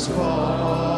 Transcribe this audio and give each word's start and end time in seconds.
kingdoms 0.00 0.16
fall 0.16 0.89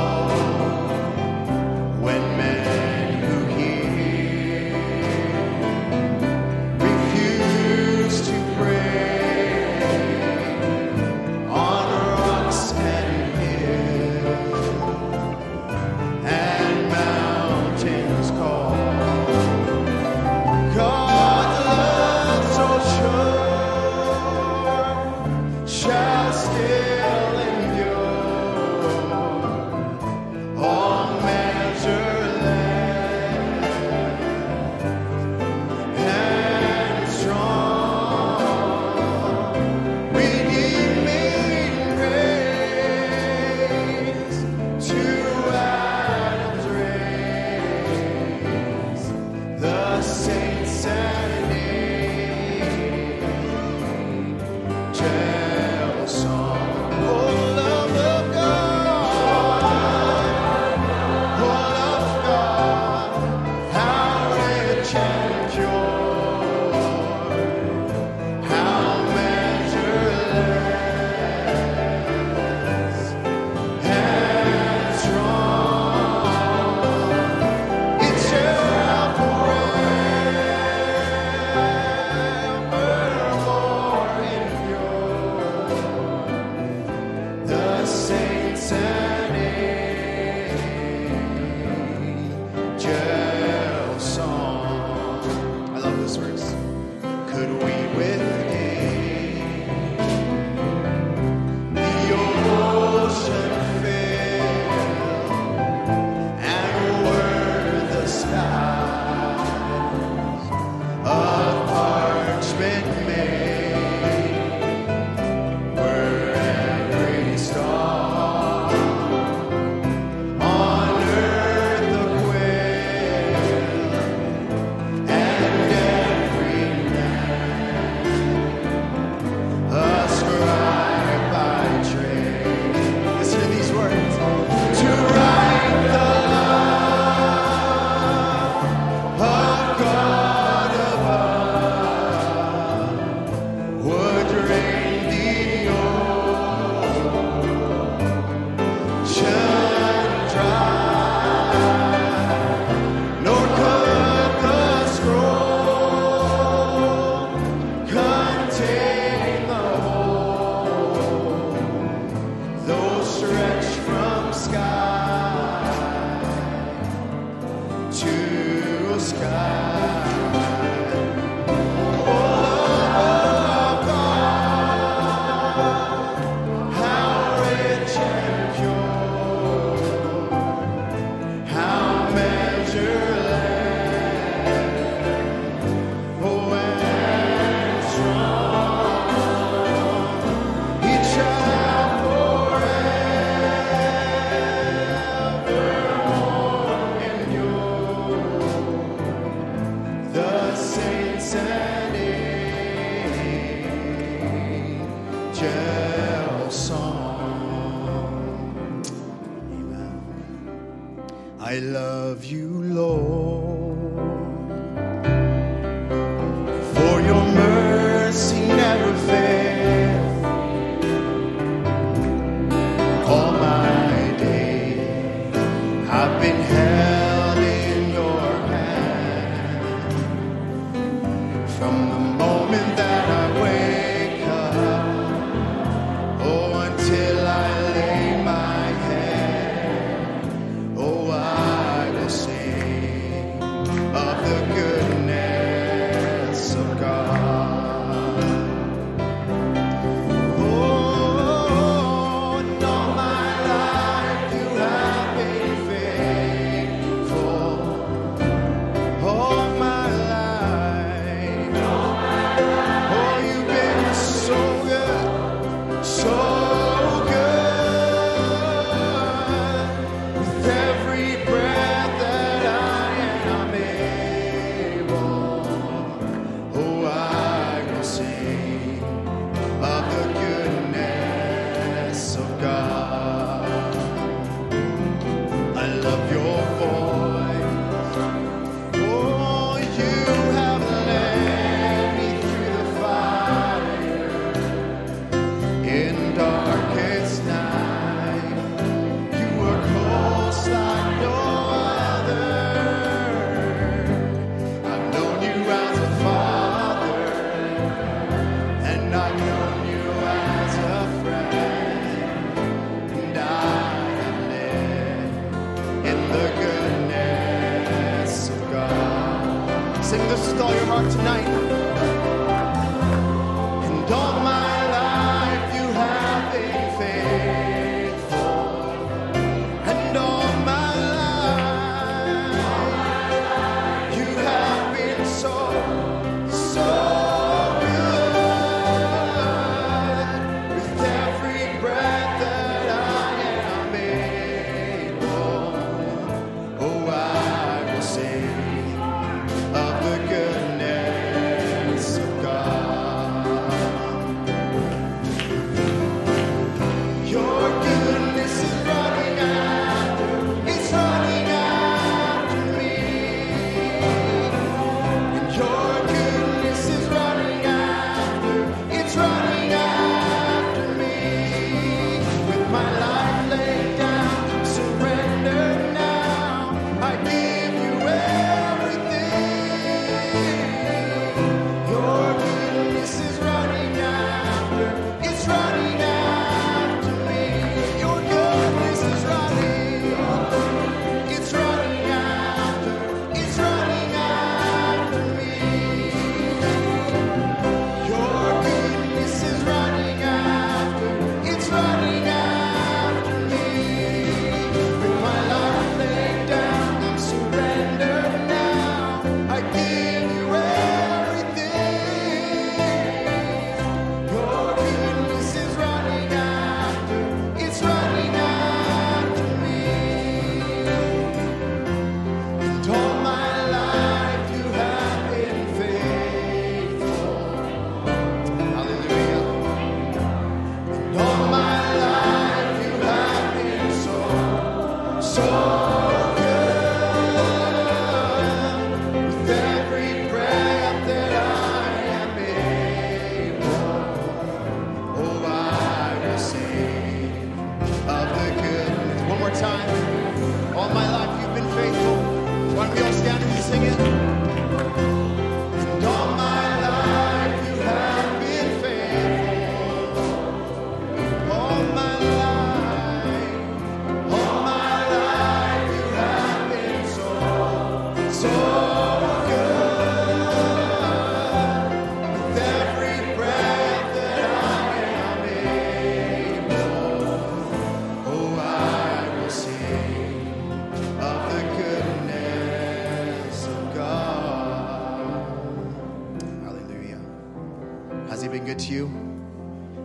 I 211.45 211.59
love 211.59 212.25
you, 212.25 212.47
Lord. 212.63 213.52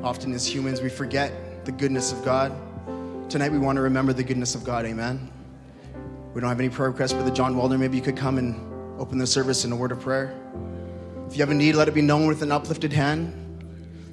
Often, 0.07 0.31
as 0.31 0.47
humans, 0.47 0.79
we 0.79 0.87
forget 0.87 1.65
the 1.65 1.71
goodness 1.73 2.13
of 2.13 2.23
God. 2.23 2.53
Tonight, 3.29 3.51
we 3.51 3.57
want 3.57 3.75
to 3.75 3.81
remember 3.81 4.13
the 4.13 4.23
goodness 4.23 4.55
of 4.55 4.63
God. 4.63 4.85
Amen. 4.85 5.29
We 6.33 6.39
don't 6.39 6.47
have 6.47 6.61
any 6.61 6.69
prayer 6.69 6.91
requests, 6.91 7.11
Brother 7.11 7.29
John 7.29 7.57
Walder. 7.57 7.77
Maybe 7.77 7.97
you 7.97 8.01
could 8.01 8.15
come 8.15 8.37
and 8.37 8.55
open 9.01 9.17
the 9.17 9.27
service 9.27 9.65
in 9.65 9.73
a 9.73 9.75
word 9.75 9.91
of 9.91 9.99
prayer. 9.99 10.33
If 11.27 11.35
you 11.35 11.41
have 11.41 11.49
a 11.49 11.53
need, 11.53 11.75
let 11.75 11.89
it 11.89 11.93
be 11.93 12.01
known 12.01 12.25
with 12.25 12.41
an 12.41 12.53
uplifted 12.53 12.93
hand. 12.93 13.33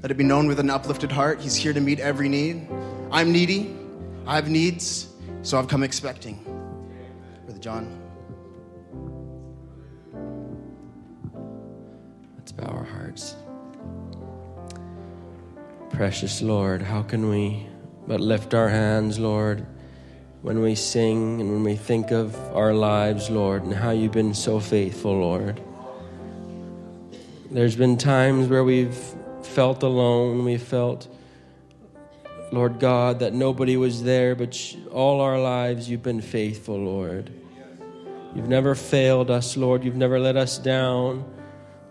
Let 0.02 0.10
it 0.10 0.16
be 0.16 0.24
known 0.24 0.48
with 0.48 0.58
an 0.58 0.68
uplifted 0.68 1.12
heart. 1.12 1.40
He's 1.40 1.54
here 1.54 1.72
to 1.72 1.80
meet 1.80 2.00
every 2.00 2.28
need. 2.28 2.66
I'm 3.12 3.30
needy. 3.30 3.76
I 4.26 4.34
have 4.34 4.48
needs, 4.48 5.12
so 5.42 5.60
I've 5.60 5.68
come 5.68 5.84
expecting. 5.84 6.42
Brother 7.44 7.60
John. 7.60 8.00
Let's 12.36 12.50
bow 12.50 12.66
our 12.66 12.82
hearts. 12.82 13.36
Precious 15.96 16.42
Lord, 16.42 16.82
how 16.82 17.02
can 17.02 17.28
we 17.30 17.68
but 18.08 18.20
lift 18.20 18.52
our 18.52 18.68
hands, 18.68 19.16
Lord, 19.20 19.64
when 20.42 20.60
we 20.60 20.74
sing 20.74 21.40
and 21.40 21.52
when 21.52 21.62
we 21.62 21.76
think 21.76 22.10
of 22.10 22.34
our 22.52 22.74
lives, 22.74 23.30
Lord, 23.30 23.62
and 23.62 23.72
how 23.72 23.90
you've 23.90 24.10
been 24.10 24.34
so 24.34 24.58
faithful, 24.58 25.16
Lord. 25.16 25.62
There's 27.48 27.76
been 27.76 27.96
times 27.96 28.48
where 28.48 28.64
we've 28.64 28.98
felt 29.42 29.84
alone, 29.84 30.44
we 30.44 30.56
felt, 30.56 31.06
Lord 32.50 32.80
God, 32.80 33.20
that 33.20 33.32
nobody 33.32 33.76
was 33.76 34.02
there, 34.02 34.34
but 34.34 34.76
all 34.90 35.20
our 35.20 35.40
lives 35.40 35.88
you've 35.88 36.02
been 36.02 36.20
faithful, 36.20 36.76
Lord. 36.76 37.30
You've 38.34 38.48
never 38.48 38.74
failed 38.74 39.30
us, 39.30 39.56
Lord. 39.56 39.84
You've 39.84 39.94
never 39.94 40.18
let 40.18 40.36
us 40.36 40.58
down. 40.58 41.24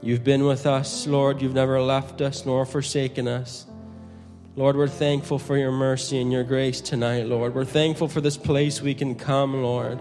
You've 0.01 0.25
been 0.25 0.43
with 0.43 0.65
us, 0.65 1.07
Lord. 1.07 1.41
You've 1.41 1.53
never 1.53 1.79
left 1.81 2.19
us 2.19 2.45
nor 2.45 2.65
forsaken 2.65 3.29
us. 3.29 3.65
Lord, 4.55 4.75
we're 4.75 4.87
thankful 4.87 5.39
for 5.39 5.57
your 5.57 5.71
mercy 5.71 6.21
and 6.21 6.31
your 6.31 6.43
grace 6.43 6.79
tonight, 6.79 7.25
Lord. 7.25 7.55
We're 7.55 7.65
thankful 7.65 8.07
for 8.07 8.21
this 8.21 8.37
place 8.37 8.83
we 8.83 8.93
can 8.93 9.15
come, 9.15 9.63
Lord. 9.63 9.99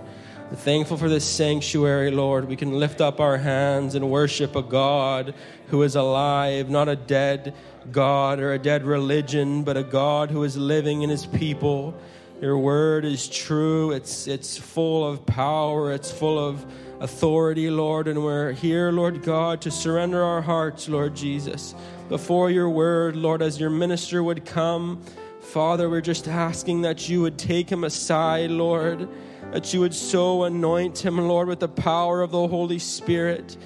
We're 0.51 0.57
thankful 0.57 0.99
for 0.99 1.09
this 1.09 1.25
sanctuary, 1.25 2.11
Lord. 2.11 2.47
We 2.47 2.57
can 2.57 2.79
lift 2.79 3.01
up 3.01 3.19
our 3.19 3.39
hands 3.39 3.95
and 3.95 4.11
worship 4.11 4.55
a 4.55 4.61
God 4.61 5.33
who 5.69 5.83
is 5.83 5.97
alive, 5.97 6.69
not 6.69 6.91
a 6.91 6.97
dead 6.97 7.55
God 7.91 8.41
or 8.41 8.53
a 8.53 8.59
dead 8.59 8.85
religion, 8.85 9.63
but 9.65 9.79
a 9.79 9.83
God 9.83 10.31
who 10.31 10.45
is 10.45 10.55
living 10.55 11.01
in 11.01 11.09
his 11.09 11.25
people. 11.25 11.99
Your 12.43 12.59
word 12.59 13.07
is 13.07 13.31
true. 13.31 13.93
It's, 13.93 14.27
it's 14.27 14.59
full 14.59 15.09
of 15.09 15.25
power. 15.25 15.95
It's 15.95 16.13
full 16.13 16.39
of 16.39 16.63
authority, 17.03 17.69
Lord. 17.69 18.09
And 18.09 18.25
we're 18.25 18.53
here, 18.53 18.91
Lord 18.91 19.23
God, 19.23 19.61
to 19.63 19.71
surrender 19.71 20.23
our 20.23 20.41
hearts, 20.41 20.89
Lord 20.89 21.15
Jesus 21.15 21.75
before 22.13 22.51
your 22.51 22.69
word, 22.69 23.17
Lord, 23.17 23.41
as 23.41 23.59
your 23.59 23.71
minister 23.71 24.23
would 24.23 24.45
come. 24.45 25.01
Father, 25.41 25.89
we're 25.89 26.03
just 26.03 26.29
asking 26.29 26.83
that 26.83 27.09
you 27.09 27.23
would 27.23 27.39
take 27.39 27.73
him 27.73 27.85
aside, 27.85 28.51
Lord, 28.51 29.09
that 29.51 29.73
you 29.73 29.81
would 29.81 29.95
so 29.95 30.45
anoint 30.45 31.03
him, 31.03 31.17
Lord, 31.17 31.49
with 31.49 31.61
the 31.61 31.71
power 31.71 32.21
of 32.21 32.31
the 32.31 32.47
Holy 32.47 32.79
Spirit. 32.79 33.57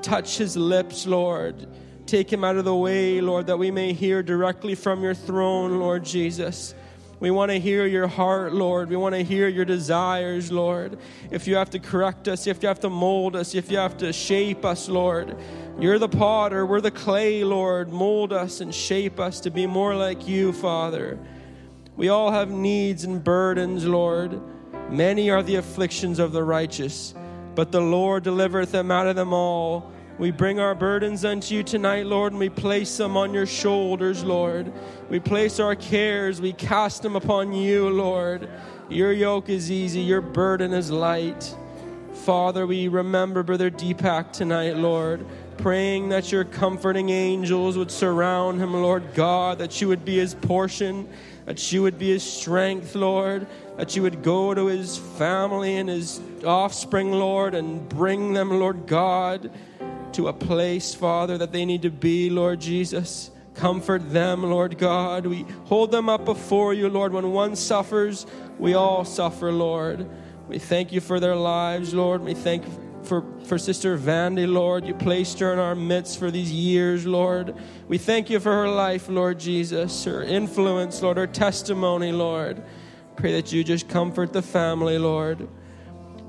Touch 0.00 0.38
his 0.38 0.56
lips, 0.56 1.06
Lord. 1.06 1.68
Take 2.06 2.32
him 2.32 2.42
out 2.42 2.56
of 2.56 2.64
the 2.64 2.74
way, 2.74 3.20
Lord, 3.20 3.46
that 3.48 3.58
we 3.58 3.70
may 3.70 3.92
hear 3.92 4.22
directly 4.22 4.74
from 4.74 5.02
your 5.02 5.14
throne, 5.14 5.78
Lord 5.78 6.02
Jesus. 6.02 6.74
We 7.20 7.30
want 7.30 7.50
to 7.50 7.60
hear 7.60 7.84
your 7.84 8.06
heart, 8.06 8.54
Lord. 8.54 8.88
We 8.88 8.96
want 8.96 9.14
to 9.14 9.22
hear 9.22 9.46
your 9.46 9.66
desires, 9.66 10.50
Lord. 10.50 10.98
If 11.30 11.46
you 11.46 11.54
have 11.56 11.68
to 11.70 11.78
correct 11.78 12.28
us, 12.28 12.46
if 12.46 12.62
you 12.62 12.68
have 12.68 12.80
to 12.80 12.88
mold 12.88 13.36
us, 13.36 13.54
if 13.54 13.70
you 13.70 13.76
have 13.76 13.98
to 13.98 14.10
shape 14.10 14.64
us, 14.64 14.88
Lord, 14.88 15.36
you're 15.78 15.98
the 15.98 16.08
potter, 16.08 16.64
we're 16.64 16.80
the 16.80 16.90
clay, 16.90 17.44
Lord. 17.44 17.92
Mold 17.92 18.32
us 18.32 18.62
and 18.62 18.74
shape 18.74 19.20
us 19.20 19.38
to 19.40 19.50
be 19.50 19.66
more 19.66 19.94
like 19.94 20.26
you, 20.26 20.54
Father. 20.54 21.18
We 21.94 22.08
all 22.08 22.30
have 22.30 22.50
needs 22.50 23.04
and 23.04 23.22
burdens, 23.22 23.84
Lord. 23.84 24.40
Many 24.88 25.28
are 25.28 25.42
the 25.42 25.56
afflictions 25.56 26.18
of 26.18 26.32
the 26.32 26.42
righteous, 26.42 27.14
but 27.54 27.70
the 27.70 27.82
Lord 27.82 28.24
delivereth 28.24 28.72
them 28.72 28.90
out 28.90 29.06
of 29.06 29.16
them 29.16 29.34
all. 29.34 29.92
We 30.20 30.30
bring 30.30 30.60
our 30.60 30.74
burdens 30.74 31.24
unto 31.24 31.54
you 31.54 31.62
tonight, 31.62 32.04
Lord, 32.04 32.34
and 32.34 32.38
we 32.38 32.50
place 32.50 32.98
them 32.98 33.16
on 33.16 33.32
your 33.32 33.46
shoulders, 33.46 34.22
Lord. 34.22 34.70
We 35.08 35.18
place 35.18 35.58
our 35.58 35.74
cares, 35.74 36.42
we 36.42 36.52
cast 36.52 37.00
them 37.02 37.16
upon 37.16 37.54
you, 37.54 37.88
Lord. 37.88 38.46
Your 38.90 39.12
yoke 39.12 39.48
is 39.48 39.70
easy, 39.70 40.00
your 40.00 40.20
burden 40.20 40.74
is 40.74 40.90
light. 40.90 41.56
Father, 42.12 42.66
we 42.66 42.88
remember 42.88 43.42
Brother 43.42 43.70
Deepak 43.70 44.30
tonight, 44.30 44.76
Lord 44.76 45.24
praying 45.60 46.08
that 46.08 46.32
your 46.32 46.42
comforting 46.44 47.10
angels 47.10 47.76
would 47.76 47.90
surround 47.90 48.58
him, 48.58 48.72
Lord 48.72 49.14
God, 49.14 49.58
that 49.58 49.78
you 49.78 49.88
would 49.88 50.06
be 50.06 50.16
his 50.16 50.34
portion, 50.34 51.06
that 51.44 51.70
you 51.70 51.82
would 51.82 51.98
be 51.98 52.08
his 52.08 52.22
strength, 52.22 52.94
Lord, 52.94 53.46
that 53.76 53.94
you 53.94 54.00
would 54.00 54.22
go 54.22 54.54
to 54.54 54.66
his 54.66 54.96
family 54.96 55.76
and 55.76 55.88
his 55.88 56.18
offspring, 56.44 57.12
Lord, 57.12 57.54
and 57.54 57.86
bring 57.90 58.32
them, 58.32 58.58
Lord 58.58 58.86
God, 58.86 59.50
to 60.14 60.28
a 60.28 60.32
place, 60.32 60.94
Father, 60.94 61.38
that 61.38 61.52
they 61.52 61.64
need 61.64 61.82
to 61.82 61.90
be, 61.90 62.30
Lord 62.30 62.60
Jesus. 62.60 63.30
Comfort 63.54 64.12
them, 64.12 64.42
Lord 64.42 64.78
God. 64.78 65.26
We 65.26 65.44
hold 65.64 65.90
them 65.90 66.08
up 66.08 66.24
before 66.24 66.72
you, 66.72 66.88
Lord. 66.88 67.12
When 67.12 67.32
one 67.32 67.56
suffers, 67.56 68.26
we 68.58 68.74
all 68.74 69.04
suffer, 69.04 69.52
Lord. 69.52 70.08
We 70.48 70.58
thank 70.58 70.92
you 70.92 71.00
for 71.00 71.20
their 71.20 71.36
lives, 71.36 71.92
Lord. 71.92 72.22
We 72.22 72.34
thank 72.34 72.64
for, 73.04 73.24
for 73.44 73.58
Sister 73.58 73.96
Vandy, 73.96 74.50
Lord. 74.50 74.86
You 74.86 74.94
placed 74.94 75.38
her 75.40 75.52
in 75.52 75.58
our 75.58 75.74
midst 75.74 76.18
for 76.18 76.30
these 76.30 76.52
years, 76.52 77.06
Lord. 77.06 77.54
We 77.88 77.98
thank 77.98 78.30
you 78.30 78.40
for 78.40 78.52
her 78.52 78.68
life, 78.68 79.08
Lord 79.08 79.38
Jesus, 79.38 80.04
her 80.04 80.22
influence, 80.22 81.02
Lord, 81.02 81.16
her 81.16 81.26
testimony, 81.26 82.12
Lord. 82.12 82.62
Pray 83.16 83.32
that 83.32 83.52
you 83.52 83.64
just 83.64 83.88
comfort 83.88 84.32
the 84.32 84.42
family, 84.42 84.98
Lord. 84.98 85.48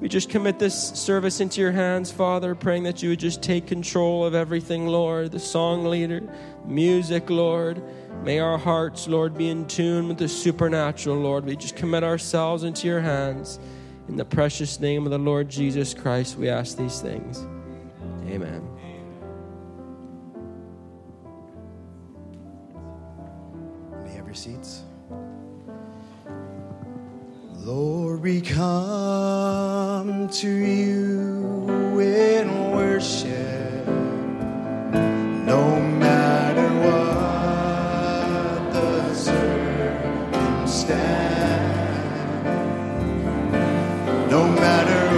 We 0.01 0.09
just 0.09 0.29
commit 0.29 0.57
this 0.57 0.89
service 0.89 1.41
into 1.41 1.61
your 1.61 1.71
hands, 1.71 2.11
Father, 2.11 2.55
praying 2.55 2.83
that 2.83 3.03
you 3.03 3.09
would 3.09 3.19
just 3.19 3.43
take 3.43 3.67
control 3.67 4.25
of 4.25 4.33
everything, 4.33 4.87
Lord. 4.87 5.31
The 5.31 5.39
song 5.39 5.85
leader, 5.85 6.23
music, 6.65 7.29
Lord. 7.29 7.83
May 8.23 8.39
our 8.39 8.57
hearts, 8.57 9.07
Lord, 9.07 9.37
be 9.37 9.49
in 9.49 9.67
tune 9.67 10.07
with 10.07 10.17
the 10.17 10.27
supernatural, 10.27 11.17
Lord. 11.17 11.45
We 11.45 11.55
just 11.55 11.75
commit 11.75 12.03
ourselves 12.03 12.63
into 12.63 12.87
your 12.87 13.01
hands. 13.01 13.59
In 14.07 14.15
the 14.15 14.25
precious 14.25 14.79
name 14.79 15.05
of 15.05 15.11
the 15.11 15.19
Lord 15.19 15.49
Jesus 15.49 15.93
Christ, 15.93 16.35
we 16.35 16.49
ask 16.49 16.77
these 16.77 16.99
things. 16.99 17.45
Amen. 18.25 18.70
Lord, 27.63 28.23
we 28.23 28.41
come 28.41 30.27
to 30.29 30.49
you 30.49 31.99
in 31.99 32.71
worship, 32.71 33.85
no 35.45 35.79
matter 35.79 36.67
what 36.81 38.73
the 38.73 39.13
circumstance. 39.13 40.71
No 44.31 44.47
matter 44.47 45.10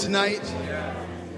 tonight? 0.00 0.40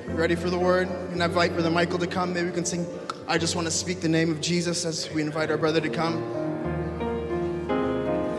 Ready 0.07 0.37
for 0.37 0.49
the 0.49 0.59
word? 0.59 0.89
And 0.89 1.21
I 1.21 1.27
invite 1.27 1.53
Brother 1.53 1.71
Michael 1.71 1.99
to 1.99 2.07
come. 2.07 2.33
Maybe 2.33 2.47
we 2.47 2.53
can 2.53 2.65
sing, 2.65 2.87
I 3.27 3.37
just 3.37 3.57
want 3.57 3.67
to 3.67 3.73
speak 3.73 4.01
the 4.01 4.09
name 4.09 4.31
of 4.31 4.41
Jesus 4.41 4.85
as 4.85 5.11
we 5.11 5.21
invite 5.21 5.51
our 5.51 5.57
brother 5.57 5.81
to 5.81 5.89
come. 5.91 6.23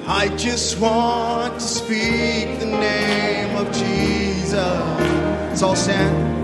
I 0.08 0.30
just 0.38 0.80
want 0.80 1.56
to 1.56 1.60
speak 1.60 2.60
the 2.60 2.66
name 2.66 3.56
of 3.58 3.68
Jesus. 3.74 4.54
Let's 4.54 5.62
all 5.62 5.76
stand. 5.76 6.43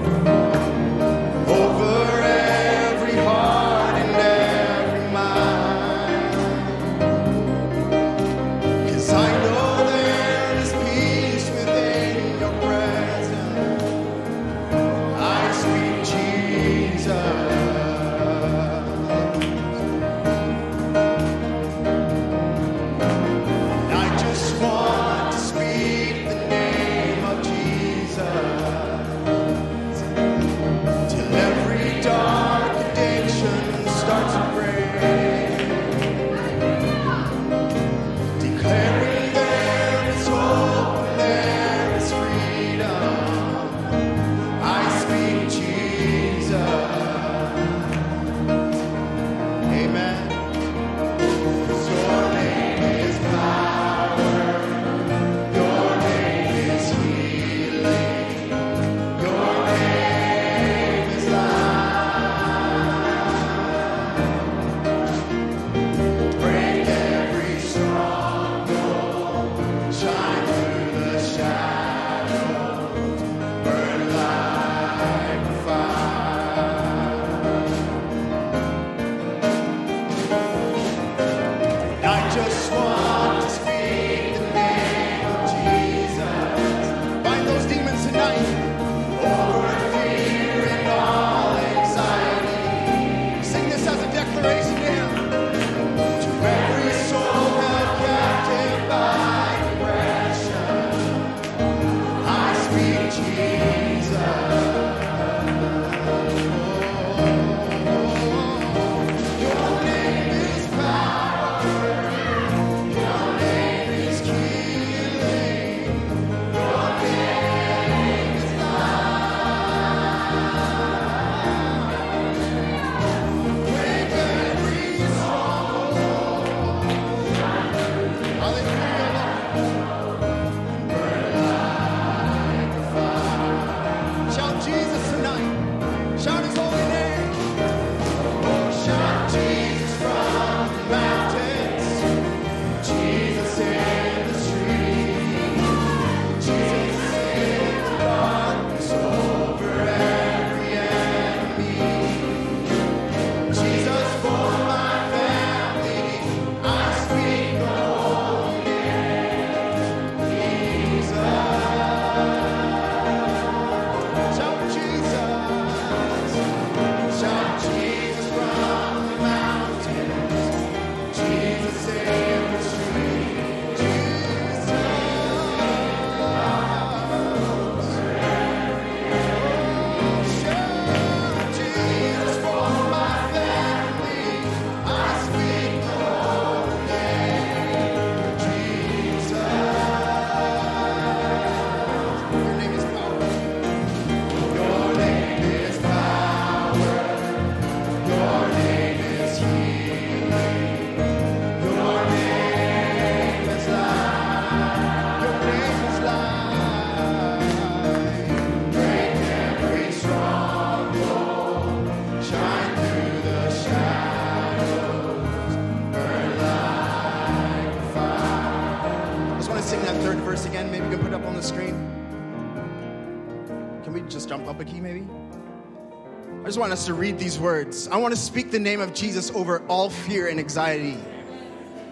to 226.85 226.93
read 226.93 227.17
these 227.17 227.39
words. 227.39 227.87
I 227.87 227.97
want 227.97 228.13
to 228.13 228.19
speak 228.19 228.51
the 228.51 228.59
name 228.59 228.79
of 228.79 228.93
Jesus 228.93 229.31
over 229.31 229.61
all 229.67 229.89
fear 229.89 230.27
and 230.27 230.39
anxiety. 230.39 230.97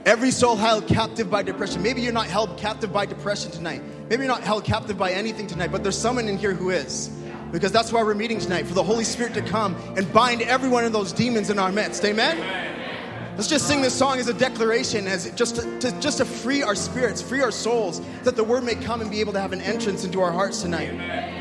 Every 0.05 0.31
soul 0.31 0.55
held 0.55 0.87
captive 0.87 1.29
by 1.29 1.43
depression. 1.43 1.83
Maybe 1.83 2.01
you're 2.01 2.13
not 2.13 2.27
held 2.27 2.57
captive 2.57 2.93
by 2.93 3.05
depression 3.05 3.51
tonight. 3.51 3.81
Maybe 4.09 4.23
you're 4.23 4.33
not 4.33 4.43
held 4.43 4.63
captive 4.63 4.97
by 4.97 5.11
anything 5.11 5.47
tonight, 5.47 5.71
but 5.71 5.83
there's 5.83 5.97
someone 5.97 6.27
in 6.29 6.37
here 6.37 6.53
who 6.53 6.69
is. 6.69 7.09
Because 7.51 7.71
that's 7.71 7.91
why 7.91 8.03
we're 8.03 8.13
meeting 8.13 8.39
tonight, 8.39 8.67
for 8.67 8.73
the 8.73 8.83
Holy 8.83 9.03
Spirit 9.03 9.33
to 9.33 9.41
come 9.41 9.75
and 9.97 10.11
bind 10.13 10.41
every 10.41 10.69
one 10.69 10.85
of 10.85 10.93
those 10.93 11.11
demons 11.11 11.49
in 11.49 11.59
our 11.59 11.71
midst. 11.71 12.03
Amen? 12.05 12.37
Amen. 12.37 13.33
Let's 13.35 13.47
just 13.47 13.67
sing 13.67 13.81
this 13.81 13.93
song 13.93 14.17
as 14.19 14.27
a 14.27 14.33
declaration, 14.33 15.07
as 15.07 15.29
just 15.31 15.57
to, 15.57 15.79
to, 15.79 15.91
just 15.99 16.17
to 16.17 16.25
free 16.25 16.63
our 16.63 16.75
spirits, 16.75 17.21
free 17.21 17.41
our 17.41 17.51
souls, 17.51 18.01
that 18.23 18.35
the 18.35 18.43
word 18.43 18.63
may 18.63 18.75
come 18.75 19.01
and 19.01 19.11
be 19.11 19.19
able 19.19 19.33
to 19.33 19.39
have 19.39 19.53
an 19.53 19.61
entrance 19.61 20.03
into 20.03 20.21
our 20.21 20.31
hearts 20.31 20.61
tonight. 20.61 20.89
Amen. 20.89 21.36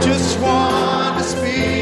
just 0.00 0.38
want 0.40 1.18
to 1.18 1.24
speak. 1.24 1.77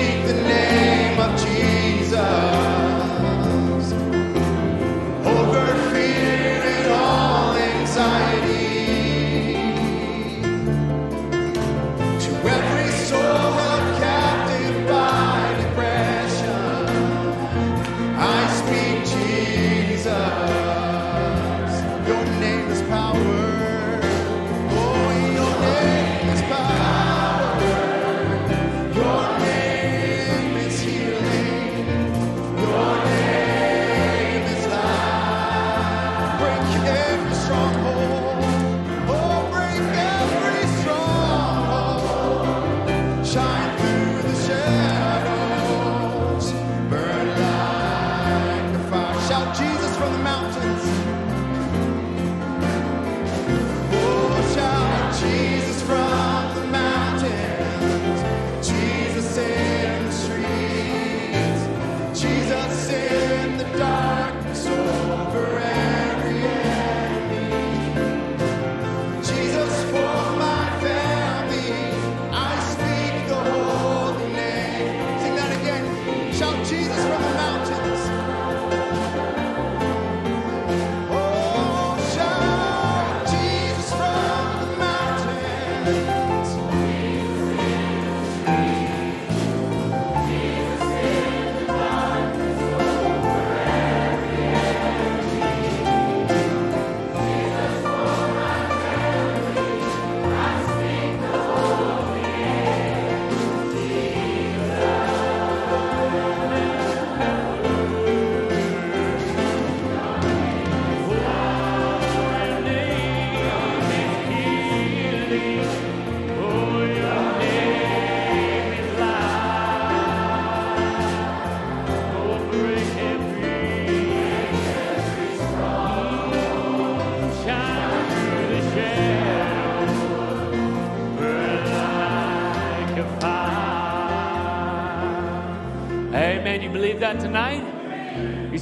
break 36.67 36.87
every 36.89 37.35
stronghold. 37.35 38.56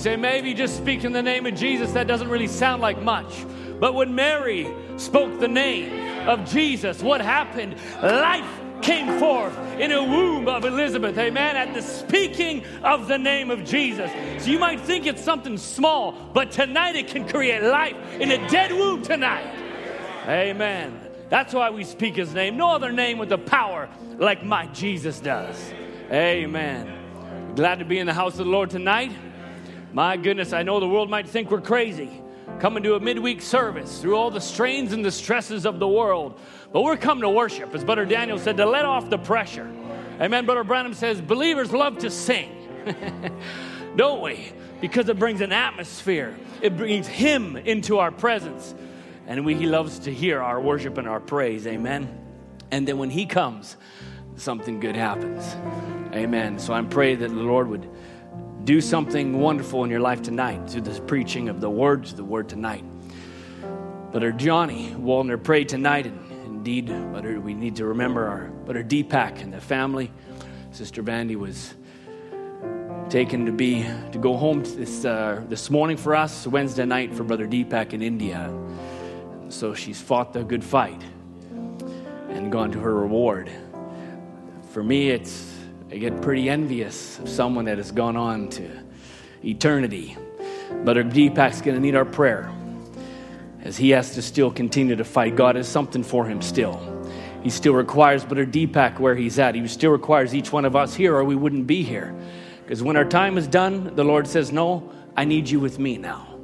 Say, 0.04 0.16
maybe 0.16 0.52
just 0.52 0.76
speaking 0.76 1.12
the 1.12 1.22
name 1.22 1.46
of 1.46 1.54
Jesus, 1.54 1.92
that 1.92 2.06
doesn't 2.06 2.28
really 2.28 2.46
sound 2.46 2.82
like 2.82 3.00
much. 3.00 3.46
But 3.80 3.94
when 3.94 4.14
Mary 4.14 4.68
spoke 4.98 5.40
the 5.40 5.48
name 5.48 6.28
of 6.28 6.44
Jesus, 6.44 7.02
what 7.02 7.22
happened? 7.22 7.76
Life 8.02 8.44
came 8.82 9.18
forth 9.18 9.56
in 9.78 9.92
a 9.92 10.04
womb 10.04 10.46
of 10.46 10.66
Elizabeth, 10.66 11.16
amen, 11.16 11.56
at 11.56 11.72
the 11.72 11.80
speaking 11.80 12.66
of 12.82 13.08
the 13.08 13.16
name 13.16 13.50
of 13.50 13.64
Jesus. 13.64 14.10
So 14.44 14.50
you 14.50 14.58
might 14.58 14.78
think 14.78 15.06
it's 15.06 15.24
something 15.24 15.56
small, 15.56 16.12
but 16.34 16.50
tonight 16.50 16.96
it 16.96 17.08
can 17.08 17.26
create 17.26 17.62
life 17.62 17.96
in 18.20 18.30
a 18.30 18.48
dead 18.50 18.72
womb 18.72 19.00
tonight. 19.00 19.54
Amen. 20.28 21.00
That's 21.30 21.54
why 21.54 21.70
we 21.70 21.82
speak 21.82 22.16
his 22.16 22.34
name. 22.34 22.58
No 22.58 22.68
other 22.72 22.92
name 22.92 23.16
with 23.16 23.30
the 23.30 23.38
power 23.38 23.88
like 24.18 24.44
my 24.44 24.66
Jesus 24.66 25.18
does. 25.18 25.72
Amen. 26.12 27.54
Glad 27.56 27.78
to 27.78 27.86
be 27.86 27.98
in 27.98 28.06
the 28.06 28.12
house 28.12 28.32
of 28.32 28.44
the 28.44 28.52
Lord 28.52 28.68
tonight. 28.68 29.10
My 29.94 30.16
goodness, 30.16 30.52
I 30.52 30.64
know 30.64 30.80
the 30.80 30.88
world 30.88 31.08
might 31.08 31.28
think 31.28 31.52
we're 31.52 31.60
crazy 31.60 32.10
coming 32.58 32.82
to 32.82 32.94
a 32.94 33.00
midweek 33.00 33.40
service 33.40 34.00
through 34.00 34.16
all 34.16 34.28
the 34.28 34.40
strains 34.40 34.92
and 34.92 35.04
the 35.04 35.10
stresses 35.12 35.64
of 35.64 35.78
the 35.78 35.86
world. 35.86 36.38
But 36.72 36.82
we're 36.82 36.96
coming 36.96 37.22
to 37.22 37.30
worship, 37.30 37.72
as 37.72 37.84
Brother 37.84 38.04
Daniel 38.04 38.36
said, 38.36 38.56
to 38.56 38.66
let 38.66 38.84
off 38.84 39.08
the 39.08 39.18
pressure. 39.18 39.72
Amen. 40.20 40.46
Brother 40.46 40.64
Branham 40.64 40.94
says, 40.94 41.20
believers 41.20 41.72
love 41.72 41.98
to 41.98 42.10
sing, 42.10 42.50
don't 43.96 44.20
we? 44.20 44.52
Because 44.80 45.08
it 45.08 45.16
brings 45.16 45.40
an 45.40 45.52
atmosphere, 45.52 46.36
it 46.60 46.76
brings 46.76 47.06
Him 47.06 47.56
into 47.56 47.98
our 47.98 48.10
presence. 48.10 48.74
And 49.28 49.44
we, 49.44 49.54
He 49.54 49.66
loves 49.66 50.00
to 50.00 50.12
hear 50.12 50.42
our 50.42 50.60
worship 50.60 50.98
and 50.98 51.08
our 51.08 51.20
praise. 51.20 51.68
Amen. 51.68 52.20
And 52.72 52.86
then 52.88 52.98
when 52.98 53.10
He 53.10 53.26
comes, 53.26 53.76
something 54.34 54.80
good 54.80 54.96
happens. 54.96 55.54
Amen. 56.12 56.58
So 56.58 56.74
I'm 56.74 56.88
praying 56.88 57.20
that 57.20 57.28
the 57.28 57.34
Lord 57.36 57.68
would 57.68 57.88
do 58.64 58.80
something 58.80 59.38
wonderful 59.38 59.84
in 59.84 59.90
your 59.90 60.00
life 60.00 60.22
tonight 60.22 60.70
through 60.70 60.80
the 60.80 60.98
preaching 61.02 61.50
of 61.50 61.60
the 61.60 61.68
words, 61.68 62.12
of 62.12 62.16
the 62.16 62.24
word 62.24 62.48
tonight. 62.48 62.84
Brother 64.10 64.32
Johnny 64.32 64.94
Wallner 64.96 65.42
prayed 65.42 65.68
tonight, 65.68 66.06
and 66.06 66.18
indeed, 66.46 66.86
brother, 66.86 67.38
we 67.40 67.52
need 67.52 67.76
to 67.76 67.84
remember 67.84 68.26
our 68.26 68.48
brother 68.64 68.82
Deepak 68.82 69.42
and 69.42 69.52
the 69.52 69.60
family. 69.60 70.10
Sister 70.70 71.02
Vandy 71.02 71.36
was 71.36 71.74
taken 73.10 73.44
to 73.44 73.52
be 73.52 73.84
to 74.12 74.18
go 74.18 74.34
home 74.34 74.62
this 74.62 75.04
uh, 75.04 75.42
this 75.48 75.68
morning 75.68 75.98
for 75.98 76.14
us, 76.14 76.46
Wednesday 76.46 76.86
night 76.86 77.14
for 77.14 77.22
brother 77.22 77.46
Deepak 77.46 77.92
in 77.92 78.00
India. 78.00 78.50
So 79.50 79.74
she's 79.74 80.00
fought 80.00 80.32
the 80.32 80.42
good 80.42 80.64
fight 80.64 81.02
and 82.30 82.50
gone 82.50 82.72
to 82.72 82.78
her 82.80 82.94
reward. 82.94 83.50
For 84.70 84.82
me, 84.82 85.10
it's 85.10 85.53
I 85.90 85.96
get 85.96 86.22
pretty 86.22 86.48
envious 86.48 87.18
of 87.18 87.28
someone 87.28 87.66
that 87.66 87.78
has 87.78 87.92
gone 87.92 88.16
on 88.16 88.48
to 88.50 88.70
eternity. 89.44 90.16
But 90.84 90.96
our 90.96 91.04
Deepak's 91.04 91.60
going 91.60 91.76
to 91.76 91.80
need 91.80 91.94
our 91.94 92.04
prayer 92.04 92.50
as 93.62 93.76
he 93.76 93.90
has 93.90 94.14
to 94.14 94.22
still 94.22 94.50
continue 94.50 94.96
to 94.96 95.04
fight. 95.04 95.36
God 95.36 95.56
has 95.56 95.68
something 95.68 96.02
for 96.02 96.26
him 96.26 96.42
still. 96.42 96.90
He 97.42 97.50
still 97.50 97.74
requires 97.74 98.24
Brother 98.24 98.46
Deepak 98.46 98.98
where 98.98 99.14
he's 99.14 99.38
at. 99.38 99.54
He 99.54 99.66
still 99.68 99.90
requires 99.90 100.34
each 100.34 100.52
one 100.52 100.64
of 100.64 100.74
us 100.74 100.94
here, 100.94 101.14
or 101.14 101.24
we 101.24 101.36
wouldn't 101.36 101.66
be 101.66 101.82
here. 101.82 102.14
Because 102.62 102.82
when 102.82 102.96
our 102.96 103.04
time 103.04 103.36
is 103.36 103.46
done, 103.46 103.94
the 103.94 104.04
Lord 104.04 104.26
says, 104.26 104.50
No, 104.50 104.90
I 105.16 105.26
need 105.26 105.48
you 105.48 105.60
with 105.60 105.78
me 105.78 105.98
now. 105.98 106.38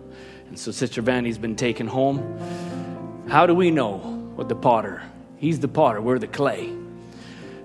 And 0.49 0.59
so 0.59 0.71
Sister 0.71 1.01
Vandy's 1.01 1.39
been 1.39 1.57
taken 1.57 1.87
home. 1.87 2.39
How 3.29 3.47
do 3.47 3.55
we 3.55 3.71
know 3.71 3.99
what 4.35 4.49
the 4.49 4.55
potter? 4.55 5.03
He's 5.39 5.61
the 5.61 5.69
potter, 5.69 6.03
we're 6.03 6.19
the 6.19 6.27
clay. 6.27 6.71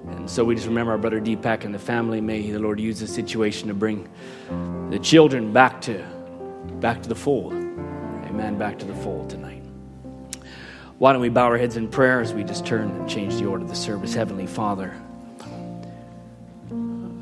And 0.07 0.29
so 0.29 0.43
we 0.43 0.55
just 0.55 0.67
remember 0.67 0.91
our 0.91 0.97
brother 0.97 1.19
Deepak 1.19 1.65
and 1.65 1.73
the 1.73 1.79
family. 1.79 2.21
May 2.21 2.49
the 2.49 2.59
Lord 2.59 2.79
use 2.79 2.99
this 2.99 3.13
situation 3.13 3.67
to 3.67 3.73
bring 3.73 4.09
the 4.91 4.99
children 4.99 5.51
back 5.51 5.81
to 5.81 6.03
back 6.79 7.01
to 7.03 7.09
the 7.09 7.15
fold. 7.15 7.53
Amen. 7.53 8.57
Back 8.57 8.79
to 8.79 8.85
the 8.85 8.95
fold 8.95 9.29
tonight. 9.29 9.63
Why 10.97 11.11
don't 11.11 11.21
we 11.21 11.29
bow 11.29 11.45
our 11.45 11.57
heads 11.57 11.77
in 11.77 11.89
prayer 11.89 12.21
as 12.21 12.33
we 12.33 12.43
just 12.43 12.65
turn 12.65 12.89
and 12.89 13.09
change 13.09 13.35
the 13.37 13.45
order 13.45 13.63
of 13.63 13.69
the 13.69 13.75
service? 13.75 14.13
Heavenly 14.13 14.47
Father. 14.47 14.93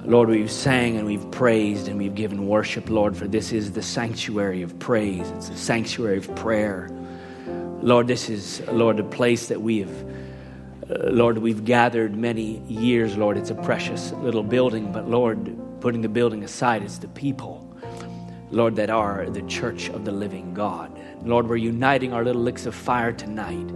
Lord, 0.05 0.27
we've 0.27 0.51
sang 0.51 0.97
and 0.97 1.05
we've 1.05 1.31
praised 1.31 1.87
and 1.87 1.97
we've 1.97 2.13
given 2.13 2.45
worship, 2.47 2.89
Lord, 2.89 3.15
for 3.15 3.25
this 3.25 3.53
is 3.53 3.71
the 3.71 3.81
sanctuary 3.81 4.61
of 4.61 4.77
praise. 4.77 5.29
It's 5.31 5.47
the 5.47 5.57
sanctuary 5.57 6.17
of 6.17 6.35
prayer. 6.35 6.89
Lord, 7.81 8.07
this 8.07 8.29
is, 8.29 8.61
Lord, 8.67 8.99
a 8.99 9.03
place 9.03 9.47
that 9.47 9.61
we 9.61 9.79
have 9.79 10.05
Uh, 10.89 11.11
Lord, 11.11 11.37
we've 11.37 11.63
gathered 11.63 12.15
many 12.15 12.59
years, 12.67 13.15
Lord. 13.15 13.37
It's 13.37 13.51
a 13.51 13.55
precious 13.55 14.11
little 14.13 14.43
building, 14.43 14.91
but 14.91 15.07
Lord, 15.07 15.55
putting 15.79 16.01
the 16.01 16.09
building 16.09 16.43
aside, 16.43 16.83
it's 16.83 16.97
the 16.97 17.07
people, 17.09 17.65
Lord, 18.51 18.75
that 18.75 18.89
are 18.89 19.29
the 19.29 19.43
church 19.43 19.89
of 19.89 20.03
the 20.03 20.11
living 20.11 20.53
God. 20.53 20.91
Lord, 21.23 21.47
we're 21.47 21.55
uniting 21.55 22.11
our 22.11 22.25
little 22.25 22.41
licks 22.41 22.65
of 22.65 22.75
fire 22.75 23.13
tonight. 23.13 23.71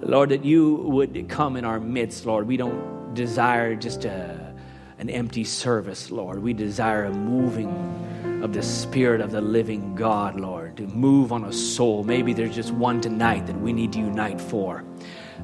Lord, 0.00 0.28
that 0.28 0.44
you 0.44 0.76
would 0.76 1.28
come 1.28 1.56
in 1.56 1.64
our 1.64 1.80
midst, 1.80 2.24
Lord. 2.24 2.46
We 2.46 2.56
don't 2.56 3.14
desire 3.14 3.74
just 3.74 4.04
a, 4.04 4.54
an 4.98 5.10
empty 5.10 5.42
service, 5.42 6.12
Lord. 6.12 6.40
We 6.40 6.52
desire 6.52 7.06
a 7.06 7.12
moving 7.12 8.40
of 8.44 8.52
the 8.52 8.62
Spirit 8.62 9.20
of 9.20 9.32
the 9.32 9.40
living 9.40 9.96
God, 9.96 10.38
Lord, 10.38 10.76
to 10.76 10.86
move 10.86 11.32
on 11.32 11.44
a 11.44 11.52
soul. 11.52 12.04
Maybe 12.04 12.32
there's 12.32 12.54
just 12.54 12.70
one 12.70 13.00
tonight 13.00 13.46
that 13.46 13.60
we 13.60 13.72
need 13.72 13.92
to 13.94 13.98
unite 13.98 14.40
for. 14.40 14.84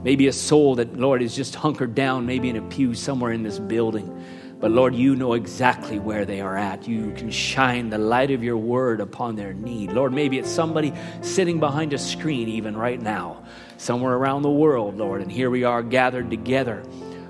Maybe 0.03 0.29
a 0.29 0.33
soul 0.33 0.77
that, 0.77 0.97
Lord, 0.99 1.23
is 1.23 1.35
just 1.35 1.55
hunkered 1.55 1.95
down, 1.95 2.27
maybe 2.27 2.49
in 2.49 2.57
a 2.57 2.63
pew 2.63 2.95
somewhere 2.95 3.33
in 3.33 3.43
this 3.43 3.59
building. 3.59 4.25
But 4.61 4.73
Lord, 4.73 4.95
you 4.95 5.15
know 5.15 5.35
exactly 5.35 6.01
where 6.01 6.25
they 6.25 6.41
are 6.41 6.57
at. 6.57 6.89
You 6.89 7.13
can 7.13 7.31
shine 7.31 7.91
the 7.91 7.99
light 7.99 8.33
of 8.33 8.43
your 8.43 8.57
word 8.57 9.01
upon 9.01 9.37
their 9.37 9.53
need. 9.53 9.93
Lord, 9.93 10.13
maybe 10.13 10.39
it's 10.39 10.51
somebody 10.51 10.93
sitting 11.21 11.61
behind 11.61 11.93
a 11.93 11.99
screen, 11.99 12.49
even 12.49 12.77
right 12.77 13.01
now, 13.01 13.45
somewhere 13.77 14.15
around 14.15 14.43
the 14.43 14.51
world, 14.51 14.97
Lord. 14.97 15.23
And 15.23 15.31
here 15.31 15.49
we 15.49 15.63
are 15.63 15.81
gathered 15.81 16.29
together, 16.29 16.83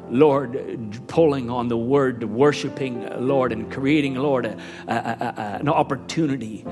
Lord, 0.09 0.99
pulling 1.07 1.51
on 1.51 1.69
the 1.69 1.77
word, 1.77 2.25
worshiping, 2.25 3.07
Lord, 3.27 3.53
and 3.53 3.71
creating, 3.71 4.15
Lord, 4.15 4.47
a, 4.47 4.57
a, 4.87 4.95
a, 4.95 5.41
an 5.61 5.69
opportunity, 5.69 6.65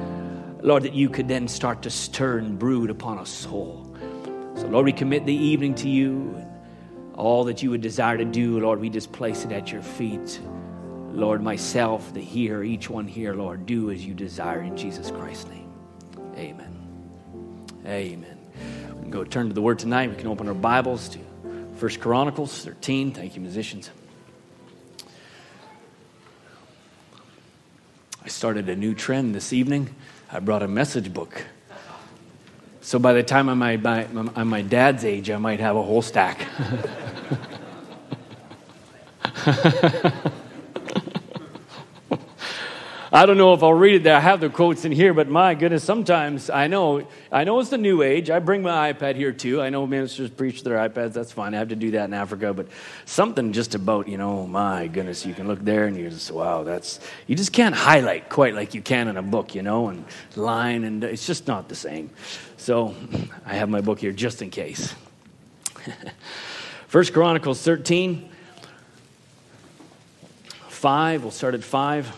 Lord, 0.63 0.85
that 0.85 0.95
you 0.95 1.11
could 1.11 1.29
then 1.29 1.49
start 1.49 1.83
to 1.83 1.91
stir 1.91 2.39
and 2.39 2.59
brood 2.59 2.89
upon 2.89 3.19
a 3.19 3.27
soul. 3.27 3.86
So, 4.57 4.69
Lord, 4.69 4.87
we 4.87 4.93
commit 4.93 5.27
the 5.27 5.35
evening 5.35 5.75
to 5.77 5.89
you. 5.89 6.43
All 7.15 7.45
that 7.45 7.63
you 7.63 7.71
would 7.71 7.83
desire 7.83 8.17
to 8.17 8.25
do, 8.25 8.59
Lord, 8.59 8.81
we 8.81 8.89
just 8.89 9.13
place 9.13 9.45
it 9.45 9.53
at 9.53 9.71
your 9.71 9.83
feet. 9.83 10.41
Lord, 11.13 11.43
myself, 11.43 12.13
the 12.15 12.23
here, 12.23 12.63
each 12.63 12.89
one 12.89 13.07
here, 13.07 13.35
Lord, 13.35 13.67
do 13.67 13.91
as 13.91 14.05
you 14.05 14.15
desire 14.15 14.63
in 14.63 14.75
Jesus 14.77 15.11
Christ's 15.11 15.49
name. 15.51 15.71
Amen. 16.37 16.75
Amen. 17.87 18.39
We 18.95 19.03
can 19.03 19.11
go 19.11 19.25
turn 19.25 19.49
to 19.49 19.55
the 19.55 19.61
word 19.61 19.79
tonight. 19.79 20.09
We 20.09 20.17
can 20.17 20.27
open 20.27 20.49
our 20.49 20.55
Bibles 20.55 21.11
to 21.11 21.19
First 21.77 22.01
Chronicles 22.01 22.65
13. 22.65 23.13
Thank 23.13 23.37
you, 23.37 23.43
musicians. 23.43 23.91
I 28.25 28.29
started 28.29 28.71
a 28.71 28.77
new 28.77 28.95
trend 28.95 29.35
this 29.35 29.53
evening. 29.53 29.95
I 30.33 30.41
brought 30.41 30.63
a 30.63 30.69
message 30.69 31.13
book. 31.13 31.45
So 32.87 33.01
by 33.01 33.15
the 33.15 33.23
time 33.25 33.49
I'm 33.49 33.59
my, 33.59 33.77
by, 33.77 34.07
I'm 34.37 34.47
my 34.47 34.63
dad's 34.63 35.05
age, 35.05 35.29
I 35.29 35.39
might 35.39 35.59
have 35.59 35.75
a 35.75 35.83
whole 35.83 36.03
stack. 36.03 36.47
I 43.13 43.27
don't 43.27 43.39
know 43.39 43.55
if 43.55 43.65
I'll 43.65 43.73
read 43.73 43.97
it 43.97 44.03
there. 44.05 44.15
I 44.15 44.21
have 44.21 44.41
the 44.41 44.49
quotes 44.49 44.85
in 44.85 44.93
here, 44.93 45.13
but 45.15 45.29
my 45.29 45.55
goodness, 45.55 45.83
sometimes 45.83 46.49
I 46.49 46.69
know 46.69 47.09
I 47.33 47.43
know 47.43 47.59
it's 47.59 47.71
the 47.71 47.79
new 47.79 48.03
age. 48.03 48.31
I 48.31 48.39
bring 48.39 48.63
my 48.63 48.93
iPad 48.93 49.17
here 49.17 49.33
too. 49.33 49.61
I 49.61 49.71
know 49.71 49.85
ministers 49.87 50.31
preach 50.31 50.63
their 50.63 50.77
iPads. 50.77 51.15
That's 51.15 51.33
fine. 51.33 51.55
I 51.55 51.59
have 51.59 51.71
to 51.71 51.77
do 51.77 51.91
that 51.93 52.05
in 52.05 52.15
Africa, 52.15 52.53
but 52.53 52.69
something 53.05 53.53
just 53.53 53.75
about 53.75 54.07
you 54.07 54.19
know, 54.19 54.47
my 54.47 54.87
goodness, 54.87 55.27
you 55.27 55.35
can 55.35 55.49
look 55.49 55.65
there 55.65 55.87
and 55.87 55.97
you 55.97 56.09
just 56.11 56.31
wow, 56.31 56.63
that's 56.63 57.01
you 57.27 57.35
just 57.35 57.53
can't 57.53 57.75
highlight 57.75 58.29
quite 58.29 58.55
like 58.55 58.75
you 58.75 58.83
can 58.83 59.09
in 59.09 59.17
a 59.17 59.23
book, 59.23 59.57
you 59.57 59.63
know, 59.63 59.89
and 59.89 60.05
line 60.37 60.85
and 60.85 61.03
it's 61.03 61.27
just 61.27 61.49
not 61.49 61.69
the 61.69 61.75
same. 61.75 62.11
So 62.57 62.95
I 63.45 63.55
have 63.55 63.69
my 63.69 63.81
book 63.81 64.01
here 64.01 64.13
just 64.13 64.43
in 64.43 64.51
case. 64.51 64.95
First 66.89 67.13
Chronicles 67.13 67.63
13, 67.63 68.29
5. 70.69 71.23
We'll 71.23 71.31
start 71.31 71.55
at 71.55 71.63
5. 71.63 72.17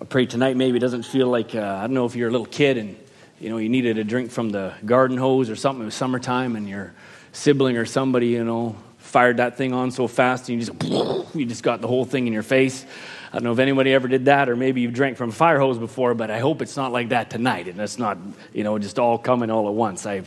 I 0.00 0.04
pray 0.08 0.26
tonight 0.26 0.56
maybe 0.56 0.78
it 0.78 0.80
doesn't 0.80 1.04
feel 1.04 1.28
like, 1.28 1.54
uh, 1.54 1.60
I 1.60 1.82
don't 1.82 1.94
know 1.94 2.06
if 2.06 2.16
you're 2.16 2.28
a 2.28 2.32
little 2.32 2.46
kid 2.46 2.76
and, 2.78 2.96
you 3.38 3.50
know, 3.50 3.58
you 3.58 3.68
needed 3.68 3.98
a 3.98 4.04
drink 4.04 4.30
from 4.30 4.50
the 4.50 4.72
garden 4.84 5.16
hose 5.16 5.48
or 5.50 5.56
something. 5.56 5.82
It 5.82 5.86
was 5.86 5.94
summertime 5.94 6.56
and 6.56 6.68
your 6.68 6.92
sibling 7.32 7.76
or 7.76 7.84
somebody, 7.84 8.28
you 8.28 8.44
know, 8.44 8.76
fired 8.98 9.36
that 9.36 9.56
thing 9.56 9.72
on 9.72 9.90
so 9.90 10.08
fast 10.08 10.48
and 10.48 10.58
you 10.60 10.66
just, 10.66 11.34
you 11.34 11.46
just 11.46 11.62
got 11.62 11.80
the 11.80 11.88
whole 11.88 12.04
thing 12.04 12.26
in 12.26 12.32
your 12.32 12.42
face. 12.42 12.84
I 13.32 13.36
don't 13.36 13.44
know 13.44 13.52
if 13.52 13.60
anybody 13.60 13.94
ever 13.94 14.08
did 14.08 14.26
that 14.26 14.50
or 14.50 14.56
maybe 14.56 14.82
you've 14.82 14.92
drank 14.92 15.16
from 15.16 15.30
a 15.30 15.32
fire 15.32 15.58
hose 15.58 15.78
before, 15.78 16.12
but 16.12 16.30
I 16.30 16.38
hope 16.38 16.60
it's 16.60 16.76
not 16.76 16.92
like 16.92 17.08
that 17.08 17.30
tonight 17.30 17.66
and 17.66 17.80
it's 17.80 17.98
not, 17.98 18.18
you 18.52 18.62
know, 18.62 18.78
just 18.78 18.98
all 18.98 19.16
coming 19.16 19.50
all 19.50 19.68
at 19.68 19.74
once. 19.74 20.04
I 20.04 20.22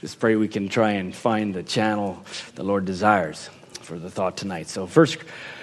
just 0.00 0.18
pray 0.18 0.36
we 0.36 0.48
can 0.48 0.70
try 0.70 0.92
and 0.92 1.14
find 1.14 1.52
the 1.52 1.62
channel 1.62 2.24
the 2.54 2.62
Lord 2.62 2.86
desires. 2.86 3.50
for 3.82 3.98
the 3.98 4.10
thought 4.10 4.38
tonight. 4.38 4.68
So, 4.68 4.86
First 4.86 5.18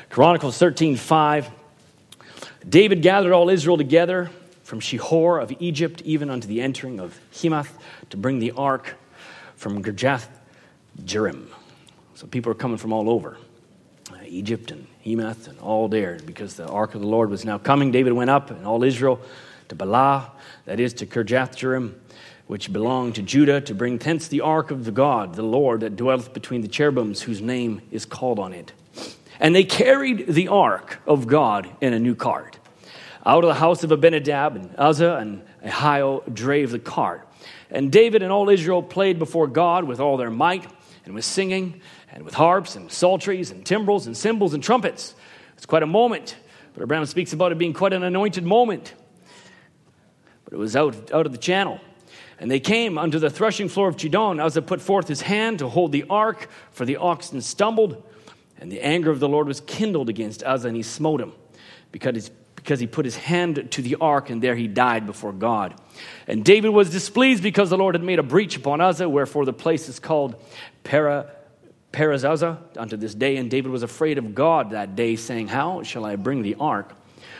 Chronicles 0.10 0.60
13 0.60 0.96
5. 0.96 1.50
David 2.70 3.02
gathered 3.02 3.34
all 3.34 3.50
Israel 3.50 3.78
together 3.78 4.30
from 4.64 4.80
Shihor 4.80 5.42
of 5.42 5.52
Egypt, 5.60 6.02
even 6.06 6.30
unto 6.30 6.48
the 6.48 6.62
entering 6.62 7.00
of 7.00 7.20
Hemath, 7.34 7.72
to 8.12 8.18
bring 8.18 8.38
the 8.38 8.52
ark 8.52 8.96
from 9.56 9.84
Kirjath 9.84 10.28
Jearim. 11.04 11.48
So 12.14 12.28
people 12.28 12.52
are 12.52 12.56
coming 12.56 12.78
from 12.78 12.94
all 12.94 13.10
over 13.10 13.38
uh, 14.12 14.18
Egypt 14.26 14.72
and 14.72 14.88
Hemath 15.06 15.48
and 15.48 15.60
all 15.60 15.88
there 15.88 16.20
because 16.26 16.56
the 16.56 16.68
ark 16.68 16.96
of 16.96 17.02
the 17.02 17.08
Lord 17.08 17.30
was 17.30 17.44
now 17.44 17.58
coming. 17.58 17.92
David 17.92 18.14
went 18.14 18.30
up 18.30 18.52
and 18.52 18.66
all 18.66 18.84
Israel 18.84 19.20
to 19.70 19.76
Baalah, 19.76 20.32
that 20.66 20.80
is 20.80 20.94
to 20.96 21.06
Kirjath 21.06 21.56
Jearim, 21.56 21.96
which 22.48 22.72
belonged 22.72 23.16
to 23.16 23.22
Judah, 23.22 23.62
to 23.62 23.74
bring 23.74 23.98
thence 23.98 24.28
the 24.28 24.42
ark 24.42 24.72
of 24.72 24.86
the 24.86 24.92
God, 24.92 25.36
the 25.36 25.44
Lord 25.44 25.82
that 25.82 25.96
dwelleth 25.96 26.34
between 26.34 26.62
the 26.62 26.68
cherubims, 26.68 27.22
whose 27.22 27.42
name 27.42 27.82
is 27.92 28.06
called 28.06 28.40
on 28.40 28.54
it. 28.54 28.74
And 29.40 29.54
they 29.56 29.64
carried 29.64 30.28
the 30.28 30.48
ark 30.48 31.00
of 31.06 31.28
God 31.28 31.70
in 31.82 31.94
a 31.94 32.00
new 32.00 32.16
cart. 32.16 32.60
Out 33.26 33.44
of 33.44 33.48
the 33.48 33.56
house 33.56 33.84
of 33.84 33.92
Abinadab 33.92 34.56
and 34.56 34.76
Uzzah 34.78 35.16
and 35.16 35.44
Ahio 35.66 36.34
drave 36.34 36.72
the 36.72 36.80
cart. 36.80 37.28
And 37.72 37.92
David 37.92 38.22
and 38.22 38.32
all 38.32 38.50
Israel 38.50 38.84
played 38.84 39.18
before 39.18 39.48
God 39.48 39.86
with 39.86 40.00
all 40.00 40.18
their 40.18 40.30
might, 40.30 40.66
and 41.06 41.14
with 41.14 41.26
singing, 41.26 41.82
and 42.14 42.24
with 42.24 42.36
harps, 42.36 42.76
and 42.76 42.92
psalteries, 42.92 43.50
and 43.50 43.66
timbrels, 43.66 44.06
and 44.06 44.16
cymbals, 44.16 44.54
and 44.54 44.64
trumpets. 44.64 45.16
It's 45.58 45.66
quite 45.66 45.84
a 45.84 45.88
moment. 45.88 46.38
But 46.74 46.84
Abraham 46.84 47.06
speaks 47.08 47.34
about 47.34 47.52
it 47.52 47.58
being 47.58 47.74
quite 47.74 47.92
an 47.92 48.04
anointed 48.04 48.44
moment. 48.44 48.94
But 50.46 50.54
it 50.54 50.58
was 50.58 50.76
out, 50.76 51.12
out 51.12 51.26
of 51.26 51.32
the 51.32 51.40
channel. 51.40 51.82
And 52.40 52.52
they 52.52 52.60
came 52.60 52.98
unto 52.98 53.18
the 53.18 53.30
threshing 53.30 53.68
floor 53.68 53.88
of 53.88 53.98
Chidon. 53.98 54.40
Uzzah 54.40 54.62
put 54.62 54.82
forth 54.82 55.08
his 55.08 55.22
hand 55.22 55.60
to 55.60 55.68
hold 55.68 55.92
the 55.92 56.06
ark, 56.10 56.50
for 56.72 56.86
the 56.86 56.98
oxen 56.98 57.42
stumbled. 57.42 58.04
And 58.60 58.72
the 58.72 58.82
anger 58.82 59.10
of 59.10 59.20
the 59.20 59.30
Lord 59.30 59.48
was 59.48 59.62
kindled 59.62 60.10
against 60.10 60.44
Uzzah, 60.44 60.68
and 60.68 60.78
he 60.78 60.84
smote 60.84 61.20
him, 61.20 61.34
because, 61.92 62.30
because 62.56 62.80
he 62.80 62.88
put 62.88 63.06
his 63.06 63.16
hand 63.16 63.72
to 63.72 63.82
the 63.82 63.96
ark, 64.00 64.30
and 64.30 64.42
there 64.42 64.56
he 64.56 64.68
died 64.68 65.06
before 65.08 65.34
God. 65.34 65.74
And 66.28 66.46
David 66.46 66.70
was 66.70 66.90
displeased 66.92 67.42
because 67.42 67.72
the 67.72 67.78
Lord 67.78 67.96
had 67.96 68.04
made 68.04 68.20
a 68.20 68.24
breach 68.24 68.56
upon 68.56 68.82
Uzzah, 68.82 69.10
wherefore 69.10 69.46
the 69.46 69.54
place 69.54 69.90
is 69.90 70.00
called 70.00 70.36
Para, 70.84 71.32
Perazazah 71.94 72.58
unto 72.76 72.98
this 72.98 73.16
day. 73.16 73.38
And 73.38 73.50
David 73.50 73.72
was 73.72 73.84
afraid 73.84 74.18
of 74.18 74.36
God 74.36 74.72
that 74.72 74.96
day, 74.96 75.16
saying, 75.16 75.48
How 75.48 75.84
shall 75.84 76.04
I 76.04 76.18
bring 76.18 76.42
the 76.42 76.56
ark 76.60 76.92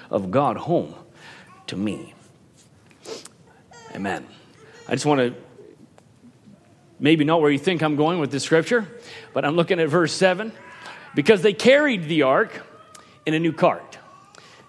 of 0.10 0.32
God 0.32 0.56
home 0.56 0.96
to 1.68 1.76
me? 1.76 2.14
Amen. 3.94 4.26
I 4.88 4.94
just 4.94 5.06
want 5.06 5.20
to 5.20 5.36
maybe 7.00 7.26
not 7.26 7.42
where 7.42 7.52
you 7.52 7.60
think 7.60 7.84
I'm 7.84 7.96
going 7.96 8.20
with 8.20 8.32
this 8.32 8.44
scripture, 8.44 8.88
but 9.34 9.44
I'm 9.44 9.56
looking 9.56 9.80
at 9.80 9.90
verse 9.90 10.14
7 10.14 10.54
because 11.16 11.42
they 11.42 11.54
carried 11.54 12.06
the 12.06 12.24
ark 12.24 12.66
in 13.26 13.34
a 13.34 13.40
new 13.40 13.52
cart. 13.52 13.98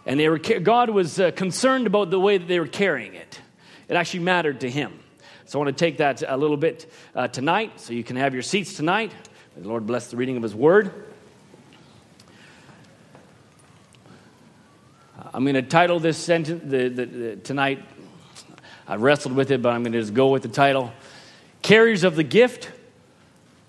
And 0.07 0.18
they 0.18 0.28
were, 0.28 0.39
God 0.39 0.91
was 0.91 1.20
uh, 1.20 1.30
concerned 1.30 1.87
about 1.87 2.11
the 2.11 2.20
way 2.20 2.37
that 2.37 2.49
they 2.49 2.59
were 2.59 2.66
carrying 2.66 3.14
it. 3.14 3.41
It 3.89 3.95
actually 3.95 4.20
mattered 4.20 4.61
to 4.61 4.70
him. 4.70 4.99
So 5.47 5.59
I 5.59 5.64
want 5.64 5.76
to 5.76 5.85
take 5.85 5.99
that 5.99 6.22
a 6.26 6.37
little 6.37 6.57
bit 6.57 6.91
uh, 7.14 7.28
tonight 7.28 7.80
so 7.80 7.93
you 7.93 8.05
can 8.05 8.16
have 8.16 8.35
your 8.35 8.43
seats 8.43 8.74
tonight. 8.74 9.12
The 9.57 9.69
Lord 9.69 9.87
bless 9.87 10.09
the 10.09 10.17
reading 10.17 10.37
of 10.37 10.43
his 10.43 10.55
word. 10.55 10.93
I'm 15.33 15.45
going 15.45 15.55
to 15.55 15.63
title 15.63 16.01
this 16.01 16.19
sentence 16.19 16.63
the, 16.65 16.89
the, 16.89 17.07
the, 17.07 17.37
tonight. 17.37 17.85
I 18.89 18.97
wrestled 18.97 19.37
with 19.37 19.53
it, 19.53 19.63
but 19.63 19.71
I'm 19.71 19.85
going 19.85 19.93
to 19.93 20.01
just 20.01 20.13
go 20.13 20.29
with 20.29 20.43
the 20.43 20.49
title 20.49 20.93
Carriers 21.63 22.03
of 22.03 22.17
the 22.17 22.25
Gift, 22.25 22.71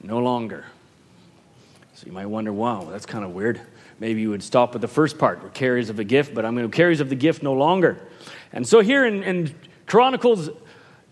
No 0.02 0.18
Longer. 0.18 0.66
So 1.94 2.08
you 2.08 2.12
might 2.12 2.26
wonder, 2.26 2.52
wow, 2.52 2.88
that's 2.90 3.06
kind 3.06 3.24
of 3.24 3.32
weird. 3.32 3.62
Maybe 4.00 4.22
you 4.22 4.32
would 4.32 4.44
stop 4.44 4.74
with 4.74 4.82
the 4.82 4.88
first 4.88 5.20
part, 5.20 5.54
carriers 5.54 5.92
of 5.92 5.98
the 5.98 6.04
gift, 6.04 6.34
but 6.34 6.46
I'm 6.46 6.56
going 6.56 6.70
to 6.70 6.76
carriers 6.76 7.00
of 7.00 7.10
the 7.10 7.16
gift 7.16 7.44
no 7.44 7.54
longer. 7.54 8.06
And 8.52 8.68
so 8.68 8.82
here 8.82 9.06
in, 9.06 9.22
in 9.22 9.56
Chronicles, 9.86 10.50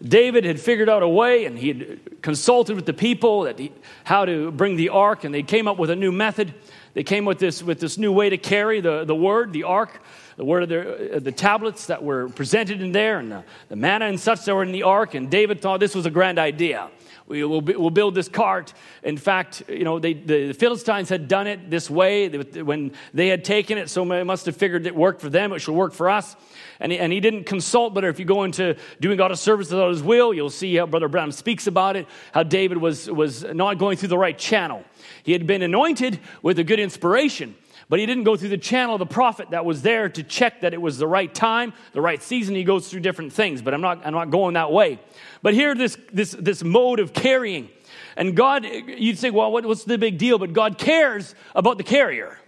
David 0.03 0.43
had 0.43 0.59
figured 0.59 0.89
out 0.89 1.01
a 1.01 1.07
way 1.07 1.45
and 1.45 1.57
he 1.57 1.69
had 1.69 2.21
consulted 2.21 2.75
with 2.75 2.85
the 2.85 2.93
people 2.93 3.45
he, 3.45 3.71
how 4.03 4.25
to 4.25 4.51
bring 4.51 4.75
the 4.75 4.89
ark, 4.89 5.23
and 5.23 5.33
they 5.33 5.43
came 5.43 5.67
up 5.67 5.77
with 5.77 5.89
a 5.89 5.95
new 5.95 6.11
method. 6.11 6.53
They 6.93 7.03
came 7.03 7.25
with 7.25 7.39
this, 7.39 7.63
with 7.63 7.79
this 7.79 7.97
new 7.97 8.11
way 8.11 8.29
to 8.29 8.37
carry 8.37 8.81
the, 8.81 9.05
the 9.05 9.15
word, 9.15 9.53
the 9.53 9.63
ark, 9.63 10.01
the 10.35 10.45
word 10.45 10.63
of 10.63 10.69
the, 10.69 11.15
uh, 11.15 11.19
the 11.19 11.31
tablets 11.31 11.87
that 11.87 12.03
were 12.03 12.29
presented 12.29 12.81
in 12.81 12.91
there, 12.91 13.19
and 13.19 13.31
the, 13.31 13.43
the 13.69 13.75
manna 13.75 14.05
and 14.05 14.19
such 14.19 14.45
that 14.45 14.53
were 14.53 14.63
in 14.63 14.71
the 14.71 14.83
ark. 14.83 15.13
And 15.13 15.29
David 15.29 15.61
thought 15.61 15.79
this 15.79 15.95
was 15.95 16.05
a 16.05 16.11
grand 16.11 16.37
idea. 16.37 16.89
We 17.33 17.43
will 17.43 17.61
we'll 17.61 17.89
build 17.89 18.13
this 18.13 18.29
cart. 18.29 18.75
In 19.01 19.17
fact, 19.17 19.63
you 19.67 19.83
know, 19.83 19.97
they, 19.97 20.13
the 20.13 20.53
Philistines 20.53 21.09
had 21.09 21.27
done 21.27 21.47
it 21.47 21.67
this 21.67 21.89
way 21.89 22.29
when 22.29 22.91
they 23.11 23.27
had 23.27 23.43
taken 23.43 23.79
it, 23.79 23.89
so 23.89 24.05
they 24.05 24.21
must 24.21 24.45
have 24.45 24.55
figured 24.55 24.85
it 24.85 24.95
worked 24.95 25.19
for 25.19 25.31
them. 25.31 25.51
It 25.51 25.57
should 25.57 25.73
work 25.73 25.93
for 25.93 26.11
us. 26.11 26.35
And 26.79 26.91
he, 26.91 26.99
and 26.99 27.11
he 27.11 27.19
didn't 27.19 27.45
consult, 27.45 27.95
but 27.95 28.03
if 28.03 28.19
you 28.19 28.25
go 28.25 28.43
into 28.43 28.77
doing 29.01 29.17
God 29.17 29.31
a 29.31 29.35
service 29.35 29.71
without 29.71 29.89
his 29.89 30.03
will, 30.03 30.31
you'll 30.31 30.51
see 30.51 30.75
how 30.75 30.85
Brother 30.85 31.07
Branham 31.07 31.31
speaks 31.31 31.65
about 31.65 31.95
it, 31.95 32.05
how 32.33 32.43
David 32.43 32.77
was, 32.77 33.09
was 33.09 33.43
not 33.43 33.79
going 33.79 33.97
through 33.97 34.09
the 34.09 34.17
right 34.17 34.37
channel. 34.37 34.83
He 35.23 35.31
had 35.31 35.47
been 35.47 35.63
anointed 35.63 36.19
with 36.43 36.59
a 36.59 36.63
good 36.63 36.79
inspiration, 36.79 37.55
but 37.93 37.99
he 37.99 38.07
didn't 38.07 38.23
go 38.23 38.35
through 38.35 38.49
the 38.49 38.57
channel 38.57 38.95
of 38.95 38.99
the 38.99 39.05
prophet 39.05 39.51
that 39.51 39.65
was 39.65 39.83
there 39.83 40.09
to 40.09 40.23
check 40.23 40.61
that 40.61 40.73
it 40.73 40.81
was 40.81 40.97
the 40.97 41.05
right 41.05 41.31
time, 41.31 41.73
the 41.91 42.01
right 42.01 42.23
season. 42.23 42.55
He 42.55 42.63
goes 42.63 42.89
through 42.89 43.01
different 43.01 43.31
things, 43.31 43.61
but 43.61 43.71
I'm 43.71 43.81
not, 43.81 44.03
I'm 44.03 44.13
not 44.13 44.31
going 44.31 44.55
that 44.55 44.71
way. 44.71 44.99
But 45.43 45.53
here, 45.53 45.75
this, 45.75 45.95
this, 46.11 46.31
this 46.31 46.63
mode 46.63 46.99
of 46.99 47.13
carrying. 47.13 47.69
And 48.17 48.35
God, 48.35 48.65
you'd 48.65 49.19
say, 49.19 49.29
well, 49.29 49.51
what, 49.51 49.63
what's 49.67 49.83
the 49.83 49.99
big 49.99 50.17
deal? 50.17 50.39
But 50.39 50.53
God 50.53 50.79
cares 50.79 51.35
about 51.53 51.77
the 51.77 51.83
carrier. 51.83 52.39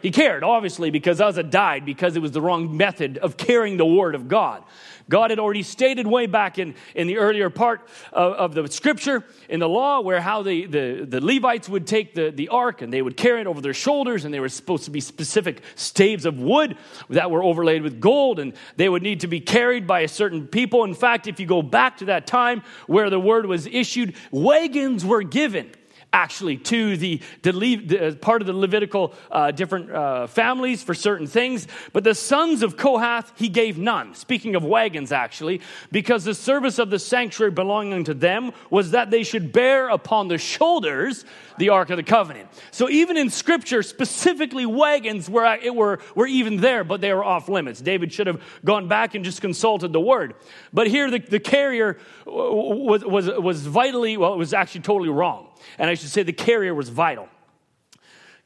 He 0.00 0.12
cared, 0.12 0.44
obviously, 0.44 0.92
because 0.92 1.20
Uzzah 1.20 1.42
died 1.42 1.84
because 1.84 2.14
it 2.14 2.22
was 2.22 2.30
the 2.30 2.40
wrong 2.40 2.76
method 2.76 3.18
of 3.18 3.36
carrying 3.36 3.78
the 3.78 3.86
word 3.86 4.14
of 4.14 4.28
God. 4.28 4.62
God 5.08 5.30
had 5.30 5.38
already 5.38 5.62
stated 5.62 6.06
way 6.06 6.26
back 6.26 6.58
in, 6.58 6.74
in 6.94 7.06
the 7.06 7.18
earlier 7.18 7.50
part 7.50 7.86
of, 8.12 8.32
of 8.32 8.54
the 8.54 8.68
scripture 8.68 9.24
in 9.48 9.60
the 9.60 9.68
law 9.68 10.00
where 10.00 10.20
how 10.20 10.42
the, 10.42 10.66
the, 10.66 11.06
the 11.08 11.20
Levites 11.20 11.68
would 11.68 11.86
take 11.86 12.14
the, 12.14 12.30
the 12.30 12.48
ark 12.48 12.82
and 12.82 12.92
they 12.92 13.02
would 13.02 13.16
carry 13.16 13.40
it 13.40 13.46
over 13.46 13.60
their 13.60 13.74
shoulders, 13.74 14.24
and 14.24 14.32
they 14.32 14.40
were 14.40 14.48
supposed 14.48 14.84
to 14.84 14.90
be 14.90 15.00
specific 15.00 15.62
staves 15.74 16.24
of 16.24 16.38
wood 16.38 16.76
that 17.10 17.30
were 17.30 17.42
overlaid 17.42 17.82
with 17.82 18.00
gold, 18.00 18.38
and 18.38 18.54
they 18.76 18.88
would 18.88 19.02
need 19.02 19.20
to 19.20 19.26
be 19.26 19.40
carried 19.40 19.86
by 19.86 20.00
a 20.00 20.08
certain 20.08 20.46
people. 20.46 20.84
In 20.84 20.94
fact, 20.94 21.26
if 21.26 21.38
you 21.38 21.46
go 21.46 21.62
back 21.62 21.98
to 21.98 22.06
that 22.06 22.26
time 22.26 22.62
where 22.86 23.10
the 23.10 23.20
word 23.20 23.46
was 23.46 23.66
issued, 23.66 24.14
wagons 24.30 25.04
were 25.04 25.22
given 25.22 25.70
actually 26.14 26.56
to 26.56 26.96
the, 26.96 27.20
the, 27.42 27.98
uh, 28.00 28.14
part 28.14 28.40
of 28.40 28.46
the 28.46 28.52
Levitical 28.52 29.12
uh, 29.32 29.50
different 29.50 29.90
uh, 29.90 30.26
families 30.28 30.82
for 30.82 30.94
certain 30.94 31.26
things. 31.26 31.66
But 31.92 32.04
the 32.04 32.14
sons 32.14 32.62
of 32.62 32.76
Kohath, 32.76 33.32
he 33.36 33.48
gave 33.48 33.76
none. 33.76 34.14
Speaking 34.14 34.54
of 34.54 34.64
wagons, 34.64 35.10
actually, 35.10 35.60
because 35.90 36.24
the 36.24 36.34
service 36.34 36.78
of 36.78 36.88
the 36.88 37.00
sanctuary 37.00 37.50
belonging 37.50 38.04
to 38.04 38.14
them 38.14 38.52
was 38.70 38.92
that 38.92 39.10
they 39.10 39.24
should 39.24 39.52
bear 39.52 39.88
upon 39.88 40.28
the 40.28 40.38
shoulders 40.38 41.24
the 41.58 41.68
Ark 41.70 41.90
of 41.90 41.96
the 41.96 42.02
Covenant. 42.02 42.48
So 42.70 42.88
even 42.88 43.16
in 43.16 43.30
Scripture, 43.30 43.82
specifically 43.82 44.66
wagons 44.66 45.28
were, 45.30 45.58
were, 45.72 46.00
were 46.14 46.26
even 46.26 46.58
there, 46.58 46.84
but 46.84 47.00
they 47.00 47.12
were 47.12 47.24
off 47.24 47.48
limits. 47.48 47.80
David 47.80 48.12
should 48.12 48.26
have 48.26 48.42
gone 48.64 48.88
back 48.88 49.14
and 49.14 49.24
just 49.24 49.40
consulted 49.40 49.92
the 49.92 50.00
Word. 50.00 50.34
But 50.72 50.88
here 50.88 51.10
the, 51.10 51.18
the 51.18 51.40
carrier 51.40 51.98
was, 52.26 53.04
was, 53.04 53.26
was 53.28 53.66
vitally, 53.66 54.16
well, 54.16 54.34
it 54.34 54.38
was 54.38 54.52
actually 54.52 54.82
totally 54.82 55.10
wrong. 55.10 55.48
And 55.78 55.88
I 55.88 55.94
should 55.94 56.10
say 56.10 56.22
the 56.22 56.32
carrier 56.32 56.74
was 56.74 56.88
vital. 56.88 57.28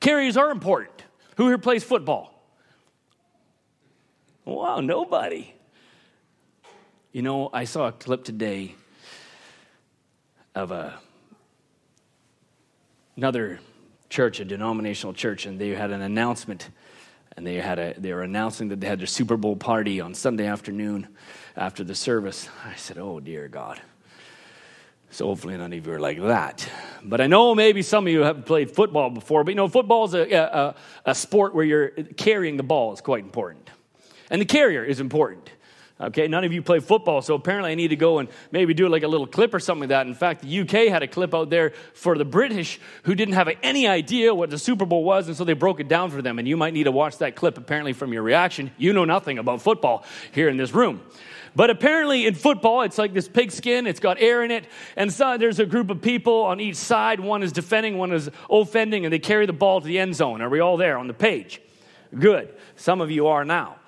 Carriers 0.00 0.36
are 0.36 0.50
important. 0.50 1.04
Who 1.36 1.48
here 1.48 1.58
plays 1.58 1.84
football? 1.84 2.34
Wow, 4.44 4.80
nobody. 4.80 5.54
You 7.12 7.22
know, 7.22 7.50
I 7.52 7.64
saw 7.64 7.88
a 7.88 7.92
clip 7.92 8.24
today 8.24 8.74
of 10.54 10.70
a 10.70 10.98
another 13.18 13.58
church, 14.08 14.38
a 14.38 14.44
denominational 14.44 15.12
church, 15.12 15.44
and 15.44 15.60
they 15.60 15.70
had 15.70 15.90
an 15.90 16.02
announcement. 16.02 16.70
And 17.36 17.44
they, 17.44 17.56
had 17.56 17.78
a, 17.80 17.94
they 17.98 18.12
were 18.12 18.22
announcing 18.22 18.68
that 18.68 18.80
they 18.80 18.86
had 18.86 19.00
their 19.00 19.08
Super 19.08 19.36
Bowl 19.36 19.56
party 19.56 20.00
on 20.00 20.14
Sunday 20.14 20.46
afternoon 20.46 21.08
after 21.56 21.82
the 21.82 21.96
service. 21.96 22.48
I 22.64 22.76
said, 22.76 22.96
Oh, 22.96 23.18
dear 23.18 23.48
God. 23.48 23.80
So 25.10 25.26
hopefully 25.26 25.56
none 25.56 25.72
of 25.72 25.86
you 25.86 25.92
are 25.92 25.98
like 25.98 26.20
that. 26.20 26.68
But 27.02 27.20
I 27.20 27.26
know 27.26 27.56
maybe 27.56 27.82
some 27.82 28.06
of 28.06 28.12
you 28.12 28.20
have 28.20 28.44
played 28.44 28.70
football 28.70 29.10
before, 29.10 29.42
but 29.42 29.50
you 29.50 29.56
know, 29.56 29.66
football 29.66 30.04
is 30.04 30.14
a, 30.14 30.30
a, 30.32 30.74
a 31.06 31.14
sport 31.14 31.54
where 31.54 31.64
you're 31.64 31.88
carrying 31.88 32.56
the 32.56 32.62
ball 32.62 32.92
is 32.92 33.00
quite 33.00 33.24
important. 33.24 33.68
And 34.30 34.40
the 34.40 34.46
carrier 34.46 34.84
is 34.84 35.00
important. 35.00 35.50
Okay, 36.00 36.28
none 36.28 36.44
of 36.44 36.52
you 36.52 36.62
play 36.62 36.78
football, 36.78 37.22
so 37.22 37.34
apparently 37.34 37.72
I 37.72 37.74
need 37.74 37.88
to 37.88 37.96
go 37.96 38.20
and 38.20 38.28
maybe 38.52 38.72
do 38.72 38.88
like 38.88 39.02
a 39.02 39.08
little 39.08 39.26
clip 39.26 39.52
or 39.52 39.58
something 39.58 39.80
like 39.80 39.88
that. 39.88 40.06
In 40.06 40.14
fact, 40.14 40.42
the 40.42 40.60
UK 40.60 40.92
had 40.92 41.02
a 41.02 41.08
clip 41.08 41.34
out 41.34 41.50
there 41.50 41.72
for 41.92 42.16
the 42.16 42.24
British 42.24 42.78
who 43.02 43.16
didn't 43.16 43.34
have 43.34 43.48
any 43.64 43.88
idea 43.88 44.32
what 44.32 44.48
the 44.50 44.58
Super 44.58 44.86
Bowl 44.86 45.02
was, 45.02 45.26
and 45.26 45.36
so 45.36 45.42
they 45.42 45.54
broke 45.54 45.80
it 45.80 45.88
down 45.88 46.12
for 46.12 46.22
them. 46.22 46.38
And 46.38 46.46
you 46.46 46.56
might 46.56 46.72
need 46.72 46.84
to 46.84 46.92
watch 46.92 47.18
that 47.18 47.34
clip 47.34 47.58
apparently 47.58 47.92
from 47.92 48.12
your 48.12 48.22
reaction. 48.22 48.70
You 48.78 48.92
know 48.92 49.04
nothing 49.04 49.38
about 49.38 49.60
football 49.60 50.04
here 50.30 50.48
in 50.48 50.56
this 50.56 50.72
room. 50.72 51.00
But 51.56 51.70
apparently 51.70 52.28
in 52.28 52.34
football, 52.34 52.82
it's 52.82 52.98
like 52.98 53.12
this 53.12 53.26
pigskin, 53.26 53.88
it's 53.88 53.98
got 53.98 54.20
air 54.20 54.44
in 54.44 54.52
it, 54.52 54.66
and 54.94 55.12
so 55.12 55.36
there's 55.36 55.58
a 55.58 55.66
group 55.66 55.90
of 55.90 56.00
people 56.00 56.42
on 56.42 56.60
each 56.60 56.76
side. 56.76 57.18
One 57.18 57.42
is 57.42 57.50
defending, 57.50 57.98
one 57.98 58.12
is 58.12 58.30
offending, 58.48 59.04
and 59.04 59.12
they 59.12 59.18
carry 59.18 59.46
the 59.46 59.52
ball 59.52 59.80
to 59.80 59.86
the 59.86 59.98
end 59.98 60.14
zone. 60.14 60.42
Are 60.42 60.48
we 60.48 60.60
all 60.60 60.76
there 60.76 60.96
on 60.96 61.08
the 61.08 61.14
page? 61.14 61.60
Good. 62.16 62.54
Some 62.76 63.00
of 63.00 63.10
you 63.10 63.26
are 63.26 63.44
now. 63.44 63.78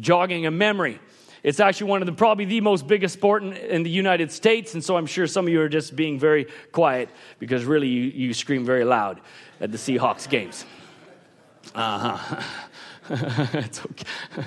Jogging 0.00 0.46
a 0.46 0.50
memory. 0.50 0.98
It's 1.46 1.60
actually 1.60 1.90
one 1.90 2.02
of 2.02 2.06
the 2.06 2.12
probably 2.12 2.44
the 2.44 2.60
most 2.60 2.88
biggest 2.88 3.14
sport 3.14 3.44
in, 3.44 3.52
in, 3.52 3.84
the 3.84 3.88
United 3.88 4.32
States, 4.32 4.74
and 4.74 4.82
so 4.82 4.96
I'm 4.96 5.06
sure 5.06 5.28
some 5.28 5.46
of 5.46 5.52
you 5.52 5.60
are 5.60 5.68
just 5.68 5.94
being 5.94 6.18
very 6.18 6.48
quiet 6.72 7.08
because 7.38 7.64
really 7.64 7.86
you, 7.86 8.02
you 8.02 8.34
scream 8.34 8.64
very 8.64 8.82
loud 8.82 9.20
at 9.60 9.70
the 9.70 9.78
Seahawks 9.78 10.28
games. 10.28 10.64
Uh 11.72 12.16
huh. 12.16 12.42
it's 13.52 13.78
okay. 13.78 14.44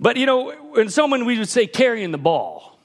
But 0.00 0.16
you 0.16 0.26
know, 0.26 0.50
when 0.72 0.88
someone 0.88 1.24
we 1.24 1.38
would 1.38 1.48
say 1.48 1.68
carrying 1.68 2.10
the 2.10 2.18
ball, 2.18 2.75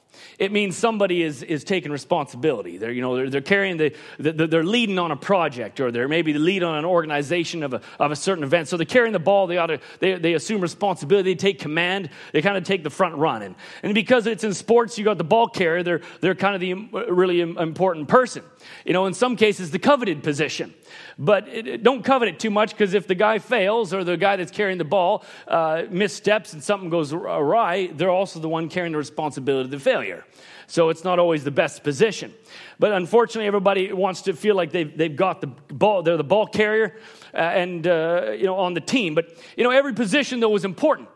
it 0.42 0.50
means 0.50 0.76
somebody 0.76 1.22
is, 1.22 1.44
is 1.44 1.62
taking 1.62 1.92
responsibility. 1.92 2.76
They're, 2.76 2.90
you 2.90 3.00
know, 3.00 3.14
they're, 3.14 3.30
they're 3.30 3.40
carrying 3.40 3.76
the, 3.76 3.94
the, 4.18 4.32
they're 4.32 4.64
leading 4.64 4.98
on 4.98 5.12
a 5.12 5.16
project 5.16 5.78
or 5.78 5.92
they're 5.92 6.08
maybe 6.08 6.32
the 6.32 6.40
lead 6.40 6.64
on 6.64 6.74
an 6.78 6.84
organization 6.84 7.62
of 7.62 7.74
a, 7.74 7.80
of 8.00 8.10
a 8.10 8.16
certain 8.16 8.42
event. 8.42 8.66
So 8.66 8.76
they're 8.76 8.84
carrying 8.84 9.12
the 9.12 9.20
ball. 9.20 9.46
They 9.46 9.58
ought 9.58 9.68
to, 9.68 9.78
they, 10.00 10.14
they 10.14 10.34
assume 10.34 10.60
responsibility. 10.60 11.30
They 11.30 11.36
take 11.36 11.60
command. 11.60 12.10
They 12.32 12.42
kind 12.42 12.56
of 12.56 12.64
take 12.64 12.82
the 12.82 12.90
front 12.90 13.14
run. 13.14 13.42
And, 13.42 13.54
and 13.84 13.94
because 13.94 14.26
it's 14.26 14.42
in 14.42 14.52
sports, 14.52 14.98
you 14.98 15.04
got 15.04 15.16
the 15.16 15.22
ball 15.22 15.46
carrier. 15.46 15.84
They're, 15.84 16.00
they're 16.20 16.34
kind 16.34 16.56
of 16.56 16.60
the 16.60 16.74
really 17.12 17.40
important 17.40 18.08
person. 18.08 18.42
You 18.84 18.94
know, 18.94 19.06
in 19.06 19.14
some 19.14 19.36
cases, 19.36 19.70
the 19.70 19.78
coveted 19.78 20.24
position. 20.24 20.74
But 21.18 21.48
it, 21.48 21.82
don't 21.82 22.02
covet 22.04 22.28
it 22.28 22.40
too 22.40 22.50
much 22.50 22.70
because 22.70 22.94
if 22.94 23.06
the 23.06 23.14
guy 23.14 23.38
fails 23.38 23.92
or 23.92 24.04
the 24.04 24.16
guy 24.16 24.36
that's 24.36 24.50
carrying 24.50 24.78
the 24.78 24.84
ball 24.84 25.24
uh, 25.48 25.84
missteps 25.90 26.52
and 26.52 26.62
something 26.62 26.90
goes 26.90 27.12
awry, 27.12 27.88
they're 27.88 28.10
also 28.10 28.40
the 28.40 28.48
one 28.48 28.68
carrying 28.68 28.92
the 28.92 28.98
responsibility 28.98 29.64
of 29.66 29.70
the 29.70 29.78
failure. 29.78 30.24
So 30.66 30.88
it's 30.88 31.04
not 31.04 31.18
always 31.18 31.44
the 31.44 31.50
best 31.50 31.82
position. 31.82 32.32
But 32.78 32.92
unfortunately, 32.92 33.46
everybody 33.46 33.92
wants 33.92 34.22
to 34.22 34.32
feel 34.32 34.54
like 34.54 34.72
they've, 34.72 34.96
they've 34.96 35.14
got 35.14 35.40
the 35.40 35.48
ball, 35.48 36.02
they're 36.02 36.16
the 36.16 36.24
ball 36.24 36.46
carrier 36.46 36.96
uh, 37.34 37.36
and, 37.36 37.86
uh, 37.86 38.32
you 38.36 38.44
know, 38.44 38.56
on 38.56 38.74
the 38.74 38.80
team. 38.80 39.14
But, 39.14 39.36
you 39.56 39.64
know, 39.64 39.70
every 39.70 39.92
position, 39.92 40.40
though, 40.40 40.54
is 40.56 40.64
important. 40.64 41.08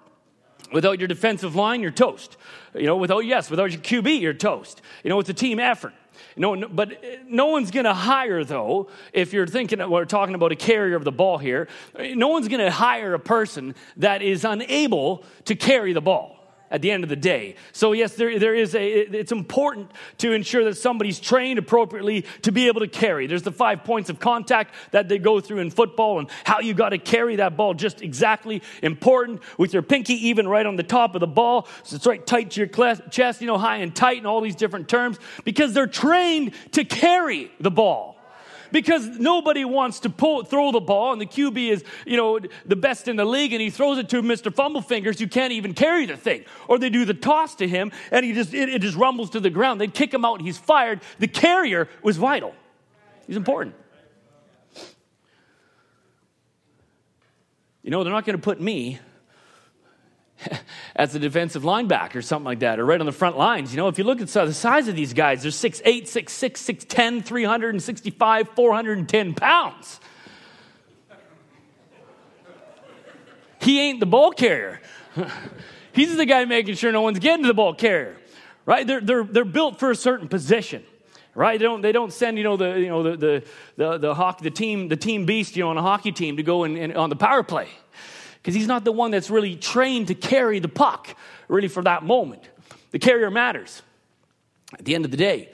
Without 0.73 0.99
your 0.99 1.09
defensive 1.09 1.55
line, 1.55 1.81
you're 1.81 1.91
toast. 1.91 2.37
You 2.75 2.87
know, 2.87 2.97
without, 2.97 3.21
yes, 3.21 3.51
without 3.51 3.71
your 3.71 3.81
QB, 3.81 4.21
you're 4.21 4.35
toast. 4.35 4.83
You 5.05 5.11
know, 5.11 5.21
it's 5.21 5.31
a 5.31 5.35
team 5.35 5.59
effort. 5.59 5.95
No, 6.37 6.69
but 6.69 6.93
uh, 6.93 6.97
no 7.27 7.47
one's 7.47 7.71
going 7.71 7.85
to 7.85 7.95
hire, 7.95 8.45
though, 8.45 8.89
if 9.13 9.33
you're 9.33 9.47
thinking, 9.47 9.79
we're 9.89 10.05
talking 10.05 10.35
about 10.35 10.53
a 10.53 10.57
carrier 10.57 10.95
of 10.95 11.05
the 11.05 11.13
ball 11.13 11.39
here, 11.39 11.67
no 11.99 12.29
one's 12.29 12.49
going 12.49 12.65
to 12.65 12.71
hire 12.71 13.15
a 13.15 13.19
person 13.19 13.75
that 13.97 14.21
is 14.21 14.45
unable 14.45 15.25
to 15.47 15.55
carry 15.55 15.93
the 15.93 16.03
ball 16.03 16.36
at 16.71 16.83
the 16.83 16.91
end 16.91 17.05
of 17.05 17.09
the 17.09 17.17
day. 17.17 17.55
So 17.73 17.93
yes, 17.93 18.15
there, 18.15 18.39
there 18.39 18.55
is 18.55 18.75
a, 18.75 18.87
it's 18.87 19.33
important 19.33 19.91
to 20.19 20.33
ensure 20.33 20.65
that 20.65 20.77
somebody's 20.77 21.21
trained 21.21 21.59
appropriately 21.59 22.25
to 22.43 22.53
be 22.53 22.67
able 22.67 22.81
to 22.81 22.89
carry. 22.89 23.27
There's 23.27 23.43
the 23.43 23.53
five 23.53 23.85
points 23.85 24.11
of 24.11 24.19
contact 24.19 24.75
that 24.91 25.09
they 25.09 25.19
go 25.19 25.41
through 25.41 25.59
in 25.59 25.71
football 25.71 26.19
and 26.19 26.29
how 26.45 26.61
you 26.61 26.75
got 26.75 26.91
to 26.91 26.99
carry 26.99 27.37
that 27.37 27.57
ball 27.57 27.75
just 27.75 28.03
exactly 28.03 28.63
important 28.83 29.43
with 29.59 29.73
your 29.73 29.83
pinky 29.83 30.29
even 30.29 30.49
right 30.49 30.67
on 30.67 30.77
the 30.77 30.83
top 30.83 31.15
of 31.15 31.21
the 31.21 31.27
ball. 31.27 31.69
So 31.83 31.97
it's 31.97 32.07
right 32.07 32.27
tight 32.27 32.53
to 32.53 32.61
your 32.61 32.95
chest, 33.11 33.41
you 33.41 33.47
know, 33.47 33.59
high 33.59 33.79
and 33.79 33.95
tight 33.95 34.19
and 34.19 34.27
all 34.27 34.41
these 34.41 34.57
different 34.57 34.89
terms 34.89 35.19
because 35.45 35.73
they're 35.73 35.87
trained 35.87 36.53
to 36.73 36.85
carry 36.85 37.51
the 37.61 37.71
ball 37.71 38.16
because 38.73 39.07
nobody 39.19 39.65
wants 39.65 40.01
to 40.01 40.11
pull, 40.11 40.45
throw 40.45 40.73
the 40.73 40.81
ball, 40.81 41.13
and 41.13 41.21
the 41.21 41.27
QB 41.27 41.71
is, 41.71 41.85
you 42.07 42.17
know, 42.17 42.39
the 42.65 42.77
best 42.77 43.09
in 43.09 43.17
the 43.17 43.25
league, 43.25 43.53
and 43.53 43.61
he 43.61 43.71
throws 43.71 43.99
it 43.99 44.09
to 44.11 44.23
Mr. 44.23 44.53
Fumblefingers 44.53 45.19
who 45.19 45.27
can't 45.27 45.53
even 45.53 45.75
carry 45.75 46.07
the 46.07 46.17
thing. 46.17 46.45
Or 46.69 46.79
they 46.79 46.91
do 46.91 47.05
the 47.05 47.15
toss 47.15 47.55
to 47.57 47.69
him, 47.69 47.93
and 48.11 48.25
he 48.25 48.33
just, 48.33 48.55
it, 48.55 48.69
it 48.69 48.83
just 48.83 48.97
rumbles 48.97 49.31
to 49.31 49.41
the 49.41 49.51
ground. 49.51 49.81
They 49.81 49.89
kick 49.89 50.13
him 50.13 50.25
out, 50.25 50.39
and 50.39 50.47
he's 50.47 50.59
fired. 50.59 51.01
The 51.19 51.29
carrier 51.29 51.89
was 52.03 52.17
vital. 52.17 52.55
He's 53.27 53.37
important. 53.37 53.75
You 57.83 57.91
know, 57.91 58.03
they're 58.03 58.13
not 58.13 58.25
going 58.25 58.37
to 58.37 58.43
put 58.43 58.61
me 58.61 58.99
as 60.97 61.15
a 61.15 61.19
defensive 61.19 61.63
linebacker 61.63 62.17
or 62.17 62.23
something 62.23 62.45
like 62.45 62.61
that, 62.61 62.79
or 62.79 62.85
right 62.85 63.01
on 63.01 63.07
the 63.07 63.13
front 63.13 63.37
lines. 63.37 63.73
You 63.73 63.79
know, 63.79 63.89
if 63.89 63.99
you 63.99 64.05
look 64.05 64.21
at 64.21 64.29
the 64.29 64.53
size 64.53 64.89
of 64.89 64.97
these 64.97 65.13
guys, 65.13 65.43
they're 65.43 65.51
6'8, 65.51 66.03
6'6, 66.03 66.87
6'10, 66.87 67.25
365, 67.25 68.49
410 68.51 69.35
pounds. 69.35 70.01
He 73.61 73.81
ain't 73.81 74.01
the 74.01 74.07
ball 74.07 74.33
carrier. 74.33 74.81
He's 75.93 76.17
the 76.17 76.27
guy 76.27 76.45
making 76.45 76.75
sure 76.75 76.93
no 76.93 77.01
one's 77.01 77.19
getting 77.19 77.43
to 77.43 77.49
the 77.49 77.55
ball 77.55 77.75
carrier. 77.75 78.17
Right? 78.65 78.87
They're, 78.87 79.01
they're, 79.01 79.25
they're 79.25 79.45
built 79.45 79.79
for 79.79 79.91
a 79.91 79.97
certain 79.97 80.29
position 80.29 80.85
right? 81.35 81.59
They 81.59 81.67
don't, 81.67 81.83
they 81.83 81.93
don't 81.93 82.15
send, 82.15 82.39
you 82.39 82.45
know, 82.45 82.57
the, 82.57 82.81
you 82.81 82.89
know, 82.89 83.03
the, 83.03 83.17
the, 83.19 83.45
the, 83.77 83.99
the, 83.99 84.15
hockey, 84.15 84.45
the, 84.45 84.51
team, 84.51 84.89
the 84.89 84.97
team 84.97 85.27
beast, 85.27 85.55
you 85.55 85.65
know, 85.65 85.69
on 85.69 85.77
a 85.77 85.83
hockey 85.83 86.11
team 86.11 86.39
to 86.39 86.43
go 86.43 86.65
in, 86.65 86.79
in 86.79 86.97
on 86.97 87.11
the 87.11 87.17
power 87.17 87.43
play 87.43 87.69
because 88.47 88.55
he's 88.55 88.69
not 88.69 88.85
the 88.85 88.93
one 88.93 89.11
that's 89.11 89.29
really 89.29 89.57
trained 89.57 90.07
to 90.07 90.15
carry 90.15 90.61
the 90.61 90.69
puck, 90.69 91.17
really, 91.49 91.67
for 91.67 91.83
that 91.83 92.05
moment. 92.05 92.49
The 92.93 93.01
carrier 93.01 93.29
matters 93.29 93.83
at 94.73 94.85
the 94.85 94.95
end 94.95 95.05
of 95.05 95.11
the 95.11 95.17
day. 95.17 95.51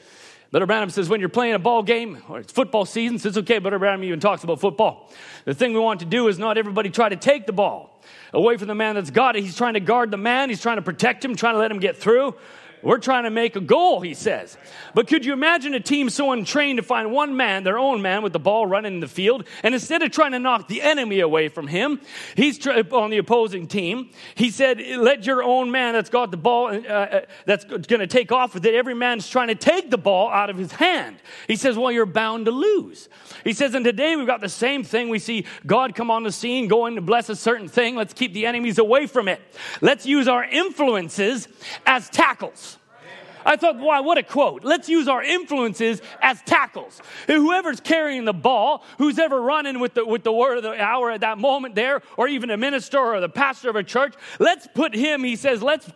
Brother 0.50 0.66
Branham 0.66 0.90
says 0.90 1.08
when 1.08 1.18
you're 1.18 1.30
playing 1.30 1.54
a 1.54 1.58
ball 1.58 1.82
game 1.82 2.22
or 2.28 2.40
it's 2.40 2.52
football 2.52 2.84
season, 2.84 3.18
so 3.18 3.30
it's 3.30 3.38
okay. 3.38 3.60
Brother 3.60 3.78
Branham 3.78 4.04
even 4.04 4.20
talks 4.20 4.44
about 4.44 4.60
football. 4.60 5.10
The 5.46 5.54
thing 5.54 5.72
we 5.72 5.78
want 5.80 6.00
to 6.00 6.06
do 6.06 6.28
is 6.28 6.38
not 6.38 6.58
everybody 6.58 6.90
try 6.90 7.08
to 7.08 7.16
take 7.16 7.46
the 7.46 7.54
ball 7.54 7.98
away 8.34 8.58
from 8.58 8.68
the 8.68 8.74
man 8.74 8.96
that's 8.96 9.10
got 9.10 9.36
it. 9.36 9.42
He's 9.42 9.56
trying 9.56 9.72
to 9.72 9.80
guard 9.80 10.10
the 10.10 10.18
man, 10.18 10.50
he's 10.50 10.60
trying 10.60 10.76
to 10.76 10.82
protect 10.82 11.24
him, 11.24 11.34
trying 11.34 11.54
to 11.54 11.60
let 11.60 11.70
him 11.70 11.78
get 11.78 11.96
through. 11.96 12.34
We're 12.82 12.98
trying 12.98 13.24
to 13.24 13.30
make 13.30 13.54
a 13.56 13.60
goal, 13.60 14.00
he 14.00 14.14
says. 14.14 14.56
But 14.94 15.06
could 15.06 15.24
you 15.24 15.32
imagine 15.32 15.74
a 15.74 15.80
team 15.80 16.10
so 16.10 16.32
untrained 16.32 16.78
to 16.78 16.82
find 16.82 17.12
one 17.12 17.36
man, 17.36 17.62
their 17.62 17.78
own 17.78 18.02
man, 18.02 18.22
with 18.22 18.32
the 18.32 18.40
ball 18.40 18.66
running 18.66 18.94
in 18.94 19.00
the 19.00 19.08
field, 19.08 19.46
and 19.62 19.74
instead 19.74 20.02
of 20.02 20.10
trying 20.10 20.32
to 20.32 20.38
knock 20.38 20.68
the 20.68 20.82
enemy 20.82 21.20
away 21.20 21.48
from 21.48 21.68
him, 21.68 22.00
he's 22.34 22.66
on 22.66 23.10
the 23.10 23.18
opposing 23.18 23.66
team. 23.66 24.10
He 24.34 24.50
said, 24.50 24.80
"Let 24.80 25.26
your 25.26 25.42
own 25.42 25.70
man 25.70 25.94
that's 25.94 26.10
got 26.10 26.30
the 26.30 26.36
ball, 26.36 26.66
uh, 26.66 26.88
uh, 26.88 27.20
that's 27.46 27.64
going 27.64 28.00
to 28.00 28.06
take 28.06 28.32
off 28.32 28.54
with 28.54 28.66
it. 28.66 28.74
Every 28.74 28.94
man's 28.94 29.28
trying 29.28 29.48
to 29.48 29.54
take 29.54 29.90
the 29.90 29.98
ball 29.98 30.30
out 30.30 30.50
of 30.50 30.56
his 30.56 30.72
hand." 30.72 31.16
He 31.46 31.56
says, 31.56 31.78
"Well, 31.78 31.92
you're 31.92 32.06
bound 32.06 32.46
to 32.46 32.50
lose." 32.50 33.08
He 33.44 33.52
says, 33.52 33.74
"And 33.74 33.84
today 33.84 34.16
we've 34.16 34.26
got 34.26 34.40
the 34.40 34.48
same 34.48 34.82
thing. 34.82 35.08
We 35.08 35.18
see 35.18 35.46
God 35.66 35.94
come 35.94 36.10
on 36.10 36.24
the 36.24 36.32
scene, 36.32 36.68
going 36.68 36.96
to 36.96 37.00
bless 37.00 37.28
a 37.28 37.36
certain 37.36 37.68
thing. 37.68 37.96
Let's 37.96 38.12
keep 38.12 38.32
the 38.32 38.46
enemies 38.46 38.78
away 38.78 39.06
from 39.06 39.28
it. 39.28 39.40
Let's 39.80 40.04
use 40.04 40.26
our 40.28 40.44
influences 40.44 41.48
as 41.86 42.10
tackles." 42.10 42.71
I 43.44 43.56
thought, 43.56 43.76
wow, 43.78 44.02
what 44.02 44.18
a 44.18 44.22
quote. 44.22 44.64
Let's 44.64 44.88
use 44.88 45.08
our 45.08 45.22
influences 45.22 46.02
as 46.20 46.40
tackles. 46.42 47.00
Whoever's 47.26 47.80
carrying 47.80 48.24
the 48.24 48.32
ball, 48.32 48.84
who's 48.98 49.18
ever 49.18 49.40
running 49.40 49.80
with 49.80 49.94
the, 49.94 50.04
with 50.04 50.22
the 50.22 50.32
word 50.32 50.58
of 50.58 50.62
the 50.62 50.80
hour 50.80 51.10
at 51.10 51.20
that 51.20 51.38
moment 51.38 51.74
there, 51.74 52.02
or 52.16 52.28
even 52.28 52.50
a 52.50 52.56
minister 52.56 52.98
or 52.98 53.20
the 53.20 53.28
pastor 53.28 53.70
of 53.70 53.76
a 53.76 53.82
church, 53.82 54.14
let's 54.38 54.66
put 54.74 54.94
him, 54.94 55.24
he 55.24 55.36
says, 55.36 55.62
let's, 55.62 55.90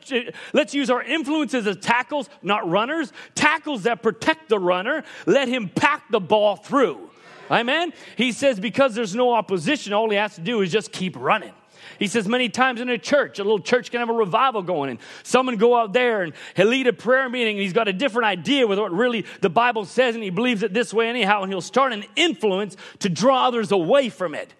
let's 0.53 0.75
use 0.75 0.91
our 0.91 1.03
influences 1.03 1.67
as 1.67 1.77
tackles, 1.79 2.29
not 2.43 2.69
runners, 2.69 3.13
tackles 3.35 3.85
that 3.85 4.03
protect 4.03 4.49
the 4.49 4.59
runner. 4.59 5.05
Let 5.27 5.49
him 5.49 5.69
pack 5.69 6.11
the 6.11 6.21
ball 6.21 6.57
through. 6.57 7.11
Amen? 7.51 7.93
He 8.17 8.33
says, 8.33 8.59
because 8.59 8.95
there's 8.95 9.15
no 9.15 9.33
opposition, 9.33 9.93
all 9.93 10.11
he 10.11 10.17
has 10.17 10.35
to 10.35 10.41
do 10.41 10.63
is 10.63 10.73
just 10.73 10.91
keep 10.93 11.17
running. 11.17 11.53
He 11.99 12.07
says 12.07 12.29
many 12.29 12.49
times 12.49 12.81
in 12.81 12.89
a 12.89 12.99
church, 12.99 13.39
a 13.39 13.43
little 13.43 13.59
church 13.59 13.91
can 13.91 14.01
have 14.01 14.11
a 14.11 14.15
revival 14.15 14.63
going, 14.63 14.91
and 14.91 14.99
someone 15.23 15.57
go 15.57 15.75
out 15.75 15.93
there 15.93 16.23
and 16.23 16.33
he'll 16.55 16.67
lead 16.67 16.87
a 16.87 16.93
prayer 16.93 17.29
meeting, 17.29 17.57
and 17.57 17.63
he's 17.63 17.73
got 17.73 17.89
a 17.89 17.93
different 17.93 18.27
idea 18.27 18.67
with 18.67 18.79
what 18.79 18.93
really 18.93 19.25
the 19.41 19.51
Bible 19.51 19.85
says, 19.85 20.15
and 20.15 20.25
he 20.25 20.31
believes 20.31 20.63
it 20.63 20.73
this 20.75 20.93
way 20.93 21.09
anyhow, 21.09 21.43
and 21.43 21.53
he'll 21.53 21.61
start 21.61 21.93
an 21.93 22.05
influence 22.17 22.77
to 23.01 23.09
draw 23.09 23.47
others 23.47 23.73
away 23.73 24.09
from 24.09 24.35
it. 24.35 24.53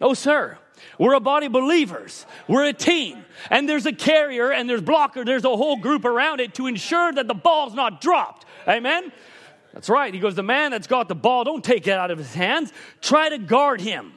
Oh, 0.00 0.14
sir. 0.14 0.58
We're 0.98 1.14
a 1.14 1.20
body 1.20 1.46
of 1.46 1.52
believers. 1.52 2.24
We're 2.48 2.64
a 2.64 2.72
team. 2.72 3.24
And 3.50 3.68
there's 3.68 3.86
a 3.86 3.92
carrier 3.92 4.50
and 4.50 4.68
there's 4.68 4.80
blocker. 4.80 5.24
There's 5.24 5.44
a 5.44 5.56
whole 5.56 5.76
group 5.76 6.04
around 6.04 6.40
it 6.40 6.54
to 6.54 6.66
ensure 6.66 7.12
that 7.12 7.28
the 7.28 7.34
ball's 7.34 7.74
not 7.74 8.00
dropped. 8.00 8.46
Amen? 8.66 9.12
That's 9.72 9.88
right. 9.88 10.12
He 10.12 10.20
goes, 10.20 10.34
the 10.34 10.42
man 10.42 10.70
that's 10.70 10.86
got 10.86 11.08
the 11.08 11.14
ball, 11.14 11.44
don't 11.44 11.62
take 11.62 11.86
it 11.86 11.92
out 11.92 12.10
of 12.10 12.18
his 12.18 12.34
hands. 12.34 12.72
Try 13.00 13.28
to 13.28 13.38
guard 13.38 13.80
him. 13.80 14.12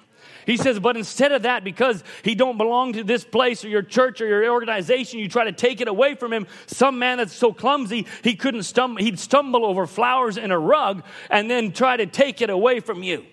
He 0.46 0.58
says, 0.58 0.80
but 0.80 0.98
instead 0.98 1.32
of 1.32 1.44
that, 1.44 1.64
because 1.64 2.04
he 2.24 2.36
don't 2.36 2.58
belong 2.58 2.94
to 2.94 3.04
this 3.04 3.24
place 3.24 3.64
or 3.64 3.70
your 3.70 3.82
church 3.82 4.22
or 4.22 4.28
your 4.28 4.52
organization, 4.52 5.20
you 5.20 5.30
try 5.30 5.46
to 5.46 5.52
take 5.52 5.82
it 5.82 5.88
away 5.88 6.16
from 6.16 6.34
him. 6.34 6.48
Some 6.68 7.00
man 7.00 7.18
that's 7.18 7.34
so 7.34 7.54
clumsy 7.54 8.08
he 8.24 8.36
couldn't 8.36 8.64
stumble, 8.64 9.02
he'd 9.04 9.20
stumble 9.20 9.66
over 9.66 9.88
flowers 9.88 10.38
in 10.38 10.52
a 10.52 10.60
rug 10.60 11.04
and 11.30 11.50
then 11.50 11.72
try 11.72 11.98
to 11.98 12.06
take 12.06 12.42
it 12.42 12.50
away 12.50 12.80
from 12.80 13.04
you. 13.04 13.26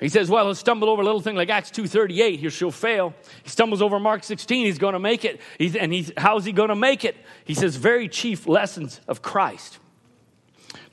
He 0.00 0.08
says, 0.08 0.28
well, 0.28 0.44
he'll 0.44 0.54
stumble 0.54 0.90
over 0.90 1.00
a 1.00 1.04
little 1.04 1.20
thing 1.20 1.36
like 1.36 1.48
Acts 1.48 1.70
2.38, 1.70 2.38
here 2.38 2.50
she'll 2.50 2.70
fail. 2.70 3.14
He 3.42 3.48
stumbles 3.48 3.80
over 3.80 3.98
Mark 3.98 4.24
16, 4.24 4.66
he's 4.66 4.78
going 4.78 4.92
to 4.92 4.98
make 4.98 5.24
it. 5.24 5.40
He's, 5.56 5.76
and 5.76 5.92
he's, 5.92 6.12
how's 6.16 6.44
he 6.44 6.52
going 6.52 6.68
to 6.68 6.74
make 6.74 7.04
it? 7.04 7.16
He 7.44 7.54
says, 7.54 7.76
very 7.76 8.08
chief 8.08 8.46
lessons 8.46 9.00
of 9.08 9.22
Christ. 9.22 9.78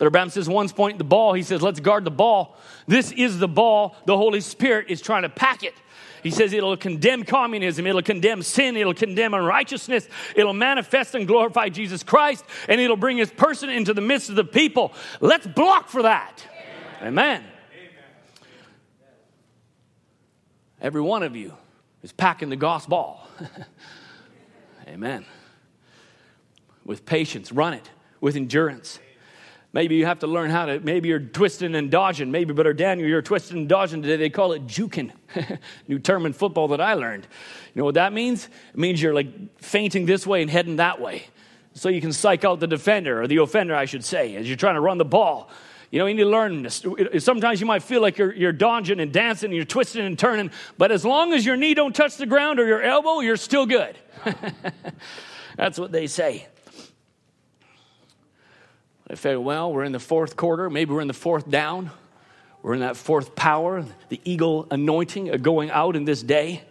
Abraham 0.02 0.30
says, 0.30 0.50
once 0.50 0.74
point 0.74 0.98
the 0.98 1.04
ball, 1.04 1.34
he 1.34 1.44
says, 1.44 1.62
let's 1.62 1.80
guard 1.80 2.06
the 2.06 2.12
ball. 2.12 2.58
This 2.88 3.12
is 3.12 3.38
the 3.38 3.48
ball 3.48 3.96
the 4.06 4.18
Holy 4.18 4.42
Spirit 4.42 4.88
is 4.90 5.02
trying 5.02 5.22
to 5.22 5.30
pack 5.30 5.64
it. 5.64 5.76
He 6.24 6.32
says 6.32 6.54
it'll 6.54 6.78
condemn 6.78 7.24
communism, 7.24 7.88
it'll 7.88 8.02
condemn 8.02 8.44
sin, 8.44 8.78
it'll 8.78 8.94
condemn 8.94 9.34
unrighteousness, 9.34 10.08
it'll 10.36 10.54
manifest 10.54 11.16
and 11.16 11.28
glorify 11.28 11.70
Jesus 11.70 12.04
Christ, 12.04 12.46
and 12.68 12.80
it'll 12.80 12.98
bring 12.98 13.18
his 13.18 13.32
person 13.32 13.70
into 13.70 13.94
the 13.94 14.02
midst 14.02 14.30
of 14.30 14.36
the 14.36 14.44
people. 14.44 14.94
Let's 15.20 15.48
block 15.48 15.90
for 15.90 16.04
that. 16.04 16.46
Amen. 17.02 17.44
Every 20.80 21.02
one 21.02 21.24
of 21.24 21.36
you 21.36 21.54
is 22.02 22.12
packing 22.12 22.50
the 22.50 22.56
gospel. 22.56 23.20
Amen. 24.88 25.26
With 26.86 27.06
patience, 27.06 27.52
run 27.52 27.74
it 27.74 27.90
with 28.20 28.36
endurance. 28.36 29.00
Maybe 29.74 29.96
you 29.96 30.06
have 30.06 30.20
to 30.20 30.28
learn 30.28 30.50
how 30.50 30.66
to, 30.66 30.80
maybe 30.82 31.08
you're 31.08 31.20
twisting 31.20 31.76
and 31.76 31.90
dodging. 31.90 32.30
Maybe, 32.30 32.54
Brother 32.54 32.74
Daniel, 32.74 33.08
you're 33.08 33.22
twisting 33.22 33.58
and 33.58 33.70
dodging 33.70 34.02
today. 34.02 34.18
They 34.18 34.30
call 34.30 34.52
it 34.52 34.68
juking. 34.68 35.12
New 35.88 35.98
term 35.98 36.26
in 36.26 36.34
football 36.34 36.68
that 36.70 36.82
I 36.82 36.94
learned. 36.96 37.26
You 37.74 37.80
know 37.80 37.86
what 37.86 37.96
that 37.96 38.12
means? 38.12 38.50
It 38.74 38.78
means 38.78 39.02
you're 39.02 39.14
like 39.14 39.28
feinting 39.62 40.06
this 40.06 40.28
way 40.28 40.42
and 40.42 40.52
heading 40.52 40.76
that 40.78 41.00
way. 41.00 41.24
So 41.74 41.88
you 41.88 42.02
can 42.02 42.12
psych 42.12 42.44
out 42.44 42.60
the 42.60 42.68
defender, 42.68 43.22
or 43.22 43.28
the 43.28 43.38
offender, 43.38 43.74
I 43.74 43.86
should 43.86 44.04
say, 44.04 44.36
as 44.36 44.46
you're 44.46 44.58
trying 44.58 44.76
to 44.76 44.82
run 44.82 44.98
the 44.98 45.06
ball. 45.06 45.50
You 45.90 46.00
know, 46.00 46.06
you 46.06 46.16
need 46.16 46.24
to 46.24 46.30
learn 46.30 46.64
this. 46.64 46.86
Sometimes 47.20 47.62
you 47.62 47.66
might 47.66 47.84
feel 47.84 48.02
like 48.02 48.18
you're, 48.18 48.34
you're 48.34 48.52
dodging 48.52 49.00
and 49.00 49.12
dancing, 49.12 49.48
and 49.48 49.56
you're 49.56 49.64
twisting 49.64 50.06
and 50.06 50.20
turning, 50.20 50.52
but 50.78 50.92
as 50.92 51.06
long 51.06 51.32
as 51.32 51.46
your 51.46 51.56
knee 51.56 51.74
don't 51.74 51.96
touch 51.96 52.18
the 52.18 52.26
ground 52.26 52.60
or 52.60 52.68
your 52.68 52.82
elbow, 52.82 53.22
you're 53.22 53.38
still 53.38 53.66
good. 53.66 53.98
That's 55.58 55.80
what 55.80 55.94
they 55.94 56.08
say. 56.08 56.48
I 59.12 59.36
well, 59.36 59.74
we're 59.74 59.84
in 59.84 59.92
the 59.92 60.00
fourth 60.00 60.38
quarter, 60.38 60.70
maybe 60.70 60.94
we're 60.94 61.02
in 61.02 61.10
the 61.10 61.14
fourth 61.14 61.50
down. 61.50 61.92
We're 62.62 62.76
in 62.76 62.80
that 62.82 62.96
fourth 62.96 63.36
power, 63.36 63.84
the 64.10 64.22
eagle 64.24 64.68
anointing 64.70 65.26
going 65.42 65.72
out 65.72 65.96
in 65.96 66.06
this 66.06 66.22
day. 66.22 66.62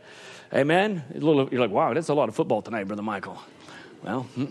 Amen. 0.55 1.03
Little, 1.12 1.49
you're 1.51 1.61
like, 1.61 1.70
wow, 1.70 1.93
that's 1.93 2.09
a 2.09 2.14
lot 2.14 2.28
of 2.28 2.34
football 2.34 2.62
tonight, 2.62 2.84
Brother 2.84 3.03
Michael. 3.03 3.38
Well, 4.03 4.22
hmm. 4.22 4.47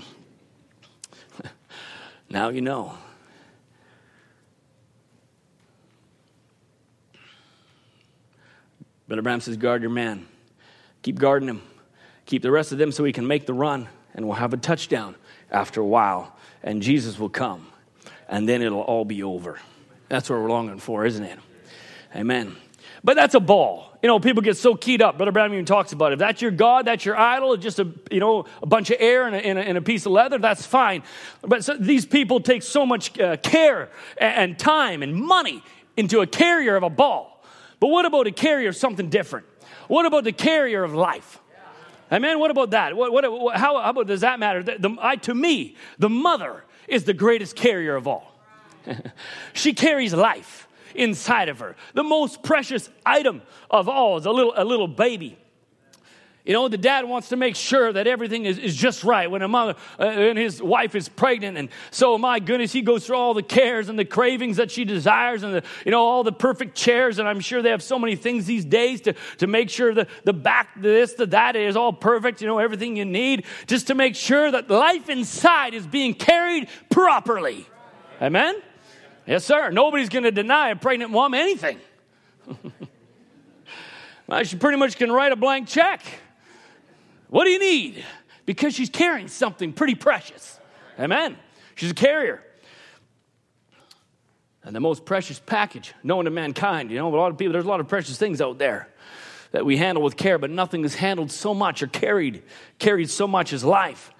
now 2.29 2.49
you 2.49 2.61
know. 2.61 2.95
Brother 9.07 9.21
Branham 9.23 9.41
says, 9.41 9.57
guard 9.57 9.81
your 9.81 9.89
man. 9.89 10.27
Keep 11.01 11.17
guarding 11.17 11.49
him. 11.49 11.63
Keep 12.25 12.43
the 12.43 12.51
rest 12.51 12.71
of 12.71 12.77
them 12.77 12.91
so 12.91 13.03
he 13.03 13.13
can 13.13 13.25
make 13.25 13.47
the 13.47 13.53
run, 13.53 13.87
and 14.13 14.25
we'll 14.25 14.35
have 14.35 14.53
a 14.53 14.57
touchdown 14.57 15.15
after 15.49 15.81
a 15.81 15.85
while, 15.85 16.35
and 16.61 16.83
Jesus 16.83 17.17
will 17.17 17.29
come 17.29 17.65
and 18.29 18.47
then 18.47 18.61
it'll 18.61 18.81
all 18.81 19.03
be 19.03 19.23
over. 19.23 19.59
That's 20.07 20.29
what 20.29 20.39
we're 20.39 20.49
longing 20.49 20.79
for, 20.79 21.05
isn't 21.05 21.23
it? 21.23 21.39
Amen. 22.15 22.55
But 23.03 23.15
that's 23.15 23.35
a 23.35 23.39
ball. 23.39 23.97
You 24.01 24.07
know, 24.07 24.19
people 24.19 24.41
get 24.41 24.57
so 24.57 24.75
keyed 24.75 25.01
up. 25.01 25.17
Brother 25.17 25.31
Branham 25.31 25.53
even 25.53 25.65
talks 25.65 25.91
about 25.91 26.11
it. 26.11 26.13
If 26.13 26.19
that's 26.19 26.41
your 26.41 26.51
God, 26.51 26.85
that's 26.85 27.05
your 27.05 27.17
idol, 27.17 27.55
just 27.57 27.79
a 27.79 27.87
you 28.11 28.19
know 28.19 28.45
a 28.61 28.65
bunch 28.65 28.91
of 28.91 28.97
air 28.99 29.25
and 29.25 29.35
a, 29.35 29.39
and 29.39 29.59
a, 29.59 29.61
and 29.61 29.77
a 29.77 29.81
piece 29.81 30.05
of 30.05 30.11
leather. 30.11 30.37
That's 30.37 30.65
fine. 30.65 31.03
But 31.41 31.63
so, 31.63 31.75
these 31.75 32.05
people 32.05 32.39
take 32.39 32.63
so 32.63 32.85
much 32.85 33.17
uh, 33.19 33.37
care 33.37 33.89
and, 34.17 34.51
and 34.51 34.59
time 34.59 35.03
and 35.03 35.15
money 35.15 35.63
into 35.97 36.21
a 36.21 36.27
carrier 36.27 36.75
of 36.75 36.83
a 36.83 36.89
ball. 36.89 37.43
But 37.79 37.87
what 37.87 38.05
about 38.05 38.27
a 38.27 38.31
carrier 38.31 38.69
of 38.69 38.75
something 38.75 39.09
different? 39.09 39.45
What 39.87 40.05
about 40.05 40.23
the 40.23 40.33
carrier 40.33 40.83
of 40.83 40.93
life? 40.93 41.39
Amen. 42.11 42.39
What 42.39 42.51
about 42.51 42.71
that? 42.71 42.95
What, 42.95 43.11
what, 43.13 43.23
how, 43.55 43.79
how 43.79 43.91
about 43.91 44.07
does 44.07 44.21
that 44.21 44.39
matter? 44.39 44.63
The, 44.63 44.77
the, 44.79 44.95
I, 44.99 45.15
to 45.17 45.35
me, 45.35 45.75
the 45.99 46.09
mother 46.09 46.63
is 46.89 47.03
the 47.03 47.13
greatest 47.13 47.55
carrier 47.55 47.95
of 47.95 48.07
all. 48.07 48.33
she 49.53 49.73
carries 49.73 50.13
life 50.13 50.67
inside 50.95 51.49
of 51.49 51.59
her. 51.59 51.75
The 51.93 52.03
most 52.03 52.43
precious 52.43 52.89
item 53.05 53.41
of 53.69 53.87
all 53.87 54.17
is 54.17 54.25
a 54.25 54.31
little, 54.31 54.53
a 54.55 54.65
little 54.65 54.87
baby. 54.87 55.37
You 56.49 56.53
know, 56.53 56.67
the 56.67 56.79
dad 56.79 57.05
wants 57.05 57.29
to 57.29 57.35
make 57.35 57.55
sure 57.55 57.93
that 57.93 58.07
everything 58.07 58.45
is, 58.45 58.57
is 58.57 58.75
just 58.75 59.03
right 59.03 59.29
when 59.29 59.43
a 59.43 59.47
mother 59.47 59.75
uh, 59.99 60.05
and 60.05 60.35
his 60.35 60.59
wife 60.59 60.95
is 60.95 61.07
pregnant. 61.07 61.59
And 61.59 61.69
so, 61.91 62.17
my 62.17 62.39
goodness, 62.39 62.71
he 62.71 62.81
goes 62.81 63.05
through 63.05 63.17
all 63.17 63.35
the 63.35 63.43
cares 63.43 63.87
and 63.87 63.99
the 63.99 64.03
cravings 64.03 64.57
that 64.57 64.71
she 64.71 64.83
desires 64.83 65.43
and, 65.43 65.53
the, 65.53 65.63
you 65.85 65.91
know, 65.91 66.03
all 66.03 66.23
the 66.23 66.31
perfect 66.31 66.75
chairs. 66.75 67.19
And 67.19 67.27
I'm 67.27 67.39
sure 67.39 67.61
they 67.61 67.69
have 67.69 67.83
so 67.83 67.99
many 67.99 68.15
things 68.15 68.47
these 68.47 68.65
days 68.65 69.01
to, 69.01 69.13
to 69.37 69.45
make 69.45 69.69
sure 69.69 69.93
the, 69.93 70.07
the 70.23 70.33
back, 70.33 70.69
this, 70.75 71.13
the 71.13 71.27
that 71.27 71.55
is 71.55 71.75
all 71.75 71.93
perfect, 71.93 72.41
you 72.41 72.47
know, 72.47 72.57
everything 72.57 72.97
you 72.97 73.05
need, 73.05 73.45
just 73.67 73.85
to 73.85 73.93
make 73.93 74.15
sure 74.15 74.49
that 74.49 74.71
life 74.71 75.07
inside 75.07 75.75
is 75.75 75.85
being 75.85 76.15
carried 76.15 76.67
properly. 76.89 77.67
Amen? 78.19 78.59
Yes, 79.27 79.45
sir. 79.45 79.69
Nobody's 79.69 80.09
going 80.09 80.23
to 80.23 80.31
deny 80.31 80.69
a 80.69 80.75
pregnant 80.75 81.11
mom 81.11 81.35
anything. 81.35 81.77
well, 84.27 84.43
she 84.43 84.55
pretty 84.55 84.79
much 84.79 84.97
can 84.97 85.11
write 85.11 85.31
a 85.31 85.35
blank 85.35 85.67
check. 85.67 86.01
What 87.29 87.45
do 87.45 87.51
you 87.51 87.59
need? 87.59 88.03
Because 88.45 88.73
she's 88.73 88.89
carrying 88.89 89.27
something 89.27 89.73
pretty 89.73 89.95
precious. 89.95 90.59
Amen. 90.99 91.37
She's 91.75 91.91
a 91.91 91.95
carrier. 91.95 92.43
And 94.63 94.75
the 94.75 94.79
most 94.79 95.05
precious 95.05 95.39
package 95.39 95.93
known 96.03 96.25
to 96.25 96.31
mankind. 96.31 96.91
You 96.91 96.97
know, 96.97 97.13
a 97.13 97.15
lot 97.15 97.31
of 97.31 97.37
people, 97.37 97.53
there's 97.53 97.65
a 97.65 97.69
lot 97.69 97.79
of 97.79 97.87
precious 97.87 98.17
things 98.17 98.41
out 98.41 98.57
there 98.57 98.89
that 99.51 99.65
we 99.65 99.77
handle 99.77 100.03
with 100.03 100.17
care, 100.17 100.37
but 100.37 100.49
nothing 100.49 100.83
is 100.83 100.95
handled 100.95 101.31
so 101.31 101.53
much 101.53 101.81
or 101.81 101.87
carried, 101.87 102.43
carried 102.77 103.09
so 103.09 103.27
much 103.27 103.53
as 103.53 103.63
life. 103.63 104.11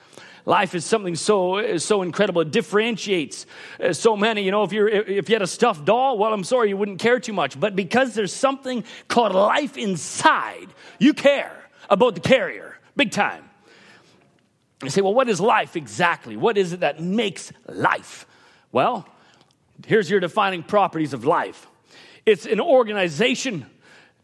Life 0.46 0.74
is 0.74 0.86
something 0.86 1.16
so 1.16 1.78
so 1.78 2.02
incredible. 2.02 2.42
It 2.42 2.52
differentiates 2.52 3.46
uh, 3.84 3.94
so 3.94 4.16
many. 4.16 4.42
You 4.42 4.52
know, 4.52 4.64
if 4.64 4.72
you're 4.72 4.88
if 4.88 5.30
you 5.30 5.36
had 5.36 5.42
a 5.42 5.48
stuffed 5.48 5.86
doll, 5.86 6.18
well, 6.18 6.34
I'm 6.34 6.44
sorry, 6.44 6.70
you 6.70 6.78
wouldn't 6.78 7.00
care 7.00 7.20
too 7.20 7.34
much. 7.34 7.60
But 7.60 7.76
because 7.76 8.16
there's 8.16 8.34
something 8.34 8.84
called 9.08 9.34
life 9.34 9.78
inside, 9.78 10.68
you 10.98 11.14
care 11.14 11.56
about 11.90 12.16
the 12.16 12.22
carrier. 12.22 12.69
Big 13.00 13.12
time. 13.12 13.50
You 14.84 14.90
say, 14.90 15.00
well, 15.00 15.14
what 15.14 15.30
is 15.30 15.40
life 15.40 15.78
exactly? 15.78 16.36
What 16.36 16.58
is 16.58 16.74
it 16.74 16.82
that 16.82 17.02
makes 17.02 17.54
life? 17.66 18.28
Well, 18.74 19.08
here's 19.88 20.10
your 20.10 20.20
defining 20.20 20.64
properties 20.64 21.14
of 21.14 21.24
life 21.24 21.66
it's 22.26 22.46
an 22.46 22.60
organization 22.60 23.68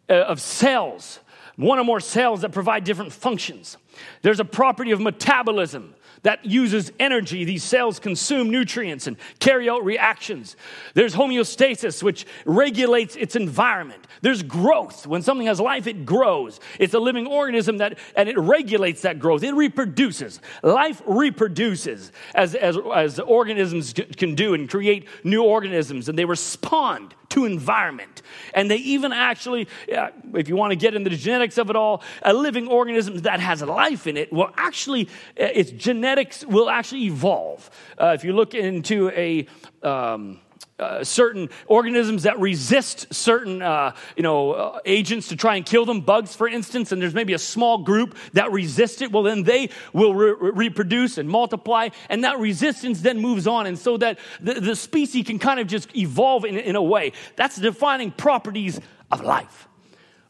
uh, 0.10 0.16
of 0.16 0.42
cells, 0.42 1.22
one 1.56 1.80
or 1.80 1.86
more 1.86 2.02
cells 2.02 2.42
that 2.42 2.52
provide 2.52 2.84
different 2.84 3.14
functions. 3.14 3.78
There's 4.24 4.42
a 4.42 4.46
property 4.46 4.92
of 4.92 5.00
metabolism 5.00 5.96
that 6.26 6.44
uses 6.44 6.92
energy. 7.00 7.46
These 7.46 7.64
cells 7.64 8.00
consume 8.00 8.50
nutrients 8.50 9.06
and 9.06 9.16
carry 9.38 9.70
out 9.70 9.86
reactions. 9.86 10.58
There's 10.96 11.14
homeostasis, 11.14 12.02
which 12.02 12.26
regulates 12.46 13.16
its 13.16 13.36
environment. 13.36 14.08
There's 14.22 14.42
growth. 14.42 15.06
When 15.06 15.22
something 15.22 15.46
has 15.46 15.60
life, 15.60 15.86
it 15.86 16.04
grows. 16.04 16.60
It's 16.80 16.96
a 16.96 17.00
living 17.00 17.28
organism 17.28 17.78
that, 17.78 18.00
and 18.16 18.28
it 18.28 18.40
regulates 18.40 19.04
that 19.04 19.20
growth. 19.20 19.44
It 19.44 19.54
reproduces. 19.54 20.42
Life 20.64 21.00
reproduces 21.06 22.12
as, 22.34 22.56
as, 22.56 22.76
as 22.96 23.20
organisms 23.20 23.94
can 23.94 24.34
do 24.34 24.56
and 24.56 24.68
create 24.68 25.08
new 25.24 25.44
organisms, 25.44 26.10
and 26.10 26.18
they 26.18 26.26
respond 26.26 27.14
to 27.30 27.46
environment. 27.46 28.22
And 28.54 28.70
they 28.70 28.78
even 28.78 29.14
actually, 29.14 29.68
if 29.88 30.50
you 30.50 30.56
want 30.56 30.72
to 30.72 30.76
get 30.76 30.96
into 30.96 31.10
the 31.10 31.18
genetics 31.18 31.58
of 31.58 31.70
it 31.70 31.76
all, 31.76 32.04
a 32.22 32.34
living 32.34 32.68
organism 32.68 33.18
that 33.20 33.40
has 33.40 33.62
life 33.62 34.08
in 34.08 34.18
it 34.18 34.32
will 34.32 34.52
actually, 34.58 35.08
uh, 35.40 35.46
its 35.54 35.72
genetics 35.72 36.46
will 36.46 36.70
actually 36.70 37.06
evolve. 37.06 37.70
Uh, 38.00 38.14
if 38.16 38.24
you 38.24 38.34
look 38.34 38.54
into 38.54 39.10
a, 39.10 39.48
um, 39.84 40.40
uh, 40.78 41.04
certain 41.04 41.50
organisms 41.68 42.24
that 42.24 42.38
resist 42.40 43.14
certain 43.14 43.62
uh, 43.62 43.96
you 44.18 44.24
know 44.24 44.52
uh, 44.52 44.80
agents 44.86 45.30
to 45.30 45.36
try 45.36 45.56
and 45.56 45.66
kill 45.66 45.86
them 45.86 46.02
bugs 46.02 46.36
for 46.36 46.48
instance 46.48 46.92
and 46.92 47.02
there's 47.02 47.14
maybe 47.14 47.34
a 47.34 47.40
small 47.40 47.78
group 47.78 48.16
that 48.34 48.52
resist 48.52 49.02
it 49.02 49.12
well 49.12 49.24
then 49.24 49.44
they 49.44 49.70
will 49.94 50.14
re- 50.14 50.36
reproduce 50.52 51.18
and 51.18 51.30
multiply 51.30 51.88
and 52.10 52.26
that 52.26 52.40
resistance 52.40 53.02
then 53.02 53.22
moves 53.22 53.48
on 53.48 53.68
and 53.68 53.80
so 53.80 53.96
that 53.96 54.20
the, 54.42 54.56
the 54.56 54.76
species 54.76 55.26
can 55.26 55.40
kind 55.40 55.60
of 55.60 55.68
just 55.68 55.96
evolve 55.96 56.44
in, 56.44 56.58
in 56.58 56.76
a 56.76 56.84
way. 56.84 57.14
That's 57.38 57.56
defining 57.56 58.12
properties 58.12 58.80
of 59.12 59.22
life. 59.22 59.68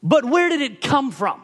But 0.04 0.26
where 0.26 0.50
did 0.50 0.62
it 0.62 0.82
come 0.82 1.12
from? 1.12 1.42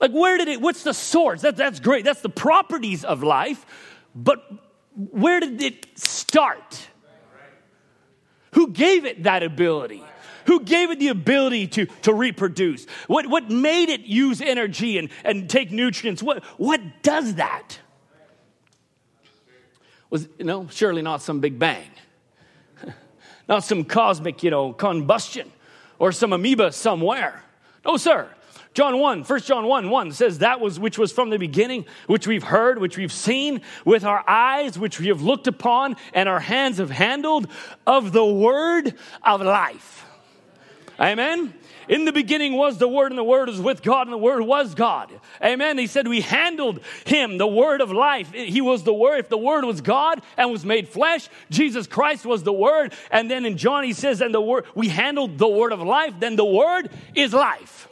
Like 0.00 0.12
where 0.12 0.38
did 0.38 0.48
it 0.48 0.60
what's 0.60 0.84
the 0.84 0.94
source? 0.94 1.42
That, 1.42 1.56
that's 1.56 1.80
great. 1.80 2.04
That's 2.04 2.22
the 2.22 2.30
properties 2.30 3.04
of 3.04 3.22
life 3.22 3.66
but 4.14 4.42
where 4.94 5.38
did 5.38 5.62
it 5.62 5.98
start 5.98 6.88
who 8.58 8.66
gave 8.66 9.04
it 9.04 9.22
that 9.22 9.44
ability? 9.44 10.02
Who 10.46 10.58
gave 10.58 10.90
it 10.90 10.98
the 10.98 11.10
ability 11.10 11.68
to, 11.68 11.86
to 12.02 12.12
reproduce? 12.12 12.86
What, 13.06 13.28
what 13.28 13.48
made 13.48 13.88
it 13.88 14.00
use 14.00 14.40
energy 14.40 14.98
and, 14.98 15.10
and 15.22 15.48
take 15.48 15.70
nutrients? 15.70 16.24
What, 16.24 16.42
what 16.56 16.80
does 17.04 17.36
that? 17.36 17.78
Was, 20.10 20.26
you 20.40 20.44
know, 20.44 20.66
surely 20.72 21.02
not 21.02 21.22
some 21.22 21.38
big 21.38 21.60
bang, 21.60 21.88
not 23.48 23.62
some 23.62 23.84
cosmic, 23.84 24.42
you 24.42 24.50
know, 24.50 24.72
combustion 24.72 25.52
or 26.00 26.10
some 26.10 26.32
amoeba 26.32 26.72
somewhere. 26.72 27.44
No, 27.86 27.96
sir. 27.96 28.28
John 28.74 28.98
1, 28.98 29.24
1 29.24 29.40
John 29.40 29.66
1 29.66 29.90
1 29.90 30.12
says, 30.12 30.38
That 30.38 30.60
was 30.60 30.78
which 30.78 30.98
was 30.98 31.10
from 31.10 31.30
the 31.30 31.38
beginning, 31.38 31.86
which 32.06 32.26
we've 32.26 32.44
heard, 32.44 32.78
which 32.78 32.96
we've 32.96 33.12
seen 33.12 33.62
with 33.84 34.04
our 34.04 34.22
eyes, 34.28 34.78
which 34.78 35.00
we 35.00 35.08
have 35.08 35.22
looked 35.22 35.46
upon, 35.46 35.96
and 36.12 36.28
our 36.28 36.40
hands 36.40 36.78
have 36.78 36.90
handled 36.90 37.48
of 37.86 38.12
the 38.12 38.24
word 38.24 38.94
of 39.24 39.42
life. 39.42 40.06
Amen. 41.00 41.54
In 41.88 42.04
the 42.04 42.12
beginning 42.12 42.52
was 42.52 42.76
the 42.76 42.88
Word, 42.88 43.12
and 43.12 43.18
the 43.18 43.24
Word 43.24 43.48
was 43.48 43.60
with 43.60 43.82
God, 43.82 44.06
and 44.06 44.12
the 44.12 44.18
Word 44.18 44.42
was 44.42 44.74
God. 44.74 45.10
Amen. 45.42 45.78
He 45.78 45.86
said, 45.86 46.06
We 46.06 46.20
handled 46.20 46.80
Him, 47.06 47.38
the 47.38 47.46
Word 47.46 47.80
of 47.80 47.90
life. 47.90 48.32
He 48.32 48.60
was 48.60 48.82
the 48.82 48.92
Word. 48.92 49.20
If 49.20 49.28
the 49.28 49.38
Word 49.38 49.64
was 49.64 49.80
God 49.80 50.20
and 50.36 50.50
was 50.50 50.64
made 50.64 50.88
flesh, 50.88 51.28
Jesus 51.50 51.86
Christ 51.86 52.26
was 52.26 52.42
the 52.42 52.52
Word. 52.52 52.92
And 53.10 53.30
then 53.30 53.46
in 53.46 53.56
John, 53.56 53.84
he 53.84 53.94
says, 53.94 54.20
And 54.20 54.34
the 54.34 54.40
Word, 54.40 54.66
we 54.74 54.88
handled 54.88 55.38
the 55.38 55.48
Word 55.48 55.72
of 55.72 55.80
life, 55.80 56.12
then 56.18 56.36
the 56.36 56.44
Word 56.44 56.90
is 57.14 57.32
life. 57.32 57.87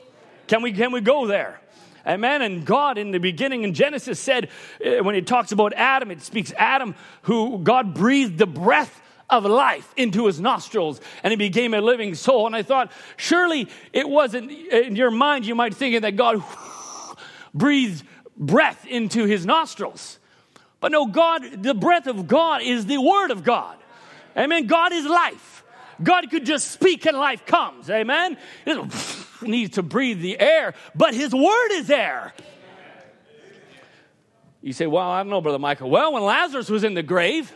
Can 0.49 0.63
we, 0.63 0.73
can 0.73 0.93
we 0.93 1.01
go 1.01 1.27
there? 1.27 1.61
Amen. 2.07 2.43
And 2.43 2.65
God 2.65 2.99
in 2.99 3.11
the 3.11 3.19
beginning 3.19 3.65
in 3.65 3.75
Genesis 3.75 4.21
said, 4.21 4.49
uh, 4.85 5.03
when 5.03 5.17
it 5.17 5.27
talks 5.27 5.51
about 5.51 5.73
Adam, 5.75 6.11
it 6.11 6.23
speaks 6.23 6.53
Adam, 6.57 6.95
who 7.23 7.59
God 7.59 7.95
breathed 7.95 8.39
the 8.39 8.47
breath 8.47 9.03
of 9.29 9.45
life 9.45 9.93
into 9.97 10.27
his 10.27 10.41
nostrils 10.41 11.01
and 11.25 11.33
he 11.33 11.37
became 11.37 11.75
a 11.75 11.81
living 11.81 12.15
soul. 12.15 12.47
And 12.47 12.55
I 12.55 12.63
thought, 12.63 12.93
surely 13.17 13.69
it 13.93 14.09
wasn't 14.09 14.53
in 14.53 14.95
your 14.95 15.11
mind, 15.11 15.47
you 15.47 15.57
might 15.57 15.75
think 15.75 16.01
that 16.03 16.15
God 16.15 16.45
breathed 17.55 18.05
breath 18.37 18.87
into 18.87 19.25
his 19.25 19.45
nostrils. 19.45 20.21
But 20.79 20.93
no, 20.93 21.07
God, 21.07 21.63
the 21.63 21.75
breath 21.75 22.07
of 22.07 22.29
God 22.29 22.63
is 22.63 22.87
the 22.87 22.99
word 22.99 23.33
of 23.33 23.43
God. 23.43 23.77
Amen. 24.37 24.67
God 24.67 24.93
is 24.93 25.07
life. 25.07 25.65
God 26.03 26.31
could 26.31 26.45
just 26.45 26.71
speak 26.71 27.07
and 27.07 27.17
life 27.17 27.47
comes. 27.47 27.91
Amen. 27.91 28.37
needs 29.43 29.75
to 29.77 29.83
breathe 29.83 30.21
the 30.21 30.39
air, 30.39 30.75
but 30.95 31.15
his 31.15 31.35
word 31.35 31.73
is 31.73 31.91
air. 31.91 32.35
You 34.63 34.73
say, 34.73 34.87
well, 34.87 35.09
I 35.09 35.21
don't 35.21 35.31
know, 35.31 35.41
Brother 35.41 35.59
Michael. 35.59 35.91
Well, 35.91 36.13
when 36.13 36.25
Lazarus 36.25 36.69
was 36.69 36.83
in 36.83 36.95
the 36.95 37.03
grave, 37.03 37.53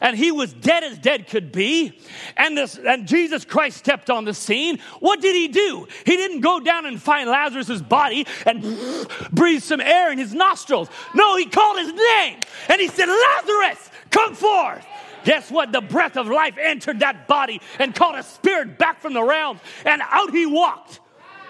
and 0.00 0.16
he 0.16 0.32
was 0.32 0.52
dead 0.52 0.84
as 0.84 0.98
dead 0.98 1.28
could 1.28 1.52
be. 1.52 1.98
And, 2.36 2.56
this, 2.56 2.78
and 2.78 3.06
Jesus 3.06 3.44
Christ 3.44 3.78
stepped 3.78 4.10
on 4.10 4.24
the 4.24 4.34
scene. 4.34 4.78
What 5.00 5.20
did 5.20 5.34
he 5.34 5.48
do? 5.48 5.86
He 6.04 6.16
didn't 6.16 6.40
go 6.40 6.60
down 6.60 6.86
and 6.86 7.00
find 7.00 7.28
Lazarus's 7.30 7.82
body 7.82 8.26
and 8.44 8.62
breathe 9.32 9.62
some 9.62 9.80
air 9.80 10.12
in 10.12 10.18
his 10.18 10.34
nostrils. 10.34 10.88
No, 11.14 11.36
he 11.36 11.46
called 11.46 11.78
his 11.78 11.92
name 11.92 12.40
and 12.68 12.80
he 12.80 12.88
said, 12.88 13.06
Lazarus, 13.06 13.90
come 14.10 14.34
forth. 14.34 14.84
Guess 15.24 15.50
what? 15.50 15.72
The 15.72 15.80
breath 15.80 16.16
of 16.16 16.28
life 16.28 16.56
entered 16.56 17.00
that 17.00 17.26
body 17.26 17.60
and 17.80 17.94
called 17.94 18.14
a 18.14 18.22
spirit 18.22 18.78
back 18.78 19.00
from 19.00 19.12
the 19.12 19.22
realms, 19.22 19.60
and 19.84 20.00
out 20.04 20.30
he 20.30 20.46
walked. 20.46 21.00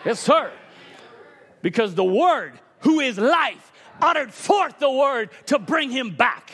Yes, 0.06 0.20
sir. 0.20 0.52
Because 1.62 1.96
the 1.96 2.04
word, 2.04 2.52
who 2.80 3.00
is 3.00 3.18
life, 3.18 3.72
uttered 4.00 4.32
forth 4.32 4.78
the 4.78 4.90
word 4.90 5.30
to 5.46 5.58
bring 5.58 5.90
him 5.90 6.14
back. 6.14 6.52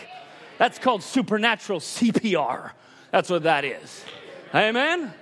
That's 0.57 0.79
called 0.79 1.03
supernatural 1.03 1.81
CPR. 1.81 2.71
That's 3.11 3.29
what 3.29 3.43
that 3.43 3.67
is. 3.67 4.05
Amen. 4.55 5.13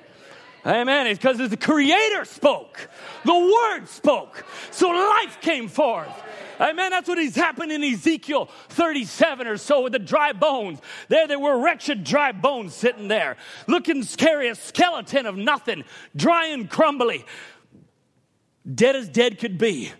Amen. 0.64 1.06
It's 1.08 1.18
because 1.18 1.38
the 1.38 1.56
Creator 1.56 2.24
spoke, 2.26 2.88
the 3.24 3.34
Word 3.34 3.88
spoke, 3.88 4.44
so 4.70 4.90
life 4.90 5.38
came 5.40 5.68
forth. 5.68 6.12
Amen. 6.60 6.90
That's 6.90 7.08
what 7.08 7.18
is 7.18 7.34
happening 7.34 7.82
in 7.82 7.94
Ezekiel 7.94 8.50
37 8.68 9.46
or 9.46 9.56
so 9.56 9.82
with 9.82 9.92
the 9.92 9.98
dry 9.98 10.34
bones. 10.34 10.78
There, 11.08 11.26
there 11.26 11.38
were 11.38 11.58
wretched 11.58 12.04
dry 12.04 12.32
bones 12.32 12.74
sitting 12.74 13.08
there, 13.08 13.38
looking 13.66 14.02
scary, 14.02 14.48
a 14.48 14.54
skeleton 14.54 15.24
of 15.24 15.36
nothing, 15.36 15.84
dry 16.14 16.48
and 16.48 16.68
crumbly, 16.68 17.24
dead 18.74 18.96
as 18.96 19.08
dead 19.08 19.38
could 19.38 19.58
be. 19.58 19.92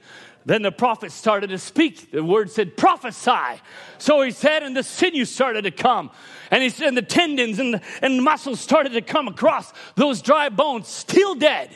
Then 0.46 0.62
the 0.62 0.72
prophet 0.72 1.12
started 1.12 1.50
to 1.50 1.58
speak. 1.58 2.10
The 2.12 2.24
word 2.24 2.50
said, 2.50 2.76
prophesy. 2.76 3.60
So 3.98 4.22
he 4.22 4.30
said, 4.30 4.62
and 4.62 4.76
the 4.76 4.82
sinews 4.82 5.30
started 5.30 5.62
to 5.62 5.70
come. 5.70 6.10
And, 6.50 6.62
he, 6.62 6.70
said, 6.70 6.88
and 6.88 6.96
the 6.96 7.02
tendons 7.02 7.58
and 7.58 7.74
the, 7.74 7.82
and 8.00 8.18
the 8.18 8.22
muscles 8.22 8.58
started 8.58 8.92
to 8.94 9.02
come 9.02 9.28
across 9.28 9.72
those 9.96 10.22
dry 10.22 10.48
bones, 10.48 10.88
still 10.88 11.34
dead. 11.34 11.70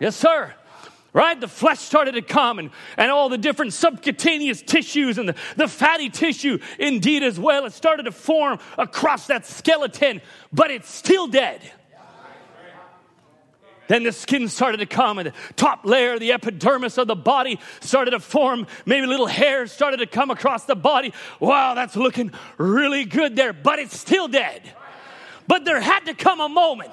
Yes, 0.00 0.16
sir. 0.16 0.54
Right? 1.12 1.38
The 1.38 1.48
flesh 1.48 1.80
started 1.80 2.12
to 2.12 2.22
come 2.22 2.58
and, 2.58 2.70
and 2.96 3.10
all 3.10 3.28
the 3.28 3.38
different 3.38 3.72
subcutaneous 3.72 4.62
tissues 4.62 5.18
and 5.18 5.28
the, 5.28 5.34
the 5.56 5.68
fatty 5.68 6.10
tissue, 6.10 6.58
indeed, 6.78 7.22
as 7.22 7.38
well. 7.38 7.64
It 7.66 7.72
started 7.72 8.04
to 8.04 8.12
form 8.12 8.58
across 8.76 9.26
that 9.26 9.46
skeleton, 9.46 10.20
but 10.52 10.70
it's 10.70 10.90
still 10.90 11.26
dead. 11.26 11.60
Then 13.88 14.04
the 14.04 14.12
skin 14.12 14.48
started 14.48 14.78
to 14.78 14.86
come, 14.86 15.18
and 15.18 15.28
the 15.28 15.32
top 15.56 15.84
layer, 15.84 16.18
the 16.18 16.32
epidermis 16.32 16.98
of 16.98 17.08
the 17.08 17.16
body, 17.16 17.58
started 17.80 18.12
to 18.12 18.20
form. 18.20 18.66
Maybe 18.86 19.06
little 19.06 19.26
hairs 19.26 19.72
started 19.72 19.96
to 19.98 20.06
come 20.06 20.30
across 20.30 20.64
the 20.64 20.76
body. 20.76 21.12
Wow, 21.40 21.74
that's 21.74 21.96
looking 21.96 22.32
really 22.58 23.04
good 23.04 23.34
there, 23.34 23.52
but 23.52 23.78
it's 23.78 23.98
still 23.98 24.28
dead. 24.28 24.62
But 25.48 25.64
there 25.64 25.80
had 25.80 26.00
to 26.00 26.14
come 26.14 26.40
a 26.40 26.48
moment 26.48 26.90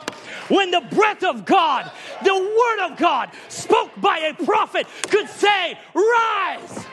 when 0.47 0.71
the 0.71 0.79
breath 0.79 1.23
of 1.23 1.45
God, 1.45 1.91
the 2.23 2.33
word 2.33 2.91
of 2.91 2.97
God, 2.97 3.31
spoke 3.49 3.91
by 3.99 4.19
a 4.19 4.45
prophet, 4.45 4.87
could 5.09 5.29
say, 5.29 5.77
Rise. 5.93 6.85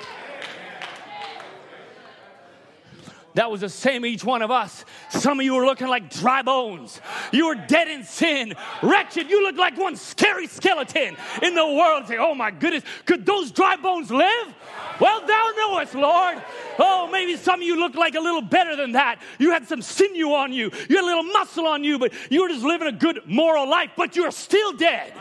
That 3.34 3.50
was 3.50 3.62
the 3.62 3.68
same 3.68 4.04
each 4.04 4.24
one 4.24 4.42
of 4.42 4.50
us. 4.50 4.84
Some 5.10 5.40
of 5.40 5.44
you 5.44 5.54
were 5.54 5.64
looking 5.64 5.88
like 5.88 6.10
dry 6.10 6.42
bones. 6.42 7.00
You 7.32 7.46
were 7.46 7.54
dead 7.54 7.88
in 7.88 8.04
sin, 8.04 8.54
wretched. 8.82 9.30
You 9.30 9.42
looked 9.42 9.58
like 9.58 9.78
one 9.78 9.96
scary 9.96 10.46
skeleton 10.46 11.16
in 11.42 11.54
the 11.54 11.66
world. 11.66 12.06
Say, 12.08 12.18
oh 12.18 12.34
my 12.34 12.50
goodness, 12.50 12.84
could 13.06 13.24
those 13.24 13.50
dry 13.50 13.76
bones 13.76 14.10
live? 14.10 14.54
Well, 15.00 15.26
thou 15.26 15.52
knowest, 15.56 15.94
Lord. 15.94 16.42
Oh, 16.78 17.08
maybe 17.10 17.36
some 17.36 17.60
of 17.60 17.66
you 17.66 17.76
look 17.76 17.94
like 17.94 18.14
a 18.14 18.20
little 18.20 18.42
better 18.42 18.76
than 18.76 18.92
that. 18.92 19.20
You 19.38 19.50
had 19.50 19.66
some 19.66 19.80
sinew 19.80 20.32
on 20.34 20.52
you, 20.52 20.70
you 20.88 20.96
had 20.96 21.04
a 21.04 21.06
little 21.06 21.22
muscle 21.24 21.66
on 21.66 21.82
you, 21.84 21.98
but 21.98 22.12
you 22.30 22.42
were 22.42 22.48
just 22.48 22.64
living 22.64 22.88
a 22.88 22.92
good 22.92 23.22
moral 23.26 23.68
life, 23.68 23.90
but 23.96 24.14
you're 24.14 24.30
still 24.30 24.72
dead. 24.74 25.12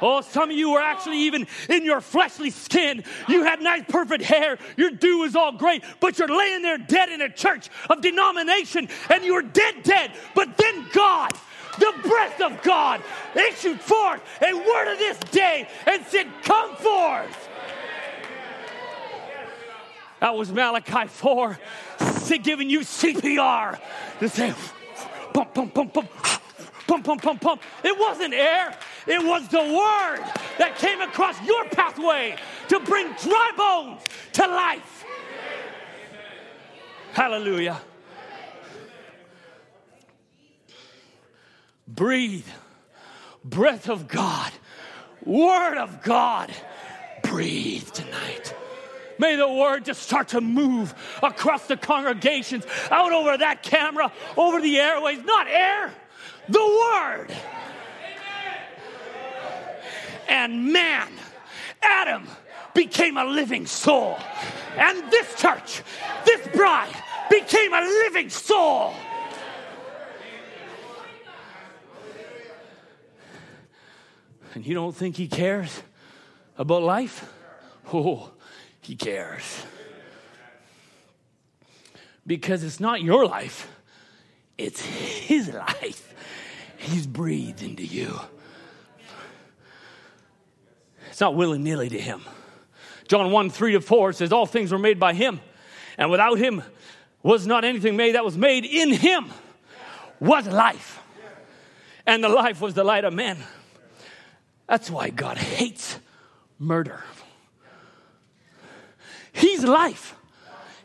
Oh, 0.00 0.20
some 0.20 0.50
of 0.50 0.56
you 0.56 0.70
were 0.70 0.80
actually 0.80 1.18
even 1.18 1.46
in 1.68 1.84
your 1.84 2.00
fleshly 2.00 2.50
skin. 2.50 3.04
You 3.28 3.44
had 3.44 3.60
nice, 3.60 3.84
perfect 3.88 4.24
hair. 4.24 4.58
Your 4.76 4.90
do 4.90 5.18
was 5.18 5.36
all 5.36 5.52
great, 5.52 5.82
but 6.00 6.18
you're 6.18 6.28
laying 6.28 6.62
there 6.62 6.78
dead 6.78 7.08
in 7.08 7.20
a 7.20 7.28
church 7.28 7.68
of 7.90 8.00
denomination 8.00 8.88
and 9.10 9.24
you 9.24 9.34
were 9.34 9.42
dead, 9.42 9.82
dead. 9.82 10.12
But 10.34 10.56
then 10.56 10.86
God, 10.92 11.32
the 11.78 11.92
breath 12.02 12.40
of 12.40 12.62
God, 12.62 13.02
issued 13.34 13.80
forth 13.80 14.20
a 14.40 14.54
word 14.54 14.92
of 14.92 14.98
this 14.98 15.18
day 15.30 15.68
and 15.86 16.04
said, 16.06 16.26
Come 16.42 16.76
forth. 16.76 17.48
That 20.20 20.34
was 20.34 20.50
Malachi 20.50 21.06
4, 21.06 21.58
giving 22.42 22.68
you 22.68 22.80
CPR 22.80 23.78
to 24.18 24.28
say, 24.28 24.52
pump, 25.32 25.54
pump, 25.54 25.74
pump, 25.74 25.94
pump, 25.94 26.10
pump, 26.86 27.04
pump, 27.04 27.22
pump, 27.22 27.40
pump. 27.40 27.62
It 27.84 27.96
wasn't 27.96 28.34
air, 28.34 28.76
it 29.08 29.24
was 29.24 29.48
the 29.48 29.58
word 29.58 30.32
that 30.58 30.76
came 30.76 31.00
across 31.00 31.42
your 31.44 31.64
pathway 31.70 32.36
to 32.68 32.78
bring 32.80 33.12
dry 33.14 33.52
bones 33.56 34.02
to 34.34 34.46
life. 34.46 35.04
Hallelujah. 37.12 37.80
Breathe. 41.86 42.46
Breath 43.44 43.88
of 43.88 44.08
God. 44.08 44.52
Word 45.24 45.78
of 45.78 46.02
God. 46.02 46.52
Breathe 47.22 47.90
tonight. 47.90 48.54
May 49.18 49.36
the 49.36 49.48
word 49.48 49.84
just 49.84 50.02
start 50.02 50.28
to 50.28 50.40
move 50.40 50.94
across 51.22 51.66
the 51.66 51.76
congregations, 51.76 52.64
out 52.90 53.12
over 53.12 53.36
that 53.36 53.62
camera, 53.62 54.12
over 54.36 54.60
the 54.60 54.78
airways, 54.78 55.24
not 55.24 55.48
air, 55.48 55.92
the 56.48 56.60
word. 56.60 57.36
And 60.28 60.72
man, 60.72 61.08
Adam 61.82 62.26
became 62.74 63.16
a 63.16 63.24
living 63.24 63.66
soul. 63.66 64.16
And 64.76 65.10
this 65.10 65.34
church, 65.34 65.82
this 66.24 66.46
bride, 66.48 66.94
became 67.30 67.72
a 67.72 67.80
living 67.80 68.30
soul. 68.30 68.94
And 74.54 74.66
you 74.66 74.74
don't 74.74 74.94
think 74.94 75.16
he 75.16 75.28
cares 75.28 75.82
about 76.56 76.82
life? 76.82 77.32
Oh, 77.92 78.30
he 78.80 78.96
cares. 78.96 79.64
Because 82.26 82.62
it's 82.64 82.80
not 82.80 83.00
your 83.02 83.26
life, 83.26 83.70
it's 84.58 84.84
his 84.84 85.52
life. 85.52 86.14
He's 86.76 87.06
breathed 87.06 87.62
into 87.62 87.84
you. 87.84 88.20
It's 91.10 91.20
not 91.20 91.34
willy 91.34 91.58
nilly 91.58 91.88
to 91.88 92.00
him. 92.00 92.22
John 93.08 93.30
1 93.30 93.50
3 93.50 93.72
to 93.72 93.80
4 93.80 94.12
says, 94.12 94.32
All 94.32 94.46
things 94.46 94.70
were 94.70 94.78
made 94.78 95.00
by 95.00 95.14
him, 95.14 95.40
and 95.96 96.10
without 96.10 96.38
him 96.38 96.62
was 97.22 97.46
not 97.46 97.64
anything 97.64 97.96
made 97.96 98.14
that 98.14 98.24
was 98.24 98.36
made. 98.36 98.64
In 98.64 98.92
him 98.92 99.26
was 100.20 100.46
life, 100.46 101.00
and 102.06 102.22
the 102.22 102.28
life 102.28 102.60
was 102.60 102.74
the 102.74 102.84
light 102.84 103.04
of 103.04 103.12
men. 103.12 103.38
That's 104.66 104.90
why 104.90 105.10
God 105.10 105.38
hates 105.38 105.98
murder. 106.58 107.02
He's 109.32 109.64
life. 109.64 110.14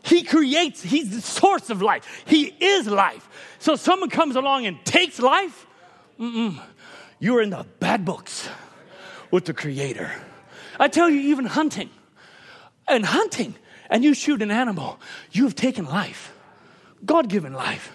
He 0.03 0.23
creates, 0.23 0.81
He's 0.81 1.09
the 1.09 1.21
source 1.21 1.69
of 1.69 1.81
life. 1.81 2.23
He 2.25 2.45
is 2.59 2.87
life. 2.87 3.55
So 3.59 3.75
someone 3.75 4.09
comes 4.09 4.35
along 4.35 4.65
and 4.65 4.83
takes 4.85 5.19
life, 5.19 5.65
Mm-mm. 6.19 6.61
you're 7.19 7.41
in 7.41 7.49
the 7.49 7.65
bad 7.79 8.05
books 8.05 8.47
with 9.33 9.45
the 9.45 9.53
Creator. 9.53 10.11
I 10.79 10.87
tell 10.87 11.09
you, 11.09 11.19
even 11.31 11.45
hunting, 11.45 11.89
and 12.87 13.03
hunting, 13.03 13.55
and 13.89 14.03
you 14.03 14.13
shoot 14.13 14.43
an 14.43 14.51
animal, 14.51 14.99
you 15.31 15.45
have 15.45 15.55
taken 15.55 15.85
life, 15.85 16.31
God 17.03 17.29
given 17.29 17.51
life. 17.51 17.91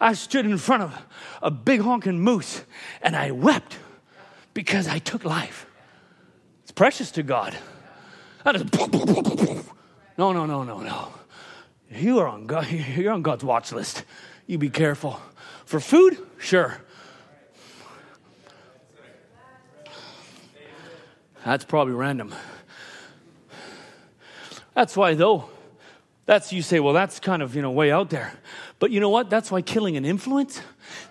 I 0.00 0.14
stood 0.14 0.46
in 0.46 0.56
front 0.56 0.84
of 0.84 0.98
a 1.42 1.50
big 1.50 1.82
honking 1.82 2.18
moose 2.20 2.64
and 3.02 3.14
I 3.14 3.30
wept 3.32 3.76
because 4.54 4.88
I 4.88 4.98
took 4.98 5.22
life. 5.26 5.66
It's 6.62 6.72
precious 6.72 7.10
to 7.12 7.22
God. 7.22 7.54
I 8.42 8.52
just, 8.54 8.74
no, 10.16 10.32
no, 10.32 10.46
no, 10.46 10.62
no, 10.62 10.80
no. 10.80 11.12
You 11.90 12.20
are 12.20 12.26
on 12.26 12.46
God, 12.46 12.70
you're 12.70 13.12
on 13.12 13.20
God's 13.20 13.44
watch 13.44 13.70
list. 13.72 14.04
You 14.46 14.56
be 14.56 14.70
careful. 14.70 15.20
For 15.66 15.78
food, 15.78 16.16
sure. 16.38 16.80
That's 21.44 21.64
probably 21.64 21.94
random. 21.94 22.34
That's 24.74 24.96
why, 24.96 25.14
though, 25.14 25.48
that's 26.26 26.52
you 26.52 26.62
say, 26.62 26.80
well, 26.80 26.94
that's 26.94 27.18
kind 27.18 27.42
of, 27.42 27.56
you 27.56 27.62
know, 27.62 27.70
way 27.70 27.90
out 27.90 28.10
there. 28.10 28.32
But 28.78 28.90
you 28.90 29.00
know 29.00 29.08
what? 29.08 29.30
That's 29.30 29.50
why 29.50 29.62
killing 29.62 29.96
an 29.96 30.04
influence, 30.04 30.60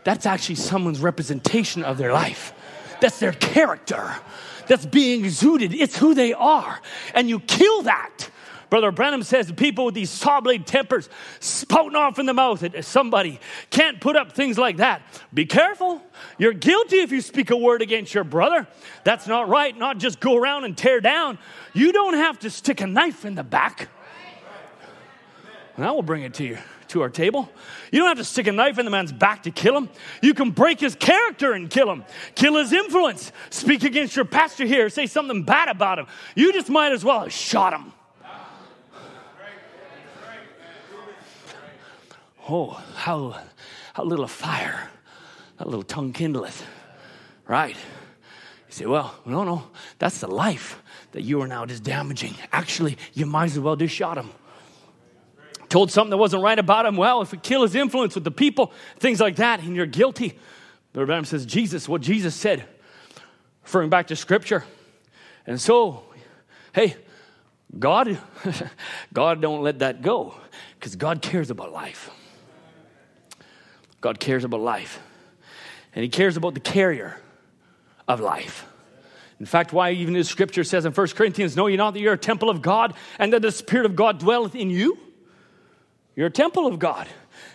that's 0.04 0.26
actually 0.26 0.56
someone's 0.56 1.00
representation 1.00 1.84
of 1.84 1.98
their 1.98 2.14
life. 2.14 2.54
That's 3.02 3.20
their 3.20 3.34
character. 3.34 4.16
That's 4.68 4.86
being 4.86 5.26
exuded. 5.26 5.74
It's 5.74 5.98
who 5.98 6.14
they 6.14 6.34
are. 6.34 6.80
And 7.14 7.30
you 7.30 7.40
kill 7.40 7.84
that. 7.84 8.30
Brother 8.70 8.92
Branham 8.92 9.24
says 9.24 9.52
people 9.52 9.86
with 9.86 9.96
these 9.96 10.10
saw 10.10 10.42
blade 10.42 10.68
tempers 10.68 11.10
spouting 11.40 11.96
off 11.96 12.20
in 12.20 12.26
the 12.26 12.34
mouth 12.34 12.64
at 12.64 12.86
somebody 12.86 13.40
can't 13.70 14.00
put 14.00 14.16
up 14.16 14.34
things 14.34 14.58
like 14.58 14.78
that. 14.78 15.02
Be 15.34 15.46
careful. 15.46 16.02
You're 16.38 16.54
guilty 16.54 16.98
if 16.98 17.12
you 17.12 17.22
speak 17.22 17.50
a 17.50 17.58
word 17.58 17.82
against 17.82 18.14
your 18.14 18.24
brother. 18.24 18.68
That's 19.04 19.28
not 19.28 19.50
right. 19.50 19.76
Not 19.78 19.98
just 19.98 20.20
go 20.20 20.38
around 20.38 20.66
and 20.66 20.78
tear 20.78 21.02
down. 21.02 21.40
You 21.74 21.92
don't 21.92 22.16
have 22.16 22.40
to 22.40 22.50
stick 22.50 22.82
a 22.82 22.88
knife 22.88 23.26
in 23.26 23.36
the 23.36 23.44
back. 23.44 23.90
And 25.76 25.86
I 25.86 25.92
will 25.92 26.04
bring 26.04 26.24
it 26.24 26.34
to 26.36 26.44
you 26.44 26.58
to 26.90 27.02
our 27.02 27.10
table. 27.10 27.50
You 27.92 28.00
don't 28.00 28.10
have 28.10 28.18
to 28.18 28.24
stick 28.24 28.48
a 28.48 28.52
knife 28.52 28.78
in 28.80 28.86
the 28.86 28.92
man's 28.92 29.12
back 29.12 29.44
to 29.44 29.52
kill 29.52 29.78
him. 29.78 29.90
You 30.22 30.34
can 30.34 30.52
break 30.52 30.80
his 30.80 30.96
character 30.96 31.54
and 31.54 31.70
kill 31.70 31.90
him, 31.90 32.04
kill 32.36 32.58
his 32.58 32.74
influence, 32.74 33.32
speak 33.50 33.84
against 33.84 34.16
your 34.16 34.26
pastor 34.26 34.66
here, 34.66 34.90
say 34.90 35.06
something 35.06 35.44
bad 35.44 35.70
about 35.70 36.00
him. 36.00 36.08
You 36.36 36.52
just 36.52 36.70
might 36.70 36.92
as 36.92 37.06
well 37.06 37.22
have 37.22 37.32
shot 37.32 37.74
him. 37.74 37.94
Oh, 42.52 42.82
how, 42.96 43.40
how 43.94 44.04
little 44.04 44.28
fire, 44.28 44.90
that 45.58 45.68
little 45.68 45.84
tongue 45.84 46.14
kindleth. 46.14 46.64
Right? 47.48 47.76
You 47.76 48.74
say, 48.74 48.86
well, 48.88 49.14
no, 49.24 49.44
no, 49.44 49.68
that's 50.00 50.20
the 50.20 50.28
life 50.28 50.82
that 51.12 51.22
you 51.22 51.42
are 51.42 51.48
now 51.48 51.66
just 51.66 51.84
damaging. 51.84 52.34
Actually, 52.52 52.98
you 53.14 53.28
might 53.28 53.52
as 53.52 53.60
well 53.60 53.76
just 53.76 53.94
shot 53.94 54.18
him. 54.18 54.32
Told 55.70 55.92
something 55.92 56.10
that 56.10 56.18
wasn't 56.18 56.42
right 56.42 56.58
about 56.58 56.88
him. 56.88 56.98
Well, 56.98 57.22
if 57.22 57.32
we 57.32 57.38
kill 57.38 57.62
his 57.62 57.76
influence 57.76 58.16
with 58.16 58.24
the 58.24 58.32
people, 58.32 58.74
things 58.98 59.20
like 59.20 59.36
that, 59.36 59.62
and 59.62 59.76
you're 59.76 59.86
guilty. 59.86 60.38
The 60.94 61.02
Rebbe 61.02 61.26
says, 61.26 61.46
Jesus, 61.46 61.88
what 61.88 62.02
Jesus 62.02 62.34
said, 62.34 62.66
referring 63.64 63.92
back 63.92 64.08
to 64.08 64.16
scripture. 64.16 64.64
And 65.46 65.62
so, 65.62 66.04
hey, 66.74 66.96
God, 67.78 68.18
God 69.14 69.40
don't 69.40 69.62
let 69.62 69.80
that 69.80 70.02
go 70.02 70.34
because 70.80 70.96
God 70.96 71.22
cares 71.22 71.52
about 71.52 71.72
life. 71.72 72.10
God 74.02 74.20
cares 74.20 74.44
about 74.44 74.62
life. 74.62 75.00
And 75.94 76.04
He 76.04 76.10
cares 76.10 76.38
about 76.38 76.54
the 76.54 76.60
carrier 76.60 77.20
of 78.08 78.20
life. 78.20 78.66
In 79.40 79.46
fact, 79.46 79.72
why 79.72 79.92
even 79.92 80.14
the 80.14 80.24
scripture 80.24 80.64
says 80.64 80.86
in 80.86 80.92
1 80.92 81.08
Corinthians, 81.10 81.56
Know 81.56 81.68
ye 81.68 81.78
not 81.78 81.94
that 81.94 82.00
you're 82.02 82.14
a 82.14 82.18
temple 82.18 82.50
of 82.50 82.62
God 82.62 82.94
and 83.18 83.32
that 83.32 83.42
the 83.42 83.52
Spirit 83.52 83.86
of 83.86 83.96
God 83.96 84.20
dwelleth 84.20 84.56
in 84.56 84.70
you? 84.70 84.98
You're 86.16 86.28
a 86.28 86.32
temple 86.32 86.68
of 86.68 86.80
God, 86.80 87.08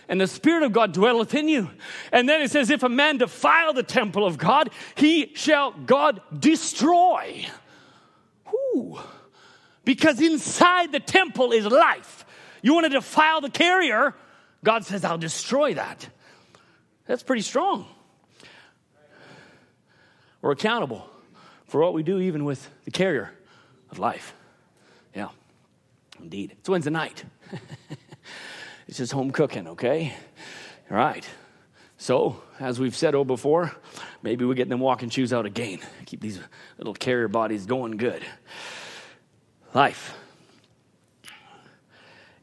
and 0.09 0.19
the 0.19 0.25
Spirit 0.25 0.63
of 0.63 0.73
God 0.73 0.91
dwelleth 0.91 1.35
in 1.35 1.47
you. 1.47 1.69
And 2.11 2.27
then 2.27 2.41
it 2.41 2.49
says, 2.49 2.71
If 2.71 2.81
a 2.81 2.89
man 2.89 3.17
defile 3.17 3.73
the 3.73 3.83
temple 3.83 4.25
of 4.25 4.39
God, 4.39 4.71
he 4.95 5.31
shall 5.35 5.71
God 5.71 6.21
destroy. 6.37 7.45
Who? 8.45 8.97
Because 9.83 10.19
inside 10.19 10.91
the 10.91 10.99
temple 10.99 11.51
is 11.51 11.67
life. 11.67 12.25
You 12.63 12.73
want 12.73 12.85
to 12.85 12.89
defile 12.89 13.41
the 13.41 13.51
carrier, 13.51 14.15
God 14.63 14.83
says, 14.83 15.05
I'll 15.05 15.19
destroy 15.19 15.75
that. 15.75 16.09
That's 17.05 17.23
pretty 17.23 17.43
strong. 17.43 17.85
We're 20.41 20.51
accountable 20.51 21.07
for 21.67 21.81
what 21.81 21.93
we 21.93 22.03
do, 22.03 22.19
even 22.19 22.45
with 22.45 22.69
the 22.85 22.91
carrier 22.91 23.31
of 23.89 23.99
life. 23.99 24.33
Yeah, 25.15 25.29
indeed. 26.19 26.51
It's 26.59 26.69
Wednesday 26.69 26.91
night. 26.91 27.23
it's 28.87 28.97
just 28.97 29.11
home 29.11 29.31
cooking, 29.31 29.67
okay? 29.69 30.13
All 30.89 30.97
right. 30.97 31.27
So, 31.97 32.41
as 32.59 32.79
we've 32.79 32.95
said 32.95 33.15
oh 33.15 33.23
before, 33.23 33.71
maybe 34.21 34.45
we 34.45 34.53
get 34.53 34.69
them 34.69 34.79
walking 34.79 35.09
shoes 35.09 35.33
out 35.33 35.45
again. 35.45 35.79
Keep 36.05 36.21
these 36.21 36.39
little 36.77 36.93
carrier 36.93 37.27
bodies 37.27 37.65
going 37.65 37.97
good. 37.97 38.23
Life. 39.73 40.15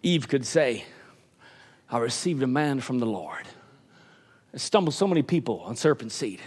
Eve 0.03 0.27
could 0.27 0.45
say, 0.45 0.85
I 1.89 1.99
received 1.99 2.43
a 2.43 2.47
man 2.47 2.81
from 2.81 2.99
the 2.99 3.07
Lord. 3.07 3.47
Stumbled 4.55 4.95
so 4.95 5.07
many 5.07 5.23
people 5.23 5.61
on 5.61 5.77
serpent 5.77 6.13
seed. 6.13 6.41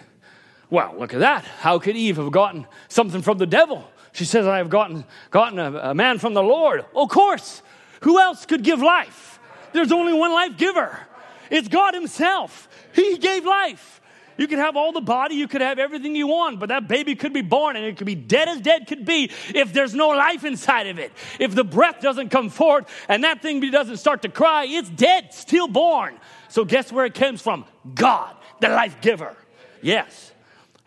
Well, 0.69 0.95
look 0.97 1.13
at 1.13 1.19
that. 1.19 1.43
How 1.45 1.79
could 1.79 1.95
Eve 1.95 2.17
have 2.17 2.31
gotten 2.31 2.67
something 2.87 3.21
from 3.21 3.37
the 3.37 3.45
devil? 3.45 3.89
She 4.13 4.25
says, 4.25 4.47
I 4.47 4.57
have 4.57 4.69
gotten, 4.69 5.03
gotten 5.31 5.59
a, 5.59 5.89
a 5.89 5.93
man 5.93 6.19
from 6.19 6.33
the 6.33 6.43
Lord. 6.43 6.85
Of 6.95 7.09
course. 7.09 7.61
Who 8.01 8.19
else 8.19 8.45
could 8.45 8.63
give 8.63 8.81
life? 8.81 9.39
There's 9.73 9.91
only 9.91 10.13
one 10.13 10.31
life 10.31 10.57
giver. 10.57 10.97
It's 11.49 11.67
God 11.67 11.93
Himself. 11.93 12.69
He 12.93 13.17
gave 13.17 13.45
life. 13.45 14.01
You 14.37 14.47
could 14.47 14.59
have 14.59 14.75
all 14.75 14.91
the 14.91 15.01
body, 15.01 15.35
you 15.35 15.47
could 15.47 15.61
have 15.61 15.79
everything 15.79 16.15
you 16.15 16.27
want, 16.27 16.59
but 16.59 16.69
that 16.69 16.87
baby 16.87 17.15
could 17.15 17.31
be 17.31 17.41
born 17.41 17.77
and 17.77 17.85
it 17.85 17.95
could 17.97 18.05
be 18.05 18.15
dead 18.15 18.49
as 18.49 18.59
dead 18.59 18.85
could 18.85 19.05
be 19.05 19.31
if 19.53 19.71
there's 19.71 19.93
no 19.93 20.09
life 20.09 20.43
inside 20.43 20.87
of 20.87 20.99
it. 20.99 21.13
If 21.39 21.55
the 21.55 21.63
breath 21.63 22.01
doesn't 22.01 22.29
come 22.29 22.49
forth 22.49 22.85
and 23.07 23.23
that 23.23 23.41
thing 23.41 23.61
doesn't 23.71 23.97
start 23.97 24.23
to 24.23 24.29
cry, 24.29 24.65
it's 24.65 24.89
dead, 24.89 25.33
still 25.33 25.67
born. 25.67 26.19
So 26.55 26.63
guess 26.63 26.89
where 26.89 27.03
it 27.03 27.13
comes 27.13 27.41
from? 27.41 27.65
God, 27.95 28.33
the 28.61 28.69
life 28.69 29.01
giver. 29.01 29.35
Yes. 29.81 30.31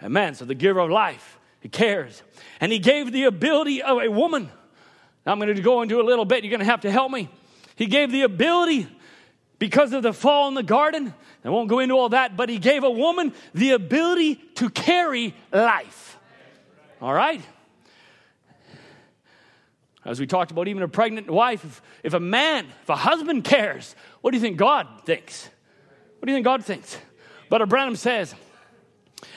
Amen. 0.02 0.34
So 0.34 0.46
the 0.46 0.54
giver 0.54 0.80
of 0.80 0.88
life, 0.88 1.38
he 1.60 1.68
cares. 1.68 2.22
And 2.58 2.72
he 2.72 2.78
gave 2.78 3.12
the 3.12 3.24
ability 3.24 3.82
of 3.82 3.98
a 3.98 4.08
woman. 4.08 4.50
Now 5.26 5.32
I'm 5.32 5.38
going 5.38 5.54
to 5.54 5.60
go 5.60 5.82
into 5.82 6.00
a 6.00 6.02
little 6.02 6.24
bit. 6.24 6.42
You're 6.42 6.52
going 6.52 6.60
to 6.60 6.64
have 6.64 6.80
to 6.80 6.90
help 6.90 7.12
me. 7.12 7.28
He 7.76 7.84
gave 7.84 8.10
the 8.10 8.22
ability 8.22 8.88
because 9.58 9.92
of 9.92 10.02
the 10.02 10.14
fall 10.14 10.48
in 10.48 10.54
the 10.54 10.62
garden. 10.62 11.12
I 11.44 11.50
won't 11.50 11.68
go 11.68 11.80
into 11.80 11.96
all 11.96 12.08
that, 12.08 12.34
but 12.34 12.48
he 12.48 12.56
gave 12.56 12.82
a 12.82 12.90
woman 12.90 13.34
the 13.52 13.72
ability 13.72 14.36
to 14.54 14.70
carry 14.70 15.34
life. 15.52 16.18
All 17.02 17.12
right? 17.12 17.42
As 20.02 20.18
we 20.18 20.26
talked 20.26 20.50
about, 20.50 20.66
even 20.66 20.82
a 20.82 20.88
pregnant 20.88 21.28
wife, 21.28 21.62
if, 21.62 21.82
if 22.04 22.14
a 22.14 22.20
man, 22.20 22.64
if 22.84 22.88
a 22.88 22.96
husband 22.96 23.44
cares, 23.44 23.94
what 24.22 24.30
do 24.30 24.38
you 24.38 24.40
think 24.40 24.56
God 24.56 24.86
thinks? 25.04 25.50
What 26.18 26.26
do 26.26 26.32
you 26.32 26.36
think 26.36 26.44
God 26.44 26.64
thinks? 26.64 26.98
Brother 27.48 27.66
Branham 27.66 27.96
says, 27.96 28.34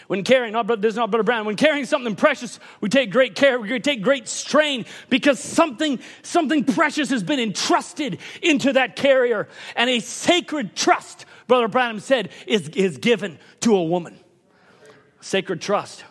when 0.07 0.23
carrying, 0.23 0.53
not, 0.53 0.67
this 0.81 0.91
is 0.91 0.95
not 0.95 1.09
Brother 1.09 1.23
Branham, 1.23 1.45
when 1.45 1.55
carrying 1.55 1.85
something 1.85 2.15
precious, 2.15 2.59
we 2.81 2.89
take 2.89 3.11
great 3.11 3.33
care, 3.33 3.59
we 3.59 3.79
take 3.79 4.01
great 4.01 4.27
strain 4.27 4.85
because 5.09 5.39
something, 5.39 5.99
something 6.21 6.65
precious 6.65 7.09
has 7.09 7.23
been 7.23 7.39
entrusted 7.39 8.19
into 8.41 8.73
that 8.73 8.95
carrier. 8.95 9.47
And 9.75 9.89
a 9.89 9.99
sacred 9.99 10.75
trust, 10.75 11.25
Brother 11.47 11.67
Branham 11.67 11.99
said, 11.99 12.29
is, 12.45 12.69
is 12.69 12.97
given 12.97 13.39
to 13.61 13.75
a 13.75 13.83
woman. 13.83 14.19
Sacred 15.21 15.61
trust. 15.61 16.03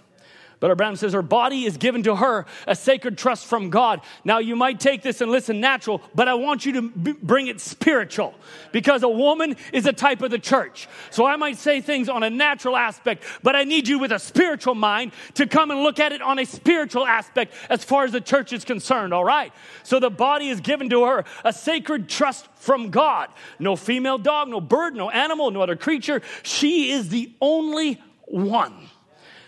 But 0.61 0.77
Branham 0.77 0.97
says 0.97 1.15
her 1.15 1.23
body 1.23 1.65
is 1.65 1.79
given 1.79 2.03
to 2.03 2.17
her 2.17 2.45
a 2.67 2.77
sacred 2.77 3.17
trust 3.17 3.47
from 3.47 3.71
God. 3.71 4.03
Now, 4.25 4.39
you 4.39 4.55
might 4.55 4.79
take 4.79 5.01
this 5.01 5.23
and 5.23 5.33
listen 5.33 5.59
natural, 5.59 6.03
but 6.15 6.29
I 6.29 6.35
want 6.35 6.67
you 6.67 6.73
to 6.75 6.83
b- 6.83 7.15
bring 7.23 7.47
it 7.47 7.63
spiritual 7.63 8.35
because 8.71 9.03
a 9.03 9.09
woman 9.09 9.57
is 9.73 9.87
a 9.87 9.93
type 9.93 10.21
of 10.21 10.31
the 10.31 10.39
church. 10.39 10.87
So 11.11 11.25
I 11.25 11.37
might 11.37 11.57
say 11.57 11.81
things 11.81 12.11
on 12.11 12.23
a 12.23 12.29
natural 12.29 12.77
aspect, 12.77 13.25
but 13.43 13.57
I 13.57 13.65
need 13.65 13.89
you 13.89 13.99
with 13.99 14.13
a 14.13 14.19
spiritual 14.19 14.75
mind 14.75 15.13
to 15.35 15.47
come 15.47 15.71
and 15.71 15.83
look 15.83 15.99
at 15.99 16.13
it 16.13 16.21
on 16.21 16.39
a 16.39 16.45
spiritual 16.45 17.07
aspect 17.07 17.55
as 17.71 17.83
far 17.83 18.05
as 18.05 18.13
the 18.13 18.21
church 18.21 18.53
is 18.53 18.63
concerned, 18.63 19.15
all 19.15 19.25
right? 19.25 19.55
So 19.83 19.99
the 19.99 20.11
body 20.11 20.51
is 20.51 20.61
given 20.61 20.91
to 20.91 21.07
her 21.07 21.25
a 21.43 21.55
sacred 21.55 22.11
trust 22.11 22.47
from 22.57 22.91
God. 22.91 23.31
No 23.59 23.77
female 23.77 24.19
dog, 24.19 24.49
no 24.49 24.61
bird, 24.61 24.95
no 24.95 25.09
animal, 25.09 25.51
no 25.51 25.63
other 25.63 25.77
creature. 25.77 26.21
She 26.43 26.93
is 26.93 27.09
the 27.09 27.33
only 27.41 27.99
one. 28.27 28.90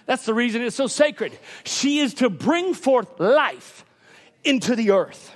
That's 0.06 0.26
the 0.26 0.34
reason 0.34 0.62
it's 0.62 0.76
so 0.76 0.86
sacred. 0.86 1.38
She 1.64 2.00
is 2.00 2.14
to 2.14 2.28
bring 2.28 2.74
forth 2.74 3.20
life 3.20 3.84
into 4.44 4.74
the 4.74 4.90
earth. 4.90 5.32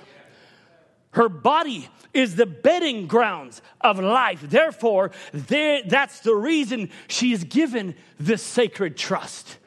Her 1.11 1.29
body 1.29 1.89
is 2.13 2.35
the 2.35 2.45
bedding 2.45 3.07
grounds 3.07 3.61
of 3.81 3.99
life. 3.99 4.41
Therefore, 4.41 5.11
there, 5.33 5.81
that's 5.85 6.19
the 6.19 6.35
reason 6.35 6.89
she 7.07 7.31
is 7.31 7.43
given 7.43 7.95
this 8.19 8.43
sacred 8.43 8.97
trust. 8.97 9.57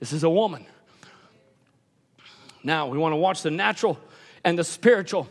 This 0.00 0.12
is 0.12 0.24
a 0.24 0.30
woman. 0.30 0.66
Now, 2.62 2.88
we 2.88 2.98
want 2.98 3.12
to 3.12 3.16
watch 3.16 3.42
the 3.42 3.50
natural 3.50 3.98
and 4.44 4.58
the 4.58 4.64
spiritual 4.64 5.28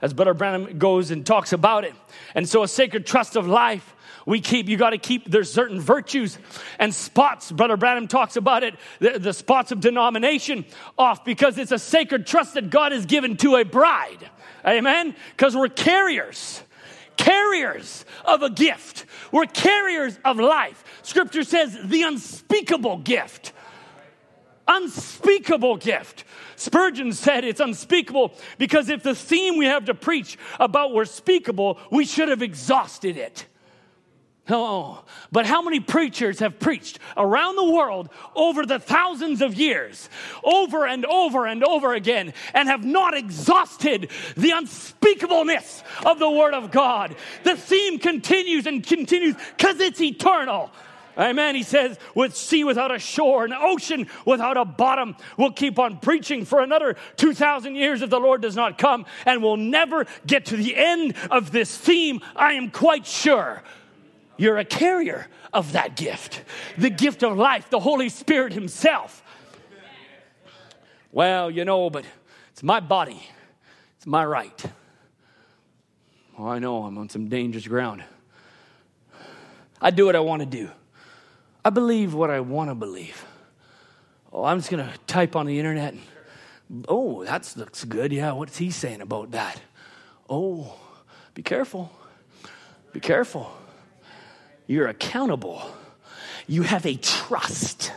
as 0.00 0.12
Brother 0.12 0.34
Branham 0.34 0.78
goes 0.78 1.10
and 1.10 1.24
talks 1.24 1.52
about 1.52 1.84
it. 1.84 1.94
And 2.34 2.48
so, 2.48 2.62
a 2.62 2.68
sacred 2.68 3.06
trust 3.06 3.34
of 3.34 3.46
life 3.48 3.95
we 4.26 4.40
keep, 4.40 4.68
you 4.68 4.76
got 4.76 4.90
to 4.90 4.98
keep, 4.98 5.30
there's 5.30 5.50
certain 5.50 5.80
virtues 5.80 6.36
and 6.80 6.92
spots. 6.92 7.52
Brother 7.52 7.76
Branham 7.76 8.08
talks 8.08 8.36
about 8.36 8.64
it, 8.64 8.74
the, 8.98 9.20
the 9.20 9.32
spots 9.32 9.70
of 9.70 9.80
denomination 9.80 10.66
off 10.98 11.24
because 11.24 11.56
it's 11.58 11.70
a 11.70 11.78
sacred 11.78 12.26
trust 12.26 12.54
that 12.54 12.68
God 12.68 12.90
has 12.90 13.06
given 13.06 13.36
to 13.38 13.54
a 13.54 13.64
bride. 13.64 14.28
Amen? 14.66 15.14
Because 15.30 15.56
we're 15.56 15.68
carriers, 15.68 16.60
carriers 17.16 18.04
of 18.24 18.42
a 18.42 18.50
gift. 18.50 19.06
We're 19.30 19.46
carriers 19.46 20.18
of 20.24 20.38
life. 20.38 20.82
Scripture 21.02 21.44
says 21.44 21.78
the 21.84 22.02
unspeakable 22.02 22.98
gift. 22.98 23.52
Unspeakable 24.66 25.76
gift. 25.76 26.24
Spurgeon 26.56 27.12
said 27.12 27.44
it's 27.44 27.60
unspeakable 27.60 28.34
because 28.58 28.88
if 28.88 29.04
the 29.04 29.14
theme 29.14 29.56
we 29.56 29.66
have 29.66 29.84
to 29.84 29.94
preach 29.94 30.36
about 30.58 30.92
were 30.92 31.04
speakable, 31.04 31.78
we 31.92 32.04
should 32.04 32.28
have 32.28 32.42
exhausted 32.42 33.16
it. 33.16 33.46
Oh, 34.48 35.02
but 35.32 35.44
how 35.44 35.60
many 35.60 35.80
preachers 35.80 36.38
have 36.38 36.60
preached 36.60 37.00
around 37.16 37.56
the 37.56 37.72
world 37.72 38.10
over 38.36 38.64
the 38.64 38.78
thousands 38.78 39.42
of 39.42 39.54
years, 39.54 40.08
over 40.44 40.86
and 40.86 41.04
over 41.04 41.46
and 41.46 41.64
over 41.64 41.94
again, 41.94 42.32
and 42.54 42.68
have 42.68 42.84
not 42.84 43.16
exhausted 43.16 44.08
the 44.36 44.52
unspeakableness 44.52 45.82
of 46.04 46.20
the 46.20 46.30
Word 46.30 46.54
of 46.54 46.70
God? 46.70 47.16
The 47.42 47.56
theme 47.56 47.98
continues 47.98 48.66
and 48.66 48.86
continues 48.86 49.34
because 49.56 49.80
it's 49.80 50.00
eternal. 50.00 50.70
Amen. 51.18 51.54
He 51.54 51.62
says, 51.62 51.98
with 52.14 52.36
sea 52.36 52.62
without 52.62 52.94
a 52.94 52.98
shore, 52.98 53.44
an 53.44 53.52
ocean 53.52 54.06
without 54.24 54.56
a 54.56 54.64
bottom, 54.64 55.16
we'll 55.36 55.52
keep 55.52 55.78
on 55.78 55.98
preaching 55.98 56.44
for 56.44 56.60
another 56.60 56.94
2,000 57.16 57.74
years 57.74 58.02
if 58.02 58.10
the 58.10 58.20
Lord 58.20 58.42
does 58.42 58.54
not 58.54 58.78
come, 58.78 59.06
and 59.24 59.42
we'll 59.42 59.56
never 59.56 60.06
get 60.26 60.46
to 60.46 60.56
the 60.56 60.76
end 60.76 61.14
of 61.30 61.50
this 61.50 61.76
theme, 61.76 62.20
I 62.36 62.52
am 62.52 62.70
quite 62.70 63.06
sure. 63.06 63.62
You're 64.36 64.58
a 64.58 64.64
carrier 64.64 65.28
of 65.52 65.72
that 65.72 65.96
gift, 65.96 66.42
the 66.76 66.90
gift 66.90 67.22
of 67.22 67.36
life, 67.36 67.70
the 67.70 67.80
Holy 67.80 68.08
Spirit 68.08 68.52
Himself. 68.52 69.22
Well, 71.12 71.50
you 71.50 71.64
know, 71.64 71.88
but 71.88 72.04
it's 72.50 72.62
my 72.62 72.80
body, 72.80 73.22
it's 73.96 74.06
my 74.06 74.24
right. 74.24 74.64
Oh, 76.38 76.46
I 76.46 76.58
know 76.58 76.84
I'm 76.84 76.98
on 76.98 77.08
some 77.08 77.28
dangerous 77.28 77.66
ground. 77.66 78.04
I 79.80 79.90
do 79.90 80.06
what 80.06 80.16
I 80.16 80.20
want 80.20 80.40
to 80.40 80.46
do. 80.46 80.70
I 81.64 81.70
believe 81.70 82.12
what 82.14 82.30
I 82.30 82.40
want 82.40 82.70
to 82.70 82.74
believe. 82.74 83.24
Oh, 84.32 84.44
I'm 84.44 84.58
just 84.58 84.70
going 84.70 84.86
to 84.86 84.98
type 85.06 85.34
on 85.34 85.46
the 85.46 85.58
internet. 85.58 85.94
oh, 86.88 87.24
that 87.24 87.52
looks 87.56 87.84
good. 87.84 88.12
Yeah, 88.12 88.32
what's 88.32 88.58
he 88.58 88.70
saying 88.70 89.00
about 89.00 89.30
that? 89.30 89.60
Oh, 90.28 90.78
be 91.34 91.42
careful. 91.42 91.90
Be 92.92 93.00
careful. 93.00 93.50
You're 94.66 94.88
accountable. 94.88 95.62
You 96.46 96.62
have 96.62 96.86
a 96.86 96.96
trust 96.96 97.92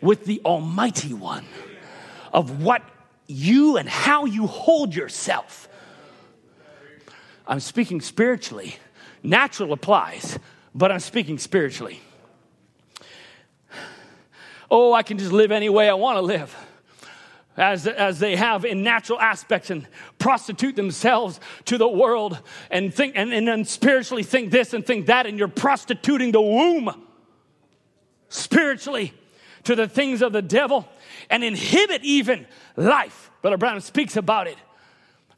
with 0.00 0.24
the 0.24 0.40
Almighty 0.44 1.14
One 1.14 1.44
of 2.32 2.62
what 2.62 2.82
you 3.26 3.76
and 3.76 3.88
how 3.88 4.24
you 4.24 4.46
hold 4.46 4.94
yourself. 4.94 5.68
I'm 7.46 7.60
speaking 7.60 8.00
spiritually. 8.00 8.76
Natural 9.22 9.72
applies, 9.72 10.38
but 10.74 10.92
I'm 10.92 11.00
speaking 11.00 11.38
spiritually. 11.38 12.00
Oh, 14.70 14.92
I 14.92 15.02
can 15.02 15.18
just 15.18 15.32
live 15.32 15.52
any 15.52 15.68
way 15.68 15.88
I 15.88 15.94
want 15.94 16.16
to 16.16 16.22
live 16.22 16.54
as, 17.56 17.86
as 17.86 18.18
they 18.18 18.36
have 18.36 18.64
in 18.64 18.82
natural 18.82 19.20
aspects 19.20 19.70
and 19.70 19.86
prostitute 20.18 20.76
themselves 20.76 21.38
to 21.66 21.78
the 21.78 21.88
world 21.88 22.38
and 22.70 22.92
think 22.92 23.14
and, 23.16 23.32
and 23.32 23.46
then 23.46 23.64
spiritually 23.64 24.22
think 24.22 24.50
this 24.50 24.74
and 24.74 24.84
think 24.84 25.06
that, 25.06 25.26
and 25.26 25.38
you're 25.38 25.48
prostituting 25.48 26.32
the 26.32 26.40
womb 26.40 26.90
spiritually 28.28 29.12
to 29.64 29.74
the 29.74 29.88
things 29.88 30.22
of 30.22 30.32
the 30.32 30.42
devil 30.42 30.88
and 31.30 31.44
inhibit 31.44 32.02
even 32.04 32.46
life. 32.76 33.30
Brother 33.42 33.56
Branham 33.56 33.80
speaks 33.80 34.16
about 34.16 34.46
it. 34.46 34.56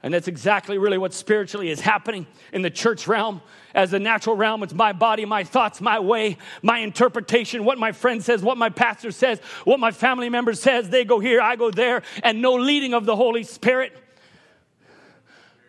And 0.02 0.12
that's 0.12 0.28
exactly 0.28 0.78
really 0.78 0.98
what 0.98 1.14
spiritually 1.14 1.70
is 1.70 1.80
happening 1.80 2.26
in 2.52 2.62
the 2.62 2.70
church 2.70 3.08
realm. 3.08 3.40
As 3.74 3.90
the 3.90 3.98
natural 3.98 4.36
realm, 4.36 4.62
it's 4.62 4.74
my 4.74 4.92
body, 4.92 5.24
my 5.24 5.42
thoughts, 5.42 5.80
my 5.80 5.98
way, 5.98 6.38
my 6.62 6.78
interpretation, 6.78 7.64
what 7.64 7.78
my 7.78 7.92
friend 7.92 8.22
says, 8.22 8.42
what 8.42 8.56
my 8.56 8.68
pastor 8.68 9.10
says, 9.10 9.40
what 9.64 9.80
my 9.80 9.90
family 9.90 10.28
member 10.28 10.52
says. 10.52 10.90
They 10.90 11.04
go 11.04 11.18
here, 11.18 11.40
I 11.40 11.56
go 11.56 11.70
there, 11.70 12.02
and 12.22 12.40
no 12.40 12.54
leading 12.54 12.94
of 12.94 13.04
the 13.04 13.16
Holy 13.16 13.42
Spirit. 13.42 13.96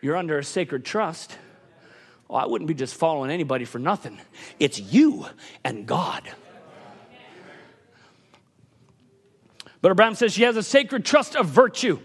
You're 0.00 0.16
under 0.16 0.38
a 0.38 0.44
sacred 0.44 0.84
trust. 0.84 1.36
Oh, 2.30 2.36
I 2.36 2.46
wouldn't 2.46 2.68
be 2.68 2.74
just 2.74 2.94
following 2.94 3.30
anybody 3.30 3.64
for 3.64 3.78
nothing. 3.78 4.20
It's 4.60 4.78
you 4.78 5.26
and 5.64 5.86
God. 5.86 6.30
Brother 9.80 9.94
Branham 9.94 10.14
says 10.14 10.32
she 10.32 10.42
has 10.42 10.56
a 10.56 10.62
sacred 10.62 11.04
trust 11.04 11.34
of 11.34 11.46
virtue 11.46 11.98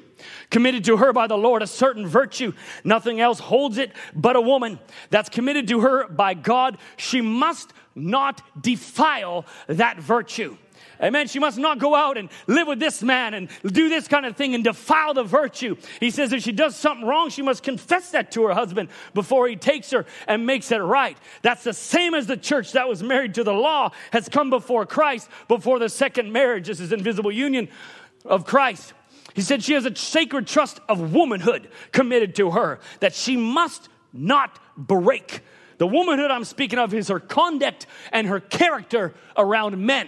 committed 0.54 0.86
to 0.86 0.98
her 0.98 1.12
by 1.12 1.28
the 1.28 1.38
Lord, 1.38 1.62
a 1.64 1.68
certain 1.68 2.08
virtue. 2.08 2.54
Nothing 2.86 3.20
else 3.20 3.40
holds 3.40 3.78
it 3.78 3.92
but 4.16 4.38
a 4.38 4.42
woman 4.42 4.80
that's 5.10 5.28
committed 5.28 5.68
to 5.70 5.82
her 5.82 6.08
by 6.08 6.36
God. 6.36 6.78
She 6.96 7.20
must 7.20 7.74
not 7.96 8.42
defile 8.62 9.46
that 9.68 10.00
virtue. 10.00 10.56
Amen. 11.02 11.28
She 11.28 11.40
must 11.40 11.58
not 11.58 11.80
go 11.80 11.96
out 11.96 12.18
and 12.18 12.30
live 12.46 12.68
with 12.68 12.80
this 12.80 13.02
man 13.02 13.34
and 13.34 13.50
do 13.66 13.90
this 13.90 14.08
kind 14.08 14.28
of 14.28 14.38
thing 14.38 14.54
and 14.54 14.64
defile 14.64 15.16
the 15.16 15.24
virtue. 15.24 15.76
He 16.00 16.12
says 16.12 16.32
if 16.32 16.44
she 16.44 16.52
does 16.52 16.76
something 16.76 17.06
wrong, 17.06 17.30
she 17.30 17.42
must 17.42 17.64
confess 17.64 18.12
that 18.12 18.32
to 18.34 18.44
her 18.44 18.54
husband 18.54 18.90
before 19.16 19.48
he 19.48 19.56
takes 19.56 19.90
her 19.90 20.06
and 20.28 20.46
makes 20.46 20.72
it 20.72 20.78
right. 20.78 21.18
That's 21.42 21.64
the 21.64 21.74
same 21.74 22.14
as 22.14 22.28
the 22.28 22.38
church 22.38 22.74
that 22.74 22.88
was 22.88 23.02
married 23.02 23.34
to 23.36 23.44
the 23.44 23.54
law 23.54 23.92
has 24.12 24.30
come 24.30 24.52
before 24.52 24.86
Christ, 24.86 25.30
before 25.48 25.80
the 25.80 25.90
second 25.90 26.32
marriage. 26.32 26.68
This 26.68 26.80
is 26.80 26.94
invisible 26.94 27.32
union 27.32 27.70
of 28.24 28.46
Christ. 28.46 28.94
He 29.34 29.42
said 29.42 29.64
she 29.64 29.74
has 29.74 29.86
a 29.86 29.96
sacred 29.96 30.48
trust 30.48 30.80
of 30.88 31.14
womanhood 31.14 31.70
committed 31.92 32.36
to 32.36 32.52
her 32.52 32.80
that 33.00 33.14
she 33.14 33.36
must 33.36 33.90
not 34.12 34.60
break. 34.78 35.42
The 35.80 35.88
womanhood 35.88 36.32
I'm 36.32 36.44
speaking 36.44 36.80
of 36.80 36.94
is 36.94 37.08
her 37.08 37.20
conduct 37.20 37.88
and 38.12 38.28
her 38.28 38.40
character 38.40 39.14
around 39.36 39.78
men. 39.78 40.08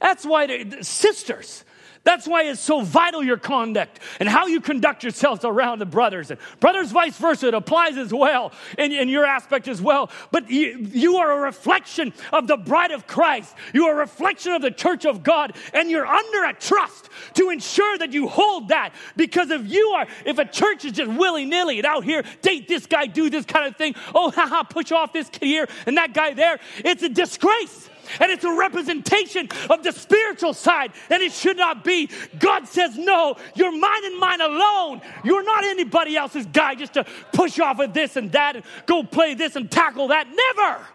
That's 0.00 0.24
why, 0.24 0.68
sisters, 0.82 1.64
that's 2.04 2.28
why 2.28 2.42
it's 2.44 2.60
so 2.60 2.82
vital 2.82 3.24
your 3.24 3.38
conduct 3.38 3.98
and 4.20 4.28
how 4.28 4.46
you 4.46 4.60
conduct 4.60 5.02
yourselves 5.02 5.44
around 5.44 5.78
the 5.78 5.86
brothers. 5.86 6.30
And 6.30 6.38
brothers, 6.60 6.92
vice 6.92 7.16
versa, 7.16 7.48
it 7.48 7.54
applies 7.54 7.96
as 7.96 8.12
well 8.12 8.52
in, 8.78 8.92
in 8.92 9.08
your 9.08 9.24
aspect 9.24 9.68
as 9.68 9.80
well. 9.80 10.10
But 10.30 10.50
you, 10.50 10.86
you 10.92 11.16
are 11.16 11.32
a 11.32 11.40
reflection 11.40 12.12
of 12.30 12.46
the 12.46 12.58
bride 12.58 12.90
of 12.90 13.06
Christ. 13.06 13.54
You 13.72 13.86
are 13.86 13.94
a 13.94 13.98
reflection 13.98 14.52
of 14.52 14.60
the 14.60 14.70
church 14.70 15.06
of 15.06 15.22
God, 15.22 15.56
and 15.72 15.90
you're 15.90 16.06
under 16.06 16.44
a 16.44 16.52
trust 16.52 17.08
to 17.34 17.48
ensure 17.48 17.96
that 17.98 18.12
you 18.12 18.28
hold 18.28 18.68
that. 18.68 18.94
Because 19.16 19.50
if 19.50 19.66
you 19.66 19.88
are, 19.96 20.06
if 20.26 20.38
a 20.38 20.44
church 20.44 20.84
is 20.84 20.92
just 20.92 21.10
willy 21.10 21.46
nilly 21.46 21.84
out 21.84 22.04
here, 22.04 22.22
date 22.42 22.68
this 22.68 22.86
guy, 22.86 23.06
do 23.06 23.30
this 23.30 23.46
kind 23.46 23.66
of 23.66 23.76
thing, 23.76 23.94
oh, 24.14 24.30
haha, 24.34 24.62
push 24.62 24.92
off 24.92 25.12
this 25.12 25.30
kid 25.30 25.46
here 25.46 25.68
and 25.86 25.96
that 25.96 26.12
guy 26.12 26.34
there, 26.34 26.58
it's 26.78 27.02
a 27.02 27.08
disgrace 27.08 27.88
and 28.20 28.30
it's 28.30 28.44
a 28.44 28.54
representation 28.54 29.48
of 29.70 29.82
the 29.82 29.92
spiritual 29.92 30.54
side, 30.54 30.92
and 31.10 31.22
it 31.22 31.32
should 31.32 31.56
not 31.56 31.84
be. 31.84 32.08
God 32.38 32.66
says, 32.68 32.96
No, 32.96 33.36
you're 33.54 33.76
mine 33.76 34.04
and 34.04 34.18
mine 34.18 34.40
alone. 34.40 35.00
You're 35.24 35.44
not 35.44 35.64
anybody 35.64 36.16
else's 36.16 36.46
guy 36.46 36.74
just 36.74 36.94
to 36.94 37.04
push 37.32 37.58
off 37.58 37.78
of 37.80 37.94
this 37.94 38.16
and 38.16 38.32
that 38.32 38.56
and 38.56 38.64
go 38.86 39.02
play 39.02 39.34
this 39.34 39.56
and 39.56 39.70
tackle 39.70 40.08
that. 40.08 40.26
Never. 40.28 40.86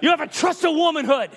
You 0.00 0.10
have 0.10 0.20
a 0.20 0.26
trust 0.26 0.64
of 0.64 0.74
womanhood. 0.74 1.30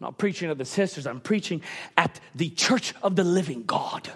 I'm 0.00 0.08
not 0.08 0.18
preaching 0.18 0.50
of 0.50 0.58
the 0.58 0.64
sisters, 0.64 1.06
I'm 1.06 1.20
preaching 1.20 1.62
at 1.96 2.20
the 2.34 2.50
church 2.50 2.94
of 3.02 3.16
the 3.16 3.24
living 3.24 3.64
God. 3.64 4.10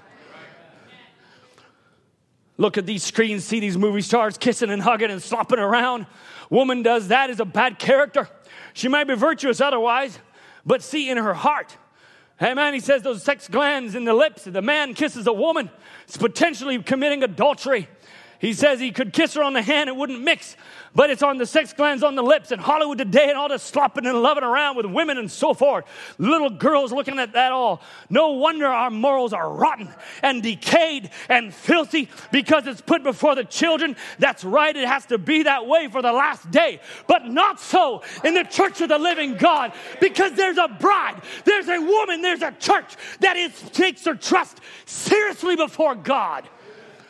Look 2.59 2.77
at 2.77 2.87
these 2.87 3.05
screens, 3.05 3.45
see 3.45 3.61
these 3.61 3.79
movie 3.79 4.03
stars 4.03 4.37
kissing 4.37 4.69
and 4.69 4.83
hugging 4.83 5.11
and 5.11 5.23
slopping 5.23 5.61
around. 5.61 6.07
Woman 6.51 6.83
does 6.83 7.09
that 7.09 7.31
is 7.31 7.39
a 7.39 7.45
bad 7.45 7.79
character. 7.79 8.29
She 8.75 8.89
might 8.89 9.05
be 9.05 9.15
virtuous 9.15 9.61
otherwise, 9.61 10.19
but 10.67 10.83
see 10.83 11.09
in 11.09 11.17
her 11.17 11.35
heart. 11.35 11.77
Hey 12.39 12.55
man, 12.55 12.75
he 12.75 12.81
says 12.81 13.03
those 13.03 13.23
sex 13.23 13.49
glands 13.49 13.95
in 13.95 14.05
the 14.05 14.15
lips, 14.15 14.45
the 14.45 14.63
man 14.63 14.95
kisses 14.95 15.27
a 15.27 15.33
woman, 15.33 15.71
it's 16.05 16.17
potentially 16.17 16.81
committing 16.83 17.23
adultery. 17.23 17.89
He 18.41 18.53
says 18.53 18.79
he 18.79 18.93
could 18.93 19.13
kiss 19.13 19.35
her 19.35 19.43
on 19.43 19.53
the 19.53 19.63
hand, 19.63 19.89
it 19.89 19.97
wouldn't 19.97 20.23
mix, 20.23 20.57
but 20.95 21.11
it's 21.11 21.23
on 21.23 21.39
the 21.39 21.47
sex 21.47 21.73
glands 21.73 22.03
on 22.03 22.15
the 22.15 22.23
lips. 22.23 22.51
And 22.51 22.61
Hollywood 22.61 22.99
today, 22.99 23.29
and 23.29 23.39
all 23.39 23.49
this 23.49 23.63
slopping 23.63 24.07
and 24.07 24.23
loving 24.23 24.45
around 24.45 24.77
with 24.77 24.87
women 24.87 25.19
and 25.19 25.31
so 25.31 25.55
forth. 25.55 25.85
Little 26.19 26.51
girls 26.51 26.93
looking 26.93 27.19
at 27.19 27.33
that 27.33 27.53
all. 27.53 27.81
No 28.11 28.33
wonder 28.33 28.67
our 28.67 28.91
morals 28.91 29.33
are 29.33 29.53
rotten 29.53 29.89
and 30.23 30.43
decayed 30.43 31.11
and 31.29 31.55
filthy 31.55 32.09
because 32.33 32.67
it's 32.67 32.81
put 32.81 33.03
before 33.03 33.35
the 33.35 33.45
children. 33.45 33.97
That's 34.19 34.45
right, 34.45 34.75
it 34.75 34.87
has 34.87 35.07
to 35.07 35.19
be 35.19 35.45
that 35.45 35.67
way 35.67 35.89
for 35.89 36.03
the 36.03 36.13
last 36.13 36.51
day, 36.51 36.81
but 37.07 37.27
not 37.27 37.61
so 37.61 38.03
in 38.25 38.35
the 38.35 38.45
church 38.45 38.81
of 38.81 38.89
the 38.89 38.99
living 38.99 39.37
God 39.37 39.73
because 40.01 40.33
there's 40.33 40.59
a 40.59 40.69
bride, 40.69 41.21
there's 41.45 41.69
a 41.69 41.79
woman, 41.79 42.23
there's 42.23 42.43
a 42.43 42.53
church 42.53 42.97
that 43.21 43.37
is, 43.37 43.53
takes 43.71 44.05
her 44.05 44.15
trust 44.15 44.61
seriously 44.87 45.57
before 45.57 45.95
God. 45.95 46.49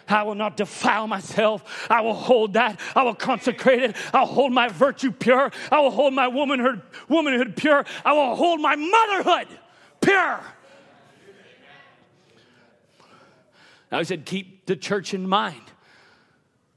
I 0.08 0.22
will 0.22 0.34
not 0.34 0.56
defile 0.56 1.06
myself. 1.06 1.86
I 1.90 2.00
will 2.00 2.14
hold 2.14 2.54
that. 2.54 2.80
I 2.94 3.02
will 3.02 3.14
consecrate 3.14 3.82
it. 3.82 3.96
I'll 4.12 4.26
hold 4.26 4.52
my 4.52 4.68
virtue 4.68 5.12
pure. 5.12 5.50
I 5.70 5.80
will 5.80 5.90
hold 5.90 6.14
my 6.14 6.28
womanhood, 6.28 6.82
womanhood 7.08 7.56
pure. 7.56 7.84
I 8.04 8.12
will 8.12 8.34
hold 8.34 8.60
my 8.60 8.76
motherhood 8.76 9.48
pure. 10.00 10.40
He 13.90 14.04
said, 14.04 14.26
keep 14.26 14.66
the 14.66 14.76
church 14.76 15.14
in 15.14 15.28
mind. 15.28 15.62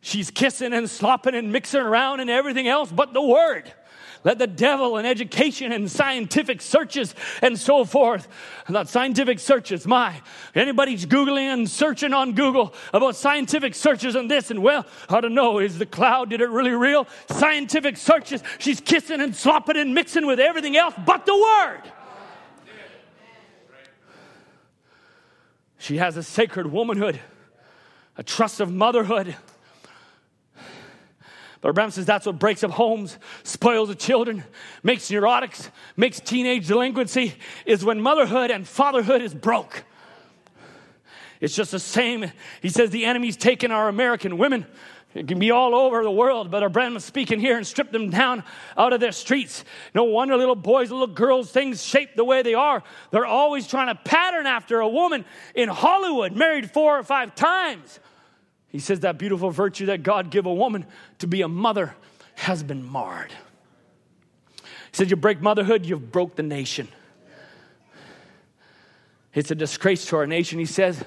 She's 0.02 0.32
kissing 0.32 0.74
and 0.74 0.90
slopping 0.90 1.36
and 1.36 1.52
mixing 1.52 1.82
around 1.82 2.22
and 2.22 2.30
everything 2.30 2.68
else 2.68 2.92
but 2.92 3.14
the 3.14 3.22
word. 3.22 3.72
Let 4.24 4.38
the 4.38 4.48
devil 4.48 4.98
and 4.98 5.08
education 5.08 5.72
and 5.72 5.90
scientific 5.90 6.62
searches 6.62 7.16
and 7.42 7.58
so 7.58 7.86
forth, 7.86 8.28
not 8.70 8.88
scientific 8.88 9.40
searches, 9.40 9.88
my, 9.88 10.22
anybody's 10.54 11.08
Googling 11.08 11.52
and 11.52 11.70
searching 11.70 12.14
on 12.14 12.34
Google 12.34 12.74
about 12.94 13.16
scientific 13.16 13.74
searches 13.74 14.16
and 14.16 14.30
this 14.30 14.52
and 14.52 14.62
well, 14.62 14.86
I 15.10 15.22
don't 15.22 15.34
know, 15.34 15.60
is 15.60 15.80
the 15.80 15.88
cloud, 15.88 16.30
did 16.30 16.42
it 16.42 16.50
really 16.50 16.72
real? 16.72 17.08
Scientific 17.30 17.98
searches, 17.98 18.44
she's 18.60 18.80
kissing 18.80 19.22
and 19.22 19.36
slopping 19.36 19.78
and 19.78 19.96
mixing 19.96 20.28
with 20.28 20.40
everything 20.40 20.78
else 20.78 20.94
but 21.06 21.26
the 21.26 21.36
word. 21.36 21.82
She 25.80 25.98
has 25.98 26.16
a 26.16 26.22
sacred 26.22 26.68
womanhood, 26.68 27.20
a 28.16 28.22
trust 28.22 28.60
of 28.60 28.72
motherhood. 28.72 29.36
Brother 31.62 31.74
Branham 31.74 31.92
says 31.92 32.06
that's 32.06 32.26
what 32.26 32.40
breaks 32.40 32.64
up 32.64 32.72
homes, 32.72 33.20
spoils 33.44 33.90
the 33.90 33.96
children, 33.96 34.44
makes 34.82 35.10
neurotics, 35.10 35.70
makes 35.96 36.20
teenage 36.20 36.68
delinquency, 36.68 37.36
is 37.66 37.86
when 37.86 38.02
motherhood 38.02 38.50
and 38.50 38.68
fatherhood 38.68 39.22
is 39.22 39.34
broke. 39.34 39.84
It's 41.40 41.56
just 41.56 41.72
the 41.72 41.80
same. 41.80 42.32
He 42.62 42.70
says 42.70 42.90
the 42.90 43.06
enemy's 43.06 43.38
taken 43.38 43.72
our 43.72 43.90
American 43.90 44.40
women. 44.40 44.66
It 45.14 45.28
can 45.28 45.40
be 45.40 45.52
all 45.52 45.76
over 45.76 46.04
the 46.04 46.12
world, 46.12 46.50
but 46.50 46.64
Abraham 46.64 46.96
is 46.96 47.04
speaking 47.04 47.40
here 47.40 47.58
and 47.58 47.68
stripped 47.68 47.92
them 47.92 48.10
down 48.10 48.44
out 48.78 48.94
of 48.94 49.00
their 49.00 49.12
streets. 49.12 49.66
No 49.94 50.06
wonder 50.06 50.38
little 50.38 50.56
boys, 50.56 50.90
little 50.90 51.08
girls, 51.08 51.52
things 51.52 51.84
shaped 51.84 52.16
the 52.16 52.24
way 52.24 52.42
they 52.44 52.54
are. 52.54 52.82
They're 53.12 53.26
always 53.26 53.68
trying 53.68 53.88
to 53.88 53.96
pattern 53.96 54.48
after 54.48 54.80
a 54.80 54.88
woman 54.88 55.26
in 55.54 55.68
Hollywood, 55.68 56.34
married 56.34 56.72
four 56.72 56.98
or 56.98 57.04
five 57.04 57.36
times. 57.36 58.00
He 58.72 58.80
says 58.80 59.02
that 59.02 59.18
beautiful 59.18 59.52
virtue 59.52 59.88
that 59.88 60.02
God 60.04 60.32
give 60.32 60.46
a 60.46 60.54
woman 60.54 60.86
to 61.20 61.28
be 61.28 61.42
a 61.42 61.48
mother 61.48 61.94
has 62.36 62.64
been 62.64 62.86
marred. 62.86 63.34
He 64.62 64.68
said, 64.94 65.10
You 65.10 65.18
break 65.18 65.42
motherhood, 65.42 65.86
you've 65.86 66.12
broke 66.12 66.36
the 66.36 66.44
nation. 66.44 66.88
It's 69.34 69.52
a 69.52 69.56
disgrace 69.56 70.06
to 70.08 70.18
our 70.18 70.28
nation. 70.28 70.60
He 70.60 70.66
says, 70.66 71.04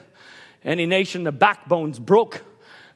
Any 0.62 0.86
nation, 0.86 1.24
the 1.24 1.32
backbone's 1.32 1.98
broke 1.98 2.42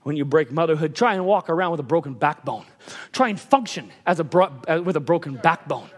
when 0.02 0.16
you 0.16 0.24
break 0.24 0.50
motherhood. 0.50 0.94
Try 0.94 1.14
and 1.14 1.24
walk 1.24 1.50
around 1.50 1.72
with 1.72 1.80
a 1.80 1.84
broken 1.84 2.14
backbone. 2.14 2.64
Try 3.12 3.28
and 3.28 3.40
function 3.40 3.90
as 4.06 4.20
a 4.20 4.24
bro- 4.24 4.62
uh, 4.66 4.82
with 4.82 4.96
a 4.96 5.00
broken 5.00 5.36
backbone. 5.36 5.90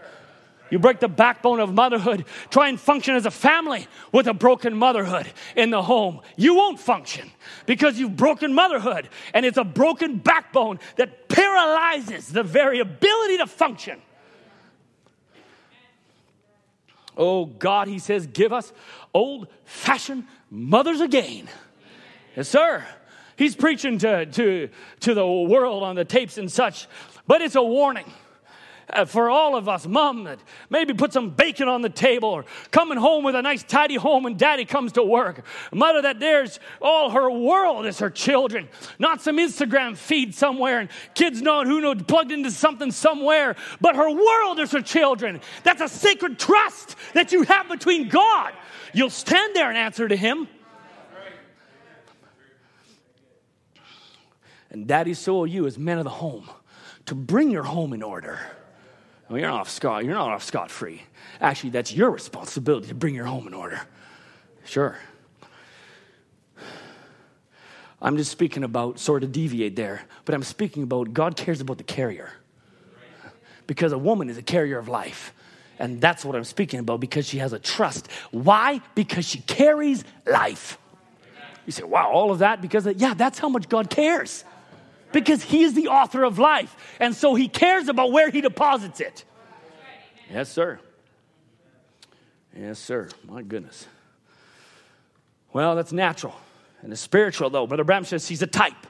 You 0.71 0.79
break 0.79 1.01
the 1.01 1.09
backbone 1.09 1.59
of 1.59 1.73
motherhood. 1.73 2.25
Try 2.49 2.69
and 2.69 2.79
function 2.79 3.13
as 3.15 3.25
a 3.25 3.31
family 3.31 3.87
with 4.13 4.25
a 4.27 4.33
broken 4.33 4.75
motherhood 4.75 5.27
in 5.55 5.69
the 5.69 5.83
home. 5.83 6.21
You 6.37 6.55
won't 6.55 6.79
function 6.79 7.29
because 7.65 7.99
you've 7.99 8.15
broken 8.15 8.53
motherhood, 8.53 9.09
and 9.33 9.45
it's 9.45 9.57
a 9.57 9.65
broken 9.65 10.17
backbone 10.17 10.79
that 10.95 11.27
paralyzes 11.27 12.29
the 12.29 12.41
very 12.41 12.79
ability 12.79 13.37
to 13.37 13.47
function. 13.47 14.01
Oh 17.17 17.45
God, 17.45 17.89
he 17.89 17.99
says, 17.99 18.25
give 18.25 18.53
us 18.53 18.71
old 19.13 19.49
fashioned 19.65 20.25
mothers 20.49 21.01
again. 21.01 21.49
Yes, 22.35 22.47
sir. 22.47 22.85
He's 23.35 23.57
preaching 23.57 23.97
to, 23.99 24.25
to, 24.25 24.69
to 25.01 25.13
the 25.13 25.27
world 25.27 25.83
on 25.83 25.95
the 25.95 26.05
tapes 26.05 26.37
and 26.37 26.49
such, 26.49 26.87
but 27.27 27.41
it's 27.41 27.55
a 27.55 27.61
warning 27.61 28.11
Uh, 28.91 29.05
for 29.05 29.29
all 29.29 29.55
of 29.55 29.69
us, 29.69 29.87
mom, 29.87 30.25
that 30.25 30.39
maybe 30.69 30.93
put 30.93 31.13
some 31.13 31.29
bacon 31.29 31.69
on 31.69 31.81
the 31.81 31.89
table 31.89 32.29
or 32.29 32.45
coming 32.71 32.97
home 32.97 33.23
with 33.23 33.35
a 33.35 33.41
nice 33.41 33.63
tidy 33.63 33.95
home 33.95 34.25
and 34.25 34.37
daddy 34.37 34.65
comes 34.65 34.91
to 34.91 35.03
work. 35.03 35.45
Mother, 35.71 36.01
that 36.01 36.19
there's 36.19 36.59
all 36.81 37.09
her 37.11 37.31
world 37.31 37.85
is 37.85 37.99
her 37.99 38.09
children, 38.09 38.67
not 38.99 39.21
some 39.21 39.37
Instagram 39.37 39.95
feed 39.95 40.35
somewhere 40.35 40.79
and 40.79 40.89
kids 41.15 41.41
not 41.41 41.67
who 41.67 41.79
know 41.79 41.95
plugged 41.95 42.31
into 42.31 42.51
something 42.51 42.91
somewhere, 42.91 43.55
but 43.79 43.95
her 43.95 44.09
world 44.09 44.59
is 44.59 44.71
her 44.71 44.81
children. 44.81 45.39
That's 45.63 45.81
a 45.81 45.87
sacred 45.87 46.37
trust 46.37 46.95
that 47.13 47.31
you 47.31 47.43
have 47.43 47.69
between 47.69 48.09
God. 48.09 48.53
You'll 48.93 49.09
stand 49.09 49.55
there 49.55 49.69
and 49.69 49.77
answer 49.77 50.07
to 50.07 50.15
Him. 50.15 50.49
And 54.69 54.87
daddy, 54.87 55.13
so 55.13 55.35
will 55.35 55.47
you 55.47 55.65
as 55.67 55.77
men 55.77 55.97
of 55.97 56.05
the 56.05 56.09
home 56.09 56.49
to 57.05 57.15
bring 57.15 57.51
your 57.51 57.63
home 57.63 57.93
in 57.93 58.03
order. 58.03 58.39
Well, 59.31 59.39
you're 59.39 59.49
not 59.49 59.61
off 59.61 59.69
scot. 59.69 60.03
You're 60.03 60.13
not 60.13 60.29
off 60.29 60.43
scot 60.43 60.69
free. 60.69 61.03
Actually, 61.39 61.69
that's 61.69 61.93
your 61.93 62.11
responsibility 62.11 62.89
to 62.89 62.93
bring 62.93 63.15
your 63.15 63.23
home 63.23 63.47
in 63.47 63.53
order. 63.53 63.79
Sure. 64.65 64.97
I'm 68.01 68.17
just 68.17 68.29
speaking 68.29 68.65
about 68.65 68.99
sort 68.99 69.23
of 69.23 69.31
deviate 69.31 69.77
there, 69.77 70.01
but 70.25 70.35
I'm 70.35 70.43
speaking 70.43 70.83
about 70.83 71.13
God 71.13 71.37
cares 71.37 71.61
about 71.61 71.77
the 71.77 71.85
carrier. 71.85 72.33
Because 73.67 73.93
a 73.93 73.97
woman 73.97 74.29
is 74.29 74.37
a 74.37 74.41
carrier 74.41 74.77
of 74.77 74.89
life. 74.89 75.33
And 75.79 76.01
that's 76.01 76.25
what 76.25 76.35
I'm 76.35 76.43
speaking 76.43 76.81
about 76.81 76.99
because 76.99 77.25
she 77.25 77.37
has 77.37 77.53
a 77.53 77.59
trust. 77.59 78.11
Why? 78.31 78.81
Because 78.95 79.25
she 79.25 79.39
carries 79.39 80.03
life. 80.25 80.77
You 81.65 81.71
say, 81.71 81.83
wow, 81.83 82.11
all 82.11 82.31
of 82.31 82.39
that 82.39 82.61
because, 82.61 82.85
of, 82.85 82.99
yeah, 82.99 83.13
that's 83.13 83.39
how 83.39 83.47
much 83.47 83.69
God 83.69 83.89
cares 83.89 84.43
because 85.13 85.43
He 85.43 85.63
is 85.63 85.73
the 85.73 85.87
author 85.87 86.23
of 86.23 86.39
life. 86.39 86.75
And 86.99 87.15
so 87.15 87.35
He 87.35 87.47
cares 87.47 87.87
about 87.87 88.11
where 88.11 88.29
He 88.29 88.41
deposits 88.41 88.99
it. 88.99 89.25
Yes, 90.31 90.49
sir. 90.49 90.79
Yes, 92.57 92.79
sir. 92.79 93.09
My 93.27 93.41
goodness. 93.41 93.87
Well, 95.53 95.75
that's 95.75 95.91
natural. 95.91 96.35
And 96.81 96.91
it's 96.91 97.01
spiritual, 97.01 97.49
though, 97.49 97.67
Brother 97.67 97.83
Branham 97.83 98.05
says 98.05 98.27
he's 98.27 98.41
a 98.41 98.47
type. 98.47 98.87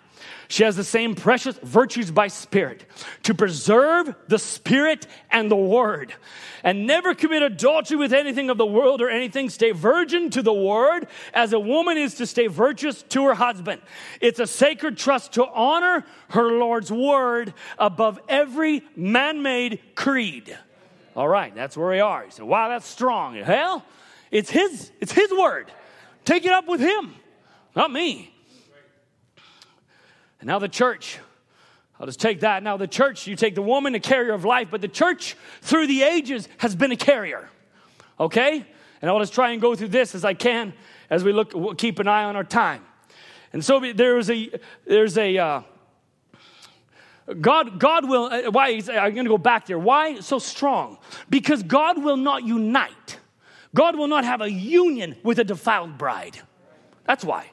She 0.48 0.64
has 0.64 0.76
the 0.76 0.84
same 0.84 1.16
precious 1.16 1.58
virtues 1.64 2.12
by 2.12 2.28
spirit 2.28 2.86
to 3.24 3.34
preserve 3.34 4.14
the 4.28 4.40
spirit 4.40 5.08
and 5.30 5.50
the 5.50 5.56
word 5.56 6.14
and 6.64 6.86
never 6.86 7.14
commit 7.14 7.42
adultery 7.42 7.98
with 7.98 8.14
anything 8.14 8.50
of 8.50 8.58
the 8.58 8.66
world 8.66 9.02
or 9.02 9.10
anything. 9.10 9.50
Stay 9.50 9.72
virgin 9.72 10.30
to 10.32 10.42
the 10.42 10.54
word 10.54 11.08
as 11.34 11.54
a 11.54 11.60
woman 11.60 11.98
is 11.98 12.16
to 12.16 12.28
stay 12.28 12.48
virtuous 12.48 13.04
to 13.04 13.26
her 13.26 13.34
husband. 13.34 13.82
It's 14.20 14.40
a 14.40 14.48
sacred 14.48 14.98
trust 14.98 15.34
to 15.34 15.48
honor 15.48 16.06
her 16.30 16.52
Lord's 16.52 16.92
word 16.92 17.54
above 17.78 18.20
every 18.28 18.84
man 18.96 19.42
made 19.42 19.80
creed. 19.96 20.58
All 21.16 21.28
right, 21.28 21.54
that's 21.54 21.76
where 21.76 21.90
we 21.90 22.00
are. 22.00 22.26
You 22.26 22.32
say, 22.32 22.44
wow, 22.44 22.70
that's 22.70 22.88
strong. 22.88 23.36
Hell, 23.36 23.84
it's 24.30 24.50
his, 24.50 24.92
it's 25.00 25.12
his 25.12 25.32
word. 25.32 25.72
Take 26.24 26.46
it 26.46 26.52
up 26.52 26.68
with 26.68 26.80
him, 26.80 27.16
not 27.76 27.92
me. 27.92 28.34
And 30.42 30.48
now 30.48 30.60
the 30.60 30.68
church. 30.68 31.20
I'll 32.00 32.08
just 32.08 32.20
take 32.20 32.40
that. 32.40 32.64
Now, 32.64 32.78
the 32.78 32.88
church, 32.88 33.28
you 33.28 33.36
take 33.36 33.54
the 33.54 33.62
woman, 33.62 33.94
the 33.94 34.00
carrier 34.00 34.34
of 34.34 34.44
life, 34.44 34.70
but 34.72 34.82
the 34.82 34.88
church 34.88 35.38
through 35.62 35.86
the 35.86 36.02
ages 36.02 36.50
has 36.58 36.76
been 36.76 36.92
a 36.92 36.96
carrier. 36.96 37.48
Okay? 38.20 38.66
And 39.02 39.12
I'll 39.12 39.20
just 39.20 39.36
try 39.36 39.52
and 39.52 39.62
go 39.62 39.76
through 39.76 39.90
this 39.90 40.16
as 40.16 40.26
I 40.26 40.34
can 40.34 40.74
as 41.12 41.24
we 41.24 41.34
look, 41.34 41.54
we'll 41.54 41.76
keep 41.76 42.00
an 42.00 42.08
eye 42.08 42.24
on 42.24 42.36
our 42.36 42.44
time. 42.44 42.84
And 43.54 43.64
so 43.64 43.80
there 43.94 44.16
was 44.16 44.32
a, 44.32 44.50
there's 44.86 45.18
a, 45.18 45.38
uh, 45.38 45.62
God, 47.40 47.80
God 47.80 48.10
will, 48.10 48.26
uh, 48.26 48.50
why, 48.50 48.82
I'm 48.90 49.14
going 49.14 49.26
to 49.26 49.30
go 49.30 49.38
back 49.38 49.68
there. 49.68 49.78
Why 49.78 50.22
so 50.22 50.40
strong? 50.40 50.98
Because 51.30 51.62
God 51.62 52.02
will 52.02 52.18
not 52.18 52.44
unite. 52.44 53.20
God 53.76 53.98
will 53.98 54.08
not 54.08 54.24
have 54.24 54.42
a 54.42 54.50
union 54.50 55.18
with 55.22 55.38
a 55.38 55.44
defiled 55.44 55.98
bride. 55.98 56.40
That's 57.06 57.24
why. 57.24 57.52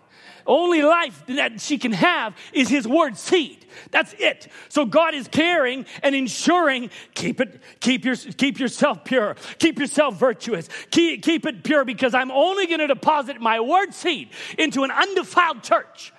Only 0.48 0.80
life 0.80 1.22
that 1.26 1.60
she 1.60 1.76
can 1.76 1.92
have 1.92 2.34
is 2.54 2.70
his 2.70 2.88
word 2.88 3.18
seed. 3.18 3.66
That's 3.90 4.14
it. 4.14 4.48
So 4.70 4.86
God 4.86 5.14
is 5.14 5.28
caring 5.28 5.84
and 6.02 6.14
ensuring 6.14 6.88
keep 7.14 7.40
it, 7.42 7.60
keep 7.80 8.06
your, 8.06 8.16
keep 8.16 8.58
yourself 8.58 9.04
pure, 9.04 9.36
keep 9.58 9.78
yourself 9.78 10.18
virtuous, 10.18 10.70
keep, 10.90 11.22
keep 11.22 11.44
it 11.44 11.62
pure 11.62 11.84
because 11.84 12.14
I'm 12.14 12.30
only 12.30 12.66
going 12.66 12.80
to 12.80 12.86
deposit 12.86 13.42
my 13.42 13.60
word 13.60 13.92
seed 13.92 14.30
into 14.56 14.84
an 14.84 14.90
undefiled 14.90 15.62
church. 15.62 16.14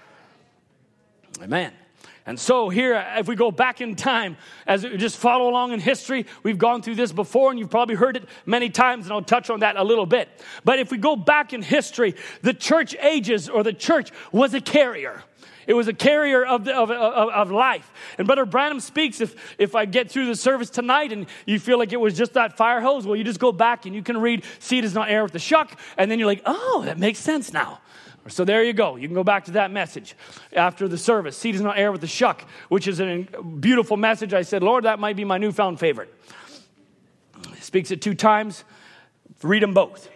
Amen. 1.42 1.74
And 2.30 2.40
so 2.40 2.70
here, 2.70 3.04
if 3.18 3.28
we 3.28 3.36
go 3.36 3.50
back 3.50 3.82
in 3.82 3.96
time, 3.96 4.38
as 4.68 4.84
we 4.84 4.98
just 4.98 5.18
follow 5.18 5.50
along 5.50 5.72
in 5.72 5.80
history, 5.80 6.28
we've 6.44 6.60
gone 6.60 6.84
through 6.84 6.94
this 6.94 7.12
before, 7.12 7.50
and 7.50 7.58
you've 7.58 7.72
probably 7.72 7.96
heard 7.96 8.18
it 8.18 8.30
many 8.46 8.70
times, 8.70 9.08
and 9.08 9.14
I'll 9.14 9.24
touch 9.24 9.50
on 9.50 9.62
that 9.62 9.78
a 9.78 9.84
little 9.84 10.06
bit. 10.06 10.30
But 10.64 10.78
if 10.78 10.92
we 10.92 11.00
go 11.00 11.16
back 11.16 11.54
in 11.54 11.64
history, 11.64 12.14
the 12.44 12.54
church 12.54 12.96
ages 13.02 13.50
or 13.50 13.64
the 13.64 13.74
church 13.74 14.12
was 14.32 14.54
a 14.54 14.62
carrier. 14.62 15.24
It 15.66 15.74
was 15.74 15.88
a 15.88 15.94
carrier 15.94 16.46
of, 16.46 16.66
the, 16.66 16.76
of, 16.76 16.92
of, 16.92 17.30
of, 17.30 17.52
life. 17.52 17.92
And 18.20 18.28
Brother 18.28 18.46
Branham 18.46 18.80
speaks 18.80 19.22
if, 19.22 19.56
if 19.58 19.74
I 19.74 19.86
get 19.86 20.12
through 20.12 20.28
the 20.28 20.36
service 20.36 20.70
tonight 20.70 21.12
and 21.12 21.26
you 21.48 21.60
feel 21.60 21.80
like 21.80 21.94
it 21.94 22.00
was 22.00 22.16
just 22.16 22.34
that 22.34 22.58
fire 22.58 22.80
hose, 22.80 23.08
well, 23.08 23.16
you 23.16 23.24
just 23.24 23.40
go 23.40 23.52
back 23.52 23.88
and 23.88 23.96
you 23.96 24.04
can 24.04 24.20
read 24.20 24.44
Seed 24.60 24.84
is 24.84 24.94
not 24.94 25.10
heir 25.10 25.24
with 25.24 25.34
the 25.34 25.40
shuck, 25.40 25.80
and 25.98 26.12
then 26.12 26.20
you're 26.20 26.28
like, 26.28 26.44
oh, 26.46 26.84
that 26.86 27.00
makes 27.00 27.18
sense 27.18 27.52
now. 27.52 27.80
So 28.30 28.46
there 28.46 28.64
you 28.64 28.74
go. 28.74 28.96
You 28.96 29.08
can 29.08 29.16
go 29.16 29.24
back 29.24 29.46
to 29.46 29.52
that 29.52 29.72
message 29.72 30.16
after 30.54 30.88
the 30.88 30.98
service. 30.98 31.38
Seed 31.38 31.56
is 31.56 31.62
not 31.62 31.78
heir 31.78 31.92
with 31.92 32.02
the 32.02 32.08
shuck, 32.08 32.46
which 32.70 32.88
is 32.88 33.00
a 33.00 33.26
beautiful 33.60 33.98
message. 33.98 34.34
I 34.34 34.44
said, 34.44 34.64
Lord, 34.64 34.86
that 34.86 35.00
might 35.00 35.16
be 35.16 35.26
my 35.26 35.38
newfound 35.38 35.80
favorite. 35.80 36.14
Speaks 37.60 37.92
it 37.92 38.02
two 38.02 38.16
times. 38.16 38.64
Read 39.44 39.64
them 39.64 39.74
both. 39.74 40.10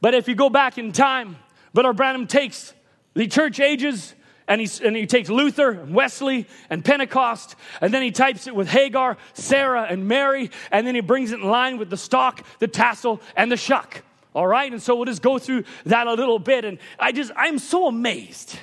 But 0.00 0.14
if 0.14 0.28
you 0.28 0.34
go 0.34 0.50
back 0.50 0.78
in 0.78 0.92
time, 0.92 1.36
but 1.72 1.84
our 1.84 1.92
Branham 1.92 2.26
takes 2.26 2.74
the 3.14 3.26
church 3.26 3.60
ages 3.60 4.14
and 4.48 4.60
he, 4.60 4.86
and 4.86 4.94
he 4.94 5.06
takes 5.06 5.28
Luther 5.28 5.70
and 5.70 5.94
Wesley 5.94 6.46
and 6.70 6.84
Pentecost, 6.84 7.56
and 7.80 7.92
then 7.92 8.02
he 8.02 8.12
types 8.12 8.46
it 8.46 8.54
with 8.54 8.68
Hagar, 8.68 9.16
Sarah, 9.32 9.82
and 9.82 10.06
Mary, 10.06 10.50
and 10.70 10.86
then 10.86 10.94
he 10.94 11.00
brings 11.00 11.32
it 11.32 11.40
in 11.40 11.46
line 11.46 11.78
with 11.78 11.90
the 11.90 11.96
stalk, 11.96 12.44
the 12.60 12.68
tassel, 12.68 13.20
and 13.36 13.50
the 13.50 13.56
shuck. 13.56 14.04
All 14.36 14.46
right, 14.46 14.70
and 14.70 14.82
so 14.82 14.94
we'll 14.94 15.06
just 15.06 15.22
go 15.22 15.38
through 15.38 15.64
that 15.86 16.06
a 16.06 16.12
little 16.12 16.38
bit. 16.38 16.66
And 16.66 16.76
I 16.98 17.10
just, 17.10 17.32
I'm 17.34 17.58
so 17.58 17.88
amazed. 17.88 18.58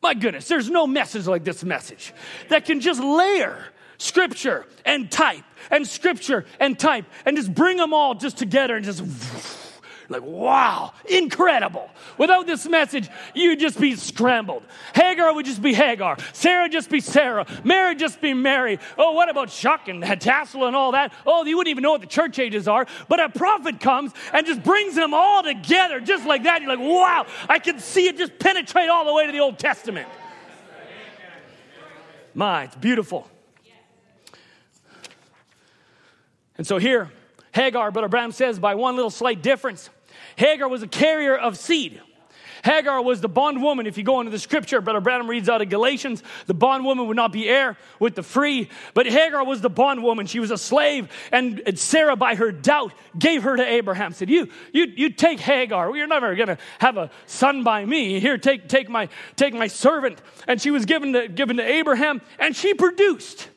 My 0.00 0.14
goodness, 0.14 0.46
there's 0.46 0.70
no 0.70 0.86
message 0.86 1.26
like 1.26 1.42
this 1.42 1.64
message 1.64 2.14
that 2.50 2.66
can 2.66 2.78
just 2.78 3.02
layer 3.02 3.64
scripture 3.98 4.64
and 4.84 5.10
type 5.10 5.42
and 5.72 5.88
scripture 5.88 6.46
and 6.60 6.78
type 6.78 7.04
and 7.26 7.36
just 7.36 7.52
bring 7.52 7.78
them 7.78 7.92
all 7.92 8.14
just 8.14 8.38
together 8.38 8.76
and 8.76 8.84
just 8.84 9.02
like, 10.12 10.22
wow, 10.22 10.92
incredible. 11.08 11.90
Without 12.18 12.46
this 12.46 12.66
message, 12.66 13.08
you'd 13.34 13.58
just 13.58 13.80
be 13.80 13.96
scrambled. 13.96 14.62
Hagar 14.94 15.34
would 15.34 15.46
just 15.46 15.62
be 15.62 15.74
Hagar. 15.74 16.16
Sarah 16.32 16.68
just 16.68 16.90
be 16.90 17.00
Sarah. 17.00 17.46
Mary 17.64 17.94
just 17.94 18.20
be 18.20 18.34
Mary. 18.34 18.78
Oh, 18.96 19.12
what 19.12 19.28
about 19.28 19.50
Shuck 19.50 19.88
and 19.88 20.02
Tassel 20.20 20.66
and 20.66 20.76
all 20.76 20.92
that? 20.92 21.12
Oh, 21.26 21.44
you 21.44 21.56
wouldn't 21.56 21.70
even 21.70 21.82
know 21.82 21.92
what 21.92 22.00
the 22.00 22.06
church 22.06 22.38
ages 22.38 22.68
are. 22.68 22.86
But 23.08 23.20
a 23.20 23.28
prophet 23.28 23.80
comes 23.80 24.12
and 24.32 24.46
just 24.46 24.62
brings 24.62 24.94
them 24.94 25.14
all 25.14 25.42
together 25.42 26.00
just 26.00 26.26
like 26.26 26.44
that. 26.44 26.62
You're 26.62 26.76
like, 26.76 26.78
wow, 26.78 27.26
I 27.48 27.58
can 27.58 27.78
see 27.78 28.06
it 28.06 28.16
just 28.16 28.38
penetrate 28.38 28.88
all 28.88 29.04
the 29.04 29.12
way 29.12 29.26
to 29.26 29.32
the 29.32 29.40
Old 29.40 29.58
Testament. 29.58 30.08
My, 32.34 32.64
it's 32.64 32.76
beautiful. 32.76 33.28
And 36.56 36.66
so 36.66 36.78
here, 36.78 37.10
Hagar, 37.52 37.90
Brother 37.90 38.08
Branham 38.08 38.32
says, 38.32 38.58
by 38.58 38.74
one 38.74 38.96
little 38.96 39.10
slight 39.10 39.42
difference, 39.42 39.90
Hagar 40.36 40.68
was 40.68 40.82
a 40.82 40.88
carrier 40.88 41.36
of 41.36 41.56
seed. 41.56 42.00
Hagar 42.64 43.02
was 43.02 43.20
the 43.20 43.28
bondwoman. 43.28 43.86
If 43.86 43.98
you 43.98 44.04
go 44.04 44.20
into 44.20 44.30
the 44.30 44.38
scripture, 44.38 44.80
Brother 44.80 45.00
Branham 45.00 45.28
reads 45.28 45.48
out 45.48 45.60
of 45.60 45.68
Galatians, 45.68 46.22
the 46.46 46.54
bondwoman 46.54 47.08
would 47.08 47.16
not 47.16 47.32
be 47.32 47.48
heir 47.48 47.76
with 47.98 48.14
the 48.14 48.22
free. 48.22 48.68
But 48.94 49.06
Hagar 49.06 49.44
was 49.44 49.60
the 49.60 49.70
bondwoman. 49.70 50.26
She 50.26 50.38
was 50.38 50.50
a 50.50 50.58
slave. 50.58 51.08
And 51.32 51.60
Sarah, 51.74 52.14
by 52.14 52.36
her 52.36 52.52
doubt, 52.52 52.92
gave 53.18 53.42
her 53.42 53.56
to 53.56 53.64
Abraham. 53.64 54.12
Said, 54.12 54.30
You, 54.30 54.48
you, 54.72 54.86
you 54.96 55.10
take 55.10 55.40
Hagar. 55.40 55.94
You're 55.96 56.06
never 56.06 56.34
gonna 56.36 56.58
have 56.78 56.96
a 56.96 57.10
son 57.26 57.64
by 57.64 57.84
me. 57.84 58.20
Here, 58.20 58.38
take, 58.38 58.68
take 58.68 58.88
my 58.88 59.08
take 59.34 59.54
my 59.54 59.66
servant. 59.66 60.22
And 60.46 60.60
she 60.60 60.70
was 60.70 60.84
given 60.84 61.12
to, 61.14 61.28
given 61.28 61.56
to 61.56 61.64
Abraham, 61.64 62.20
and 62.38 62.54
she 62.54 62.74
produced 62.74 63.48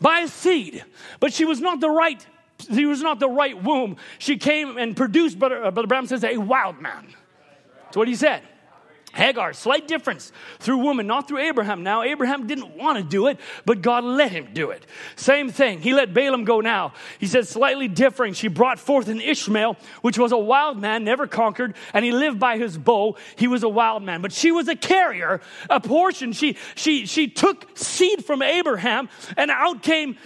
by 0.00 0.20
a 0.20 0.28
seed. 0.28 0.82
But 1.20 1.32
she 1.32 1.44
was 1.44 1.60
not 1.60 1.80
the 1.80 1.90
right 1.90 2.24
he 2.58 2.86
was 2.86 3.02
not 3.02 3.20
the 3.20 3.28
right 3.28 3.62
womb. 3.62 3.96
She 4.18 4.36
came 4.36 4.76
and 4.78 4.96
produced, 4.96 5.38
Brother, 5.38 5.64
uh, 5.64 5.70
Brother 5.70 5.88
Branham 5.88 6.06
says, 6.06 6.24
a 6.24 6.36
wild 6.36 6.80
man. 6.80 7.06
That's 7.84 7.96
what 7.96 8.08
he 8.08 8.14
said. 8.14 8.42
Hagar, 9.16 9.54
slight 9.54 9.88
difference 9.88 10.30
through 10.58 10.78
woman, 10.78 11.06
not 11.06 11.26
through 11.26 11.38
Abraham. 11.38 11.82
Now, 11.82 12.02
Abraham 12.02 12.46
didn't 12.46 12.76
want 12.76 12.98
to 12.98 13.02
do 13.02 13.28
it, 13.28 13.40
but 13.64 13.80
God 13.80 14.04
let 14.04 14.30
him 14.30 14.48
do 14.52 14.70
it. 14.70 14.84
Same 15.16 15.48
thing. 15.48 15.80
He 15.80 15.94
let 15.94 16.12
Balaam 16.12 16.44
go 16.44 16.60
now. 16.60 16.92
He 17.18 17.26
said, 17.26 17.48
slightly 17.48 17.88
differing. 17.88 18.34
She 18.34 18.48
brought 18.48 18.78
forth 18.78 19.08
an 19.08 19.22
Ishmael, 19.22 19.78
which 20.02 20.18
was 20.18 20.32
a 20.32 20.36
wild 20.36 20.78
man, 20.78 21.04
never 21.04 21.26
conquered, 21.26 21.74
and 21.94 22.04
he 22.04 22.12
lived 22.12 22.38
by 22.38 22.58
his 22.58 22.76
bow. 22.76 23.16
He 23.36 23.48
was 23.48 23.62
a 23.62 23.70
wild 23.70 24.02
man. 24.02 24.20
But 24.20 24.32
she 24.32 24.52
was 24.52 24.68
a 24.68 24.76
carrier, 24.76 25.40
a 25.70 25.80
portion. 25.80 26.32
She, 26.32 26.58
she, 26.74 27.06
she 27.06 27.28
took 27.28 27.66
seed 27.76 28.22
from 28.22 28.42
Abraham, 28.42 29.08
and 29.38 29.50
out 29.50 29.82
came 29.82 30.18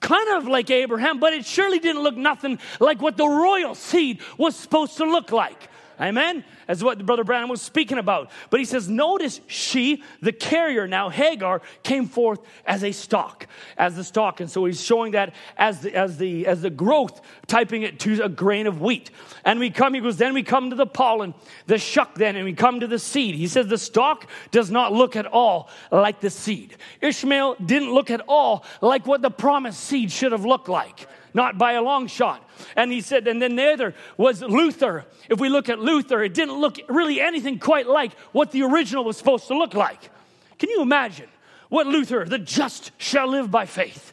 kind 0.00 0.28
of 0.36 0.46
like 0.46 0.70
Abraham, 0.70 1.18
but 1.18 1.32
it 1.32 1.44
surely 1.44 1.78
didn't 1.78 2.02
look 2.02 2.16
nothing 2.16 2.58
like 2.80 3.00
what 3.00 3.16
the 3.16 3.28
royal 3.28 3.74
seed 3.74 4.20
was 4.36 4.56
supposed 4.56 4.96
to 4.98 5.04
look 5.04 5.32
like. 5.32 5.68
Amen? 6.00 6.44
As 6.68 6.84
what 6.84 7.04
Brother 7.04 7.24
Branham 7.24 7.48
was 7.48 7.60
speaking 7.60 7.98
about. 7.98 8.30
But 8.50 8.60
he 8.60 8.66
says, 8.66 8.88
notice 8.88 9.40
she, 9.46 10.02
the 10.20 10.32
carrier 10.32 10.86
now, 10.86 11.08
Hagar, 11.08 11.60
came 11.82 12.06
forth 12.06 12.40
as 12.66 12.84
a 12.84 12.92
stalk, 12.92 13.46
as 13.76 13.96
the 13.96 14.04
stalk. 14.04 14.40
And 14.40 14.50
so 14.50 14.64
he's 14.64 14.80
showing 14.80 15.12
that 15.12 15.34
as 15.56 15.80
the, 15.80 15.94
as 15.94 16.18
the, 16.18 16.46
as 16.46 16.62
the 16.62 16.70
growth, 16.70 17.20
typing 17.46 17.82
it 17.82 17.98
to 18.00 18.22
a 18.22 18.28
grain 18.28 18.66
of 18.66 18.80
wheat. 18.80 19.10
And 19.44 19.58
we 19.58 19.70
come, 19.70 19.94
he 19.94 20.00
goes, 20.00 20.16
then 20.16 20.34
we 20.34 20.42
come 20.42 20.70
to 20.70 20.76
the 20.76 20.86
pollen, 20.86 21.34
the 21.66 21.78
shuck 21.78 22.14
then, 22.14 22.36
and 22.36 22.44
we 22.44 22.52
come 22.52 22.80
to 22.80 22.86
the 22.86 22.98
seed. 22.98 23.34
He 23.34 23.48
says 23.48 23.66
the 23.66 23.78
stalk 23.78 24.26
does 24.50 24.70
not 24.70 24.92
look 24.92 25.16
at 25.16 25.26
all 25.26 25.68
like 25.90 26.20
the 26.20 26.30
seed. 26.30 26.76
Ishmael 27.00 27.56
didn't 27.64 27.92
look 27.92 28.10
at 28.10 28.20
all 28.28 28.64
like 28.80 29.06
what 29.06 29.22
the 29.22 29.30
promised 29.30 29.80
seed 29.80 30.12
should 30.12 30.32
have 30.32 30.44
looked 30.44 30.68
like 30.68 31.08
not 31.38 31.56
by 31.56 31.74
a 31.74 31.82
long 31.82 32.08
shot. 32.08 32.44
And 32.74 32.90
he 32.90 33.00
said, 33.00 33.28
and 33.28 33.40
then 33.40 33.54
the 33.54 33.72
other 33.72 33.94
was 34.16 34.42
Luther. 34.42 35.06
If 35.30 35.38
we 35.38 35.48
look 35.48 35.68
at 35.68 35.78
Luther, 35.78 36.20
it 36.24 36.34
didn't 36.34 36.60
look 36.60 36.78
really 36.88 37.20
anything 37.20 37.60
quite 37.60 37.86
like 37.86 38.12
what 38.32 38.50
the 38.50 38.64
original 38.64 39.04
was 39.04 39.16
supposed 39.16 39.46
to 39.46 39.56
look 39.56 39.72
like. 39.72 40.10
Can 40.58 40.68
you 40.68 40.82
imagine 40.82 41.28
what 41.68 41.86
Luther, 41.86 42.24
the 42.24 42.40
just 42.40 42.90
shall 42.98 43.28
live 43.28 43.52
by 43.52 43.66
faith? 43.66 44.12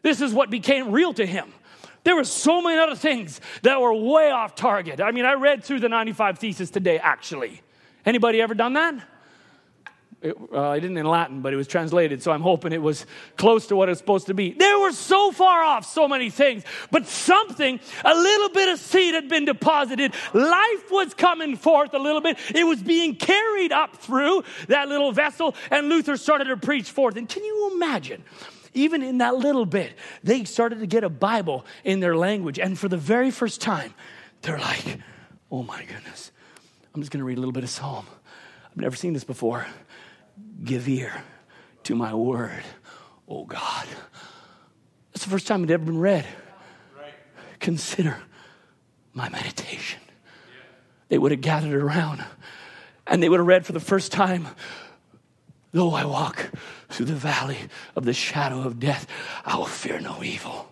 This 0.00 0.22
is 0.22 0.32
what 0.32 0.48
became 0.48 0.90
real 0.90 1.12
to 1.12 1.26
him. 1.26 1.52
There 2.04 2.16
were 2.16 2.24
so 2.24 2.62
many 2.62 2.80
other 2.80 2.96
things 2.96 3.40
that 3.60 3.78
were 3.78 3.94
way 3.94 4.30
off 4.30 4.54
target. 4.54 4.98
I 5.00 5.12
mean, 5.12 5.26
I 5.26 5.34
read 5.34 5.62
through 5.62 5.80
the 5.80 5.90
95 5.90 6.38
Thesis 6.38 6.70
today, 6.70 6.98
actually. 6.98 7.60
Anybody 8.06 8.40
ever 8.40 8.54
done 8.54 8.72
that? 8.72 8.94
It, 10.22 10.36
uh, 10.52 10.68
I 10.68 10.78
didn't 10.78 10.98
in 10.98 11.06
Latin, 11.06 11.40
but 11.40 11.52
it 11.52 11.56
was 11.56 11.66
translated, 11.66 12.22
so 12.22 12.30
I'm 12.30 12.42
hoping 12.42 12.72
it 12.72 12.80
was 12.80 13.06
close 13.36 13.66
to 13.66 13.76
what 13.76 13.88
it's 13.88 13.98
supposed 13.98 14.28
to 14.28 14.34
be. 14.34 14.52
They 14.52 14.74
were 14.80 14.92
so 14.92 15.32
far 15.32 15.62
off, 15.62 15.84
so 15.84 16.06
many 16.06 16.30
things, 16.30 16.62
but 16.92 17.08
something, 17.08 17.80
a 18.04 18.14
little 18.14 18.48
bit 18.50 18.68
of 18.68 18.78
seed 18.78 19.14
had 19.14 19.28
been 19.28 19.44
deposited. 19.44 20.14
Life 20.32 20.90
was 20.92 21.12
coming 21.12 21.56
forth 21.56 21.92
a 21.92 21.98
little 21.98 22.20
bit. 22.20 22.38
It 22.54 22.62
was 22.64 22.80
being 22.80 23.16
carried 23.16 23.72
up 23.72 23.96
through 23.96 24.44
that 24.68 24.88
little 24.88 25.10
vessel, 25.10 25.56
and 25.72 25.88
Luther 25.88 26.16
started 26.16 26.44
to 26.44 26.56
preach 26.56 26.88
forth. 26.90 27.16
And 27.16 27.28
can 27.28 27.42
you 27.42 27.72
imagine? 27.74 28.22
Even 28.74 29.02
in 29.02 29.18
that 29.18 29.34
little 29.34 29.66
bit, 29.66 29.92
they 30.22 30.44
started 30.44 30.78
to 30.80 30.86
get 30.86 31.02
a 31.02 31.10
Bible 31.10 31.66
in 31.82 31.98
their 31.98 32.16
language, 32.16 32.60
and 32.60 32.78
for 32.78 32.88
the 32.88 32.96
very 32.96 33.32
first 33.32 33.60
time, 33.60 33.92
they're 34.42 34.58
like, 34.58 34.98
oh 35.50 35.64
my 35.64 35.84
goodness. 35.84 36.30
I'm 36.94 37.00
just 37.00 37.10
going 37.10 37.18
to 37.18 37.24
read 37.24 37.38
a 37.38 37.40
little 37.40 37.52
bit 37.52 37.64
of 37.64 37.70
Psalm. 37.70 38.06
I've 38.70 38.76
never 38.76 38.96
seen 38.96 39.14
this 39.14 39.24
before. 39.24 39.66
Give 40.62 40.88
ear 40.88 41.22
to 41.84 41.94
my 41.94 42.14
word, 42.14 42.62
oh 43.28 43.44
God. 43.44 43.86
That's 45.12 45.24
the 45.24 45.30
first 45.30 45.46
time 45.46 45.64
it 45.64 45.70
ever 45.70 45.84
been 45.84 45.98
read. 45.98 46.26
Consider 47.58 48.16
my 49.12 49.28
meditation. 49.28 50.00
They 51.08 51.18
would 51.18 51.32
have 51.32 51.40
gathered 51.40 51.80
around 51.80 52.24
and 53.06 53.22
they 53.22 53.28
would 53.28 53.40
have 53.40 53.46
read 53.46 53.66
for 53.66 53.72
the 53.72 53.80
first 53.80 54.12
time 54.12 54.48
Though 55.72 55.94
I 55.94 56.04
walk 56.04 56.50
through 56.90 57.06
the 57.06 57.14
valley 57.14 57.56
of 57.96 58.04
the 58.04 58.12
shadow 58.12 58.60
of 58.60 58.78
death, 58.78 59.06
I 59.44 59.56
will 59.56 59.64
fear 59.64 60.00
no 60.00 60.22
evil. 60.22 60.70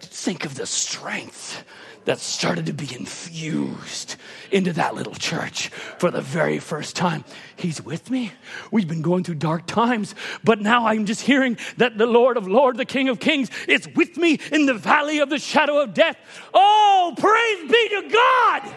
Think 0.00 0.44
of 0.44 0.54
the 0.54 0.66
strength 0.66 1.64
that 2.10 2.18
started 2.18 2.66
to 2.66 2.72
be 2.72 2.92
infused 2.92 4.16
into 4.50 4.72
that 4.72 4.96
little 4.96 5.14
church 5.14 5.68
for 5.68 6.10
the 6.10 6.20
very 6.20 6.58
first 6.58 6.96
time. 6.96 7.22
He's 7.54 7.80
with 7.80 8.10
me. 8.10 8.32
We've 8.72 8.88
been 8.88 9.00
going 9.00 9.22
through 9.22 9.36
dark 9.36 9.64
times, 9.64 10.16
but 10.42 10.60
now 10.60 10.88
I'm 10.88 11.06
just 11.06 11.20
hearing 11.20 11.56
that 11.76 11.98
the 11.98 12.06
Lord 12.06 12.36
of 12.36 12.48
Lords, 12.48 12.78
the 12.78 12.84
King 12.84 13.10
of 13.10 13.20
Kings, 13.20 13.48
is 13.68 13.86
with 13.94 14.16
me 14.16 14.40
in 14.50 14.66
the 14.66 14.74
valley 14.74 15.20
of 15.20 15.30
the 15.30 15.38
shadow 15.38 15.78
of 15.80 15.94
death. 15.94 16.16
Oh, 16.52 17.14
praise 17.16 17.70
be 17.70 17.88
to 17.90 18.08
God! 18.12 18.76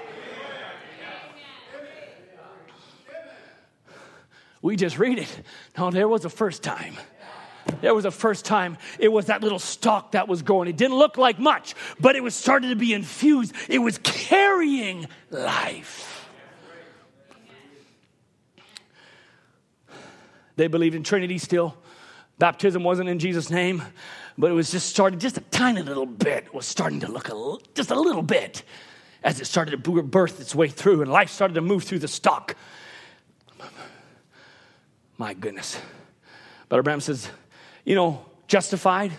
We 4.61 4.75
just 4.75 4.99
read 4.99 5.17
it. 5.17 5.41
No, 5.75 5.89
there 5.89 6.07
was 6.07 6.23
a 6.23 6.29
first 6.29 6.61
time. 6.61 6.97
There 7.83 7.93
was 7.93 8.05
the 8.05 8.11
first 8.11 8.45
time 8.45 8.77
it 8.97 9.09
was 9.09 9.25
that 9.25 9.43
little 9.43 9.59
stalk 9.59 10.13
that 10.13 10.29
was 10.29 10.41
growing. 10.41 10.69
It 10.69 10.77
didn't 10.77 10.95
look 10.95 11.17
like 11.17 11.37
much, 11.37 11.75
but 11.99 12.15
it 12.15 12.23
was 12.23 12.33
starting 12.33 12.69
to 12.69 12.77
be 12.77 12.93
infused. 12.93 13.53
It 13.67 13.79
was 13.79 13.97
carrying 13.97 15.05
life. 15.29 16.29
They 20.55 20.67
believed 20.67 20.95
in 20.95 21.03
Trinity 21.03 21.37
still. 21.37 21.75
Baptism 22.39 22.85
wasn't 22.85 23.09
in 23.09 23.19
Jesus' 23.19 23.49
name, 23.49 23.83
but 24.37 24.49
it 24.49 24.53
was 24.53 24.71
just 24.71 24.87
starting, 24.87 25.19
just 25.19 25.37
a 25.37 25.41
tiny 25.41 25.81
little 25.81 26.05
bit 26.05 26.53
was 26.53 26.65
starting 26.65 27.01
to 27.01 27.11
look 27.11 27.27
just 27.75 27.91
a 27.91 27.99
little 27.99 28.23
bit 28.23 28.63
as 29.25 29.41
it 29.41 29.45
started 29.45 29.83
to 29.83 30.03
birth 30.03 30.39
its 30.39 30.55
way 30.55 30.69
through 30.69 31.01
and 31.01 31.11
life 31.11 31.29
started 31.29 31.55
to 31.55 31.61
move 31.61 31.83
through 31.83 31.99
the 31.99 32.07
stalk. 32.07 32.55
My 35.17 35.33
goodness. 35.33 35.81
Brother 36.69 36.81
Branham 36.81 37.01
says, 37.01 37.29
you 37.83 37.95
know, 37.95 38.25
justified. 38.47 39.11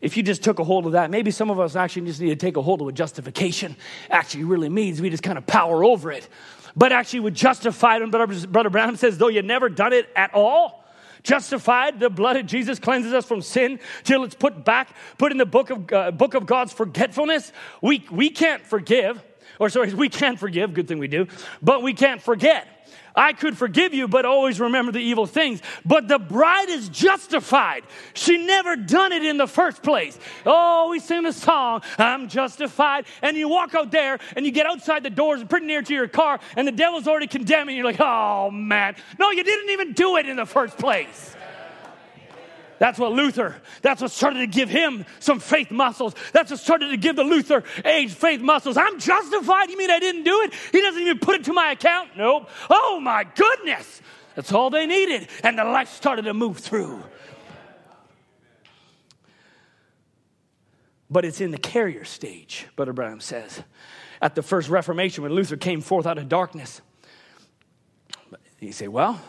If 0.00 0.16
you 0.16 0.22
just 0.22 0.42
took 0.42 0.58
a 0.58 0.64
hold 0.64 0.86
of 0.86 0.92
that, 0.92 1.10
maybe 1.10 1.30
some 1.30 1.50
of 1.50 1.60
us 1.60 1.76
actually 1.76 2.06
just 2.06 2.20
need 2.20 2.30
to 2.30 2.36
take 2.36 2.56
a 2.56 2.62
hold 2.62 2.80
of 2.80 2.86
what 2.86 2.94
justification 2.94 3.76
actually 4.08 4.44
really 4.44 4.68
means. 4.68 5.00
We 5.00 5.10
just 5.10 5.22
kind 5.22 5.36
of 5.36 5.46
power 5.46 5.84
over 5.84 6.10
it. 6.10 6.28
But 6.74 6.92
actually, 6.92 7.20
with 7.20 7.34
justified, 7.34 8.00
and 8.00 8.10
Brother 8.10 8.70
Branham 8.70 8.96
says, 8.96 9.18
though 9.18 9.28
you 9.28 9.42
never 9.42 9.68
done 9.68 9.92
it 9.92 10.08
at 10.16 10.32
all, 10.32 10.84
justified, 11.22 12.00
the 12.00 12.08
blood 12.08 12.36
of 12.36 12.46
Jesus 12.46 12.78
cleanses 12.78 13.12
us 13.12 13.26
from 13.26 13.42
sin 13.42 13.80
till 14.04 14.24
it's 14.24 14.34
put 14.34 14.64
back, 14.64 14.94
put 15.18 15.32
in 15.32 15.38
the 15.38 15.46
book 15.46 15.70
of, 15.70 15.92
uh, 15.92 16.10
book 16.12 16.34
of 16.34 16.46
God's 16.46 16.72
forgetfulness. 16.72 17.52
We, 17.82 18.06
we 18.10 18.30
can't 18.30 18.64
forgive, 18.64 19.22
or 19.58 19.68
sorry, 19.68 19.92
we 19.92 20.08
can 20.08 20.36
forgive, 20.36 20.72
good 20.72 20.88
thing 20.88 20.98
we 20.98 21.08
do, 21.08 21.26
but 21.60 21.82
we 21.82 21.92
can't 21.92 22.22
forget. 22.22 22.79
I 23.14 23.32
could 23.32 23.56
forgive 23.56 23.94
you, 23.94 24.08
but 24.08 24.24
always 24.24 24.60
remember 24.60 24.92
the 24.92 25.00
evil 25.00 25.26
things. 25.26 25.60
But 25.84 26.08
the 26.08 26.18
bride 26.18 26.68
is 26.68 26.88
justified. 26.88 27.84
She 28.14 28.38
never 28.38 28.76
done 28.76 29.12
it 29.12 29.24
in 29.24 29.36
the 29.36 29.46
first 29.46 29.82
place. 29.82 30.18
Oh, 30.46 30.90
we 30.90 31.00
sing 31.00 31.22
the 31.22 31.32
song, 31.32 31.82
I'm 31.98 32.28
justified. 32.28 33.06
And 33.22 33.36
you 33.36 33.48
walk 33.48 33.74
out 33.74 33.90
there 33.90 34.18
and 34.36 34.46
you 34.46 34.52
get 34.52 34.66
outside 34.66 35.02
the 35.02 35.10
doors 35.10 35.42
pretty 35.44 35.66
near 35.66 35.82
to 35.82 35.94
your 35.94 36.08
car, 36.08 36.40
and 36.56 36.66
the 36.66 36.72
devil's 36.72 37.08
already 37.08 37.26
condemning 37.26 37.76
you. 37.76 37.82
You're 37.82 37.92
like, 37.92 38.00
oh 38.00 38.50
man. 38.50 38.96
No, 39.18 39.30
you 39.30 39.44
didn't 39.44 39.70
even 39.70 39.92
do 39.92 40.16
it 40.16 40.28
in 40.28 40.36
the 40.36 40.46
first 40.46 40.78
place. 40.78 41.36
That's 42.80 42.98
what 42.98 43.12
Luther, 43.12 43.60
that's 43.82 44.00
what 44.00 44.10
started 44.10 44.38
to 44.38 44.46
give 44.46 44.70
him 44.70 45.04
some 45.18 45.38
faith 45.38 45.70
muscles. 45.70 46.14
That's 46.32 46.50
what 46.50 46.60
started 46.60 46.88
to 46.88 46.96
give 46.96 47.14
the 47.14 47.22
Luther 47.22 47.62
age 47.84 48.10
faith 48.10 48.40
muscles. 48.40 48.78
I'm 48.78 48.98
justified. 48.98 49.68
You 49.68 49.76
mean 49.76 49.90
I 49.90 49.98
didn't 49.98 50.22
do 50.22 50.40
it? 50.40 50.54
He 50.72 50.80
doesn't 50.80 51.02
even 51.02 51.18
put 51.18 51.34
it 51.34 51.44
to 51.44 51.52
my 51.52 51.72
account? 51.72 52.16
Nope. 52.16 52.48
Oh 52.70 52.98
my 52.98 53.24
goodness. 53.24 54.00
That's 54.34 54.50
all 54.54 54.70
they 54.70 54.86
needed. 54.86 55.28
And 55.44 55.58
the 55.58 55.64
life 55.64 55.90
started 55.90 56.22
to 56.22 56.32
move 56.32 56.56
through. 56.56 57.02
But 61.10 61.26
it's 61.26 61.42
in 61.42 61.50
the 61.50 61.58
carrier 61.58 62.06
stage, 62.06 62.66
Brother 62.76 62.94
Branham 62.94 63.20
says. 63.20 63.62
At 64.22 64.34
the 64.34 64.42
first 64.42 64.70
Reformation, 64.70 65.22
when 65.22 65.34
Luther 65.34 65.58
came 65.58 65.82
forth 65.82 66.06
out 66.06 66.16
of 66.16 66.30
darkness, 66.30 66.80
he 68.58 68.72
said, 68.72 68.88
well, 68.88 69.20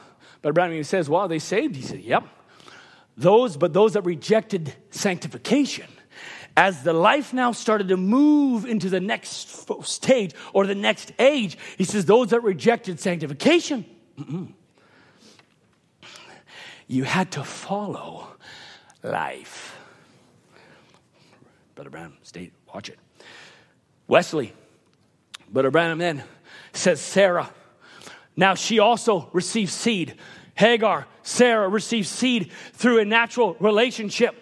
Brother 0.41 0.53
Branham 0.53 0.83
says, 0.85 1.09
well, 1.09 1.27
they 1.27 1.39
saved? 1.39 1.75
He 1.75 1.81
said, 1.81 1.99
yep. 1.99 2.23
Those, 3.17 3.57
but 3.57 3.73
those 3.73 3.93
that 3.93 4.05
rejected 4.05 4.73
sanctification, 4.89 5.87
as 6.57 6.83
the 6.83 6.93
life 6.93 7.33
now 7.33 7.51
started 7.51 7.87
to 7.89 7.97
move 7.97 8.65
into 8.65 8.89
the 8.89 8.99
next 8.99 9.69
stage 9.83 10.33
or 10.53 10.65
the 10.65 10.75
next 10.75 11.11
age, 11.19 11.57
he 11.77 11.83
says, 11.83 12.05
those 12.05 12.29
that 12.29 12.41
rejected 12.41 12.99
sanctification, 12.99 13.85
mm-mm. 14.17 14.51
you 16.87 17.03
had 17.03 17.31
to 17.31 17.43
follow 17.43 18.27
life. 19.03 19.77
Brother 21.75 21.89
Branham, 21.89 22.17
stay, 22.23 22.51
watch 22.73 22.89
it. 22.89 22.99
Wesley, 24.07 24.53
Brother 25.49 25.71
Branham 25.71 25.99
then 25.99 26.23
says, 26.73 26.99
Sarah, 26.99 27.49
now 28.35 28.55
she 28.55 28.79
also 28.79 29.29
received 29.33 29.71
seed. 29.71 30.15
Hagar, 30.55 31.07
Sarah 31.23 31.69
received 31.69 32.07
seed 32.07 32.51
through 32.73 32.99
a 32.99 33.05
natural 33.05 33.55
relationship. 33.59 34.40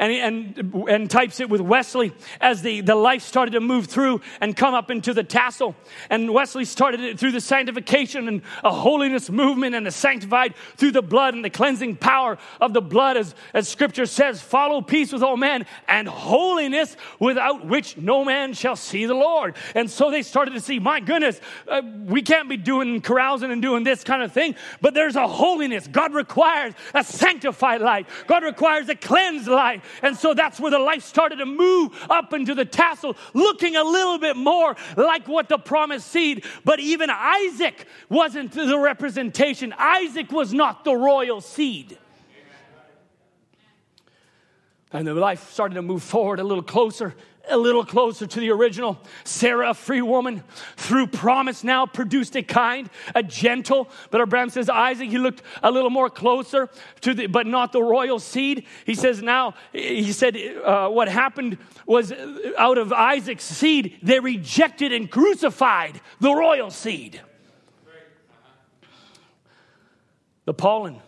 And, 0.00 0.12
and, 0.12 0.74
and 0.88 1.10
types 1.10 1.40
it 1.40 1.50
with 1.50 1.60
Wesley 1.60 2.12
as 2.40 2.62
the, 2.62 2.82
the 2.82 2.94
life 2.94 3.22
started 3.22 3.50
to 3.50 3.60
move 3.60 3.86
through 3.86 4.20
and 4.40 4.56
come 4.56 4.72
up 4.72 4.92
into 4.92 5.12
the 5.12 5.24
tassel. 5.24 5.74
And 6.08 6.32
Wesley 6.32 6.64
started 6.64 7.00
it 7.00 7.18
through 7.18 7.32
the 7.32 7.40
sanctification 7.40 8.28
and 8.28 8.42
a 8.62 8.70
holiness 8.70 9.28
movement 9.28 9.74
and 9.74 9.84
the 9.84 9.90
sanctified 9.90 10.54
through 10.76 10.92
the 10.92 11.02
blood 11.02 11.34
and 11.34 11.44
the 11.44 11.50
cleansing 11.50 11.96
power 11.96 12.38
of 12.60 12.74
the 12.74 12.80
blood, 12.80 13.16
as, 13.16 13.34
as 13.52 13.68
scripture 13.68 14.06
says, 14.06 14.40
follow 14.40 14.80
peace 14.80 15.12
with 15.12 15.24
all 15.24 15.36
men 15.36 15.66
and 15.88 16.06
holiness 16.06 16.96
without 17.18 17.66
which 17.66 17.96
no 17.96 18.24
man 18.24 18.52
shall 18.52 18.76
see 18.76 19.04
the 19.04 19.14
Lord. 19.14 19.56
And 19.74 19.90
so 19.90 20.12
they 20.12 20.22
started 20.22 20.54
to 20.54 20.60
see, 20.60 20.78
my 20.78 21.00
goodness, 21.00 21.40
uh, 21.66 21.82
we 22.04 22.22
can't 22.22 22.48
be 22.48 22.56
doing 22.56 23.00
carousing 23.00 23.50
and 23.50 23.60
doing 23.60 23.82
this 23.82 24.04
kind 24.04 24.22
of 24.22 24.32
thing, 24.32 24.54
but 24.80 24.94
there's 24.94 25.16
a 25.16 25.26
holiness. 25.26 25.88
God 25.88 26.14
requires 26.14 26.74
a 26.94 27.02
sanctified 27.02 27.80
life, 27.80 28.24
God 28.28 28.44
requires 28.44 28.88
a 28.88 28.94
cleansed 28.94 29.48
life. 29.48 29.82
And 30.02 30.16
so 30.16 30.34
that's 30.34 30.60
where 30.60 30.70
the 30.70 30.78
life 30.78 31.02
started 31.02 31.36
to 31.36 31.46
move 31.46 32.06
up 32.08 32.32
into 32.32 32.54
the 32.54 32.64
tassel, 32.64 33.16
looking 33.34 33.76
a 33.76 33.84
little 33.84 34.18
bit 34.18 34.36
more 34.36 34.76
like 34.96 35.28
what 35.28 35.48
the 35.48 35.58
promised 35.58 36.08
seed. 36.08 36.44
But 36.64 36.80
even 36.80 37.10
Isaac 37.10 37.86
wasn't 38.08 38.52
the 38.52 38.78
representation, 38.78 39.74
Isaac 39.76 40.32
was 40.32 40.52
not 40.52 40.84
the 40.84 40.94
royal 40.94 41.40
seed. 41.40 41.98
And 44.90 45.06
the 45.06 45.14
life 45.14 45.50
started 45.50 45.74
to 45.74 45.82
move 45.82 46.02
forward 46.02 46.40
a 46.40 46.44
little 46.44 46.62
closer, 46.62 47.14
a 47.50 47.56
little 47.56 47.84
closer 47.84 48.26
to 48.26 48.40
the 48.40 48.50
original. 48.50 48.98
Sarah, 49.24 49.70
a 49.70 49.74
free 49.74 50.02
woman, 50.02 50.42
through 50.76 51.08
promise 51.08 51.64
now 51.64 51.86
produced 51.86 52.36
a 52.36 52.42
kind, 52.42 52.90
a 53.14 53.22
gentle. 53.22 53.88
Brother 54.10 54.26
Branham 54.26 54.50
says 54.50 54.68
Isaac, 54.68 55.08
he 55.08 55.18
looked 55.18 55.42
a 55.62 55.70
little 55.70 55.90
more 55.90 56.10
closer 56.10 56.68
to 57.02 57.14
the, 57.14 57.26
but 57.26 57.46
not 57.46 57.72
the 57.72 57.82
royal 57.82 58.18
seed. 58.18 58.64
He 58.84 58.94
says 58.94 59.22
now, 59.22 59.54
he 59.72 60.12
said 60.12 60.36
uh, 60.36 60.88
what 60.88 61.08
happened 61.08 61.58
was 61.86 62.12
out 62.56 62.78
of 62.78 62.92
Isaac's 62.92 63.44
seed, 63.44 63.98
they 64.02 64.20
rejected 64.20 64.92
and 64.92 65.10
crucified 65.10 66.00
the 66.20 66.34
royal 66.34 66.70
seed. 66.70 67.20
The 70.44 70.54
pollen, 70.54 71.00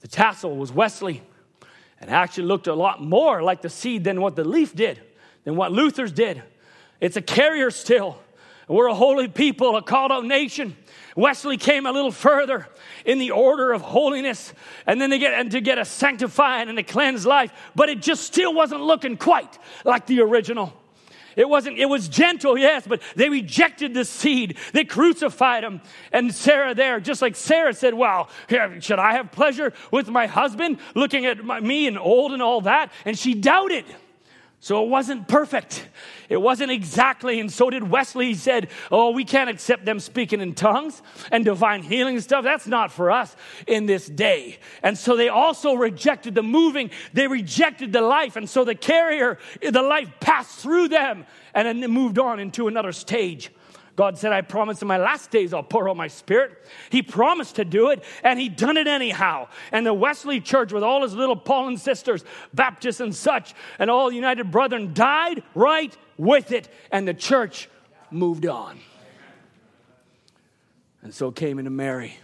the 0.00 0.08
tassel 0.08 0.56
was 0.56 0.72
Wesley 0.72 1.22
and 2.00 2.10
actually 2.10 2.44
looked 2.44 2.66
a 2.66 2.74
lot 2.74 3.02
more 3.02 3.42
like 3.42 3.62
the 3.62 3.68
seed 3.68 4.04
than 4.04 4.20
what 4.20 4.36
the 4.36 4.44
leaf 4.44 4.74
did, 4.74 5.00
than 5.46 5.56
what 5.56 5.72
Luther's 5.72 6.12
did. 6.12 6.42
It's 7.00 7.16
a 7.16 7.22
carrier 7.22 7.70
still. 7.70 8.18
We're 8.68 8.88
a 8.88 8.94
holy 8.94 9.28
people, 9.28 9.76
a 9.76 9.82
called 9.82 10.10
out 10.10 10.24
nation. 10.24 10.76
Wesley 11.14 11.56
came 11.56 11.86
a 11.86 11.92
little 11.92 12.10
further 12.10 12.66
in 13.04 13.18
the 13.18 13.30
order 13.30 13.72
of 13.72 13.80
holiness, 13.80 14.52
and 14.86 15.00
then 15.00 15.08
they 15.08 15.20
get 15.20 15.34
and 15.34 15.52
to 15.52 15.60
get 15.60 15.78
a 15.78 15.84
sanctified 15.84 16.68
and 16.68 16.76
a 16.80 16.82
cleansed 16.82 17.24
life, 17.24 17.52
but 17.76 17.88
it 17.88 18.02
just 18.02 18.24
still 18.24 18.52
wasn't 18.52 18.82
looking 18.82 19.16
quite 19.16 19.56
like 19.84 20.06
the 20.06 20.20
original. 20.20 20.72
It 21.36 21.48
wasn't, 21.48 21.78
it 21.78 21.86
was 21.86 22.08
gentle, 22.08 22.58
yes, 22.58 22.84
but 22.88 23.00
they 23.14 23.28
rejected 23.28 23.94
the 23.94 24.04
seed. 24.04 24.56
They 24.72 24.84
crucified 24.84 25.62
him. 25.62 25.80
And 26.10 26.34
Sarah 26.34 26.74
there, 26.74 26.98
just 26.98 27.22
like 27.22 27.36
Sarah 27.36 27.72
said, 27.74 27.94
Well, 27.94 28.30
should 28.80 28.98
I 28.98 29.12
have 29.12 29.30
pleasure 29.30 29.74
with 29.92 30.08
my 30.08 30.26
husband 30.26 30.78
looking 30.94 31.24
at 31.24 31.44
my, 31.44 31.60
me 31.60 31.86
and 31.86 31.98
old 31.98 32.32
and 32.32 32.42
all 32.42 32.62
that? 32.62 32.90
And 33.04 33.16
she 33.16 33.34
doubted. 33.34 33.84
So 34.66 34.82
it 34.82 34.88
wasn't 34.88 35.28
perfect. 35.28 35.86
It 36.28 36.38
wasn't 36.38 36.72
exactly, 36.72 37.38
and 37.38 37.52
so 37.52 37.70
did 37.70 37.88
Wesley. 37.88 38.26
He 38.26 38.34
said, 38.34 38.68
Oh, 38.90 39.12
we 39.12 39.24
can't 39.24 39.48
accept 39.48 39.84
them 39.84 40.00
speaking 40.00 40.40
in 40.40 40.56
tongues 40.56 41.02
and 41.30 41.44
divine 41.44 41.84
healing 41.84 42.16
and 42.16 42.24
stuff. 42.24 42.42
That's 42.42 42.66
not 42.66 42.90
for 42.90 43.12
us 43.12 43.36
in 43.68 43.86
this 43.86 44.08
day. 44.08 44.58
And 44.82 44.98
so 44.98 45.14
they 45.14 45.28
also 45.28 45.74
rejected 45.74 46.34
the 46.34 46.42
moving, 46.42 46.90
they 47.12 47.28
rejected 47.28 47.92
the 47.92 48.00
life. 48.00 48.34
And 48.34 48.50
so 48.50 48.64
the 48.64 48.74
carrier, 48.74 49.38
the 49.62 49.82
life 49.82 50.10
passed 50.18 50.58
through 50.58 50.88
them 50.88 51.26
and 51.54 51.80
then 51.80 51.88
moved 51.88 52.18
on 52.18 52.40
into 52.40 52.66
another 52.66 52.90
stage. 52.90 53.52
God 53.96 54.18
said, 54.18 54.32
I 54.32 54.42
promise 54.42 54.82
in 54.82 54.88
my 54.88 54.98
last 54.98 55.30
days 55.30 55.54
I'll 55.54 55.62
pour 55.62 55.88
out 55.88 55.96
my 55.96 56.08
spirit. 56.08 56.64
He 56.90 57.02
promised 57.02 57.56
to 57.56 57.64
do 57.64 57.90
it, 57.90 58.04
and 58.22 58.38
he 58.38 58.50
done 58.50 58.76
it 58.76 58.86
anyhow. 58.86 59.48
And 59.72 59.86
the 59.86 59.94
Wesley 59.94 60.40
Church, 60.40 60.70
with 60.70 60.82
all 60.82 61.02
his 61.02 61.14
little 61.14 61.34
Pauline 61.34 61.78
sisters, 61.78 62.22
Baptists 62.52 63.00
and 63.00 63.14
such, 63.14 63.54
and 63.78 63.90
all 63.90 64.12
United 64.12 64.50
Brethren, 64.50 64.92
died 64.92 65.42
right 65.54 65.96
with 66.18 66.52
it, 66.52 66.68
and 66.92 67.08
the 67.08 67.14
church 67.14 67.70
moved 68.10 68.46
on. 68.46 68.78
And 71.02 71.14
so 71.14 71.30
came 71.30 71.58
into 71.58 71.70
Mary. 71.70 72.18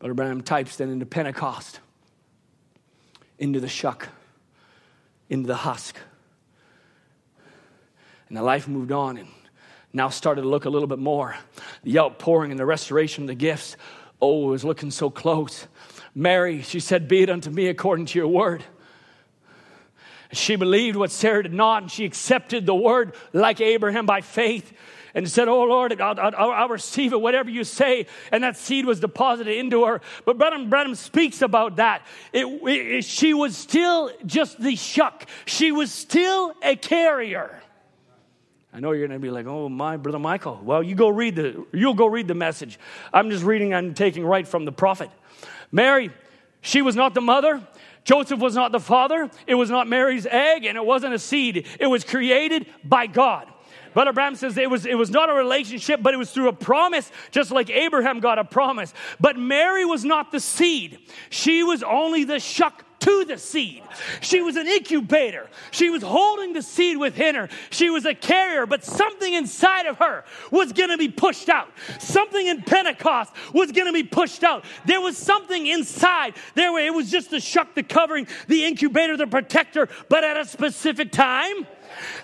Brother 0.00 0.14
Branham 0.14 0.42
types 0.42 0.76
then 0.76 0.88
into 0.88 1.06
Pentecost, 1.06 1.78
into 3.38 3.60
the 3.60 3.68
shuck, 3.68 4.08
into 5.28 5.46
the 5.46 5.54
husk. 5.54 5.96
And 8.32 8.38
the 8.38 8.42
life 8.42 8.66
moved 8.66 8.92
on 8.92 9.18
and 9.18 9.28
now 9.92 10.08
started 10.08 10.40
to 10.40 10.48
look 10.48 10.64
a 10.64 10.70
little 10.70 10.88
bit 10.88 10.98
more. 10.98 11.36
The 11.82 11.98
outpouring 11.98 12.50
and 12.50 12.58
the 12.58 12.64
restoration 12.64 13.24
of 13.24 13.28
the 13.28 13.34
gifts, 13.34 13.76
oh, 14.22 14.48
it 14.48 14.52
was 14.52 14.64
looking 14.64 14.90
so 14.90 15.10
close. 15.10 15.66
Mary, 16.14 16.62
she 16.62 16.80
said, 16.80 17.08
Be 17.08 17.22
it 17.22 17.28
unto 17.28 17.50
me 17.50 17.68
according 17.68 18.06
to 18.06 18.18
your 18.18 18.28
word. 18.28 18.64
She 20.32 20.56
believed 20.56 20.96
what 20.96 21.10
Sarah 21.10 21.42
did 21.42 21.52
not, 21.52 21.82
and 21.82 21.90
she 21.90 22.06
accepted 22.06 22.64
the 22.64 22.74
word 22.74 23.14
like 23.34 23.60
Abraham 23.60 24.06
by 24.06 24.22
faith. 24.22 24.72
and 25.14 25.28
said, 25.30 25.46
Oh 25.46 25.64
Lord, 25.64 26.00
I'll, 26.00 26.18
I'll, 26.18 26.52
I'll, 26.52 26.68
receive 26.70 27.12
it, 27.12 27.20
whatever 27.20 27.50
you 27.50 27.64
say. 27.64 28.06
And 28.30 28.44
that 28.44 28.56
seed 28.56 28.86
was 28.86 28.98
deposited 28.98 29.58
into 29.58 29.84
her. 29.84 30.00
But 30.24 30.38
Branham, 30.38 30.70
Branham 30.70 30.94
speaks 30.94 31.42
about 31.42 31.76
that. 31.76 32.06
It, 32.32 32.46
it, 32.46 33.04
she 33.04 33.34
was 33.34 33.58
still 33.58 34.10
just 34.24 34.58
the 34.58 34.74
shuck, 34.74 35.28
she 35.44 35.70
was 35.70 35.92
still 35.92 36.54
a 36.62 36.76
carrier. 36.76 37.62
I 38.72 38.80
know 38.80 38.92
you're 38.92 39.06
going 39.06 39.20
to 39.20 39.22
be 39.22 39.30
like, 39.30 39.46
"Oh, 39.46 39.68
my 39.68 39.96
brother 39.96 40.18
Michael." 40.18 40.60
Well, 40.62 40.82
you 40.82 40.94
go 40.94 41.08
read 41.08 41.36
the 41.36 41.66
you'll 41.72 41.94
go 41.94 42.06
read 42.06 42.28
the 42.28 42.34
message. 42.34 42.78
I'm 43.12 43.30
just 43.30 43.44
reading 43.44 43.74
I'm 43.74 43.94
taking 43.94 44.24
right 44.24 44.48
from 44.48 44.64
the 44.64 44.72
prophet. 44.72 45.10
Mary, 45.70 46.10
she 46.62 46.82
was 46.82 46.96
not 46.96 47.14
the 47.14 47.20
mother, 47.20 47.60
Joseph 48.04 48.40
was 48.40 48.54
not 48.54 48.72
the 48.72 48.80
father, 48.80 49.30
it 49.46 49.54
was 49.54 49.70
not 49.70 49.88
Mary's 49.88 50.26
egg, 50.26 50.64
and 50.64 50.76
it 50.76 50.84
wasn't 50.84 51.14
a 51.14 51.18
seed. 51.18 51.66
It 51.78 51.86
was 51.86 52.04
created 52.04 52.66
by 52.84 53.06
God. 53.06 53.48
Brother 53.94 54.12
Branham 54.12 54.36
says 54.36 54.56
it 54.56 54.70
was, 54.70 54.86
it 54.86 54.94
was 54.94 55.10
not 55.10 55.28
a 55.28 55.34
relationship, 55.34 56.02
but 56.02 56.14
it 56.14 56.16
was 56.16 56.30
through 56.30 56.48
a 56.48 56.52
promise, 56.52 57.10
just 57.30 57.50
like 57.50 57.68
Abraham 57.68 58.20
got 58.20 58.38
a 58.38 58.44
promise. 58.44 58.94
But 59.20 59.36
Mary 59.36 59.84
was 59.84 60.04
not 60.04 60.32
the 60.32 60.40
seed, 60.40 60.98
she 61.30 61.62
was 61.62 61.82
only 61.82 62.24
the 62.24 62.40
shuck 62.40 62.84
to 63.02 63.24
the 63.24 63.36
seed. 63.36 63.82
She 64.20 64.40
was 64.42 64.56
an 64.56 64.68
incubator. 64.68 65.48
She 65.72 65.90
was 65.90 66.02
holding 66.02 66.52
the 66.52 66.62
seed 66.62 66.98
within 66.98 67.34
her. 67.34 67.48
She 67.70 67.90
was 67.90 68.06
a 68.06 68.14
carrier, 68.14 68.64
but 68.64 68.84
something 68.84 69.34
inside 69.34 69.86
of 69.86 69.98
her 69.98 70.24
was 70.50 70.72
going 70.72 70.90
to 70.90 70.96
be 70.96 71.08
pushed 71.08 71.48
out. 71.48 71.68
Something 71.98 72.46
in 72.46 72.62
Pentecost 72.62 73.32
was 73.52 73.72
going 73.72 73.88
to 73.88 73.92
be 73.92 74.04
pushed 74.04 74.44
out. 74.44 74.64
There 74.86 75.00
was 75.00 75.16
something 75.16 75.66
inside. 75.66 76.34
There 76.54 76.78
it 76.78 76.94
was 76.94 77.10
just 77.10 77.30
the 77.30 77.40
shuck, 77.40 77.74
the 77.74 77.82
covering, 77.82 78.28
the 78.46 78.64
incubator, 78.64 79.16
the 79.16 79.26
protector, 79.26 79.88
but 80.08 80.22
at 80.22 80.36
a 80.36 80.44
specific 80.44 81.10
time 81.12 81.66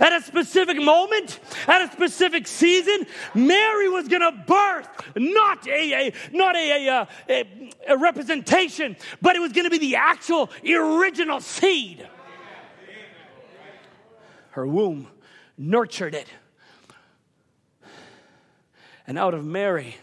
at 0.01 0.13
a 0.13 0.23
specific 0.23 0.77
moment, 0.81 1.41
at 1.67 1.83
a 1.83 1.93
specific 1.93 2.47
season, 2.47 3.07
Mary 3.35 3.89
was 3.89 4.09
going 4.09 4.23
to 4.23 4.33
birth 4.47 4.89
not 5.17 5.67
a, 5.67 6.09
a 6.09 6.15
not 6.33 6.57
a, 6.57 6.87
a, 6.87 6.93
uh, 6.93 7.07
a, 7.29 7.71
a 7.89 7.97
representation, 7.97 8.97
but 9.21 9.37
it 9.37 9.41
was 9.41 9.53
going 9.53 9.65
to 9.65 9.71
be 9.71 9.79
the 9.79 9.97
actual 9.97 10.51
original 10.65 11.41
seed. 11.41 12.07
Her 14.51 14.67
womb 14.67 15.09
nurtured 15.57 16.15
it. 16.15 16.29
And 19.07 19.19
out 19.19 19.35
of 19.35 19.45
Mary 19.45 19.97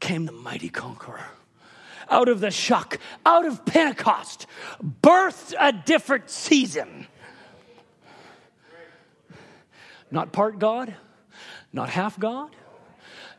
came 0.00 0.26
the 0.26 0.32
mighty 0.32 0.68
conqueror. 0.68 1.24
Out 2.10 2.28
of 2.28 2.40
the 2.40 2.50
shuck, 2.50 2.98
out 3.26 3.44
of 3.44 3.64
Pentecost, 3.64 4.46
birthed 4.82 5.54
a 5.58 5.72
different 5.72 6.30
season. 6.30 7.06
Not 10.10 10.32
part 10.32 10.58
God, 10.58 10.94
not 11.72 11.90
half 11.90 12.18
God, 12.18 12.50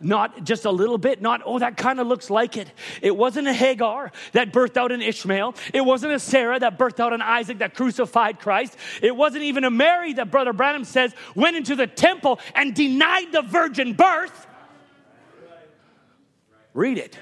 not 0.02 0.44
just 0.44 0.66
a 0.66 0.72
little 0.72 0.98
bit, 0.98 1.22
not, 1.22 1.41
oh, 1.46 1.60
that 1.60 1.78
kind 1.78 2.00
of 2.00 2.08
looks 2.08 2.30
like 2.30 2.58
it. 2.58 2.72
It 3.02 3.16
wasn't 3.16 3.48
a 3.48 3.54
Hagar 3.54 4.12
that 4.32 4.54
birthed 4.54 4.78
out 4.78 4.91
an 4.91 5.02
Ishmael. 5.02 5.56
It 5.74 5.82
wasn't 5.82 6.14
a 6.14 6.20
Sarah 6.20 6.60
that 6.60 6.78
birthed 6.78 7.00
out 7.00 7.12
an 7.14 7.22
Isaac 7.22 7.60
that 7.60 7.74
crucified 7.74 8.40
Christ. 8.40 8.78
It 9.02 9.16
wasn't 9.16 9.44
even 9.44 9.64
a 9.64 9.72
Mary 9.72 10.14
that 10.14 10.32
Brother 10.32 10.54
Branham 10.54 10.86
says 10.86 11.14
went 11.36 11.58
into 11.58 11.76
the 11.76 11.88
temple 11.88 12.40
and 12.56 12.74
denied 12.74 13.32
the 13.32 13.41
virgin 13.41 13.94
birth. 13.94 14.48
Read 16.74 16.98
it. 16.98 17.18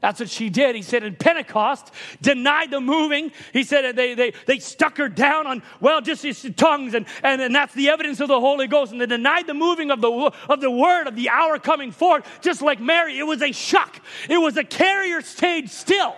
That's 0.00 0.18
what 0.18 0.30
she 0.30 0.48
did. 0.48 0.74
He 0.74 0.82
said 0.82 1.02
in 1.02 1.14
Pentecost, 1.14 1.92
denied 2.22 2.70
the 2.70 2.80
moving. 2.80 3.32
He 3.52 3.64
said 3.64 3.96
they, 3.96 4.14
they, 4.14 4.32
they 4.46 4.58
stuck 4.58 4.96
her 4.96 5.10
down 5.10 5.46
on, 5.46 5.62
well, 5.80 6.00
just 6.00 6.22
his 6.22 6.50
tongues, 6.56 6.94
and, 6.94 7.06
and, 7.22 7.42
and 7.42 7.54
that's 7.54 7.74
the 7.74 7.90
evidence 7.90 8.20
of 8.20 8.28
the 8.28 8.40
Holy 8.40 8.66
Ghost. 8.66 8.92
And 8.92 9.00
they 9.00 9.06
denied 9.06 9.46
the 9.46 9.54
moving 9.54 9.90
of 9.90 10.00
the, 10.00 10.10
of 10.48 10.60
the 10.60 10.70
word, 10.70 11.06
of 11.06 11.16
the 11.16 11.28
hour 11.28 11.58
coming 11.58 11.92
forth, 11.92 12.24
just 12.40 12.62
like 12.62 12.80
Mary. 12.80 13.18
It 13.18 13.24
was 13.24 13.42
a 13.42 13.52
shuck. 13.52 14.00
It 14.28 14.38
was 14.38 14.56
a 14.56 14.64
carrier 14.64 15.20
stage 15.20 15.68
still. 15.68 16.16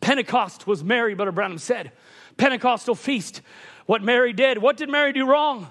Pentecost 0.00 0.66
was 0.66 0.82
Mary, 0.82 1.14
Brother 1.14 1.32
Branham 1.32 1.58
said. 1.58 1.92
Pentecostal 2.36 2.94
feast. 2.94 3.42
What 3.86 4.02
Mary 4.02 4.32
did. 4.32 4.58
What 4.58 4.76
did 4.76 4.88
Mary 4.88 5.12
do 5.12 5.26
wrong? 5.26 5.68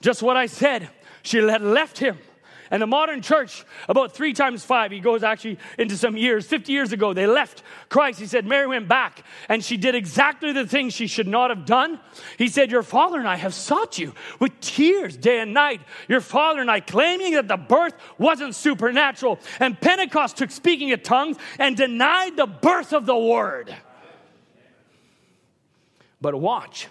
Just 0.00 0.22
what 0.22 0.36
I 0.36 0.46
said. 0.46 0.90
She 1.22 1.38
had 1.38 1.62
left 1.62 1.98
him 1.98 2.18
and 2.70 2.82
the 2.82 2.86
modern 2.86 3.22
church, 3.22 3.64
about 3.88 4.12
three 4.12 4.32
times 4.32 4.64
five, 4.64 4.90
he 4.90 5.00
goes 5.00 5.22
actually 5.22 5.58
into 5.78 5.96
some 5.96 6.16
years, 6.16 6.46
50 6.46 6.72
years 6.72 6.92
ago, 6.92 7.12
they 7.12 7.26
left 7.26 7.62
Christ. 7.88 8.18
He 8.18 8.26
said, 8.26 8.46
Mary 8.46 8.66
went 8.66 8.88
back 8.88 9.24
and 9.48 9.64
she 9.64 9.76
did 9.76 9.94
exactly 9.94 10.52
the 10.52 10.66
thing 10.66 10.90
she 10.90 11.06
should 11.06 11.28
not 11.28 11.50
have 11.50 11.64
done. 11.64 12.00
He 12.38 12.48
said, 12.48 12.70
Your 12.70 12.82
father 12.82 13.18
and 13.18 13.28
I 13.28 13.36
have 13.36 13.54
sought 13.54 13.98
you 13.98 14.14
with 14.40 14.58
tears 14.60 15.16
day 15.16 15.40
and 15.40 15.54
night. 15.54 15.80
Your 16.08 16.20
father 16.20 16.60
and 16.60 16.70
I 16.70 16.80
claiming 16.80 17.34
that 17.34 17.48
the 17.48 17.56
birth 17.56 17.94
wasn't 18.18 18.54
supernatural. 18.54 19.38
And 19.60 19.80
Pentecost 19.80 20.36
took 20.36 20.50
speaking 20.50 20.92
of 20.92 21.02
tongues 21.02 21.36
and 21.58 21.76
denied 21.76 22.36
the 22.36 22.46
birth 22.46 22.92
of 22.92 23.06
the 23.06 23.16
word. 23.16 23.74
But 26.20 26.34
watch. 26.34 26.88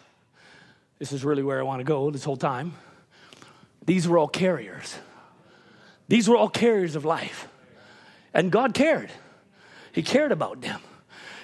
This 0.99 1.11
is 1.11 1.26
really 1.26 1.43
where 1.43 1.60
I 1.60 1.64
want 1.64 1.80
to 1.81 1.84
go 1.84 2.10
this 2.11 2.23
whole 2.23 2.38
time. 2.38 2.73
These 3.85 4.07
were 4.07 4.18
all 4.18 4.27
carriers. 4.27 4.97
These 6.07 6.30
were 6.30 6.38
all 6.38 6.49
carriers 6.49 6.95
of 6.95 7.06
life. 7.06 7.48
And 8.34 8.52
God 8.52 8.73
cared. 8.73 9.11
He 9.91 10.03
cared 10.03 10.32
about 10.32 10.61
them. 10.61 10.82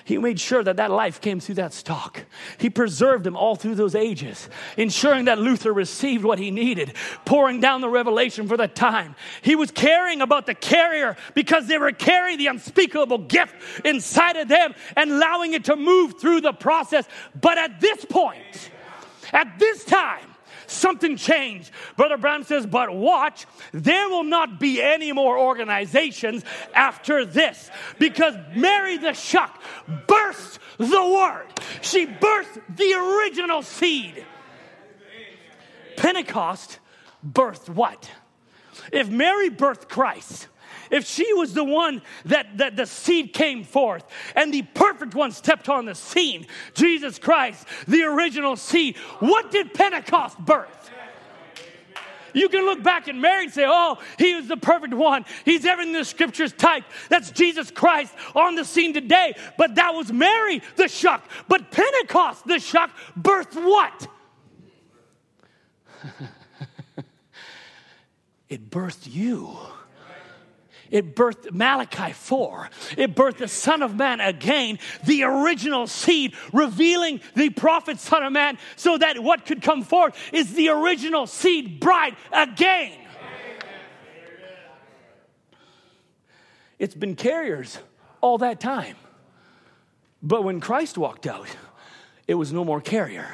He 0.03 0.17
made 0.17 0.39
sure 0.39 0.63
that 0.63 0.77
that 0.77 0.91
life 0.91 1.21
came 1.21 1.39
through 1.39 1.55
that 1.55 1.73
stalk. 1.73 2.25
He 2.57 2.69
preserved 2.69 3.23
them 3.23 3.37
all 3.37 3.55
through 3.55 3.75
those 3.75 3.95
ages, 3.95 4.49
ensuring 4.75 5.25
that 5.25 5.39
Luther 5.39 5.71
received 5.71 6.23
what 6.23 6.39
he 6.39 6.51
needed, 6.51 6.93
pouring 7.23 7.59
down 7.61 7.81
the 7.81 7.89
revelation 7.89 8.47
for 8.47 8.57
the 8.57 8.67
time. 8.67 9.15
He 9.41 9.55
was 9.55 9.71
caring 9.71 10.21
about 10.21 10.47
the 10.47 10.55
carrier 10.55 11.15
because 11.33 11.67
they 11.67 11.77
were 11.77 11.91
carrying 11.91 12.39
the 12.39 12.47
unspeakable 12.47 13.19
gift 13.19 13.55
inside 13.85 14.37
of 14.37 14.47
them 14.47 14.73
and 14.97 15.11
allowing 15.11 15.53
it 15.53 15.65
to 15.65 15.75
move 15.75 16.19
through 16.19 16.41
the 16.41 16.53
process. 16.53 17.07
But 17.39 17.57
at 17.57 17.79
this 17.79 18.03
point, 18.03 18.71
at 19.31 19.59
this 19.59 19.85
time, 19.85 20.30
something 20.71 21.15
changed. 21.15 21.71
Brother 21.97 22.17
Branham 22.17 22.43
says, 22.43 22.65
but 22.65 22.93
watch, 22.93 23.45
there 23.71 24.09
will 24.09 24.23
not 24.23 24.59
be 24.59 24.81
any 24.81 25.11
more 25.11 25.37
organizations 25.37 26.43
after 26.73 27.25
this 27.25 27.69
because 27.99 28.35
Mary 28.55 28.97
the 28.97 29.13
Shuck 29.13 29.61
burst 30.07 30.59
the 30.77 30.85
word. 30.85 31.47
She 31.81 32.05
birthed 32.05 32.61
the 32.75 32.93
original 32.93 33.61
seed. 33.61 34.25
Pentecost 35.97 36.79
birthed 37.25 37.69
what? 37.69 38.09
If 38.91 39.09
Mary 39.09 39.49
birthed 39.49 39.87
Christ, 39.89 40.47
if 40.91 41.05
she 41.05 41.33
was 41.33 41.53
the 41.53 41.63
one 41.63 42.01
that, 42.25 42.57
that 42.57 42.75
the 42.75 42.85
seed 42.85 43.33
came 43.33 43.63
forth 43.63 44.03
and 44.35 44.53
the 44.53 44.61
perfect 44.61 45.15
one 45.15 45.31
stepped 45.31 45.69
on 45.69 45.85
the 45.85 45.95
scene, 45.95 46.45
Jesus 46.73 47.17
Christ, 47.17 47.65
the 47.87 48.03
original 48.03 48.55
seed, 48.55 48.97
what 49.19 49.51
did 49.51 49.73
Pentecost 49.73 50.37
birth? 50.39 50.89
You 52.33 52.49
can 52.49 52.65
look 52.65 52.81
back 52.81 53.07
at 53.07 53.15
Mary 53.15 53.43
and 53.45 53.53
say, 53.53 53.65
oh, 53.67 53.97
he 54.17 54.35
was 54.35 54.47
the 54.47 54.57
perfect 54.57 54.93
one. 54.93 55.25
He's 55.45 55.65
everything 55.65 55.93
the 55.93 56.05
scriptures 56.05 56.53
type. 56.53 56.83
That's 57.09 57.31
Jesus 57.31 57.71
Christ 57.71 58.13
on 58.35 58.55
the 58.55 58.63
scene 58.65 58.93
today. 58.93 59.33
But 59.57 59.75
that 59.75 59.93
was 59.93 60.11
Mary, 60.11 60.61
the 60.75 60.87
shuck. 60.87 61.27
But 61.47 61.71
Pentecost, 61.71 62.47
the 62.47 62.59
shuck, 62.59 62.91
birthed 63.19 63.55
what? 63.55 64.07
it 68.49 68.69
birthed 68.69 69.11
you. 69.11 69.57
It 70.91 71.15
birthed 71.15 71.51
Malachi 71.53 72.11
4. 72.11 72.69
It 72.97 73.15
birthed 73.15 73.37
the 73.37 73.47
Son 73.47 73.81
of 73.81 73.95
Man 73.95 74.19
again, 74.19 74.77
the 75.05 75.23
original 75.23 75.87
seed, 75.87 76.35
revealing 76.51 77.21
the 77.35 77.49
prophet 77.49 77.99
Son 77.99 78.23
of 78.23 78.33
Man, 78.33 78.57
so 78.75 78.97
that 78.97 79.23
what 79.23 79.45
could 79.45 79.61
come 79.61 79.83
forth 79.83 80.15
is 80.33 80.53
the 80.53 80.69
original 80.69 81.25
seed 81.27 81.79
bride 81.79 82.15
again. 82.31 82.91
It's 86.77 86.95
been 86.95 87.15
carriers 87.15 87.77
all 88.19 88.39
that 88.39 88.59
time. 88.59 88.95
But 90.21 90.43
when 90.43 90.59
Christ 90.59 90.97
walked 90.97 91.25
out, 91.25 91.47
it 92.27 92.35
was 92.35 92.51
no 92.51 92.65
more 92.65 92.81
carrier, 92.81 93.27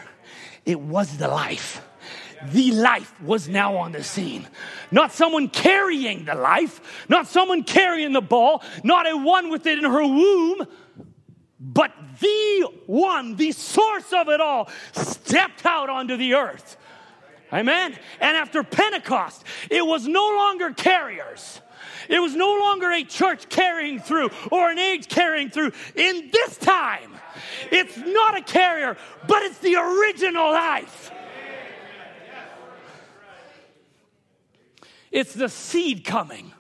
it 0.66 0.80
was 0.80 1.18
the 1.18 1.28
life 1.28 1.82
the 2.46 2.72
life 2.72 3.20
was 3.22 3.48
now 3.48 3.78
on 3.78 3.92
the 3.92 4.04
scene. 4.04 4.48
Not 4.92 5.12
someone 5.12 5.50
carrying 5.50 6.26
the 6.26 6.36
life, 6.36 7.06
not 7.10 7.28
someone 7.28 7.64
carrying 7.64 8.14
the 8.14 8.22
ball, 8.22 8.64
not 8.84 9.10
a 9.10 9.16
one 9.16 9.50
with 9.50 9.66
it 9.66 9.78
in 9.78 9.84
her 9.84 10.04
womb, 10.04 10.68
but 11.60 11.92
the 12.20 12.70
one, 12.86 13.36
the 13.36 13.52
source 13.52 14.14
of 14.14 14.30
it 14.30 14.40
all, 14.40 14.70
stepped 14.94 15.66
out 15.66 15.90
onto 15.90 16.18
the 16.18 16.36
earth. 16.36 16.78
Amen. 17.52 17.98
And 18.20 18.38
after 18.38 18.64
Pentecost, 18.64 19.44
it 19.70 19.86
was 19.86 20.08
no 20.08 20.28
longer 20.36 20.74
carriers. 20.74 21.62
It 22.10 22.20
was 22.20 22.36
no 22.36 22.58
longer 22.60 22.92
a 22.92 23.04
church 23.04 23.50
carrying 23.50 24.00
through 24.00 24.30
or 24.52 24.70
an 24.70 24.80
age 24.80 25.08
carrying 25.08 25.50
through. 25.50 25.72
In 25.96 26.30
this 26.32 26.58
time, 26.58 27.14
it's 27.72 27.98
not 27.98 28.38
a 28.38 28.42
carrier, 28.42 28.98
but 29.28 29.44
it's 29.44 29.60
the 29.60 29.76
original 29.76 30.52
life. 30.52 31.12
It's 35.18 35.34
the 35.34 35.50
seed 35.50 36.06
coming, 36.06 36.54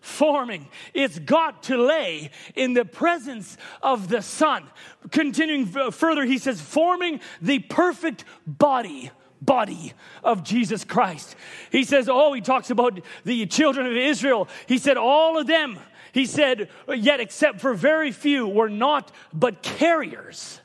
forming. 0.00 0.66
It's 0.94 1.20
got 1.20 1.62
to 1.64 1.76
lay 1.76 2.32
in 2.56 2.74
the 2.74 2.84
presence 2.84 3.56
of 3.82 4.08
the 4.08 4.20
Son. 4.20 4.64
Continuing 5.12 5.64
further, 5.92 6.24
he 6.24 6.38
says, 6.38 6.60
forming 6.60 7.20
the 7.40 7.60
perfect 7.60 8.24
body. 8.48 9.12
Body 9.42 9.94
of 10.22 10.44
Jesus 10.44 10.84
Christ. 10.84 11.34
He 11.72 11.84
says, 11.84 12.10
Oh, 12.10 12.34
he 12.34 12.42
talks 12.42 12.68
about 12.68 13.00
the 13.24 13.46
children 13.46 13.86
of 13.86 13.96
Israel. 13.96 14.48
He 14.66 14.76
said, 14.76 14.98
All 14.98 15.38
of 15.38 15.46
them, 15.46 15.78
he 16.12 16.26
said, 16.26 16.68
yet 16.94 17.20
except 17.20 17.58
for 17.58 17.72
very 17.72 18.12
few, 18.12 18.46
were 18.46 18.68
not 18.68 19.10
but 19.32 19.62
carriers 19.62 20.59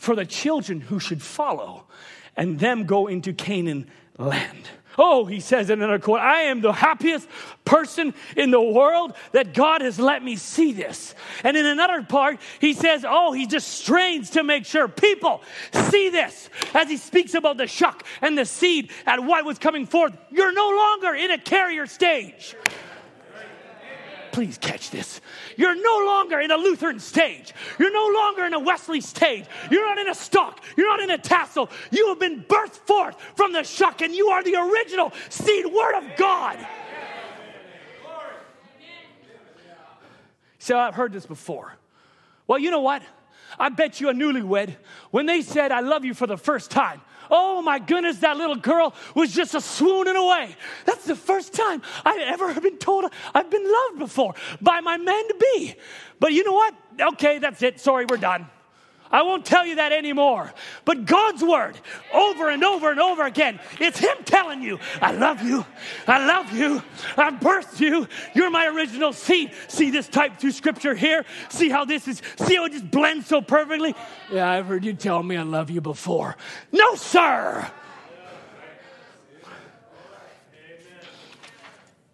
for 0.00 0.16
the 0.16 0.24
children 0.24 0.80
who 0.80 0.98
should 0.98 1.22
follow 1.22 1.84
and 2.34 2.58
them 2.58 2.84
go 2.84 3.06
into 3.06 3.34
Canaan 3.34 3.86
land. 4.16 4.68
Oh, 4.96 5.26
he 5.26 5.40
says 5.40 5.70
in 5.70 5.80
another 5.80 5.98
quote, 5.98 6.20
I 6.20 6.42
am 6.42 6.62
the 6.62 6.72
happiest 6.72 7.28
person 7.64 8.12
in 8.36 8.50
the 8.50 8.60
world 8.60 9.12
that 9.32 9.54
God 9.54 9.82
has 9.82 9.98
let 9.98 10.24
me 10.24 10.36
see 10.36 10.72
this. 10.72 11.14
And 11.44 11.56
in 11.56 11.66
another 11.66 12.02
part, 12.02 12.40
he 12.60 12.72
says, 12.72 13.04
Oh, 13.06 13.32
he 13.32 13.46
just 13.46 13.68
strains 13.68 14.30
to 14.30 14.42
make 14.42 14.64
sure 14.64 14.88
people 14.88 15.42
see 15.72 16.08
this 16.08 16.48
as 16.74 16.88
he 16.88 16.96
speaks 16.96 17.34
about 17.34 17.58
the 17.58 17.66
shuck 17.66 18.04
and 18.20 18.36
the 18.36 18.44
seed 18.44 18.90
and 19.06 19.28
what 19.28 19.44
was 19.44 19.58
coming 19.58 19.86
forth. 19.86 20.16
You're 20.30 20.52
no 20.52 20.70
longer 20.70 21.14
in 21.14 21.30
a 21.30 21.38
carrier 21.38 21.86
stage. 21.86 22.56
Please 24.32 24.58
catch 24.58 24.90
this. 24.90 25.20
You're 25.56 25.74
no 25.74 26.06
longer 26.06 26.40
in 26.40 26.50
a 26.50 26.56
Lutheran 26.56 27.00
stage. 27.00 27.52
You're 27.78 27.92
no 27.92 28.12
longer 28.14 28.44
in 28.44 28.54
a 28.54 28.60
Wesley 28.60 29.00
stage. 29.00 29.44
You're 29.70 29.84
not 29.84 29.98
in 29.98 30.08
a 30.08 30.14
stalk. 30.14 30.62
You're 30.76 30.88
not 30.88 31.00
in 31.00 31.10
a 31.10 31.18
tassel. 31.18 31.68
You 31.90 32.08
have 32.08 32.20
been 32.20 32.44
birthed 32.44 32.76
forth 32.86 33.16
from 33.34 33.52
the 33.52 33.64
shuck, 33.64 34.02
and 34.02 34.14
you 34.14 34.28
are 34.28 34.42
the 34.42 34.56
original 34.56 35.12
seed 35.28 35.66
word 35.66 35.96
of 35.96 36.16
God. 36.16 36.64
So 40.58 40.78
I've 40.78 40.94
heard 40.94 41.12
this 41.12 41.26
before. 41.26 41.74
Well, 42.46 42.58
you 42.58 42.70
know 42.70 42.82
what? 42.82 43.02
I 43.58 43.68
bet 43.68 44.00
you 44.00 44.10
a 44.10 44.12
newlywed, 44.12 44.76
when 45.10 45.26
they 45.26 45.42
said, 45.42 45.72
I 45.72 45.80
love 45.80 46.04
you 46.04 46.14
for 46.14 46.26
the 46.26 46.36
first 46.36 46.70
time, 46.70 47.00
oh 47.30 47.62
my 47.62 47.78
goodness, 47.78 48.18
that 48.18 48.36
little 48.36 48.56
girl 48.56 48.94
was 49.14 49.32
just 49.32 49.54
a 49.54 49.60
swooning 49.60 50.16
away. 50.16 50.56
That's 50.84 51.04
the 51.04 51.16
first 51.16 51.52
time 51.54 51.82
I've 52.04 52.20
ever 52.20 52.60
been 52.60 52.78
told 52.78 53.04
I've 53.34 53.50
been 53.50 53.64
loved 53.64 53.98
before 53.98 54.34
by 54.60 54.80
my 54.80 54.96
man 54.96 55.28
to 55.28 55.34
be. 55.54 55.74
But 56.18 56.32
you 56.32 56.44
know 56.44 56.52
what? 56.52 56.74
Okay, 57.14 57.38
that's 57.38 57.62
it. 57.62 57.80
Sorry, 57.80 58.04
we're 58.06 58.16
done. 58.16 58.46
I 59.12 59.22
won't 59.22 59.44
tell 59.44 59.66
you 59.66 59.76
that 59.76 59.92
anymore. 59.92 60.52
But 60.84 61.04
God's 61.04 61.42
word, 61.42 61.78
over 62.12 62.48
and 62.48 62.62
over 62.62 62.90
and 62.90 63.00
over 63.00 63.24
again, 63.24 63.58
it's 63.80 63.98
Him 63.98 64.16
telling 64.24 64.62
you, 64.62 64.78
I 65.00 65.12
love 65.12 65.42
you. 65.42 65.64
I 66.06 66.24
love 66.24 66.52
you. 66.52 66.82
I 67.16 67.30
birthed 67.30 67.80
you. 67.80 68.06
You're 68.34 68.50
my 68.50 68.66
original 68.68 69.12
seed. 69.12 69.52
See 69.68 69.90
this 69.90 70.08
type 70.08 70.38
through 70.38 70.52
scripture 70.52 70.94
here? 70.94 71.24
See 71.48 71.68
how 71.68 71.84
this 71.84 72.06
is, 72.06 72.22
see 72.36 72.56
how 72.56 72.66
it 72.66 72.72
just 72.72 72.90
blends 72.90 73.26
so 73.26 73.42
perfectly? 73.42 73.94
Yeah, 74.32 74.48
I've 74.48 74.66
heard 74.66 74.84
you 74.84 74.92
tell 74.92 75.22
me 75.22 75.36
I 75.36 75.42
love 75.42 75.70
you 75.70 75.80
before. 75.80 76.36
No, 76.70 76.94
sir. 76.94 77.68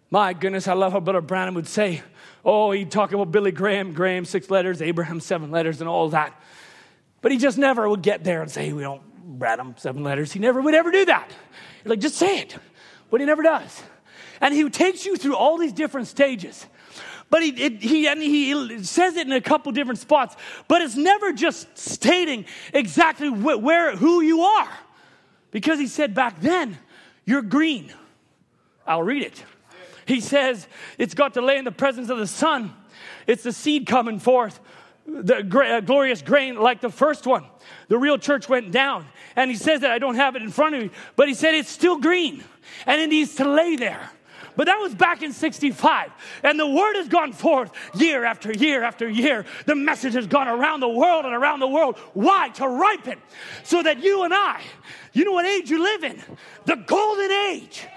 My 0.09 0.33
goodness, 0.33 0.67
I 0.67 0.73
love 0.73 0.93
how 0.93 1.01
Brother 1.01 1.21
Branham 1.21 1.55
would 1.55 1.67
say, 1.67 2.01
Oh, 2.45 2.71
he'd 2.71 2.89
talk 2.89 3.11
about 3.11 3.29
Billy 3.29 3.51
Graham, 3.51 3.91
Graham, 3.91 4.23
six 4.23 4.49
letters, 4.49 4.81
Abraham, 4.81 5.19
seven 5.19 5.51
letters, 5.51 5.81
and 5.81 5.89
all 5.89 6.07
that. 6.09 6.33
But 7.21 7.31
he 7.31 7.37
just 7.37 7.57
never 7.57 7.89
would 7.89 8.01
get 8.01 8.23
there 8.23 8.41
and 8.41 8.51
say, 8.51 8.71
we 8.73 8.83
don't 8.83 9.01
Branham, 9.39 9.75
seven 9.77 10.03
letters. 10.03 10.31
He 10.31 10.39
never 10.39 10.61
would 10.61 10.73
ever 10.73 10.91
do 10.91 11.05
that. 11.05 11.29
You're 11.83 11.91
like, 11.91 11.99
just 11.99 12.15
say 12.15 12.39
it. 12.39 12.57
But 13.09 13.19
he 13.19 13.25
never 13.25 13.43
does. 13.43 13.83
And 14.41 14.53
he 14.53 14.69
takes 14.69 15.05
you 15.05 15.17
through 15.17 15.35
all 15.35 15.57
these 15.57 15.73
different 15.73 16.07
stages. 16.07 16.65
But 17.29 17.43
he, 17.43 17.49
it, 17.49 17.81
he, 17.81 18.07
and 18.07 18.21
he 18.21 18.83
says 18.83 19.17
it 19.17 19.27
in 19.27 19.33
a 19.33 19.41
couple 19.41 19.71
different 19.73 19.99
spots, 19.99 20.35
but 20.69 20.81
it's 20.81 20.95
never 20.95 21.33
just 21.33 21.77
stating 21.77 22.45
exactly 22.73 23.27
wh- 23.27 23.61
where, 23.61 23.95
who 23.97 24.21
you 24.21 24.41
are. 24.41 24.69
Because 25.51 25.77
he 25.77 25.87
said 25.87 26.13
back 26.13 26.39
then, 26.39 26.77
you're 27.25 27.41
green. 27.41 27.91
I'll 28.85 29.03
read 29.03 29.23
it. 29.23 29.43
He 30.05 30.21
says, 30.21 30.67
it's 30.97 31.13
got 31.13 31.33
to 31.33 31.41
lay 31.41 31.57
in 31.57 31.65
the 31.65 31.71
presence 31.71 32.09
of 32.09 32.17
the 32.17 32.27
sun. 32.27 32.73
It's 33.25 33.43
the 33.43 33.51
seed 33.51 33.87
coming 33.87 34.19
forth 34.19 34.61
the 35.07 35.37
uh, 35.37 35.79
glorious 35.79 36.21
grain 36.21 36.55
like 36.55 36.81
the 36.81 36.89
first 36.89 37.25
one. 37.25 37.45
The 37.87 37.97
real 37.97 38.17
church 38.17 38.49
went 38.49 38.71
down. 38.71 39.05
And 39.35 39.49
he 39.49 39.57
says 39.57 39.81
that 39.81 39.91
I 39.91 39.99
don't 39.99 40.15
have 40.15 40.35
it 40.35 40.41
in 40.41 40.51
front 40.51 40.75
of 40.75 40.81
me, 40.81 40.91
but 41.15 41.27
he 41.27 41.33
said 41.33 41.55
it's 41.55 41.69
still 41.69 41.97
green 41.97 42.43
and 42.85 43.01
it 43.01 43.07
needs 43.07 43.35
to 43.35 43.49
lay 43.49 43.75
there. 43.75 44.11
But 44.57 44.65
that 44.65 44.79
was 44.79 44.95
back 44.95 45.21
in 45.21 45.33
65. 45.33 46.11
And 46.43 46.59
the 46.59 46.67
word 46.67 46.95
has 46.95 47.07
gone 47.07 47.31
forth 47.31 47.71
year 47.93 48.25
after 48.25 48.51
year 48.51 48.83
after 48.83 49.07
year. 49.07 49.45
The 49.67 49.75
message 49.75 50.13
has 50.13 50.25
gone 50.25 50.47
around 50.47 50.79
the 50.79 50.89
world 50.89 51.25
and 51.25 51.33
around 51.33 51.59
the 51.59 51.67
world. 51.67 51.97
Why? 52.13 52.49
To 52.55 52.67
ripen. 52.67 53.21
So 53.63 53.83
that 53.83 54.03
you 54.03 54.23
and 54.23 54.33
I, 54.33 54.63
you 55.13 55.25
know 55.25 55.33
what 55.33 55.45
age 55.45 55.69
you 55.69 55.81
live 55.81 56.03
in? 56.03 56.21
The 56.65 56.75
golden 56.75 57.31
age 57.31 57.87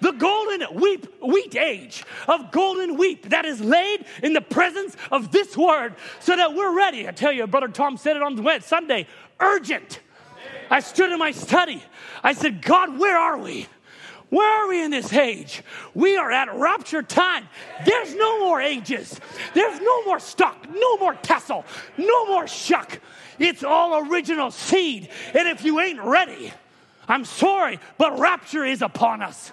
the 0.00 0.12
golden 0.12 0.62
wheat, 0.80 1.06
wheat 1.22 1.56
age 1.56 2.04
of 2.28 2.50
golden 2.50 2.96
wheat 2.96 3.30
that 3.30 3.44
is 3.44 3.60
laid 3.60 4.04
in 4.22 4.32
the 4.32 4.40
presence 4.40 4.96
of 5.10 5.32
this 5.32 5.56
word 5.56 5.94
so 6.20 6.36
that 6.36 6.54
we're 6.54 6.76
ready. 6.76 7.08
I 7.08 7.12
tell 7.12 7.32
you, 7.32 7.46
Brother 7.46 7.68
Tom 7.68 7.96
said 7.96 8.16
it 8.16 8.22
on 8.22 8.36
Sunday 8.60 9.06
urgent. 9.40 10.00
I 10.70 10.80
stood 10.80 11.12
in 11.12 11.18
my 11.18 11.30
study. 11.30 11.82
I 12.22 12.32
said, 12.32 12.62
God, 12.62 12.98
where 12.98 13.16
are 13.16 13.38
we? 13.38 13.66
Where 14.30 14.64
are 14.64 14.68
we 14.68 14.82
in 14.82 14.90
this 14.90 15.12
age? 15.12 15.62
We 15.94 16.16
are 16.16 16.30
at 16.32 16.52
rapture 16.52 17.02
time. 17.02 17.48
There's 17.84 18.14
no 18.14 18.40
more 18.40 18.60
ages. 18.60 19.20
There's 19.54 19.80
no 19.80 20.04
more 20.04 20.18
stalk, 20.18 20.68
no 20.68 20.96
more 20.96 21.14
tassel, 21.14 21.64
no 21.96 22.26
more 22.26 22.48
shuck. 22.48 23.00
It's 23.38 23.62
all 23.62 24.08
original 24.10 24.50
seed. 24.50 25.10
And 25.32 25.46
if 25.46 25.64
you 25.64 25.78
ain't 25.78 26.00
ready, 26.00 26.52
I'm 27.06 27.24
sorry, 27.24 27.78
but 27.98 28.18
rapture 28.18 28.64
is 28.64 28.82
upon 28.82 29.22
us. 29.22 29.52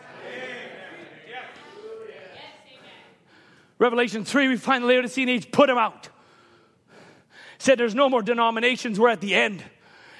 Revelation 3.80 4.24
3, 4.24 4.48
we 4.48 4.58
find 4.58 4.84
the 4.84 4.88
Laodicean 4.88 5.30
age 5.30 5.52
put 5.52 5.68
them 5.68 5.78
out. 5.78 6.10
Said 7.58 7.80
there's 7.80 7.96
no 7.96 8.10
more 8.10 8.22
denominations, 8.22 9.00
we're 9.00 9.10
at 9.10 9.22
the 9.22 9.36
end. 9.36 9.64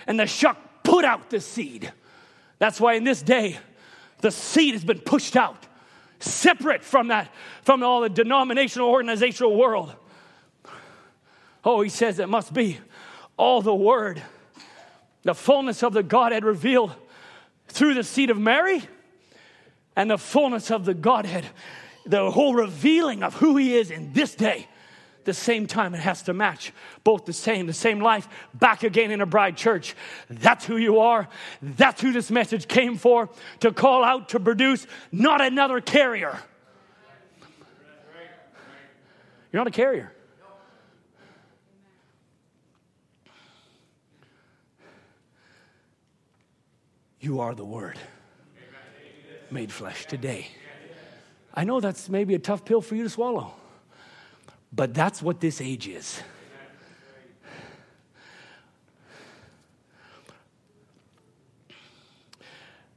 And 0.08 0.20
the 0.20 0.28
shuck 0.28 0.58
put 0.84 1.06
out 1.06 1.30
the 1.30 1.40
seed. 1.40 1.92
That's 2.60 2.80
why 2.80 2.94
in 2.94 3.04
this 3.04 3.22
day, 3.22 3.58
the 4.20 4.32
seed 4.32 4.74
has 4.74 4.84
been 4.86 5.00
pushed 5.00 5.36
out, 5.36 5.68
separate 6.20 6.84
from 6.84 7.10
that, 7.10 7.30
from 7.64 7.84
all 7.84 8.02
the 8.02 8.10
denominational 8.10 8.90
organizational 8.90 9.56
world. 9.56 9.94
Oh, 11.66 11.82
he 11.82 11.90
says 11.90 12.20
it 12.20 12.30
must 12.30 12.54
be 12.54 12.80
all 13.38 13.62
the 13.62 13.76
word, 13.76 14.22
the 15.24 15.34
fullness 15.34 15.84
of 15.84 15.94
the 15.94 16.04
Godhead 16.04 16.44
revealed 16.44 16.96
through 17.68 17.94
the 17.94 18.04
seed 18.04 18.30
of 18.30 18.38
Mary, 18.38 18.84
and 19.96 20.10
the 20.10 20.18
fullness 20.18 20.72
of 20.72 20.86
the 20.86 20.94
Godhead 20.94 21.46
the 22.06 22.32
whole 22.32 22.54
revealing 22.54 23.24
of 23.24 23.36
who 23.36 23.58
he 23.58 23.76
is 23.76 23.92
in 23.92 24.14
this 24.14 24.36
day. 24.36 24.68
The 25.26 25.34
same 25.34 25.68
time 25.68 25.94
it 25.94 26.02
has 26.02 26.24
to 26.24 26.34
match. 26.34 26.74
Both 27.04 27.26
the 27.26 27.34
same 27.34 27.66
the 27.66 27.74
same 27.74 28.00
life. 28.00 28.28
Back 28.54 28.84
again 28.84 29.10
in 29.10 29.22
a 29.22 29.26
bride 29.26 29.56
church. 29.56 29.96
That's 30.30 30.66
who 30.66 30.78
you 30.78 31.00
are. 31.00 31.30
That's 31.62 32.02
who 32.02 32.12
this 32.12 32.30
message 32.30 32.68
came 32.68 32.98
for. 32.98 33.30
To 33.62 33.72
call 33.72 34.04
out 34.04 34.30
to 34.30 34.40
produce 34.40 34.86
not 35.12 35.40
another 35.40 35.80
carrier. 35.80 36.38
You're 39.52 39.62
not 39.62 39.68
a 39.68 39.72
carrier. 39.72 40.12
You 47.22 47.40
are 47.40 47.56
the 47.56 47.64
word. 47.64 47.98
Made 49.50 49.72
flesh 49.72 50.06
today 50.08 50.48
I 51.54 51.64
know 51.64 51.80
that's 51.80 52.10
maybe 52.10 52.34
a 52.34 52.40
tough 52.40 52.66
pill 52.66 52.82
for 52.82 52.96
you 52.96 53.04
to 53.04 53.10
swallow, 53.10 53.54
but 54.72 54.94
that's 54.94 55.22
what 55.22 55.40
this 55.40 55.62
age 55.62 55.88
is. 55.88 56.22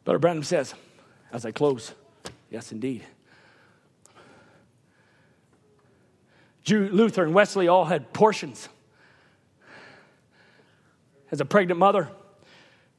Brother 0.05 0.19
Branham 0.21 0.45
says, 0.45 0.73
as 1.33 1.45
I 1.45 1.51
close, 1.51 1.93
yes, 2.49 2.71
indeed. 2.71 3.05
Jew, 6.63 6.89
Luther 6.89 7.25
and 7.25 7.35
Wesley 7.35 7.69
all 7.69 7.85
had 7.85 8.13
portions. 8.13 8.69
As 11.31 11.41
a 11.41 11.45
pregnant 11.45 11.79
mother, 11.79 12.09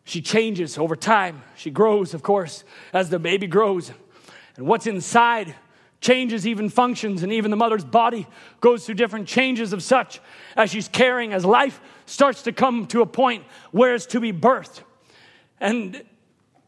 she 0.03 0.21
changes 0.21 0.77
over 0.77 0.95
time. 0.95 1.43
She 1.55 1.71
grows, 1.71 2.13
of 2.13 2.23
course, 2.23 2.63
as 2.93 3.09
the 3.09 3.19
baby 3.19 3.47
grows. 3.47 3.91
And 4.57 4.67
what's 4.67 4.87
inside 4.87 5.55
changes, 6.01 6.45
even 6.45 6.69
functions, 6.69 7.23
and 7.23 7.31
even 7.31 7.51
the 7.51 7.57
mother's 7.57 7.85
body 7.85 8.27
goes 8.59 8.85
through 8.85 8.95
different 8.95 9.27
changes 9.27 9.73
of 9.73 9.81
such 9.81 10.19
as 10.55 10.69
she's 10.69 10.87
carrying, 10.87 11.33
as 11.33 11.45
life 11.45 11.79
starts 12.05 12.43
to 12.43 12.51
come 12.51 12.85
to 12.87 13.01
a 13.01 13.05
point 13.05 13.43
where 13.71 13.95
it's 13.95 14.05
to 14.07 14.19
be 14.19 14.33
birthed. 14.33 14.81
And 15.59 16.03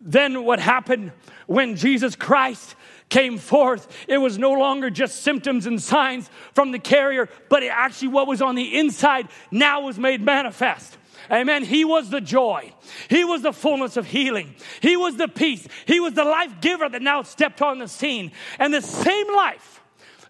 then 0.02 0.44
what 0.46 0.60
happened 0.60 1.12
when 1.48 1.76
Jesus 1.76 2.16
Christ 2.16 2.76
came 3.10 3.38
forth, 3.38 3.88
it 4.08 4.18
was 4.18 4.38
no 4.38 4.52
longer 4.52 4.90
just 4.90 5.24
symptoms 5.24 5.66
and 5.66 5.82
signs 5.82 6.30
from 6.54 6.72
the 6.72 6.80
carrier, 6.80 7.28
but 7.50 7.64
it 7.64 7.72
actually 7.74 8.10
what 8.10 8.28
was 8.28 8.42
on 8.42 8.56
the 8.56 8.78
inside 8.78 9.28
now 9.52 9.82
was 9.82 9.98
made 9.98 10.22
manifest. 10.22 10.98
Amen. 11.32 11.64
He 11.64 11.86
was 11.86 12.10
the 12.10 12.22
joy. 12.22 12.74
He 13.08 13.24
was 13.24 13.44
the 13.44 13.54
fullness 13.54 13.98
of 13.98 14.08
healing. 14.08 14.56
He 14.82 14.98
was 14.98 15.16
the 15.16 15.28
peace. 15.28 15.68
He 15.86 16.00
was 16.00 16.14
the 16.14 16.24
life 16.24 16.60
giver 16.62 16.90
that 16.90 17.02
now 17.02 17.22
stepped 17.22 17.62
on 17.62 17.78
the 17.80 17.88
scene. 17.88 18.32
And 18.58 18.74
the 18.74 18.82
same 18.82 19.34
life 19.36 19.82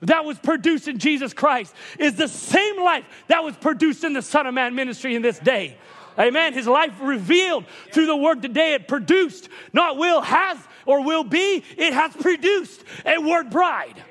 that 0.01 0.25
was 0.25 0.37
produced 0.39 0.87
in 0.87 0.97
Jesus 0.97 1.33
Christ 1.33 1.73
is 1.97 2.15
the 2.15 2.27
same 2.27 2.81
life 2.81 3.05
that 3.27 3.43
was 3.43 3.55
produced 3.55 4.03
in 4.03 4.13
the 4.13 4.21
Son 4.21 4.47
of 4.47 4.53
Man 4.53 4.75
ministry 4.75 5.15
in 5.15 5.21
this 5.21 5.39
day. 5.39 5.77
Amen. 6.17 6.53
His 6.53 6.67
life 6.67 6.93
revealed 6.99 7.65
through 7.93 8.07
the 8.07 8.15
word 8.15 8.41
today. 8.41 8.73
It 8.73 8.87
produced, 8.87 9.47
not 9.71 9.95
will, 9.95 10.21
has, 10.21 10.57
or 10.85 11.03
will 11.03 11.23
be. 11.23 11.63
It 11.77 11.93
has 11.93 12.13
produced 12.13 12.83
a 13.05 13.19
word 13.19 13.49
bride. 13.49 14.03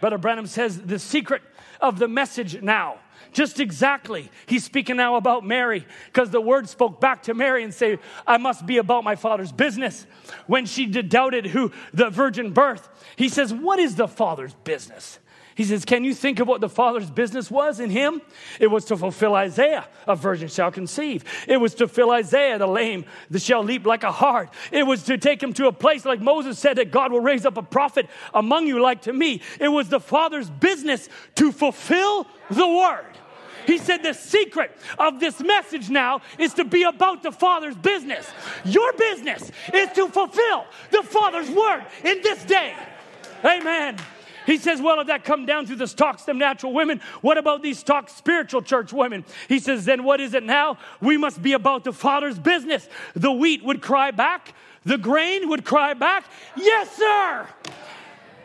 Brother 0.00 0.18
Branham 0.18 0.48
says 0.48 0.80
the 0.80 0.98
secret 0.98 1.42
of 1.80 2.00
the 2.00 2.08
message 2.08 2.60
now 2.62 2.98
just 3.32 3.60
exactly. 3.60 4.30
He's 4.46 4.64
speaking 4.64 4.96
now 4.96 5.16
about 5.16 5.44
Mary 5.44 5.86
because 6.06 6.30
the 6.30 6.40
word 6.40 6.68
spoke 6.68 7.00
back 7.00 7.24
to 7.24 7.34
Mary 7.34 7.64
and 7.64 7.72
say, 7.72 7.98
I 8.26 8.36
must 8.36 8.66
be 8.66 8.78
about 8.78 9.04
my 9.04 9.16
father's 9.16 9.52
business. 9.52 10.06
When 10.46 10.66
she 10.66 10.86
doubted 10.86 11.46
who 11.46 11.72
the 11.92 12.10
virgin 12.10 12.52
birth, 12.52 12.88
he 13.16 13.28
says, 13.28 13.52
What 13.52 13.78
is 13.78 13.96
the 13.96 14.08
father's 14.08 14.54
business? 14.64 15.18
He 15.54 15.64
says, 15.64 15.84
Can 15.84 16.04
you 16.04 16.14
think 16.14 16.40
of 16.40 16.48
what 16.48 16.60
the 16.60 16.68
Father's 16.68 17.10
business 17.10 17.50
was 17.50 17.80
in 17.80 17.90
him? 17.90 18.22
It 18.58 18.68
was 18.68 18.84
to 18.86 18.96
fulfill 18.96 19.34
Isaiah, 19.34 19.86
a 20.06 20.16
virgin 20.16 20.48
shall 20.48 20.70
conceive. 20.70 21.24
It 21.46 21.58
was 21.58 21.74
to 21.76 21.88
fill 21.88 22.10
Isaiah, 22.10 22.58
the 22.58 22.66
lame 22.66 23.04
that 23.30 23.42
shall 23.42 23.62
leap 23.62 23.86
like 23.86 24.02
a 24.02 24.12
hart. 24.12 24.50
It 24.70 24.84
was 24.84 25.04
to 25.04 25.18
take 25.18 25.42
him 25.42 25.52
to 25.54 25.66
a 25.68 25.72
place 25.72 26.04
like 26.04 26.20
Moses 26.20 26.58
said 26.58 26.78
that 26.78 26.90
God 26.90 27.12
will 27.12 27.20
raise 27.20 27.44
up 27.44 27.56
a 27.56 27.62
prophet 27.62 28.08
among 28.32 28.66
you 28.66 28.80
like 28.80 29.02
to 29.02 29.12
me. 29.12 29.42
It 29.60 29.68
was 29.68 29.88
the 29.88 30.00
Father's 30.00 30.48
business 30.48 31.08
to 31.36 31.52
fulfill 31.52 32.26
the 32.50 32.66
word. 32.66 33.18
He 33.66 33.78
said, 33.78 34.02
The 34.02 34.14
secret 34.14 34.76
of 34.98 35.20
this 35.20 35.40
message 35.40 35.90
now 35.90 36.20
is 36.38 36.54
to 36.54 36.64
be 36.64 36.82
about 36.82 37.22
the 37.22 37.32
Father's 37.32 37.76
business. 37.76 38.30
Your 38.64 38.92
business 38.94 39.50
is 39.72 39.90
to 39.92 40.08
fulfill 40.08 40.64
the 40.90 41.02
Father's 41.02 41.50
word 41.50 41.84
in 42.04 42.20
this 42.22 42.44
day. 42.44 42.74
Amen. 43.44 43.98
He 44.46 44.58
says, 44.58 44.80
Well, 44.80 45.00
if 45.00 45.06
that 45.06 45.24
come 45.24 45.46
down 45.46 45.66
through 45.66 45.76
the 45.76 45.86
stalks, 45.86 46.24
them 46.24 46.38
natural 46.38 46.72
women, 46.72 47.00
what 47.20 47.38
about 47.38 47.62
these 47.62 47.78
stalk 47.78 48.08
spiritual 48.08 48.62
church 48.62 48.92
women? 48.92 49.24
He 49.48 49.58
says, 49.58 49.84
Then 49.84 50.04
what 50.04 50.20
is 50.20 50.34
it 50.34 50.42
now? 50.42 50.78
We 51.00 51.16
must 51.16 51.42
be 51.42 51.52
about 51.52 51.84
the 51.84 51.92
Father's 51.92 52.38
business. 52.38 52.88
The 53.14 53.32
wheat 53.32 53.64
would 53.64 53.82
cry 53.82 54.10
back, 54.10 54.54
the 54.84 54.98
grain 54.98 55.48
would 55.48 55.64
cry 55.64 55.94
back, 55.94 56.24
Yes, 56.56 56.96
sir. 56.96 57.46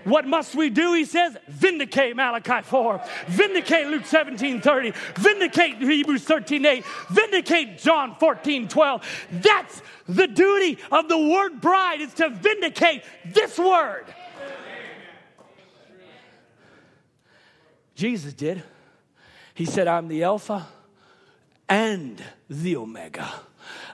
What 0.07 0.25
must 0.25 0.55
we 0.55 0.69
do? 0.69 0.93
He 0.93 1.03
says, 1.03 1.35
vindicate 1.49 2.15
Malachi 2.15 2.61
4, 2.61 3.01
vindicate 3.27 3.88
Luke 3.88 4.05
17 4.05 4.61
30, 4.61 4.93
vindicate 5.15 5.77
Hebrews 5.79 6.23
13 6.23 6.65
8, 6.65 6.85
vindicate 7.09 7.77
John 7.77 8.15
14 8.15 8.69
12. 8.69 9.27
That's 9.31 9.81
the 10.07 10.27
duty 10.27 10.77
of 10.93 11.09
the 11.09 11.17
word 11.17 11.59
bride 11.59 11.99
is 11.99 12.13
to 12.15 12.29
vindicate 12.29 13.03
this 13.25 13.59
word. 13.59 14.05
Jesus 17.95 18.34
did. 18.34 18.63
He 19.55 19.65
said, 19.65 19.89
I'm 19.89 20.07
the 20.07 20.23
Alpha 20.23 20.67
and 21.67 22.23
the 22.49 22.77
Omega. 22.77 23.27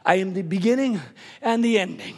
I 0.05 0.15
am 0.15 0.33
the 0.33 0.41
beginning 0.41 1.01
and 1.41 1.63
the 1.63 1.79
ending. 1.79 2.17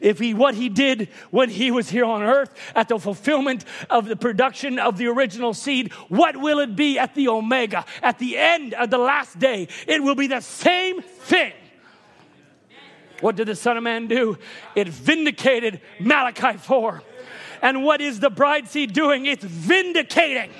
If 0.00 0.18
he, 0.18 0.34
what 0.34 0.54
he 0.54 0.68
did 0.68 1.08
when 1.30 1.50
he 1.50 1.70
was 1.70 1.88
here 1.88 2.04
on 2.04 2.22
earth 2.22 2.54
at 2.74 2.88
the 2.88 2.98
fulfillment 2.98 3.64
of 3.90 4.06
the 4.06 4.16
production 4.16 4.78
of 4.78 4.96
the 4.96 5.06
original 5.06 5.54
seed, 5.54 5.92
what 6.08 6.36
will 6.36 6.60
it 6.60 6.76
be 6.76 6.98
at 6.98 7.14
the 7.14 7.28
Omega, 7.28 7.84
at 8.02 8.18
the 8.18 8.36
end 8.36 8.74
of 8.74 8.90
the 8.90 8.98
last 8.98 9.38
day? 9.38 9.68
It 9.86 10.02
will 10.02 10.14
be 10.14 10.26
the 10.26 10.40
same 10.40 11.02
thing. 11.02 11.52
What 13.20 13.36
did 13.36 13.48
the 13.48 13.54
Son 13.54 13.76
of 13.76 13.82
Man 13.82 14.08
do? 14.08 14.38
It 14.74 14.88
vindicated 14.88 15.80
Malachi 16.00 16.58
4. 16.58 17.02
And 17.62 17.84
what 17.84 18.00
is 18.00 18.20
the 18.20 18.30
bride 18.30 18.68
seed 18.68 18.92
doing? 18.92 19.26
It's 19.26 19.44
vindicating. 19.44 20.50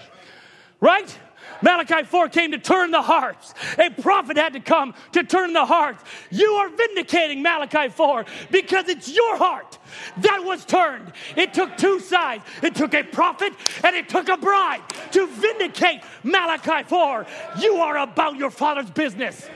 Right? 0.81 1.19
Malachi 1.63 2.05
4 2.05 2.29
came 2.29 2.53
to 2.53 2.59
turn 2.59 2.91
the 2.91 3.03
hearts. 3.03 3.55
A 3.79 3.91
prophet 3.91 4.37
had 4.37 4.53
to 4.53 4.61
come 4.61 4.95
to 5.13 5.23
turn 5.23 5.53
the 5.53 5.65
hearts. 5.65 6.03
You 6.31 6.53
are 6.53 6.69
vindicating 6.69 7.43
Malachi 7.43 7.89
4 7.89 8.25
because 8.51 8.89
it's 8.89 9.13
your 9.13 9.37
heart 9.37 9.79
that 10.19 10.43
was 10.45 10.65
turned. 10.65 11.13
It 11.37 11.55
took 11.55 11.77
two 11.77 12.01
sides 12.01 12.45
it 12.63 12.75
took 12.75 12.95
a 12.95 13.03
prophet 13.03 13.53
and 13.85 13.97
it 13.97 14.09
took 14.09 14.29
a 14.29 14.37
bride 14.37 14.83
to 15.13 15.27
vindicate 15.27 16.03
Malachi 16.23 16.83
4. 16.89 17.27
You 17.59 17.77
are 17.77 17.99
about 17.99 18.37
your 18.37 18.51
father's 18.51 18.91
business. 18.91 19.49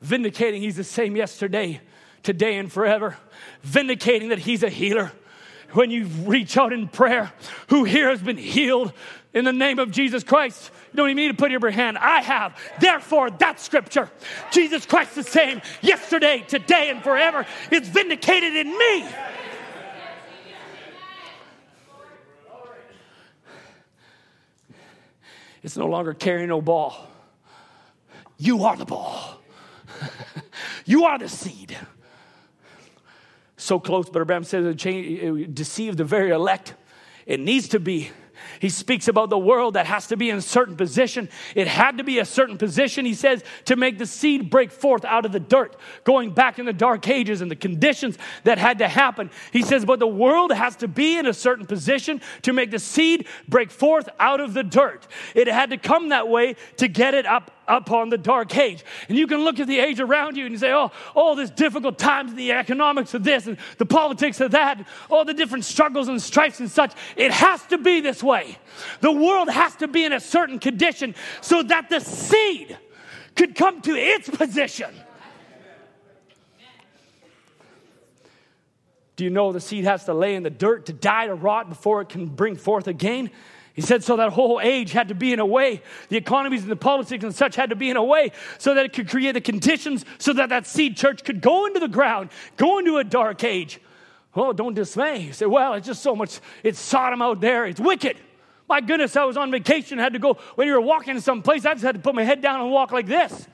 Vindicating, 0.00 0.62
he's 0.62 0.76
the 0.76 0.84
same 0.84 1.16
yesterday, 1.16 1.80
today, 2.22 2.58
and 2.58 2.70
forever. 2.70 3.16
Vindicating 3.62 4.28
that 4.28 4.38
he's 4.38 4.62
a 4.62 4.68
healer 4.68 5.12
when 5.76 5.90
you 5.90 6.06
reach 6.24 6.56
out 6.56 6.72
in 6.72 6.88
prayer, 6.88 7.32
who 7.68 7.84
here 7.84 8.08
has 8.08 8.22
been 8.22 8.38
healed 8.38 8.92
in 9.34 9.44
the 9.44 9.52
name 9.52 9.78
of 9.78 9.90
Jesus 9.90 10.24
Christ. 10.24 10.70
You 10.92 10.96
don't 10.96 11.10
even 11.10 11.16
need 11.16 11.28
to 11.28 11.34
put 11.34 11.50
your 11.50 11.70
hand. 11.70 11.98
I 11.98 12.22
have. 12.22 12.58
Therefore, 12.80 13.30
that 13.30 13.60
scripture, 13.60 14.10
Jesus 14.50 14.86
Christ 14.86 15.14
the 15.14 15.22
same 15.22 15.60
yesterday, 15.82 16.44
today, 16.48 16.88
and 16.90 17.02
forever, 17.02 17.46
is 17.70 17.86
vindicated 17.88 18.56
in 18.56 18.70
me. 18.70 19.06
It's 25.62 25.76
no 25.76 25.86
longer 25.86 26.14
carrying 26.14 26.48
no 26.48 26.62
ball. 26.62 27.10
You 28.38 28.64
are 28.64 28.76
the 28.76 28.84
ball. 28.84 29.42
you 30.86 31.04
are 31.04 31.18
the 31.18 31.28
seed 31.28 31.76
so 33.66 33.80
close, 33.80 34.08
but 34.08 34.26
Branham 34.26 34.44
says 34.44 34.64
it 34.64 35.54
deceive 35.54 35.96
the 35.96 36.04
very 36.04 36.30
elect. 36.30 36.74
It 37.26 37.40
needs 37.40 37.68
to 37.68 37.80
be. 37.80 38.10
He 38.60 38.68
speaks 38.68 39.08
about 39.08 39.30
the 39.30 39.38
world 39.38 39.74
that 39.74 39.86
has 39.86 40.06
to 40.08 40.16
be 40.16 40.30
in 40.30 40.36
a 40.36 40.42
certain 40.42 40.76
position. 40.76 41.28
It 41.54 41.66
had 41.66 41.98
to 41.98 42.04
be 42.04 42.18
a 42.18 42.24
certain 42.24 42.58
position, 42.58 43.04
he 43.04 43.14
says, 43.14 43.42
to 43.64 43.76
make 43.76 43.98
the 43.98 44.06
seed 44.06 44.50
break 44.50 44.70
forth 44.70 45.04
out 45.04 45.24
of 45.24 45.32
the 45.32 45.40
dirt, 45.40 45.76
going 46.04 46.30
back 46.32 46.58
in 46.58 46.66
the 46.66 46.72
dark 46.72 47.08
ages 47.08 47.40
and 47.40 47.50
the 47.50 47.56
conditions 47.56 48.18
that 48.44 48.58
had 48.58 48.78
to 48.78 48.88
happen. 48.88 49.30
He 49.52 49.62
says, 49.62 49.84
but 49.84 49.98
the 49.98 50.06
world 50.06 50.52
has 50.52 50.76
to 50.76 50.88
be 50.88 51.18
in 51.18 51.26
a 51.26 51.34
certain 51.34 51.66
position 51.66 52.20
to 52.42 52.52
make 52.52 52.70
the 52.70 52.78
seed 52.78 53.26
break 53.48 53.70
forth 53.70 54.08
out 54.20 54.40
of 54.40 54.54
the 54.54 54.62
dirt. 54.62 55.08
It 55.34 55.48
had 55.48 55.70
to 55.70 55.76
come 55.78 56.10
that 56.10 56.28
way 56.28 56.56
to 56.76 56.88
get 56.88 57.14
it 57.14 57.26
up 57.26 57.50
upon 57.68 58.08
the 58.08 58.18
dark 58.18 58.56
age. 58.56 58.84
And 59.08 59.16
you 59.16 59.26
can 59.26 59.44
look 59.44 59.60
at 59.60 59.66
the 59.66 59.78
age 59.78 60.00
around 60.00 60.36
you 60.36 60.46
and 60.46 60.58
say, 60.58 60.72
oh, 60.72 60.90
all 61.14 61.34
this 61.34 61.50
difficult 61.50 61.98
times 61.98 62.34
the 62.34 62.52
economics 62.52 63.14
of 63.14 63.24
this 63.24 63.46
and 63.46 63.58
the 63.78 63.86
politics 63.86 64.40
of 64.40 64.52
that, 64.52 64.86
all 65.10 65.24
the 65.24 65.34
different 65.34 65.64
struggles 65.64 66.08
and 66.08 66.20
strifes 66.20 66.60
and 66.60 66.70
such. 66.70 66.92
It 67.16 67.32
has 67.32 67.62
to 67.66 67.78
be 67.78 68.00
this 68.00 68.22
way. 68.22 68.58
The 69.00 69.12
world 69.12 69.48
has 69.50 69.74
to 69.76 69.88
be 69.88 70.04
in 70.04 70.12
a 70.12 70.20
certain 70.20 70.58
condition 70.58 71.14
so 71.40 71.62
that 71.64 71.88
the 71.88 72.00
seed 72.00 72.76
could 73.34 73.54
come 73.54 73.80
to 73.82 73.94
its 73.94 74.28
position. 74.28 74.94
Do 79.16 79.24
you 79.24 79.30
know 79.30 79.50
the 79.50 79.60
seed 79.60 79.84
has 79.84 80.04
to 80.04 80.14
lay 80.14 80.34
in 80.34 80.42
the 80.42 80.50
dirt 80.50 80.86
to 80.86 80.92
die 80.92 81.26
to 81.26 81.34
rot 81.34 81.70
before 81.70 82.02
it 82.02 82.10
can 82.10 82.26
bring 82.26 82.54
forth 82.54 82.86
again? 82.86 83.30
He 83.76 83.82
said, 83.82 84.02
so 84.02 84.16
that 84.16 84.32
whole 84.32 84.58
age 84.58 84.92
had 84.92 85.08
to 85.08 85.14
be 85.14 85.34
in 85.34 85.38
a 85.38 85.44
way, 85.44 85.82
the 86.08 86.16
economies 86.16 86.62
and 86.62 86.70
the 86.72 86.76
politics 86.76 87.22
and 87.22 87.34
such 87.34 87.56
had 87.56 87.68
to 87.68 87.76
be 87.76 87.90
in 87.90 87.98
a 87.98 88.02
way 88.02 88.32
so 88.56 88.72
that 88.72 88.86
it 88.86 88.94
could 88.94 89.06
create 89.06 89.32
the 89.32 89.40
conditions 89.42 90.06
so 90.16 90.32
that 90.32 90.48
that 90.48 90.66
seed 90.66 90.96
church 90.96 91.22
could 91.24 91.42
go 91.42 91.66
into 91.66 91.78
the 91.78 91.86
ground, 91.86 92.30
go 92.56 92.78
into 92.78 92.96
a 92.96 93.04
dark 93.04 93.44
age. 93.44 93.78
Oh, 94.34 94.54
don't 94.54 94.72
dismay. 94.72 95.18
You 95.18 95.34
say, 95.34 95.44
well, 95.44 95.74
it's 95.74 95.86
just 95.86 96.02
so 96.02 96.16
much, 96.16 96.40
it's 96.62 96.80
Sodom 96.80 97.20
out 97.20 97.42
there, 97.42 97.66
it's 97.66 97.78
wicked. 97.78 98.16
My 98.66 98.80
goodness, 98.80 99.14
I 99.14 99.24
was 99.24 99.36
on 99.36 99.50
vacation, 99.50 99.98
had 99.98 100.14
to 100.14 100.18
go, 100.18 100.38
when 100.54 100.66
you 100.66 100.72
were 100.72 100.80
walking 100.80 101.20
someplace, 101.20 101.66
I 101.66 101.74
just 101.74 101.84
had 101.84 101.96
to 101.96 102.00
put 102.00 102.14
my 102.14 102.24
head 102.24 102.40
down 102.40 102.62
and 102.62 102.70
walk 102.70 102.92
like 102.92 103.06
this. 103.06 103.46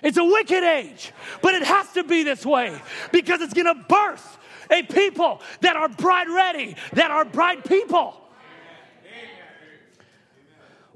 It's 0.00 0.16
a 0.16 0.24
wicked 0.24 0.62
age, 0.62 1.12
but 1.42 1.54
it 1.54 1.64
has 1.64 1.92
to 1.94 2.04
be 2.04 2.22
this 2.22 2.46
way 2.46 2.80
because 3.10 3.40
it's 3.40 3.52
going 3.52 3.66
to 3.66 3.84
birth 3.88 4.38
a 4.70 4.84
people 4.84 5.42
that 5.62 5.74
are 5.74 5.88
bride 5.88 6.28
ready, 6.28 6.76
that 6.92 7.10
are 7.10 7.24
bride 7.24 7.64
people. 7.64 8.22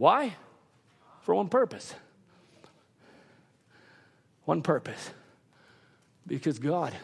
Why? 0.01 0.35
For 1.20 1.35
one 1.35 1.51
purpose. 1.51 1.94
One 4.47 4.62
purpose. 4.62 5.10
Because 6.27 6.59
God 6.59 6.94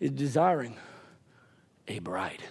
is 0.00 0.10
desiring 0.10 0.74
a 1.86 1.98
bride. 1.98 2.42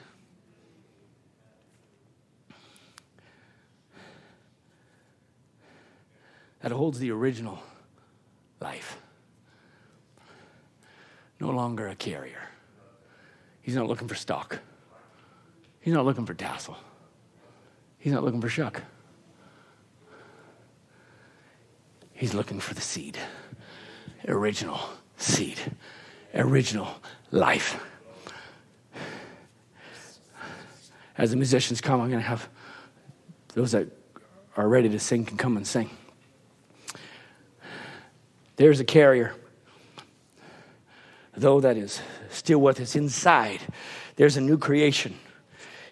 That 6.62 6.72
holds 6.72 7.00
the 7.00 7.10
original 7.10 7.58
life. 8.60 9.00
no 11.40 11.50
longer 11.50 11.88
a 11.88 11.96
carrier. 11.96 12.48
He's 13.64 13.76
not 13.76 13.88
looking 13.88 14.08
for 14.08 14.14
stalk. 14.14 14.60
He's 15.80 15.96
not 15.96 16.06
looking 16.06 16.28
for 16.28 16.36
tassel. 16.36 16.78
He's 17.98 18.14
not 18.14 18.24
looking 18.24 18.40
for 18.40 18.50
shuck. 18.50 18.84
He's 22.22 22.36
looking 22.36 22.60
for 22.60 22.76
the 22.76 22.82
seed. 22.82 23.18
Original 24.28 24.80
seed. 25.18 25.58
Original 26.36 26.88
life. 27.32 27.84
As 31.18 31.32
the 31.32 31.36
musicians 31.36 31.82
come, 31.82 32.00
I'm 32.00 32.10
going 32.10 32.22
to 32.22 32.28
have 32.28 32.48
those 33.56 33.72
that 33.72 33.88
are 34.56 34.68
ready 34.68 34.88
to 34.90 35.00
sing 35.00 35.26
can 35.26 35.36
come 35.36 35.58
and 35.58 35.66
sing. 35.66 35.90
There's 38.56 38.80
a 38.80 38.86
carrier, 38.86 39.34
though 41.36 41.60
that 41.60 41.76
is 41.76 42.04
still 42.30 42.62
with 42.62 42.80
us 42.80 42.96
inside. 42.96 43.62
There's 44.16 44.38
a 44.38 44.42
new 44.42 44.60
creation. 44.60 45.18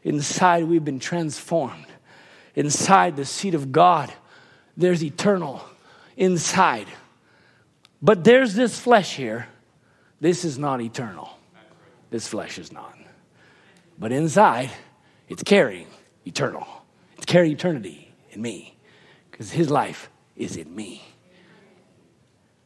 Inside, 0.04 0.66
we've 0.66 0.86
been 0.86 1.00
transformed. 1.00 1.88
Inside 2.54 3.16
the 3.16 3.26
seed 3.26 3.56
of 3.56 3.72
God, 3.72 4.14
there's 4.78 5.04
eternal 5.04 5.66
inside. 6.20 6.88
But 8.02 8.24
there's 8.24 8.54
this 8.54 8.80
flesh 8.80 9.16
here. 9.16 9.48
This 10.22 10.46
is 10.46 10.60
not 10.60 10.82
eternal. 10.82 11.30
This 12.12 12.28
flesh 12.28 12.60
is 12.60 12.72
not. 12.72 12.96
But 13.98 14.12
inside, 14.12 14.70
it's 15.28 15.44
carrying 15.44 15.88
eternal. 16.26 16.68
It's 17.18 17.26
carrying 17.26 17.54
eternity 17.54 18.12
in 18.32 18.42
me 18.42 18.78
because 19.32 19.52
his 19.52 19.72
life 19.72 20.10
is 20.36 20.58
in 20.58 20.74
me. 20.76 21.04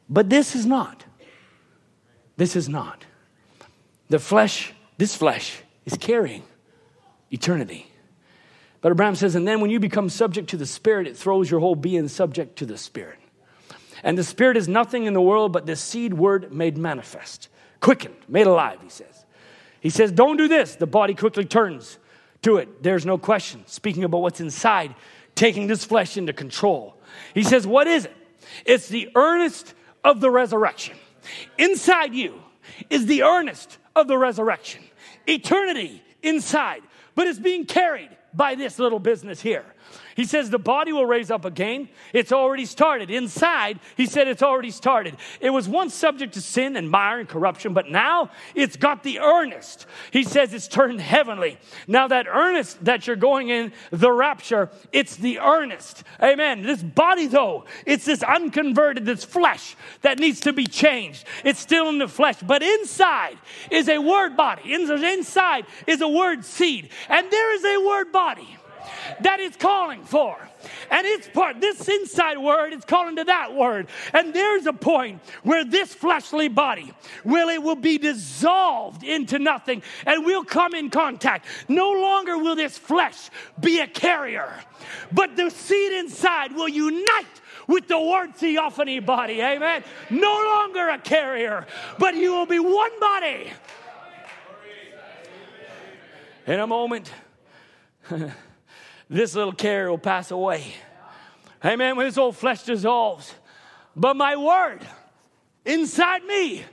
But 0.10 0.30
this 0.30 0.56
is 0.56 0.66
not. 0.66 1.06
This 2.36 2.56
is 2.56 2.68
not. 2.68 3.06
The 4.10 4.20
flesh, 4.20 4.74
this 4.98 5.16
flesh, 5.16 5.62
is 5.86 5.98
carrying 5.98 6.44
eternity. 7.32 7.88
But 8.82 8.96
Branham 8.96 9.16
says, 9.16 9.36
and 9.36 9.48
then 9.48 9.62
when 9.62 9.70
you 9.70 9.80
become 9.80 10.10
subject 10.10 10.50
to 10.50 10.58
the 10.58 10.66
Spirit, 10.66 11.08
it 11.08 11.16
throws 11.16 11.50
your 11.50 11.60
whole 11.60 11.76
being 11.76 12.08
subject 12.08 12.58
to 12.58 12.66
the 12.66 12.78
Spirit. 12.78 13.18
And 14.04 14.18
the 14.18 14.24
Spirit 14.24 14.58
is 14.58 14.68
nothing 14.68 15.06
in 15.06 15.14
the 15.14 15.22
world 15.22 15.54
but 15.54 15.66
the 15.66 15.76
seed 15.76 16.14
word 16.14 16.54
made 16.54 16.78
manifest, 16.78 17.48
quickened, 17.80 18.18
made 18.28 18.48
alive, 18.48 18.80
he 18.84 18.90
says. 18.90 19.26
He 19.80 19.90
says, 19.90 20.12
don't 20.12 20.38
do 20.38 20.48
this. 20.48 20.76
The 20.76 20.88
body 20.88 21.14
quickly 21.14 21.46
turns 21.46 21.98
to 22.42 22.58
it. 22.58 22.84
There's 22.84 23.06
no 23.06 23.18
question. 23.18 23.64
Speaking 23.66 24.04
about 24.04 24.22
what's 24.22 24.42
inside, 24.42 24.96
taking 25.36 25.68
this 25.68 25.84
flesh 25.84 26.18
into 26.18 26.34
control. 26.34 26.96
He 27.34 27.44
says, 27.44 27.66
what 27.66 27.88
is 27.88 28.06
it? 28.06 28.16
It's 28.66 28.88
the 28.88 29.10
earnest 29.16 29.74
of 30.04 30.20
the 30.22 30.30
resurrection. 30.30 30.96
Inside 31.58 32.14
you 32.14 32.42
is 32.90 33.06
the 33.06 33.24
earnest 33.24 33.78
of 33.96 34.08
the 34.08 34.18
resurrection. 34.18 34.84
Eternity 35.28 36.04
inside, 36.22 36.82
but 37.16 37.28
it's 37.28 37.40
being 37.40 37.66
carried 37.66 38.10
by 38.34 38.56
this 38.56 38.80
little 38.80 39.00
business 39.00 39.42
here. 39.42 39.66
He 40.16 40.26
says 40.26 40.50
the 40.50 40.60
body 40.60 40.94
will 40.94 41.06
raise 41.06 41.32
up 41.32 41.46
again. 41.46 41.90
It's 42.14 42.32
already 42.32 42.66
started. 42.66 43.10
Inside, 43.10 43.80
he 43.98 44.06
said 44.06 44.28
it's 44.28 44.44
already 44.44 44.72
started. 44.72 45.18
It 45.42 45.50
was 45.50 45.68
once 45.68 45.94
subject 45.94 46.34
to 46.36 46.42
sin 46.42 46.76
and 46.76 46.90
mire 46.90 47.20
and 47.20 47.30
corruption, 47.30 47.74
but 47.74 47.90
now 47.90 48.30
it's 48.54 48.76
got 48.76 49.04
the 49.04 49.20
earnest. 49.20 49.86
He 50.12 50.24
says 50.24 50.54
it's 50.54 50.68
turned 50.68 51.02
heavenly. 51.02 51.58
Now, 51.88 52.08
that 52.08 52.28
earnest 52.28 52.84
that 52.86 53.08
you're 53.08 53.16
going 53.16 53.50
in, 53.50 53.74
the 53.92 54.12
rapture, 54.12 54.70
it's 54.92 55.16
the 55.16 55.40
earnest. 55.40 56.04
Amen. 56.22 56.64
This 56.64 56.84
body, 56.84 57.28
though, 57.28 57.66
it's 57.86 58.06
this 58.06 58.24
unconverted, 58.24 59.06
this 59.06 59.24
flesh 59.24 59.76
that 60.02 60.20
needs 60.20 60.42
to 60.42 60.54
be 60.54 60.66
changed. 60.66 61.26
It's 61.44 61.60
still 61.60 61.90
in 61.90 61.98
the 61.98 62.08
flesh, 62.08 62.38
but 62.42 62.62
inside 62.62 63.38
is 63.72 63.90
a 63.90 64.00
word 64.00 64.38
body. 64.38 64.74
Inside 64.74 65.66
is 65.88 66.02
a 66.02 66.08
word 66.08 66.46
seed, 66.46 66.90
and 67.10 67.30
there 67.32 67.56
is 67.56 67.64
a 67.64 67.88
word 67.88 68.12
body 68.12 68.58
that 69.22 69.40
is 69.40 69.56
calling 69.56 70.04
for. 70.04 70.38
And 70.90 71.06
it's 71.06 71.28
part, 71.28 71.60
this 71.60 71.88
inside 71.88 72.38
word 72.38 72.74
is 72.74 72.86
calling 72.86 73.18
to 73.18 73.24
that 73.26 73.54
word. 73.54 73.88
And 74.14 74.34
there's 74.34 74.66
a 74.66 74.74
point 74.74 75.22
where 75.44 75.64
this 75.64 75.94
fleshly 75.94 76.48
body 76.48 76.94
will 77.24 77.50
it 77.50 77.62
will 77.62 77.76
be 77.76 77.98
dissolved 77.98 79.04
into 79.04 79.40
nothing 79.40 79.84
and 80.06 80.26
we'll 80.26 80.46
come 80.46 80.74
in 80.74 80.90
contact. 80.90 81.46
No 81.68 81.92
longer 81.92 82.38
will 82.38 82.56
this 82.56 82.78
flesh 82.78 83.30
be 83.60 83.80
a 83.80 83.88
carrier, 83.88 84.54
but 85.12 85.36
the 85.36 85.50
seed 85.50 85.92
inside 85.94 86.54
will 86.54 86.70
unite 86.70 87.42
with 87.68 87.88
the 87.88 88.00
word 88.00 88.36
theophany 88.36 89.00
body. 89.00 89.42
Amen. 89.42 89.84
No 90.10 90.34
longer 90.34 90.90
a 90.90 91.00
carrier, 91.00 91.66
but 91.98 92.16
you 92.16 92.32
will 92.32 92.46
be 92.46 92.60
one 92.60 93.00
body. 93.00 93.52
In 96.46 96.60
a 96.60 96.68
moment. 96.68 97.12
this 99.14 99.36
little 99.36 99.54
carrier 99.54 99.92
will 99.92 100.00
pass 100.00 100.32
away. 100.32 100.74
Amen. 101.64 101.96
When 101.96 102.08
this 102.08 102.18
old 102.18 102.36
flesh 102.36 102.64
dissolves. 102.64 103.34
But 103.96 104.16
my 104.16 104.36
word 104.36 104.80
inside 105.66 106.24
me 106.24 106.66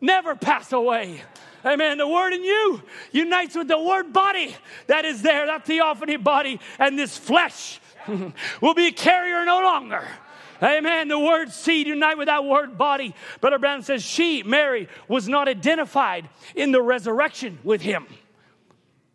never 0.00 0.34
pass 0.34 0.72
away. 0.72 1.22
Amen. 1.64 1.96
The 1.98 2.08
word 2.08 2.32
in 2.32 2.42
you 2.42 2.82
unites 3.12 3.54
with 3.54 3.68
the 3.68 3.78
word 3.78 4.12
body 4.12 4.54
that 4.88 5.04
is 5.04 5.22
there, 5.22 5.46
that 5.46 5.64
theophany 5.64 6.16
body, 6.16 6.60
and 6.78 6.98
this 6.98 7.16
flesh 7.16 7.80
will 8.60 8.74
be 8.74 8.88
a 8.88 8.92
carrier 8.92 9.44
no 9.44 9.60
longer. 9.60 10.06
Amen. 10.60 11.08
The 11.08 11.18
word 11.18 11.52
seed 11.52 11.86
unite 11.86 12.18
with 12.18 12.26
that 12.26 12.44
word 12.44 12.76
body. 12.76 13.14
Brother 13.40 13.58
Branham 13.58 13.82
says 13.82 14.02
she, 14.02 14.42
Mary, 14.42 14.88
was 15.06 15.28
not 15.28 15.46
identified 15.46 16.28
in 16.56 16.72
the 16.72 16.82
resurrection 16.82 17.60
with 17.62 17.80
him. 17.80 18.06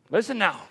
Listen 0.09 0.37
now. 0.37 0.68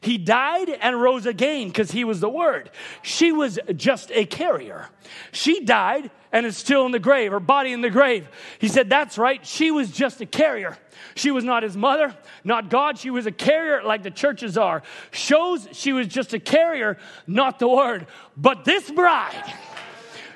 He 0.00 0.18
died 0.18 0.68
and 0.68 1.00
rose 1.00 1.26
again 1.26 1.68
because 1.68 1.90
he 1.90 2.04
was 2.04 2.20
the 2.20 2.28
Word. 2.28 2.70
She 3.02 3.32
was 3.32 3.58
just 3.74 4.10
a 4.12 4.24
carrier. 4.24 4.88
She 5.32 5.64
died 5.64 6.10
and 6.32 6.46
is 6.46 6.56
still 6.56 6.86
in 6.86 6.92
the 6.92 6.98
grave, 6.98 7.32
her 7.32 7.40
body 7.40 7.72
in 7.72 7.80
the 7.80 7.90
grave. 7.90 8.28
He 8.58 8.68
said, 8.68 8.88
That's 8.88 9.18
right. 9.18 9.44
She 9.44 9.70
was 9.70 9.90
just 9.90 10.20
a 10.20 10.26
carrier. 10.26 10.76
She 11.14 11.30
was 11.30 11.44
not 11.44 11.62
his 11.62 11.76
mother, 11.76 12.16
not 12.44 12.70
God. 12.70 12.98
She 12.98 13.10
was 13.10 13.26
a 13.26 13.32
carrier 13.32 13.82
like 13.82 14.02
the 14.02 14.10
churches 14.10 14.56
are. 14.56 14.82
Shows 15.10 15.68
she 15.72 15.92
was 15.92 16.06
just 16.06 16.34
a 16.34 16.40
carrier, 16.40 16.98
not 17.26 17.58
the 17.58 17.68
Word. 17.68 18.06
But 18.36 18.64
this 18.64 18.90
bride, 18.90 19.54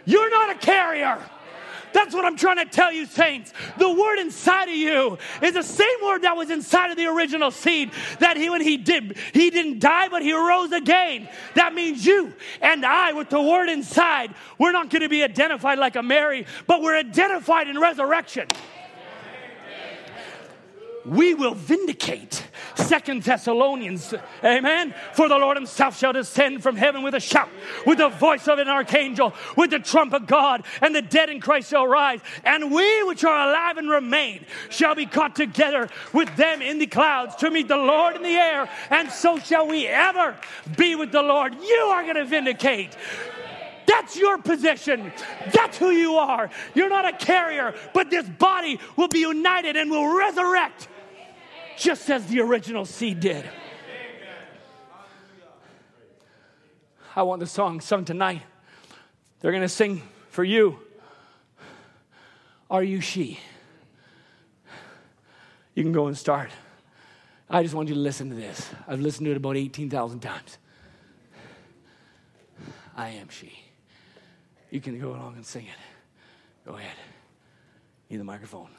you're 0.05 0.31
not 0.31 0.57
a 0.57 0.59
carrier. 0.59 1.19
That's 1.93 2.15
what 2.15 2.25
I'm 2.25 2.37
trying 2.37 2.57
to 2.57 2.65
tell 2.65 2.93
you, 2.93 3.07
saints. 3.07 3.53
The 3.79 3.91
word 3.91 4.19
inside 4.19 4.69
of 4.69 4.75
you 4.75 5.19
is 5.43 5.55
the 5.55 5.63
same 5.63 5.87
word 6.03 6.23
that 6.23 6.37
was 6.37 6.51
inside 6.51 6.91
of 6.91 6.97
the 6.97 7.07
original 7.07 7.51
seed 7.51 7.91
that 8.21 8.37
he, 8.37 8.51
when 8.51 8.61
he 8.61 8.77
did, 8.77 9.17
he 9.33 9.51
didn't 9.51 9.81
die, 9.81 10.09
but 10.09 10.23
he 10.23 10.33
rose 10.33 10.73
again. 10.73 11.29
That 11.55 11.75
means 11.75 12.05
you 12.05 12.33
and 12.61 12.85
I, 12.85 13.13
with 13.13 13.31
the 13.31 13.41
word 13.41 13.69
inside, 13.69 14.35
we're 14.59 14.73
not 14.73 14.91
going 14.91 15.03
to 15.03 15.09
be 15.09 15.23
identified 15.23 15.79
like 15.79 15.97
a 15.97 16.03
Mary, 16.03 16.47
but 16.67 16.83
we're 16.83 16.97
identified 16.97 17.69
in 17.69 17.79
resurrection 17.79 18.49
we 21.05 21.35
will 21.35 21.55
vindicate. 21.55 22.45
Second 22.75 23.23
Thessalonians, 23.23 24.15
amen. 24.45 24.95
For 25.15 25.29
the 25.29 25.37
Lord 25.37 25.57
himself 25.57 25.99
shall 25.99 26.13
descend 26.13 26.63
from 26.63 26.77
heaven 26.77 27.03
with 27.03 27.15
a 27.15 27.21
shout, 27.21 27.49
with 27.87 27.99
the 27.99 28.09
voice 28.09 28.49
of 28.49 28.59
an 28.59 28.69
archangel, 28.69 29.35
with 29.57 29.71
the 29.71 29.79
trump 29.79 30.13
of 30.13 30.27
God, 30.27 30.65
and 30.81 30.95
the 30.95 31.03
dead 31.03 31.29
in 31.29 31.41
Christ 31.41 31.71
shall 31.71 31.87
rise, 31.87 32.21
and 32.45 32.73
we 32.73 33.03
which 33.05 33.25
are 33.25 33.49
alive 33.49 33.79
and 33.79 33.91
remain 33.91 34.45
shall 34.71 34.95
be 34.95 35.07
caught 35.07 35.35
together 35.35 35.89
with 36.13 36.35
them 36.37 36.63
in 36.63 36.79
the 36.79 36.87
clouds 36.87 37.37
to 37.37 37.51
meet 37.51 37.69
the 37.69 37.77
Lord 37.77 38.17
in 38.17 38.23
the 38.23 38.29
air, 38.29 38.69
and 38.91 39.11
so 39.11 39.39
shall 39.39 39.67
we 39.67 39.87
ever 39.87 40.37
be 40.77 40.95
with 40.95 41.13
the 41.13 41.23
Lord. 41.23 41.55
You 41.55 41.91
are 41.93 42.03
going 42.03 42.17
to 42.17 42.25
vindicate. 42.25 42.97
That's 43.87 44.17
your 44.17 44.39
position. 44.39 45.13
That's 45.53 45.77
who 45.77 45.91
you 45.91 46.15
are. 46.15 46.51
You're 46.75 46.89
not 46.89 47.07
a 47.07 47.13
carrier, 47.13 47.75
but 47.93 48.11
this 48.11 48.29
body 48.29 48.79
will 48.97 49.09
be 49.09 49.21
united 49.21 49.77
and 49.77 49.91
will 49.91 50.17
resurrect 50.17 50.89
just 51.77 52.09
as 52.11 52.27
the 52.27 52.41
original 52.41 52.85
seed 52.85 53.21
did. 53.21 53.49
I 57.15 57.23
want 57.23 57.41
the 57.41 57.47
song 57.47 57.81
sung 57.81 58.05
tonight. 58.05 58.43
They're 59.41 59.51
going 59.53 59.63
to 59.63 59.69
sing 59.69 60.03
for 60.31 60.45
you. 60.45 60.79
Are 62.71 62.83
you 62.83 63.01
she? 63.01 63.39
You 65.75 65.83
can 65.83 65.93
go 65.93 66.07
and 66.07 66.17
start. 66.17 66.51
I 67.51 67.63
just 67.63 67.75
want 67.75 67.89
you 67.89 67.95
to 67.95 68.01
listen 68.01 68.31
to 68.31 68.35
this. 68.35 68.71
I've 68.89 69.01
listened 69.01 69.27
to 69.27 69.33
it 69.33 69.37
about 69.37 69.57
18,000 69.57 70.21
times. 70.21 70.59
I 72.97 73.11
am 73.11 73.29
she. 73.29 73.53
You 74.71 74.81
can 74.81 74.99
go 74.99 75.11
along 75.11 75.37
and 75.37 75.45
sing 75.45 75.67
it. 75.67 76.67
Go 76.67 76.77
ahead. 76.77 76.97
Need 78.09 78.19
the 78.19 78.25
microphone. 78.25 78.71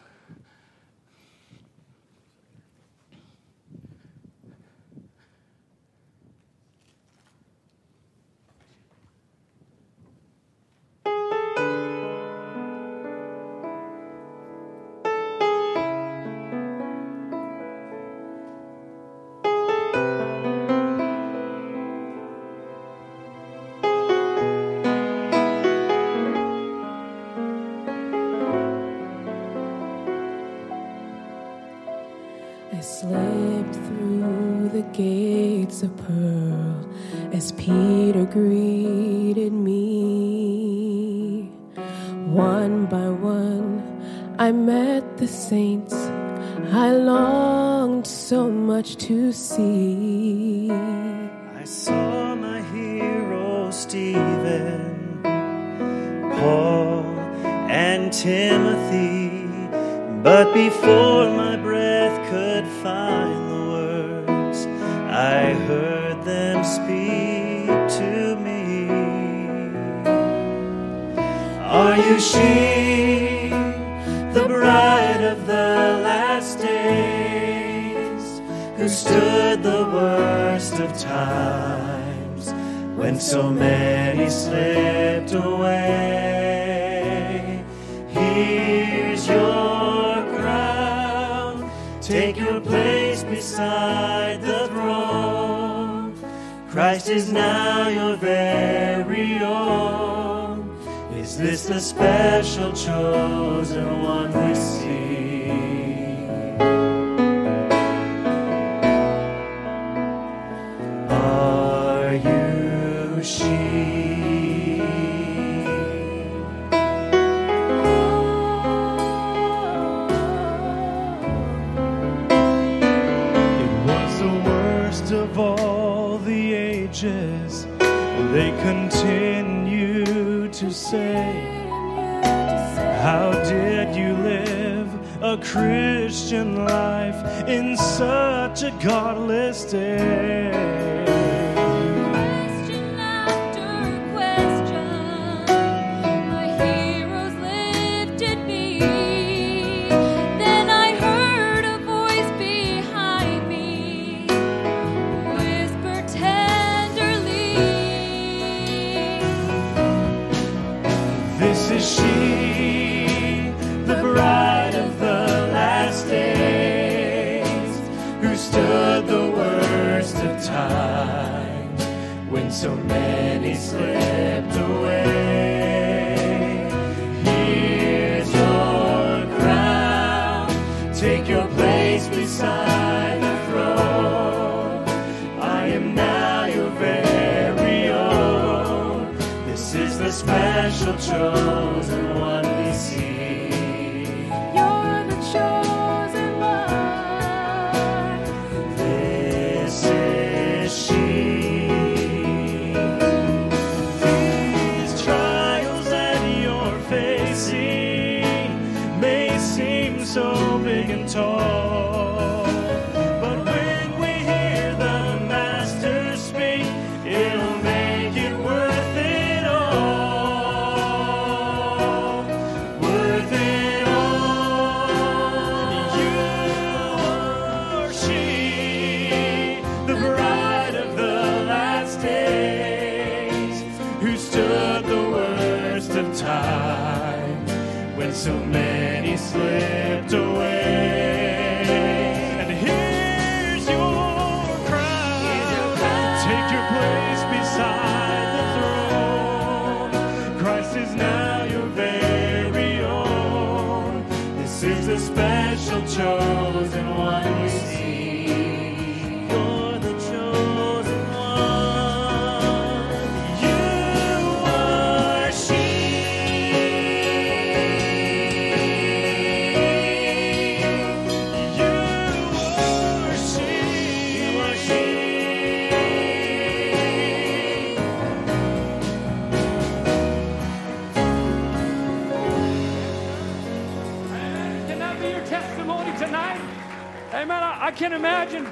Can 287.94 288.00
imagine. 288.00 288.48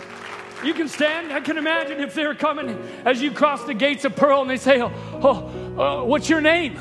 You 0.63 0.73
can 0.75 0.87
stand. 0.87 1.33
I 1.33 1.39
can 1.39 1.57
imagine 1.57 1.99
if 1.99 2.13
they're 2.13 2.35
coming 2.35 2.77
as 3.05 3.21
you 3.21 3.31
cross 3.31 3.63
the 3.63 3.73
gates 3.73 4.05
of 4.05 4.15
pearl 4.15 4.41
and 4.41 4.49
they 4.49 4.57
say, 4.57 4.79
"Oh, 4.81 4.91
oh 5.23 6.01
uh, 6.01 6.03
what's 6.03 6.29
your 6.29 6.41
name?" 6.41 6.79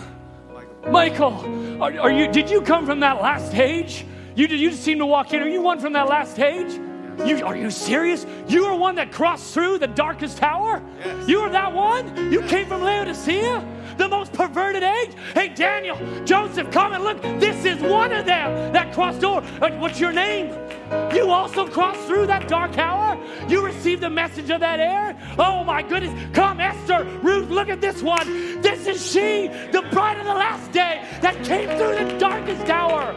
Michael. 0.87 1.83
Are, 1.83 1.99
are 1.99 2.13
you? 2.13 2.31
Did 2.31 2.51
you 2.51 2.61
come 2.61 2.85
from 2.85 3.01
that 3.01 3.23
last 3.23 3.49
stage? 3.49 4.05
You 4.35 4.47
did. 4.47 4.61
You 4.61 4.73
seem 4.73 4.99
to 4.99 5.07
walk 5.07 5.33
in. 5.33 5.43
Are 5.43 5.49
you 5.49 5.63
one 5.63 5.81
from 5.81 5.95
that 5.95 6.09
last 6.09 6.33
stage? 6.33 6.79
You, 7.25 7.45
are 7.45 7.57
you 7.57 7.71
serious? 7.71 8.27
You 8.49 8.65
are 8.67 8.77
one 8.77 8.95
that 8.97 9.13
crossed 9.13 9.53
through 9.53 9.79
the 9.79 9.87
darkest 9.87 10.39
tower? 10.39 10.83
You 11.27 11.41
are 11.41 11.51
that 11.51 11.73
one? 11.73 12.33
You 12.33 12.41
came 12.43 12.67
from 12.67 12.83
Laodicea? 12.83 13.67
The 13.99 14.09
most 14.09 14.33
perverted 14.33 14.83
age? 14.83 15.11
Hey, 15.35 15.49
Daniel, 15.49 15.99
Joseph, 16.25 16.71
come 16.71 16.93
and 16.95 17.05
look. 17.05 17.21
This 17.39 17.67
is 17.67 17.79
one 17.83 18.13
of 18.13 18.25
them 18.25 18.73
that 18.73 18.95
crossed 18.95 19.23
over. 19.23 19.47
Uh, 19.63 19.71
What's 19.79 20.01
your 20.01 20.13
name? 20.13 20.70
You 21.15 21.31
also 21.31 21.67
crossed 21.67 22.01
through 22.07 22.27
that 22.27 22.49
dark 22.49 22.79
hour? 22.79 23.19
You 23.49 23.65
received 23.65 24.03
the 24.03 24.11
message 24.11 24.51
of 24.51 24.61
that 24.61 24.81
air? 24.81 25.17
Oh 25.39 25.63
my 25.65 25.83
goodness. 25.83 26.13
Come, 26.35 26.61
Esther, 26.61 27.05
Ruth, 27.23 27.49
look 27.49 27.69
at 27.69 27.81
this 27.81 28.03
one. 28.03 28.61
This 28.61 28.87
is 28.87 29.13
she, 29.13 29.49
the 29.73 29.83
bride 29.93 30.19
of 30.19 30.25
the 30.25 30.35
last 30.35 30.73
day 30.73 31.05
that 31.21 31.35
came 31.45 31.69
through 31.69 32.05
the 32.05 32.19
darkest 32.19 32.69
hour. 32.69 33.15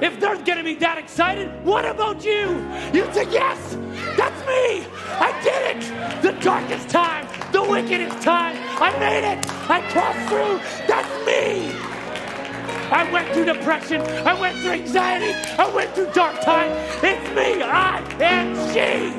If 0.00 0.20
they're 0.20 0.36
gonna 0.36 0.62
be 0.62 0.74
that 0.74 0.98
excited, 0.98 1.48
what 1.64 1.86
about 1.86 2.24
you? 2.24 2.64
You 2.92 3.10
say, 3.12 3.26
Yes, 3.30 3.76
that's 4.16 4.40
me. 4.46 4.86
I 5.18 5.40
did 5.42 5.76
it. 5.76 6.22
The 6.22 6.32
darkest 6.42 6.88
time, 6.88 7.26
the 7.52 7.62
wickedest 7.62 8.20
time. 8.22 8.56
I 8.80 8.96
made 8.98 9.24
it. 9.24 9.46
I 9.70 9.80
crossed 9.90 10.28
through. 10.28 10.60
That's 10.86 11.26
me. 11.26 11.95
I 12.90 13.10
went 13.10 13.28
through 13.34 13.46
depression. 13.46 14.00
I 14.00 14.38
went 14.40 14.58
through 14.58 14.70
anxiety. 14.70 15.32
I 15.58 15.68
went 15.74 15.92
through 15.94 16.12
dark 16.12 16.40
time. 16.40 16.70
It's 17.02 17.28
me. 17.34 17.62
I 17.62 17.98
am 18.22 18.54
she. 18.72 19.12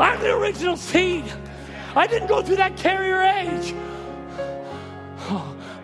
I'm 0.00 0.20
the 0.20 0.34
original 0.34 0.78
seed. 0.78 1.30
I 1.94 2.06
didn't 2.06 2.28
go 2.28 2.40
through 2.40 2.56
that 2.56 2.76
carrier 2.78 3.20
age. 3.20 3.74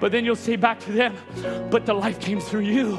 But 0.01 0.13
then 0.13 0.25
you'll 0.25 0.37
say 0.37 0.57
back 0.57 0.81
to 0.81 0.93
them, 0.93 1.17
but 1.71 1.87
the 1.87 1.95
life 1.95 2.21
came 2.21 2.41
through 2.41 2.61
you. 2.61 2.99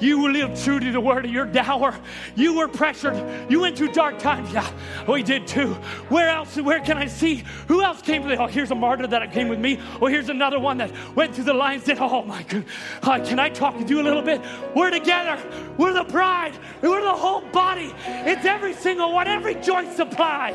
You 0.00 0.30
lived 0.30 0.62
true 0.62 0.80
to 0.80 0.92
the 0.92 1.00
word 1.00 1.24
of 1.24 1.30
your 1.30 1.44
dower. 1.44 1.96
You 2.34 2.56
were 2.56 2.68
pressured. 2.68 3.16
You 3.50 3.60
went 3.60 3.78
through 3.78 3.92
dark 3.92 4.18
times. 4.18 4.52
Yeah, 4.52 4.68
we 5.08 5.22
did 5.22 5.46
too. 5.46 5.74
Where 6.08 6.28
else? 6.28 6.56
Where 6.56 6.80
can 6.80 6.98
I 6.98 7.06
see? 7.06 7.44
Who 7.68 7.82
else 7.82 8.02
came? 8.02 8.22
Oh, 8.24 8.46
here's 8.46 8.70
a 8.70 8.74
martyr 8.74 9.06
that 9.06 9.32
came 9.32 9.48
with 9.48 9.58
me. 9.58 9.78
Oh, 10.00 10.06
here's 10.06 10.28
another 10.28 10.58
one 10.58 10.78
that 10.78 10.90
went 11.14 11.34
through 11.34 11.44
the 11.44 11.54
lines. 11.54 11.84
Did 11.84 11.98
oh 12.00 12.22
my 12.22 12.42
God? 12.42 12.64
Uh, 13.02 13.24
can 13.24 13.38
I 13.38 13.48
talk 13.48 13.78
to 13.78 13.84
you 13.84 14.00
a 14.00 14.02
little 14.02 14.22
bit? 14.22 14.40
We're 14.74 14.90
together. 14.90 15.38
We're 15.78 15.92
the 15.92 16.04
bride. 16.04 16.58
We're 16.82 17.02
the 17.02 17.12
whole 17.12 17.42
body. 17.52 17.92
It's 18.06 18.44
every 18.44 18.74
single 18.74 19.12
one. 19.12 19.28
Every 19.28 19.54
joint 19.54 19.92
supply. 19.92 20.52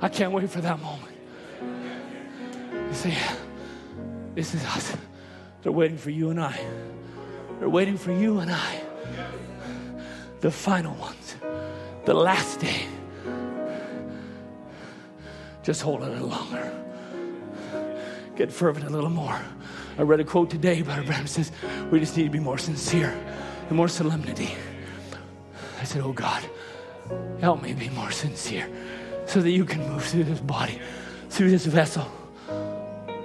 I 0.00 0.08
can't 0.08 0.32
wait 0.32 0.50
for 0.50 0.60
that 0.60 0.80
moment. 0.80 1.14
You 1.62 2.94
see, 2.94 3.14
this 4.34 4.54
is 4.54 4.64
us. 4.66 4.96
They're 5.62 5.72
waiting 5.72 5.96
for 5.96 6.10
you 6.10 6.30
and 6.30 6.40
I. 6.40 6.58
They're 7.58 7.68
waiting 7.68 7.96
for 7.96 8.12
you 8.12 8.40
and 8.40 8.50
I. 8.50 8.82
The 10.40 10.50
final 10.50 10.94
ones, 10.96 11.36
the 12.04 12.14
last 12.14 12.60
day. 12.60 12.86
Just 15.62 15.82
hold 15.82 16.02
it 16.02 16.08
a 16.08 16.10
little 16.10 16.28
longer. 16.28 16.72
Get 18.36 18.52
fervent 18.52 18.86
a 18.86 18.90
little 18.90 19.10
more. 19.10 19.40
I 19.98 20.02
read 20.02 20.20
a 20.20 20.24
quote 20.24 20.50
today 20.50 20.82
by 20.82 21.00
Branham 21.00 21.26
says, 21.26 21.50
We 21.90 21.98
just 21.98 22.16
need 22.16 22.24
to 22.24 22.30
be 22.30 22.38
more 22.38 22.58
sincere 22.58 23.18
and 23.68 23.76
more 23.76 23.88
solemnity. 23.88 24.54
I 25.80 25.84
said, 25.84 26.02
Oh 26.02 26.12
God, 26.12 26.44
help 27.40 27.62
me 27.62 27.72
be 27.72 27.88
more 27.88 28.10
sincere 28.10 28.68
so 29.26 29.40
that 29.40 29.50
you 29.50 29.64
can 29.64 29.86
move 29.88 30.04
through 30.04 30.24
this 30.24 30.40
body, 30.40 30.80
through 31.28 31.50
this 31.50 31.66
vessel. 31.66 32.10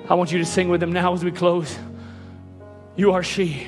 I 0.10 0.15
want 0.15 0.32
you 0.32 0.40
to 0.40 0.45
sing 0.45 0.69
with 0.69 0.82
them 0.82 0.91
now 0.91 1.14
as 1.14 1.23
we 1.23 1.32
close. 1.32 1.78
You 2.95 3.14
are 3.14 3.23
she. 3.23 3.68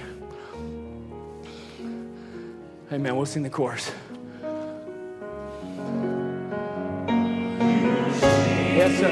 Amen. 2.91 3.15
We'll 3.15 3.25
sing 3.25 3.43
the 3.43 3.49
chorus. 3.49 3.91
Yes, 8.75 8.99
sir. 8.99 9.11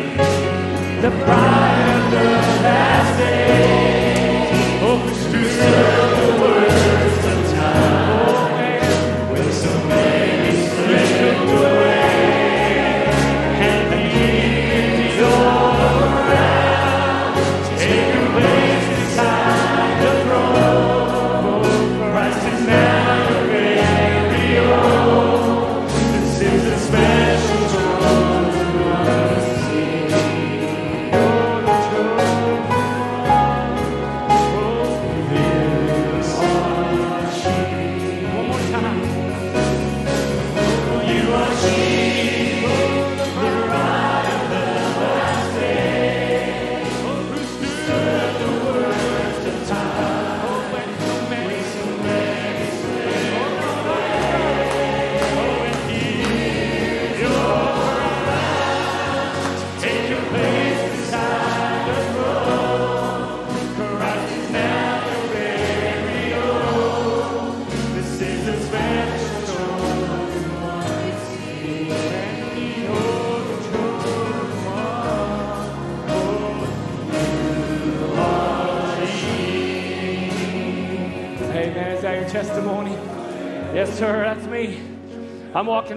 The 1.02 1.10
bride 1.10 2.06
of 2.06 2.11
the 2.11 2.23
last 2.64 3.18
day. 3.18 3.80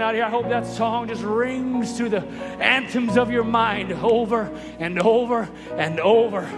Out 0.04 0.14
here. 0.14 0.24
I 0.24 0.28
hope 0.28 0.48
that 0.50 0.66
song 0.66 1.08
just 1.08 1.22
rings 1.22 1.96
through 1.96 2.10
the 2.10 2.22
anthems 2.60 3.16
of 3.16 3.30
your 3.30 3.42
mind 3.42 3.90
over 3.92 4.54
and 4.78 5.00
over 5.00 5.48
and 5.78 5.98
over. 5.98 6.48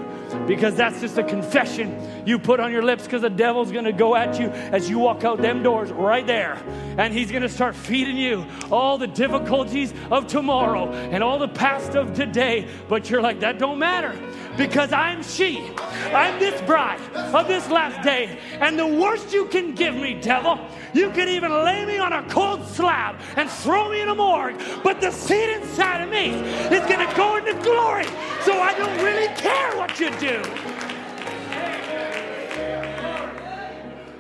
Because 0.49 0.75
that's 0.75 1.01
just 1.01 1.17
a 1.19 1.23
confession 1.23 2.27
you 2.27 2.41
put 2.41 2.59
on 2.59 2.73
your 2.73 2.83
lips 2.83 3.05
because 3.05 3.23
the 3.23 3.31
devil's 3.31 3.71
gonna 3.71 3.93
go 3.93 4.17
at 4.17 4.41
you 4.41 4.49
as 4.49 4.91
you 4.91 4.99
walk 4.99 5.23
out 5.23 5.41
them 5.41 5.63
doors 5.63 5.93
right 5.93 6.27
there. 6.27 6.61
And 6.99 7.15
he's 7.15 7.31
gonna 7.31 7.49
start 7.49 7.77
feeding 7.77 8.17
you 8.17 8.45
all 8.73 8.99
the 8.99 9.07
difficulties 9.07 9.95
of 10.11 10.27
tomorrow 10.27 10.91
and 10.91 11.23
all 11.23 11.39
the 11.39 11.47
past 11.47 11.95
of 11.95 12.13
today. 12.15 12.67
But 12.89 13.09
you're 13.09 13.23
like, 13.23 13.41
that 13.41 13.61
don't 13.61 13.79
matter 13.79 14.19
because 14.57 14.93
I'm 14.93 15.23
she. 15.23 15.71
I'm 16.13 16.39
this 16.39 16.61
bride 16.63 17.01
of 17.15 17.49
this 17.49 17.69
last 17.69 18.03
day. 18.03 18.39
And 18.61 18.79
the 18.79 18.87
worst 18.87 19.33
you 19.33 19.47
can 19.47 19.75
give 19.75 19.95
me, 19.95 20.15
devil, 20.15 20.59
you 20.93 21.11
can 21.11 21.29
even 21.29 21.53
lay 21.65 21.85
me 21.85 21.99
on 21.99 22.13
a 22.13 22.23
cold 22.29 22.67
slab 22.67 23.17
and 23.37 23.51
throw 23.51 23.91
me 23.91 24.01
in 24.01 24.09
a 24.09 24.15
morgue. 24.15 24.61
But 24.83 25.01
the 25.01 25.11
seed 25.11 25.51
inside 25.51 26.03
of 26.03 26.11
me 26.11 26.31
is 26.75 26.85
going 26.87 27.07
to 27.07 27.15
go 27.17 27.37
into 27.37 27.55
glory. 27.63 28.07
So 28.43 28.61
I 28.61 28.75
don't 28.77 29.05
really 29.05 29.29
care 29.35 29.77
what 29.77 29.99
you 30.01 30.11
do. 30.19 30.43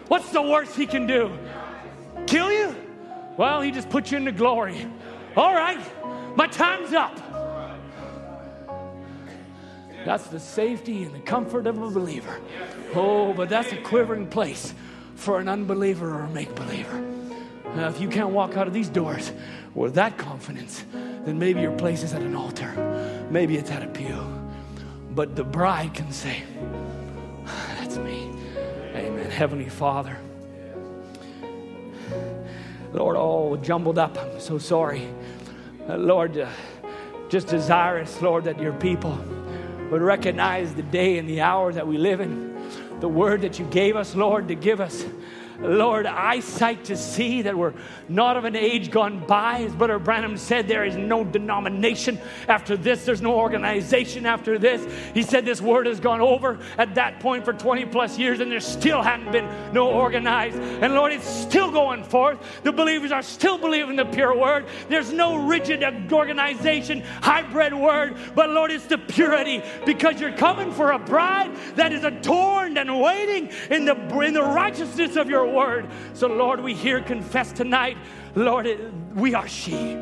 What's 0.08 0.30
the 0.30 0.42
worst 0.42 0.76
he 0.76 0.86
can 0.86 1.06
do? 1.06 1.36
Kill 2.26 2.52
you? 2.52 2.74
Well, 3.36 3.60
he 3.60 3.70
just 3.70 3.90
put 3.90 4.10
you 4.10 4.18
into 4.18 4.32
glory. 4.32 4.86
All 5.36 5.52
right, 5.52 5.80
my 6.36 6.46
time's 6.46 6.92
up. 6.92 7.25
That's 10.06 10.28
the 10.28 10.38
safety 10.38 11.02
and 11.02 11.12
the 11.12 11.18
comfort 11.18 11.66
of 11.66 11.82
a 11.82 11.90
believer. 11.90 12.40
Oh, 12.94 13.34
but 13.34 13.48
that's 13.48 13.72
a 13.72 13.76
quivering 13.76 14.28
place 14.28 14.72
for 15.16 15.40
an 15.40 15.48
unbeliever 15.48 16.08
or 16.14 16.20
a 16.20 16.30
make 16.30 16.54
believer. 16.54 17.00
Now, 17.74 17.88
if 17.88 18.00
you 18.00 18.08
can't 18.08 18.30
walk 18.30 18.56
out 18.56 18.68
of 18.68 18.72
these 18.72 18.88
doors 18.88 19.32
with 19.74 19.96
that 19.96 20.16
confidence, 20.16 20.84
then 20.92 21.40
maybe 21.40 21.60
your 21.60 21.72
place 21.72 22.04
is 22.04 22.14
at 22.14 22.22
an 22.22 22.36
altar. 22.36 23.26
Maybe 23.32 23.56
it's 23.56 23.72
at 23.72 23.82
a 23.82 23.88
pew. 23.88 24.16
But 25.10 25.34
the 25.34 25.42
bride 25.42 25.94
can 25.94 26.12
say, 26.12 26.44
That's 27.76 27.96
me. 27.96 28.30
Amen. 28.94 29.28
Heavenly 29.28 29.68
Father. 29.68 30.16
Lord, 32.92 33.16
all 33.16 33.56
jumbled 33.56 33.98
up. 33.98 34.16
I'm 34.16 34.38
so 34.38 34.58
sorry. 34.58 35.08
Lord, 35.88 36.38
uh, 36.38 36.48
just 37.28 37.48
desirous, 37.48 38.22
Lord, 38.22 38.44
that 38.44 38.60
your 38.60 38.72
people 38.74 39.18
would 39.90 40.02
recognize 40.02 40.74
the 40.74 40.82
day 40.82 41.18
and 41.18 41.28
the 41.28 41.40
hour 41.40 41.72
that 41.72 41.86
we 41.86 41.98
live 41.98 42.20
in, 42.20 42.54
the 43.00 43.08
word 43.08 43.42
that 43.42 43.58
you 43.58 43.64
gave 43.66 43.96
us, 43.96 44.14
Lord, 44.14 44.48
to 44.48 44.54
give 44.54 44.80
us 44.80 45.04
Lord, 45.60 46.06
eyesight 46.06 46.84
to 46.84 46.96
see 46.96 47.42
that 47.42 47.56
we're 47.56 47.74
not 48.08 48.36
of 48.36 48.44
an 48.44 48.56
age 48.56 48.90
gone 48.90 49.26
by. 49.26 49.60
As 49.60 49.74
Brother 49.74 49.98
Branham 49.98 50.36
said, 50.36 50.68
there 50.68 50.84
is 50.84 50.96
no 50.96 51.24
denomination 51.24 52.18
after 52.48 52.76
this, 52.76 53.04
there's 53.04 53.22
no 53.22 53.34
organization 53.34 54.26
after 54.26 54.58
this. 54.58 54.86
He 55.14 55.22
said 55.22 55.44
this 55.44 55.60
word 55.60 55.86
has 55.86 56.00
gone 56.00 56.20
over 56.20 56.58
at 56.78 56.94
that 56.96 57.20
point 57.20 57.44
for 57.44 57.52
20 57.52 57.86
plus 57.86 58.18
years, 58.18 58.40
and 58.40 58.50
there 58.50 58.60
still 58.60 59.02
hadn't 59.02 59.32
been 59.32 59.48
no 59.72 59.90
organized. 59.90 60.58
And 60.58 60.94
Lord, 60.94 61.12
it's 61.12 61.28
still 61.28 61.70
going 61.70 62.04
forth. 62.04 62.38
The 62.62 62.72
believers 62.72 63.12
are 63.12 63.22
still 63.22 63.58
believing 63.58 63.96
the 63.96 64.04
pure 64.04 64.36
word. 64.36 64.66
There's 64.88 65.12
no 65.12 65.36
rigid 65.46 65.82
organization, 66.12 67.02
hybrid 67.22 67.72
word, 67.72 68.16
but 68.34 68.50
Lord, 68.50 68.70
it's 68.70 68.86
the 68.86 68.98
purity 68.98 69.62
because 69.84 70.20
you're 70.20 70.32
coming 70.32 70.72
for 70.72 70.92
a 70.92 70.98
bride 70.98 71.54
that 71.76 71.92
is 71.92 72.04
adorned 72.04 72.78
and 72.78 73.00
waiting 73.00 73.50
in 73.70 73.84
the, 73.84 73.94
in 74.20 74.34
the 74.34 74.42
righteousness 74.42 75.16
of 75.16 75.28
your 75.28 75.45
word. 75.46 75.88
So, 76.14 76.26
Lord, 76.26 76.60
we 76.60 76.74
hear 76.74 77.00
confess 77.00 77.52
tonight, 77.52 77.96
Lord, 78.34 78.66
we 79.14 79.34
are 79.34 79.48
she. 79.48 79.96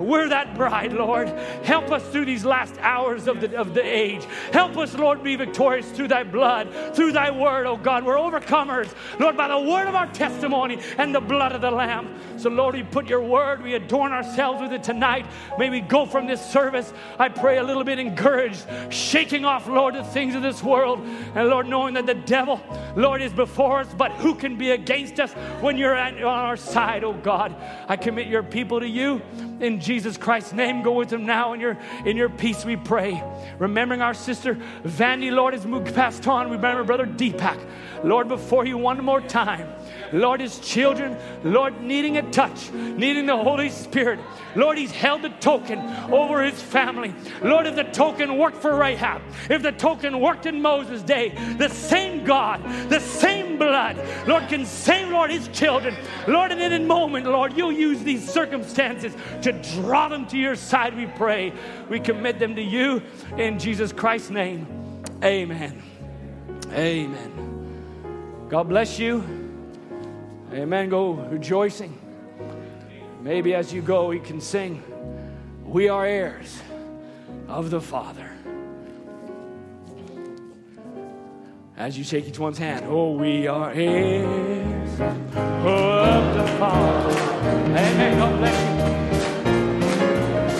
We're 0.00 0.30
that 0.30 0.54
bride, 0.54 0.94
Lord. 0.94 1.28
Help 1.62 1.92
us 1.92 2.02
through 2.08 2.24
these 2.24 2.44
last 2.44 2.74
hours 2.80 3.28
of 3.28 3.42
the, 3.42 3.54
of 3.56 3.74
the 3.74 3.82
age. 3.82 4.24
Help 4.50 4.78
us, 4.78 4.94
Lord, 4.94 5.22
be 5.22 5.36
victorious 5.36 5.90
through 5.90 6.08
thy 6.08 6.24
blood, 6.24 6.94
through 6.94 7.12
thy 7.12 7.30
word, 7.30 7.66
oh 7.66 7.76
God. 7.76 8.04
We're 8.04 8.16
overcomers, 8.16 8.92
Lord, 9.18 9.36
by 9.36 9.48
the 9.48 9.60
word 9.60 9.88
of 9.88 9.94
our 9.94 10.06
testimony 10.06 10.78
and 10.96 11.14
the 11.14 11.20
blood 11.20 11.52
of 11.52 11.60
the 11.60 11.70
Lamb. 11.70 12.18
So, 12.38 12.48
Lord, 12.48 12.74
we 12.74 12.82
put 12.82 13.08
your 13.08 13.20
word, 13.20 13.62
we 13.62 13.74
adorn 13.74 14.12
ourselves 14.12 14.62
with 14.62 14.72
it 14.72 14.82
tonight. 14.82 15.26
May 15.58 15.68
we 15.68 15.80
go 15.80 16.06
from 16.06 16.26
this 16.26 16.44
service, 16.44 16.94
I 17.18 17.28
pray, 17.28 17.58
a 17.58 17.62
little 17.62 17.84
bit 17.84 17.98
encouraged, 17.98 18.64
shaking 18.88 19.44
off, 19.44 19.66
Lord, 19.68 19.94
the 19.94 20.04
things 20.04 20.34
of 20.34 20.40
this 20.40 20.62
world. 20.62 21.00
And, 21.34 21.48
Lord, 21.48 21.66
knowing 21.66 21.92
that 21.94 22.06
the 22.06 22.14
devil, 22.14 22.58
Lord, 22.96 23.20
is 23.20 23.34
before 23.34 23.80
us, 23.80 23.92
but 23.92 24.12
who 24.12 24.34
can 24.34 24.56
be 24.56 24.70
against 24.70 25.20
us 25.20 25.34
when 25.60 25.76
you're 25.76 25.94
on 25.94 26.22
our 26.22 26.56
side, 26.56 27.04
oh 27.04 27.12
God? 27.12 27.54
I 27.86 27.96
commit 27.96 28.28
your 28.28 28.42
people 28.42 28.80
to 28.80 28.88
you. 28.88 29.20
In 29.60 29.78
Jesus 29.78 29.89
Christ's 30.16 30.52
name, 30.52 30.82
go 30.82 30.92
with 30.92 31.08
them 31.08 31.26
now 31.26 31.52
in 31.52 31.60
your, 31.60 31.76
in 32.04 32.16
your 32.16 32.28
peace, 32.28 32.64
we 32.64 32.76
pray. 32.76 33.22
Remembering 33.58 34.02
our 34.02 34.14
sister 34.14 34.54
Vandy, 34.84 35.32
Lord, 35.32 35.54
has 35.54 35.66
moved 35.66 35.94
past 35.94 36.26
on. 36.28 36.48
We 36.48 36.56
remember 36.56 36.84
Brother 36.84 37.06
Deepak. 37.06 37.58
Lord, 38.04 38.28
before 38.28 38.66
you 38.66 38.78
one 38.78 39.04
more 39.04 39.20
time. 39.20 39.68
Lord, 40.12 40.40
his 40.40 40.58
children, 40.58 41.16
Lord, 41.44 41.80
needing 41.80 42.16
a 42.16 42.30
touch, 42.30 42.70
needing 42.72 43.26
the 43.26 43.36
Holy 43.36 43.68
Spirit. 43.70 44.18
Lord, 44.56 44.78
he's 44.78 44.90
held 44.90 45.22
the 45.22 45.28
token 45.28 45.78
over 46.12 46.42
his 46.42 46.60
family. 46.60 47.14
Lord, 47.42 47.66
if 47.66 47.76
the 47.76 47.84
token 47.84 48.36
worked 48.36 48.56
for 48.56 48.74
Rahab, 48.74 49.22
if 49.48 49.62
the 49.62 49.72
token 49.72 50.20
worked 50.20 50.46
in 50.46 50.60
Moses' 50.60 51.02
day, 51.02 51.30
the 51.58 51.68
same 51.68 52.24
God, 52.24 52.62
the 52.88 53.00
same 53.00 53.58
blood, 53.58 53.96
Lord, 54.26 54.48
can 54.48 54.66
save, 54.66 55.08
Lord, 55.08 55.30
his 55.30 55.48
children. 55.48 55.96
Lord, 56.26 56.52
and 56.52 56.60
in 56.60 56.72
a 56.72 56.80
moment, 56.84 57.26
Lord, 57.26 57.56
you'll 57.56 57.72
use 57.72 58.02
these 58.02 58.28
circumstances 58.28 59.14
to 59.42 59.52
draw 59.74 60.08
them 60.08 60.26
to 60.26 60.36
your 60.36 60.56
side, 60.56 60.96
we 60.96 61.06
pray. 61.06 61.52
We 61.88 62.00
commit 62.00 62.38
them 62.38 62.54
to 62.56 62.62
you 62.62 63.02
in 63.36 63.58
Jesus 63.58 63.92
Christ's 63.92 64.30
name. 64.30 65.04
Amen. 65.22 65.82
Amen. 66.72 68.46
God 68.48 68.68
bless 68.68 68.98
you. 68.98 69.39
Amen. 70.52 70.88
Go 70.88 71.12
rejoicing. 71.12 71.96
Maybe 73.22 73.54
as 73.54 73.72
you 73.72 73.82
go, 73.82 74.10
he 74.10 74.18
can 74.18 74.40
sing, 74.40 74.82
We 75.64 75.88
are 75.88 76.04
heirs 76.04 76.60
of 77.48 77.70
the 77.70 77.80
Father. 77.80 78.30
As 81.76 81.96
you 81.96 82.04
shake 82.04 82.26
each 82.26 82.38
one's 82.38 82.58
hand, 82.58 82.84
oh, 82.88 83.12
we 83.12 83.46
are 83.46 83.70
heirs 83.70 85.00
of 85.00 85.30
the 85.32 86.46
Father. 86.58 87.18
Amen. 87.70 88.18
God 88.18 88.38
bless 88.38 88.60
you. 88.60 88.70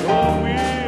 Oh, 0.08 0.42
we 0.42 0.79